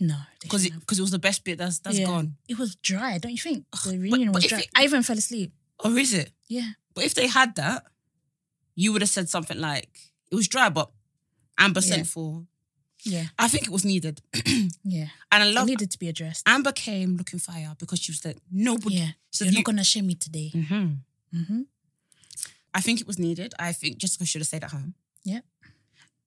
No, 0.00 0.16
because 0.42 0.64
it 0.66 0.78
because 0.78 0.98
it 0.98 1.02
was 1.02 1.10
the 1.10 1.18
best 1.18 1.42
bit. 1.44 1.58
That's 1.58 1.78
that's 1.78 1.98
Yeah. 1.98 2.06
gone. 2.06 2.36
it 2.48 2.58
was 2.58 2.76
dry, 2.76 3.18
don't 3.18 3.32
you 3.32 3.38
think? 3.38 3.64
The 3.84 3.98
reunion 3.98 4.32
but 4.32 4.42
was 4.42 4.46
dry. 4.46 4.60
it- 4.60 4.68
I 4.76 4.84
even 4.84 5.02
fell 5.02 5.16
asleep. 5.18 5.52
Or 5.84 5.96
is 5.98 6.12
it? 6.14 6.32
Yeah, 6.48 6.70
But 6.94 7.04
if 7.04 7.14
they 7.14 7.26
had 7.26 7.54
that, 7.56 7.84
you 8.74 8.92
would 8.92 9.02
have 9.02 9.10
said 9.10 9.28
something 9.28 9.58
like 9.58 9.90
it 10.30 10.34
was 10.34 10.48
dry, 10.48 10.68
but 10.70 10.90
Amber 11.58 11.80
Yeah. 11.80 11.86
sent 11.96 12.06
for. 12.08 12.46
Yeah. 13.06 13.24
I 13.38 13.48
think 13.48 13.64
it 13.64 13.70
was 13.70 13.84
needed, 13.84 14.20
Yeah. 14.84 15.08
and 15.30 15.42
I 15.58 15.62
It 15.62 15.66
needed 15.66 15.90
to 15.92 15.98
be 15.98 16.08
addressed. 16.08 16.42
Amber 16.48 16.72
came 16.72 17.16
looking 17.16 17.38
fire 17.38 17.74
because 17.78 18.00
she 18.00 18.10
was 18.12 18.24
like 18.24 18.38
nobody. 18.50 18.96
Yeah. 18.96 19.08
So 19.30 19.44
You're 19.44 19.52
you- 19.52 19.58
not 19.60 19.64
gonna 19.64 19.84
shame 19.84 20.06
me 20.06 20.14
today. 20.16 20.48
hmm 20.50 20.86
Mm-hmm. 21.34 21.62
I 22.74 22.80
think 22.80 23.00
it 23.00 23.06
was 23.06 23.18
needed. 23.18 23.54
I 23.58 23.72
think 23.72 23.98
Jessica 23.98 24.24
should 24.26 24.40
have 24.42 24.46
stayed 24.48 24.64
at 24.64 24.70
home. 24.70 24.94
Yeah. 25.24 25.40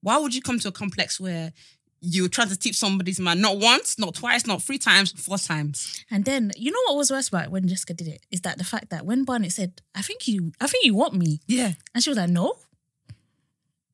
Why 0.02 0.16
would 0.18 0.34
you 0.34 0.42
come 0.42 0.58
to 0.60 0.68
a 0.68 0.72
complex 0.72 1.18
where 1.20 1.52
you're 2.00 2.28
trying 2.28 2.48
to 2.48 2.56
teach 2.58 2.76
somebody's 2.76 3.20
man 3.20 3.40
not 3.40 3.58
once, 3.58 3.98
not 3.98 4.14
twice, 4.14 4.46
not 4.46 4.62
three 4.62 4.78
times, 4.78 5.12
four 5.12 5.38
times? 5.38 6.04
And 6.10 6.24
then 6.24 6.52
you 6.56 6.70
know 6.70 6.78
what 6.86 6.96
was 6.96 7.10
worse 7.10 7.28
about 7.28 7.50
when 7.50 7.68
Jessica 7.68 7.94
did 7.94 8.08
it 8.08 8.24
is 8.30 8.40
that 8.42 8.56
the 8.58 8.64
fact 8.64 8.90
that 8.90 9.04
when 9.04 9.24
Barnett 9.24 9.52
said, 9.52 9.80
"I 9.94 10.02
think 10.02 10.26
you, 10.26 10.52
I 10.60 10.66
think 10.66 10.84
you 10.84 10.94
want 10.94 11.14
me," 11.14 11.40
Yeah. 11.46 11.72
and 11.94 12.02
she 12.02 12.10
was 12.10 12.16
like, 12.18 12.30
"No." 12.30 12.58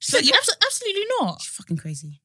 So 0.00 0.18
you- 0.18 0.32
absolutely 0.66 1.04
not. 1.20 1.40
She's 1.42 1.52
fucking 1.56 1.78
crazy. 1.78 2.20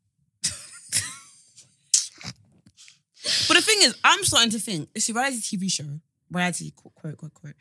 But 3.48 3.56
the 3.56 3.62
thing 3.62 3.78
is, 3.82 3.96
I'm 4.04 4.24
starting 4.24 4.52
to 4.52 4.60
think 4.60 4.90
it's 4.96 5.10
a 5.10 5.14
reality 5.14 5.58
TV 5.58 5.72
show. 5.72 5.86
Reality 6.32 6.72
quote 6.72 6.96
quote 6.96 7.18
quote 7.18 7.34
quote. 7.34 7.54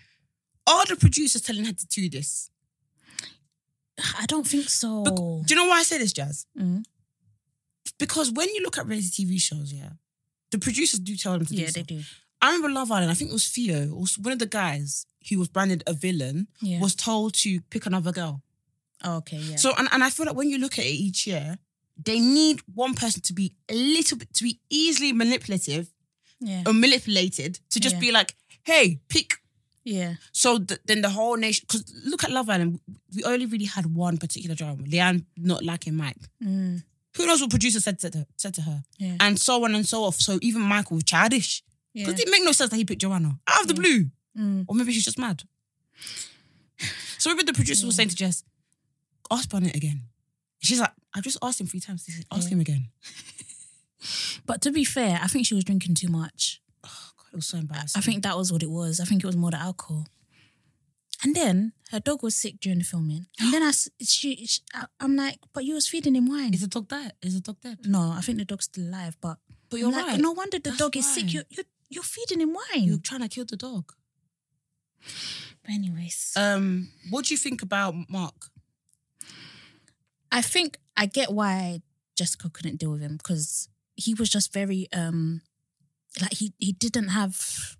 Are 0.67 0.87
the 0.87 0.97
producers 0.97 1.43
telling 1.43 1.65
her 1.65 1.73
to 1.73 1.87
do 1.87 2.09
this? 2.09 2.51
I 4.19 4.25
don't 4.27 4.47
think 4.47 4.69
so. 4.69 5.03
Bec- 5.03 5.15
do 5.17 5.45
you 5.49 5.57
know 5.57 5.67
why 5.67 5.81
I 5.81 5.83
say 5.83 5.99
this, 5.99 6.13
Jas? 6.13 6.47
Mm. 6.59 6.85
Because 7.99 8.31
when 8.31 8.49
you 8.55 8.63
look 8.63 8.79
at 8.79 8.87
reality 8.87 9.25
TV 9.27 9.41
shows, 9.41 9.73
yeah, 9.73 9.91
the 10.51 10.59
producers 10.59 11.01
do 11.01 11.17
tell 11.17 11.33
them 11.33 11.45
to 11.47 11.55
do 11.55 11.61
yeah, 11.63 11.69
so. 11.69 11.73
they 11.81 11.83
do. 11.83 12.01
I 12.41 12.47
remember 12.53 12.71
Love 12.71 12.91
Island. 12.91 13.11
I 13.11 13.15
think 13.15 13.31
it 13.31 13.35
was 13.35 13.49
Theo, 13.49 13.91
or 13.91 14.05
one 14.23 14.33
of 14.33 14.39
the 14.39 14.47
guys 14.47 15.05
who 15.29 15.39
was 15.39 15.49
branded 15.49 15.83
a 15.87 15.93
villain, 15.93 16.49
Yeah. 16.63 16.81
was 16.81 16.95
told 16.95 17.35
to 17.35 17.61
pick 17.69 17.85
another 17.85 18.13
girl. 18.13 18.43
Oh, 19.05 19.17
okay. 19.19 19.37
Yeah. 19.37 19.57
So, 19.57 19.73
and, 19.77 19.89
and 19.93 20.03
I 20.03 20.09
feel 20.11 20.25
like 20.27 20.37
when 20.37 20.49
you 20.49 20.59
look 20.59 20.79
at 20.79 20.85
it 20.87 20.89
each 20.89 21.27
year, 21.27 21.59
they 22.05 22.21
need 22.21 22.61
one 22.75 22.95
person 22.95 23.21
to 23.23 23.33
be 23.33 23.53
a 23.69 23.75
little 23.75 24.17
bit 24.19 24.33
to 24.35 24.45
be 24.45 24.61
easily 24.71 25.13
manipulative 25.13 25.93
yeah. 26.41 26.63
or 26.67 26.73
manipulated 26.73 27.61
to 27.71 27.81
just 27.81 27.97
Yeah. 27.97 28.01
be 28.01 28.13
like, 28.13 28.35
hey, 28.65 29.01
pick. 29.09 29.35
yeah. 29.85 30.15
So 30.33 30.59
th- 30.59 30.81
then 30.87 31.01
the 31.03 31.11
whole 31.11 31.37
nation, 31.37 31.65
because 31.67 31.85
look 32.05 32.25
at 32.25 32.31
Love 32.31 32.49
Island, 32.49 32.81
we 33.15 33.25
only 33.25 33.47
really 33.47 33.65
had 33.67 33.87
one 33.87 34.17
particular 34.19 34.55
drama, 34.55 34.83
Leanne 34.85 35.25
not 35.37 35.65
liking 35.65 35.97
Mike. 35.97 36.17
Mm. 36.43 36.83
Who 37.17 37.27
knows 37.27 37.41
what 37.41 37.51
producer 37.51 37.81
said 37.81 37.99
to, 38.01 38.27
said 38.37 38.55
to 38.55 38.63
her, 38.63 38.83
Yeah. 38.99 39.17
and 39.21 39.39
so 39.41 39.65
on 39.65 39.75
and 39.75 39.87
so 39.87 39.99
forth. 40.03 40.21
So 40.21 40.39
even 40.43 40.63
Michael 40.63 40.95
was 40.97 41.05
childish 41.05 41.63
Yeah. 41.93 42.09
it 42.11 42.29
make 42.31 42.45
no 42.45 42.53
sense 42.53 42.71
that 42.71 42.77
he 42.77 42.85
picked 42.85 43.01
Joanna 43.03 43.39
out 43.49 43.63
of 43.63 43.69
the 43.69 43.75
blue. 43.75 44.11
Mm. 44.39 44.65
Or 44.69 44.75
maybe 44.77 44.93
she's 44.93 45.05
just 45.05 45.19
mad. 45.19 45.43
So 47.19 47.31
maybe 47.31 47.43
the 47.43 47.53
producer 47.53 47.85
was 47.87 47.97
saying 47.97 48.09
to 48.11 48.17
Jess, 48.17 48.45
ask 49.31 49.49
Barnett 49.51 49.77
again. 49.77 50.03
She's 50.61 50.81
like, 50.81 50.93
I've 51.15 51.25
just 51.25 51.39
asked 51.43 51.61
him 51.61 51.67
three 51.67 51.81
times. 51.81 52.05
Said, 52.07 52.25
ask 52.31 52.45
Yeah. 52.49 52.55
him 52.55 52.61
again. 52.61 52.89
But 54.47 54.63
to 54.63 54.71
be 54.73 54.85
fair, 54.85 55.19
I 55.23 55.27
think 55.27 55.47
she 55.47 55.55
was 55.55 55.65
drinking 55.65 55.95
too 55.95 56.09
much. 56.09 56.63
Oh, 56.85 57.11
God, 57.19 57.27
it 57.33 57.37
was 57.37 57.47
so 57.47 57.59
embarrassing. 57.59 57.99
I 57.99 58.03
think 58.03 58.23
that 58.23 58.37
was 58.37 58.51
what 58.51 58.63
it 58.63 58.71
was. 58.71 58.99
I 58.99 59.05
think 59.05 59.23
it 59.23 59.27
was 59.27 59.37
more 59.37 59.51
the 59.51 59.59
alcohol. 59.59 60.07
And 61.23 61.37
then 61.37 61.73
her 61.91 62.01
dog 62.01 62.23
was 62.23 62.35
sick 62.35 62.61
during 62.61 62.79
the 62.79 62.85
filming. 62.87 63.27
And 63.39 63.53
then 63.53 63.63
I, 63.63 63.73
she, 64.03 64.47
she 64.47 64.63
I- 64.73 64.87
I'm 65.01 65.17
like, 65.17 65.39
but 65.53 65.65
you 65.67 65.75
was 65.75 65.87
feeding 65.87 66.15
him 66.17 66.27
wine. 66.31 66.55
Is 66.55 66.63
the 66.63 66.67
dog 66.67 66.89
dead? 66.89 67.13
Is 67.21 67.35
the 67.35 67.41
dog 67.41 67.61
dead? 67.61 67.79
no, 67.85 68.15
I 68.17 68.23
think 68.23 68.39
the 68.39 68.47
dog's 68.47 68.65
still 68.65 68.85
alive. 68.89 69.19
But, 69.21 69.37
But 69.69 69.81
you're 69.81 69.93
like, 69.93 70.07
right. 70.07 70.21
no 70.21 70.33
wonder 70.33 70.59
the 70.59 70.71
That's 70.71 70.79
dog 70.79 70.97
is 70.97 71.07
sick. 71.15 71.31
You're, 71.35 71.45
you're, 71.51 71.67
you're 71.91 72.03
feeding 72.03 72.41
him 72.41 72.55
wine. 72.55 72.85
You're 72.85 72.99
trying 72.99 73.21
to 73.21 73.29
kill 73.29 73.45
the 73.45 73.57
dog. 73.57 73.93
but 75.63 75.71
anyways, 75.71 76.33
Um, 76.37 76.89
what 77.11 77.27
do 77.27 77.35
you 77.35 77.39
think 77.39 77.61
about 77.61 77.95
Mark? 78.09 78.47
I 80.33 80.43
think 80.43 80.79
I 80.97 81.07
get 81.07 81.33
why 81.33 81.83
Jessica 82.17 82.51
couldn't 82.51 82.79
deal 82.79 82.93
with 82.93 83.01
him 83.01 83.17
because 83.17 83.69
he 83.97 84.15
was 84.15 84.29
just 84.29 84.53
very 84.53 84.89
um 84.93 85.43
like 86.21 86.35
he 86.35 86.53
he 86.59 86.73
didn't 86.73 87.09
have 87.09 87.77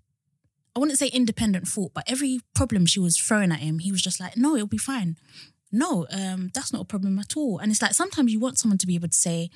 I 0.75 0.79
wouldn't 0.79 0.99
say 0.99 1.07
independent 1.07 1.67
thought, 1.67 1.93
but 1.93 2.09
every 2.09 2.39
problem 2.55 2.85
she 2.85 2.99
was 2.99 3.17
throwing 3.17 3.51
at 3.51 3.59
him, 3.59 3.79
he 3.79 3.91
was 3.91 4.01
just 4.01 4.21
like, 4.21 4.37
no, 4.37 4.55
it'll 4.55 4.67
be 4.67 4.77
fine. 4.77 5.17
No, 5.69 6.05
um, 6.11 6.49
that's 6.53 6.71
not 6.73 6.81
a 6.81 6.85
problem 6.85 7.19
at 7.19 7.35
all. 7.37 7.57
And 7.57 7.71
it's 7.71 7.81
like 7.81 7.93
sometimes 7.93 8.31
you 8.31 8.39
want 8.39 8.57
someone 8.57 8.77
to 8.77 8.87
be 8.87 8.95
able 8.95 9.07
to 9.07 9.15
say, 9.15 9.49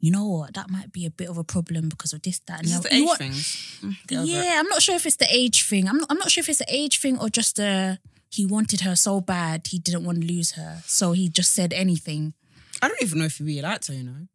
you 0.00 0.10
know 0.10 0.26
what, 0.28 0.54
that 0.54 0.70
might 0.70 0.92
be 0.92 1.06
a 1.06 1.10
bit 1.10 1.28
of 1.28 1.38
a 1.38 1.44
problem 1.44 1.88
because 1.88 2.12
of 2.12 2.22
this, 2.22 2.40
that, 2.46 2.60
and 2.60 2.68
the 2.68 2.74
other." 2.76 2.88
age 2.92 3.06
want- 3.06 3.18
things? 3.18 3.78
Mm, 3.82 3.96
get 4.06 4.18
over 4.18 4.26
it. 4.26 4.30
yeah, 4.30 4.56
I'm 4.58 4.68
not 4.68 4.82
sure 4.82 4.96
if 4.96 5.06
it's 5.06 5.16
the 5.16 5.28
age 5.30 5.68
thing. 5.68 5.88
I'm 5.88 5.98
not, 5.98 6.06
I'm 6.10 6.18
not 6.18 6.30
sure 6.30 6.42
if 6.42 6.48
it's 6.48 6.58
the 6.58 6.64
age 6.68 7.00
thing 7.00 7.18
or 7.18 7.28
just 7.28 7.58
uh 7.60 7.96
he 8.32 8.46
wanted 8.46 8.80
her 8.80 8.96
so 8.96 9.20
bad 9.20 9.66
he 9.66 9.78
didn't 9.78 10.04
want 10.04 10.20
to 10.22 10.26
lose 10.26 10.52
her, 10.52 10.82
so 10.86 11.12
he 11.12 11.28
just 11.28 11.52
said 11.52 11.72
anything. 11.72 12.32
I 12.80 12.88
don't 12.88 13.02
even 13.02 13.18
know 13.18 13.26
if 13.26 13.38
he 13.38 13.44
really 13.44 13.62
liked 13.62 13.88
her, 13.88 13.94
you 13.94 14.04
know. 14.04 14.26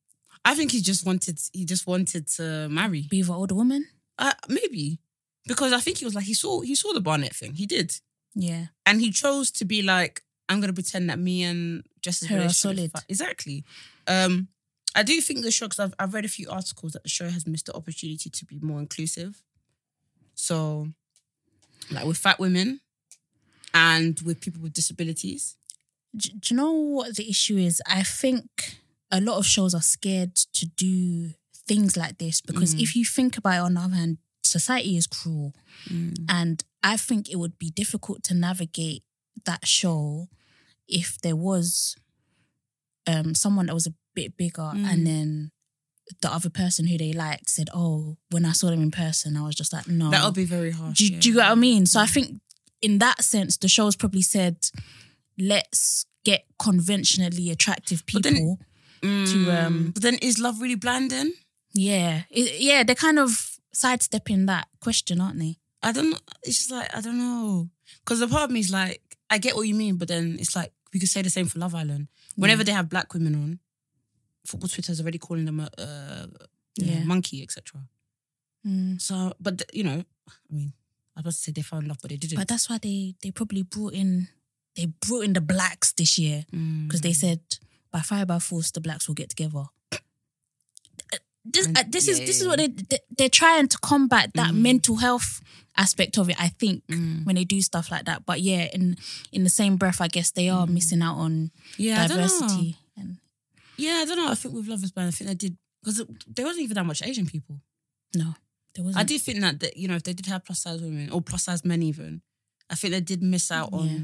I 0.45 0.53
think 0.55 0.71
he 0.71 0.81
just 0.81 1.05
wanted 1.05 1.39
he 1.51 1.65
just 1.65 1.87
wanted 1.87 2.27
to 2.37 2.69
marry. 2.69 3.07
Be 3.09 3.21
with 3.21 3.29
an 3.29 3.35
older 3.35 3.55
woman. 3.55 3.87
Uh, 4.19 4.33
maybe. 4.47 4.99
Because 5.47 5.73
I 5.73 5.79
think 5.79 5.97
he 5.97 6.05
was 6.05 6.13
like 6.13 6.25
he 6.25 6.33
saw 6.33 6.61
he 6.61 6.75
saw 6.75 6.93
the 6.93 7.01
Barnett 7.01 7.35
thing. 7.35 7.53
He 7.55 7.65
did. 7.65 7.99
Yeah. 8.35 8.67
And 8.85 9.01
he 9.01 9.11
chose 9.11 9.49
to 9.51 9.65
be 9.65 9.81
like, 9.81 10.21
I'm 10.47 10.61
gonna 10.61 10.73
pretend 10.73 11.09
that 11.09 11.19
me 11.19 11.43
and 11.43 11.83
Jess's 12.01 12.29
Her 12.29 12.45
are 12.45 12.49
solid. 12.49 12.91
Exactly. 13.09 13.65
Um, 14.07 14.47
I 14.95 15.03
do 15.03 15.19
think 15.21 15.41
the 15.41 15.51
show 15.51 15.65
because 15.65 15.79
I've 15.79 15.93
I've 15.99 16.13
read 16.13 16.25
a 16.25 16.29
few 16.29 16.49
articles 16.49 16.93
that 16.93 17.03
the 17.03 17.09
show 17.09 17.29
has 17.29 17.47
missed 17.47 17.65
the 17.65 17.75
opportunity 17.75 18.29
to 18.29 18.45
be 18.45 18.59
more 18.59 18.79
inclusive. 18.79 19.41
So, 20.35 20.89
like 21.91 22.05
with 22.05 22.17
fat 22.17 22.39
women 22.39 22.79
and 23.73 24.19
with 24.21 24.39
people 24.41 24.61
with 24.61 24.73
disabilities. 24.73 25.55
do, 26.15 26.29
do 26.29 26.53
you 26.53 26.57
know 26.57 26.71
what 26.71 27.15
the 27.15 27.29
issue 27.29 27.57
is? 27.57 27.81
I 27.87 28.03
think 28.03 28.77
a 29.11 29.19
lot 29.21 29.37
of 29.37 29.45
shows 29.45 29.73
are 29.75 29.81
scared 29.81 30.35
to 30.53 30.65
do 30.65 31.31
things 31.67 31.95
like 31.97 32.17
this 32.17 32.41
because 32.41 32.73
Mm. 32.75 32.81
if 32.81 32.95
you 32.95 33.05
think 33.05 33.37
about 33.37 33.55
it 33.57 33.65
on 33.65 33.73
the 33.75 33.81
other 33.81 33.95
hand, 33.95 34.17
society 34.43 34.95
is 34.97 35.05
cruel. 35.07 35.53
And 36.29 36.63
I 36.81 36.95
think 36.97 37.29
it 37.29 37.35
would 37.35 37.57
be 37.59 37.69
difficult 37.69 38.23
to 38.23 38.33
navigate 38.33 39.03
that 39.45 39.67
show 39.67 40.29
if 40.87 41.19
there 41.21 41.35
was 41.35 41.95
um, 43.05 43.35
someone 43.35 43.67
that 43.67 43.73
was 43.73 43.87
a 43.87 43.93
bit 44.15 44.35
bigger 44.37 44.71
Mm. 44.73 44.85
and 44.91 45.07
then 45.07 45.51
the 46.21 46.31
other 46.33 46.49
person 46.49 46.87
who 46.87 46.97
they 46.97 47.11
liked 47.13 47.49
said, 47.49 47.69
Oh, 47.73 48.17
when 48.31 48.45
I 48.45 48.53
saw 48.53 48.69
them 48.69 48.81
in 48.81 48.91
person, 48.91 49.35
I 49.37 49.41
was 49.43 49.55
just 49.55 49.73
like, 49.73 49.87
no. 49.87 50.09
That 50.09 50.23
would 50.25 50.33
be 50.33 50.45
very 50.45 50.71
harsh. 50.71 50.97
Do, 50.97 51.05
you- 51.05 51.13
yeah. 51.13 51.19
do 51.19 51.29
you 51.29 51.35
get 51.35 51.43
what 51.43 51.51
I 51.51 51.55
mean? 51.55 51.85
So 51.85 51.99
I 51.99 52.05
think 52.05 52.39
in 52.81 52.99
that 52.99 53.23
sense, 53.23 53.57
the 53.57 53.67
show's 53.67 53.95
probably 53.95 54.21
said, 54.21 54.57
let's 55.37 56.05
get 56.23 56.45
conventionally 56.59 57.49
attractive 57.49 58.03
But 58.11 58.23
then- 58.23 58.33
people. 58.33 58.59
to, 59.01 59.51
um, 59.51 59.91
But 59.91 60.01
then 60.03 60.15
is 60.15 60.39
love 60.39 60.59
really 60.61 60.75
blinding? 60.75 61.31
yeah, 61.73 62.23
It- 62.29 62.59
yeah, 62.61 62.83
they're 62.83 62.95
kind 62.95 63.19
of 63.19 63.59
sidestepping 63.73 64.47
that 64.47 64.67
question, 64.79 65.21
aren't 65.21 65.39
they? 65.39 65.57
I 65.83 65.91
don't 65.91 66.09
know. 66.09 66.17
It's 66.43 66.57
just 66.57 66.71
like 66.71 66.89
I 66.95 67.01
don't 67.01 67.19
know. 67.19 67.69
Because 67.99 68.19
the 68.19 68.27
part 68.27 68.45
of 68.45 68.51
me 68.51 68.59
is 68.59 68.71
like, 68.71 69.01
I 69.29 69.37
get 69.37 69.55
what 69.55 69.67
you 69.67 69.75
mean, 69.75 69.97
but 69.97 70.07
then 70.07 70.37
it's 70.39 70.55
like 70.55 70.73
we 70.93 70.99
could 70.99 71.09
say 71.09 71.21
the 71.21 71.29
same 71.29 71.45
for 71.47 71.59
Love 71.59 71.75
Island. 71.75 72.07
Whenever 72.35 72.63
they 72.63 72.71
have 72.71 72.89
black 72.89 73.13
women 73.13 73.35
on, 73.35 73.59
football 74.45 74.69
Twitter 74.69 74.91
is 74.91 74.99
already 75.01 75.19
calling 75.19 75.45
them 75.45 75.59
a, 75.59 75.69
know, 75.77 76.29
Yeah. 76.77 77.03
monkey, 77.03 77.43
etc. 77.43 77.87
Mm. 78.65 78.99
So, 78.99 79.33
but 79.39 79.61
you 79.73 79.83
know, 79.83 80.03
I 80.27 80.33
mean, 80.53 80.73
I 81.17 81.21
was 81.21 81.23
about 81.25 81.31
to 81.31 81.37
say 81.37 81.51
they 81.51 81.63
fell 81.63 81.79
in 81.79 81.87
love, 81.87 81.97
but 82.01 82.11
they 82.11 82.17
didn't. 82.17 82.37
But 82.37 82.47
that's 82.47 82.69
why 82.69 82.77
they 82.77 83.15
they 83.23 83.31
probably 83.31 83.63
brought 83.63 83.93
in 83.93 84.27
they 84.75 84.85
brought 84.85 85.25
in 85.25 85.33
the 85.33 85.41
blacks 85.41 85.91
this 85.93 86.19
year 86.19 86.45
Mm. 86.53 86.87
because 86.87 87.01
they 87.01 87.13
said 87.13 87.39
by 87.91 88.01
fire 88.01 88.25
by 88.25 88.37
force 88.39 88.69
the 88.71 88.79
blacks 88.81 89.07
will 89.07 89.15
get 89.15 89.29
together. 89.29 89.65
This, 91.49 91.65
And- 91.65 91.77
uh, 91.77 91.83
this 91.87 92.07
is 92.07 92.19
this 92.19 92.37
yeah, 92.37 92.41
is 92.43 92.47
what 92.47 92.57
they, 92.59 92.67
they 92.67 92.99
they're 93.17 93.29
trying 93.29 93.67
to 93.69 93.77
combat 93.79 94.31
that 94.35 94.51
Mm. 94.53 94.61
mental 94.61 94.97
health 94.97 95.41
aspect 95.77 96.17
of 96.17 96.29
it. 96.29 96.35
I 96.39 96.49
think 96.49 96.83
Mm. 96.87 97.25
when 97.25 97.35
they 97.35 97.45
do 97.45 97.61
stuff 97.61 97.89
like 97.89 98.05
that. 98.05 98.25
But 98.25 98.41
yeah, 98.41 98.67
in 98.73 98.97
in 99.31 99.43
the 99.43 99.49
same 99.49 99.77
breath, 99.77 100.01
I 100.01 100.09
guess 100.09 100.31
they 100.31 100.49
are 100.49 100.67
missing 100.67 101.01
out 101.01 101.15
on 101.17 101.51
yeah, 101.77 102.03
I 102.03 102.07
don't 102.07 102.17
know. 102.17 102.27
diversity. 102.27 102.77
And 102.97 103.17
Yeah, 103.77 104.01
I 104.01 104.05
don't 104.05 104.17
know. 104.17 104.29
I 104.29 104.35
think 104.35 104.53
with 104.55 104.67
Love 104.67 104.83
is 104.83 104.91
Blind, 104.91 105.07
I 105.07 105.11
think 105.11 105.27
they 105.29 105.35
did 105.35 105.57
because 105.81 106.03
there 106.27 106.45
wasn't 106.45 106.63
even 106.65 106.75
that 106.75 106.85
much 106.85 107.01
Asian 107.01 107.25
people. 107.25 107.61
no, 108.13 108.35
there 108.77 108.85
wasn't. 108.85 109.01
I 109.01 109.03
do 109.03 109.19
think 109.19 109.41
that, 109.41 109.59
that 109.59 109.75
you 109.75 109.89
know 109.89 109.95
if 109.95 110.03
they 110.03 110.13
did 110.13 110.27
have 110.27 110.45
plus 110.45 110.61
size 110.61 110.81
women 110.81 111.09
or 111.09 111.21
plus 111.21 111.43
size 111.43 111.65
men 111.65 111.83
even, 111.83 112.21
I 112.69 112.75
think 112.75 112.93
they 112.93 113.01
did 113.01 113.21
miss 113.21 113.51
out 113.51 113.73
on. 113.73 113.87
Yeah. 113.87 113.97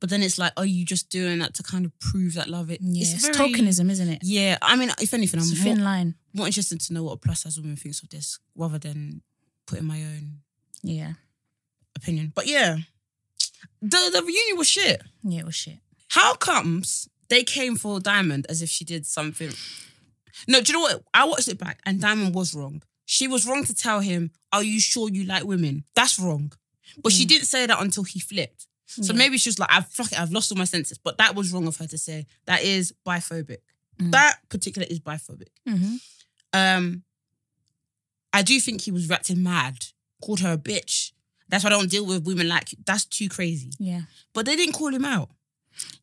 But 0.00 0.10
then 0.10 0.22
it's 0.22 0.38
like, 0.38 0.52
are 0.56 0.66
you 0.66 0.84
just 0.84 1.08
doing 1.08 1.38
that 1.38 1.54
to 1.54 1.62
kind 1.62 1.84
of 1.86 1.98
prove 1.98 2.34
that 2.34 2.48
love? 2.48 2.70
It 2.70 2.80
Yeah, 2.82 3.02
it's, 3.14 3.26
very- 3.26 3.52
tokenism, 3.52 3.90
isn't 3.90 4.08
it? 4.08 4.18
Yeah, 4.22 4.58
I 4.60 4.76
mean, 4.76 4.90
if 5.00 5.14
anything, 5.14 5.40
It's 5.40 5.50
a 5.50 5.56
I'm 5.56 5.62
thin 5.62 5.76
more, 5.78 5.84
line. 5.86 6.14
more 6.34 6.46
interested 6.46 6.78
to 6.82 6.92
know 6.92 7.02
what 7.04 7.12
a 7.12 7.16
plus 7.16 7.42
size 7.42 7.58
woman 7.58 7.76
thinks 7.76 8.02
of 8.02 8.10
this 8.10 8.38
rather 8.54 8.78
than 8.78 9.22
putting 9.66 9.86
my 9.86 10.02
own 10.02 10.40
Yeah, 10.82 11.14
opinion. 11.96 12.32
But 12.34 12.46
yeah, 12.46 12.76
the 13.80 14.10
the 14.12 14.22
reunion 14.22 14.58
was 14.58 14.68
shit. 14.68 15.02
yeah, 15.22 15.40
it 15.40 15.46
was 15.46 15.54
shit. 15.54 15.78
How 16.08 16.34
comes 16.34 17.08
they 17.28 17.42
came 17.42 17.76
for 17.76 17.98
Diamond 18.00 18.46
as 18.50 18.60
if 18.62 18.68
she 18.68 18.84
did 18.84 19.06
something? 19.06 19.52
No, 20.46 20.60
do 20.60 20.72
you 20.72 20.78
know 20.78 20.82
what? 20.82 21.02
I 21.14 21.24
watched 21.24 21.48
it 21.48 21.58
back 21.58 21.78
and 21.86 22.00
Diamond 22.00 22.34
was 22.34 22.54
wrong. 22.54 22.82
She 23.06 23.28
was 23.28 23.46
wrong 23.46 23.64
to 23.64 23.74
tell 23.74 24.00
him, 24.00 24.30
Are 24.52 24.62
you 24.62 24.80
sure 24.80 25.08
you 25.10 25.24
like 25.24 25.44
women? 25.44 25.84
That's 25.94 26.18
wrong. 26.18 26.52
But 27.02 27.12
she 27.12 27.24
didn't 27.24 27.46
say 27.46 27.66
that 27.66 27.80
until 27.82 28.04
he 28.04 28.20
flipped. 28.20 28.66
So 28.86 29.12
Yeah. 29.12 29.18
maybe 29.18 29.38
she 29.38 29.48
was 29.48 29.58
like, 29.58 29.70
I've 29.72 29.88
fuck 29.88 30.12
it, 30.12 30.20
I've 30.20 30.30
lost 30.32 30.52
all 30.52 30.58
my 30.58 30.64
senses. 30.64 30.98
But 30.98 31.18
that 31.18 31.34
was 31.34 31.52
wrong 31.52 31.66
of 31.66 31.76
her 31.78 31.86
to 31.86 31.98
say. 31.98 32.26
That 32.46 32.62
is 32.62 32.94
biphobic. 33.06 33.58
Mm. 33.98 34.10
That 34.12 34.38
particular 34.48 34.86
is 34.88 35.00
biphobic. 35.00 35.48
Mm-hmm. 35.68 35.96
Um, 36.52 37.02
I 38.32 38.42
do 38.42 38.58
think 38.60 38.82
he 38.82 38.90
was 38.90 39.10
acting 39.10 39.42
mad, 39.42 39.86
called 40.22 40.40
her 40.40 40.52
a 40.52 40.58
bitch. 40.58 41.12
That's 41.48 41.62
why 41.64 41.68
I 41.70 41.72
don't 41.72 41.90
deal 41.90 42.06
with 42.06 42.24
women 42.26 42.48
like 42.48 42.72
you. 42.72 42.78
That's 42.86 43.04
too 43.04 43.28
crazy. 43.28 43.70
Yeah. 43.78 44.02
But 44.32 44.46
they 44.46 44.56
didn't 44.56 44.74
call 44.74 44.94
him 44.94 45.04
out. 45.04 45.30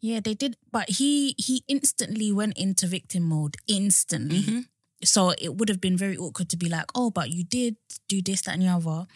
Yeah, 0.01 0.19
they 0.19 0.33
did, 0.33 0.57
but 0.71 0.89
he 0.89 1.33
he 1.37 1.63
instantly 1.69 2.31
went 2.33 2.57
into 2.57 2.87
victim 2.87 3.23
mode. 3.23 3.55
Instantly. 3.67 4.41
Mhm. 4.43 4.65
So 5.03 5.33
it 5.37 5.55
would 5.57 5.69
have 5.69 5.81
been 5.81 5.97
very 5.97 6.17
awkward 6.17 6.49
to 6.49 6.57
be 6.57 6.69
like, 6.69 6.85
oh, 6.95 7.09
but 7.11 7.31
you 7.31 7.43
did 7.43 7.75
do 8.07 8.21
this, 8.21 8.41
that, 8.41 8.53
and 8.53 8.61
the 8.63 8.67
other. 8.67 9.07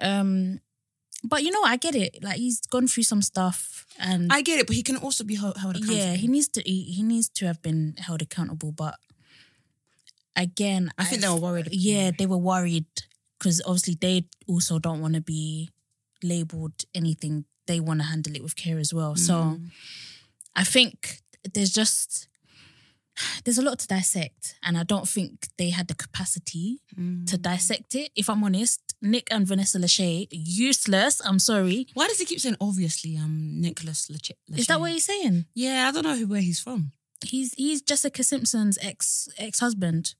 Um, 0.00 0.60
but 1.22 1.42
you 1.42 1.50
know, 1.50 1.62
I 1.62 1.76
get 1.76 1.94
it. 1.94 2.22
Like 2.22 2.36
he's 2.36 2.60
gone 2.60 2.86
through 2.86 3.04
some 3.04 3.22
stuff, 3.22 3.86
and 3.98 4.30
I 4.32 4.42
get 4.42 4.58
it, 4.60 4.66
but 4.66 4.76
he 4.76 4.82
can 4.82 4.96
also 4.96 5.24
be 5.24 5.36
held, 5.36 5.56
held 5.56 5.76
accountable. 5.76 5.96
yeah, 5.96 6.14
he 6.14 6.26
needs 6.28 6.48
to 6.48 6.62
he, 6.62 6.82
he 6.82 7.02
needs 7.02 7.28
to 7.30 7.46
have 7.46 7.62
been 7.62 7.94
held 7.98 8.20
accountable. 8.22 8.72
But 8.72 8.96
again, 10.36 10.90
I 10.98 11.04
think 11.04 11.22
they 11.22 11.28
were 11.28 11.36
worried. 11.36 11.68
Yeah, 11.72 12.10
they 12.16 12.26
were 12.26 12.36
worried 12.36 12.86
because 13.38 13.62
obviously 13.64 13.96
they 14.00 14.26
also 14.46 14.78
don't 14.78 15.00
want 15.00 15.14
to 15.14 15.20
be 15.20 15.70
labeled 16.22 16.84
anything. 16.94 17.44
They 17.66 17.80
want 17.80 18.00
to 18.00 18.06
handle 18.06 18.34
it 18.34 18.42
with 18.42 18.56
care 18.56 18.78
as 18.78 18.92
well. 18.92 19.16
So 19.16 19.34
Mm. 19.34 19.70
I 20.56 20.64
think 20.64 21.20
there's 21.52 21.72
just 21.72 22.28
there's 23.44 23.58
a 23.58 23.62
lot 23.62 23.78
to 23.80 23.86
dissect, 23.86 24.56
and 24.62 24.76
I 24.78 24.82
don't 24.82 25.08
think 25.08 25.48
they 25.58 25.70
had 25.70 25.88
the 25.88 25.94
capacity 25.94 26.80
Mm. 26.98 27.26
to 27.30 27.36
dissect 27.38 27.94
it. 27.94 28.10
If 28.14 28.28
I'm 28.30 28.42
honest, 28.44 28.80
Nick 29.02 29.26
and 29.30 29.46
Vanessa 29.46 29.78
Lachey 29.78 30.26
useless. 30.30 31.20
I'm 31.24 31.38
sorry. 31.38 31.86
Why 31.94 32.06
does 32.08 32.18
he 32.18 32.24
keep 32.24 32.40
saying 32.40 32.56
obviously? 32.60 33.16
Um, 33.16 33.60
Nicholas 33.60 34.08
Lachey. 34.12 34.32
Is 34.56 34.66
that 34.68 34.80
what 34.80 34.92
he's 34.92 35.04
saying? 35.04 35.46
Yeah, 35.54 35.88
I 35.88 35.92
don't 35.92 36.04
know 36.04 36.16
who 36.16 36.26
where 36.26 36.40
he's 36.40 36.60
from. 36.60 36.92
He's 37.24 37.54
he's 37.54 37.82
Jessica 37.82 38.22
Simpson's 38.22 38.78
ex 38.82 39.28
ex 39.38 39.58
husband. 39.60 40.14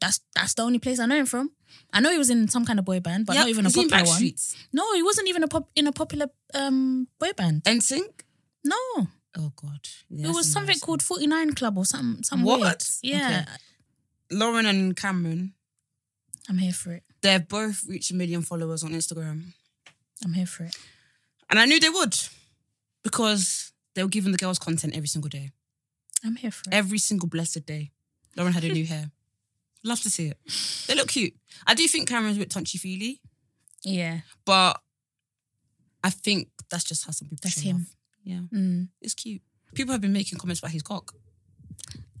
That's 0.00 0.20
that's 0.34 0.54
the 0.54 0.62
only 0.62 0.78
place 0.78 0.98
I 0.98 1.06
know 1.06 1.16
him 1.16 1.26
from. 1.26 1.52
I 1.92 2.00
know 2.00 2.10
he 2.10 2.18
was 2.18 2.28
in 2.30 2.48
some 2.48 2.64
kind 2.66 2.78
of 2.78 2.84
boy 2.84 3.00
band, 3.00 3.24
but 3.26 3.34
Yep, 3.34 3.42
not 3.42 3.48
even 3.50 3.66
a 3.66 3.68
he's 3.68 3.76
popular 3.76 4.04
one. 4.04 4.20
Backstreets. 4.20 4.54
No, 4.72 4.94
he 4.94 5.02
wasn't 5.02 5.28
even 5.28 5.42
a 5.44 5.48
pop 5.48 5.70
in 5.76 5.86
a 5.86 5.92
popular 5.92 6.26
um 6.54 7.06
boy 7.18 7.32
band. 7.36 7.62
NSYNC. 7.64 8.24
No, 8.64 8.76
Oh 9.38 9.52
God, 9.56 9.88
Yeah, 10.10 10.28
it 10.28 10.34
was 10.34 10.50
something 10.52 10.78
called 10.78 11.02
Forty 11.02 11.26
Nine 11.26 11.54
Club 11.54 11.78
or 11.78 11.86
something. 11.86 12.22
Some 12.22 12.42
What? 12.42 12.60
weird. 12.60 12.82
Yeah, 13.02 13.44
Lauren 14.30 14.66
and 14.66 14.96
Cameron. 14.96 15.54
I'm 16.48 16.58
here 16.58 16.72
for 16.72 16.92
it. 16.92 17.02
They've 17.22 17.46
both 17.46 17.84
reached 17.88 18.10
a 18.10 18.14
million 18.14 18.42
followers 18.42 18.82
on 18.82 18.90
Instagram, 18.90 19.52
I'm 20.24 20.32
here 20.34 20.46
for 20.46 20.64
it. 20.64 20.76
and 21.48 21.58
I 21.58 21.64
knew 21.66 21.78
they 21.80 21.88
would 21.88 22.16
because 23.02 23.72
they 23.94 24.02
were 24.02 24.08
giving 24.08 24.32
the 24.32 24.38
girls 24.38 24.58
content 24.58 24.94
every 24.96 25.08
single 25.08 25.28
day, 25.28 25.50
I'm 26.24 26.36
here 26.36 26.50
for 26.50 26.68
it. 26.70 26.74
every 26.74 26.98
single 26.98 27.28
blessed 27.28 27.64
day. 27.66 27.90
Lauren 28.36 28.52
had 28.52 28.64
a 28.64 28.72
new 28.72 28.84
hair. 28.92 29.10
Love 29.84 30.00
to 30.02 30.10
see 30.10 30.28
it. 30.28 30.38
They 30.86 30.94
look 30.94 31.08
cute. 31.08 31.34
I 31.66 31.74
do 31.74 31.86
think 31.88 32.08
Cameron's 32.08 32.36
a 32.36 32.40
bit 32.40 32.50
touchy 32.50 32.78
feely, 32.78 33.20
Yeah, 33.84 34.20
but 34.44 34.80
I 36.04 36.10
think 36.10 36.48
that's 36.70 36.84
just 36.84 37.04
how 37.06 37.12
some 37.12 37.28
people. 37.28 37.40
That's 37.42 37.60
show 37.60 37.68
him. 37.68 37.76
love. 37.78 37.86
Yeah, 38.24 38.40
mm. 38.52 38.88
it's 39.00 39.14
cute. 39.14 39.42
People 39.74 39.92
have 39.92 40.00
been 40.00 40.12
making 40.12 40.38
comments 40.38 40.60
about 40.60 40.70
his 40.72 40.82
cock, 40.82 41.14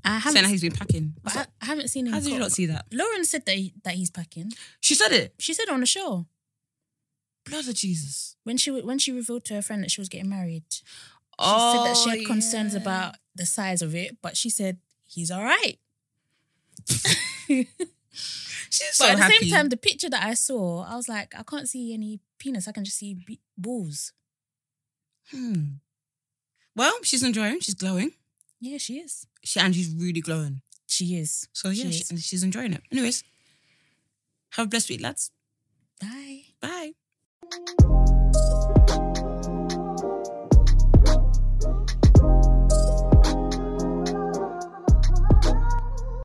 I 0.04 0.08
saying 0.08 0.20
haven't. 0.20 0.42
that 0.42 0.48
he's 0.50 0.62
been 0.62 0.72
packing. 0.72 1.14
but 1.22 1.36
I, 1.36 1.46
I 1.60 1.66
haven't 1.66 1.88
seen 1.88 2.06
him. 2.06 2.12
How 2.12 2.20
did 2.20 2.30
you 2.30 2.38
not 2.38 2.52
see 2.52 2.66
that? 2.66 2.86
Lauren 2.92 3.24
said 3.24 3.44
that 3.46 3.54
he, 3.56 3.74
that 3.84 3.94
he's 3.94 4.10
packing. 4.10 4.52
She 4.80 4.94
said 4.94 5.12
it. 5.12 5.34
She 5.38 5.54
said 5.54 5.64
it 5.64 5.70
on 5.70 5.80
the 5.80 5.86
show 5.86 6.26
Blood 7.44 7.68
of 7.68 7.74
Jesus. 7.74 8.36
when 8.44 8.56
she 8.56 8.70
when 8.70 8.98
she 8.98 9.12
revealed 9.12 9.44
to 9.46 9.54
her 9.54 9.62
friend 9.62 9.82
that 9.82 9.90
she 9.90 10.00
was 10.00 10.08
getting 10.08 10.28
married. 10.30 10.64
She 10.70 10.82
oh, 11.38 11.84
said 11.84 11.90
that 11.90 11.96
she 11.96 12.18
had 12.18 12.26
concerns 12.26 12.74
yeah. 12.74 12.80
about 12.80 13.14
the 13.34 13.46
size 13.46 13.82
of 13.82 13.94
it, 13.94 14.18
but 14.22 14.36
she 14.36 14.50
said 14.50 14.78
he's 15.06 15.30
all 15.30 15.42
right. 15.42 15.78
She's 18.72 18.96
But 18.98 19.04
so 19.04 19.06
at 19.06 19.16
the 19.16 19.22
happy. 19.22 19.38
same 19.38 19.50
time, 19.50 19.68
the 19.68 19.76
picture 19.76 20.08
that 20.08 20.24
I 20.24 20.32
saw, 20.34 20.84
I 20.84 20.96
was 20.96 21.06
like, 21.08 21.34
I 21.38 21.42
can't 21.42 21.68
see 21.68 21.92
any 21.92 22.20
penis. 22.38 22.66
I 22.66 22.72
can 22.72 22.84
just 22.84 22.96
see 22.96 23.12
be- 23.14 23.40
balls. 23.56 24.12
Hmm. 25.30 25.64
Well, 26.74 26.94
she's 27.02 27.22
enjoying. 27.22 27.60
She's 27.60 27.74
glowing. 27.74 28.12
Yeah, 28.60 28.78
she 28.78 28.98
is. 28.98 29.26
She 29.44 29.60
and 29.60 29.74
she's 29.74 29.94
really 29.94 30.20
glowing. 30.20 30.62
She 30.86 31.16
is. 31.16 31.48
So 31.52 31.68
yeah, 31.70 31.84
She 31.86 31.92
she- 31.92 32.00
is. 32.02 32.10
and 32.10 32.20
she's 32.20 32.42
enjoying 32.42 32.72
it. 32.74 32.82
Anyways, 32.90 33.24
have 34.52 34.66
a 34.66 34.68
blessed 34.68 34.88
week, 34.90 35.00
lads. 35.00 35.30
Bye. 36.00 36.42
Bye. 36.60 36.92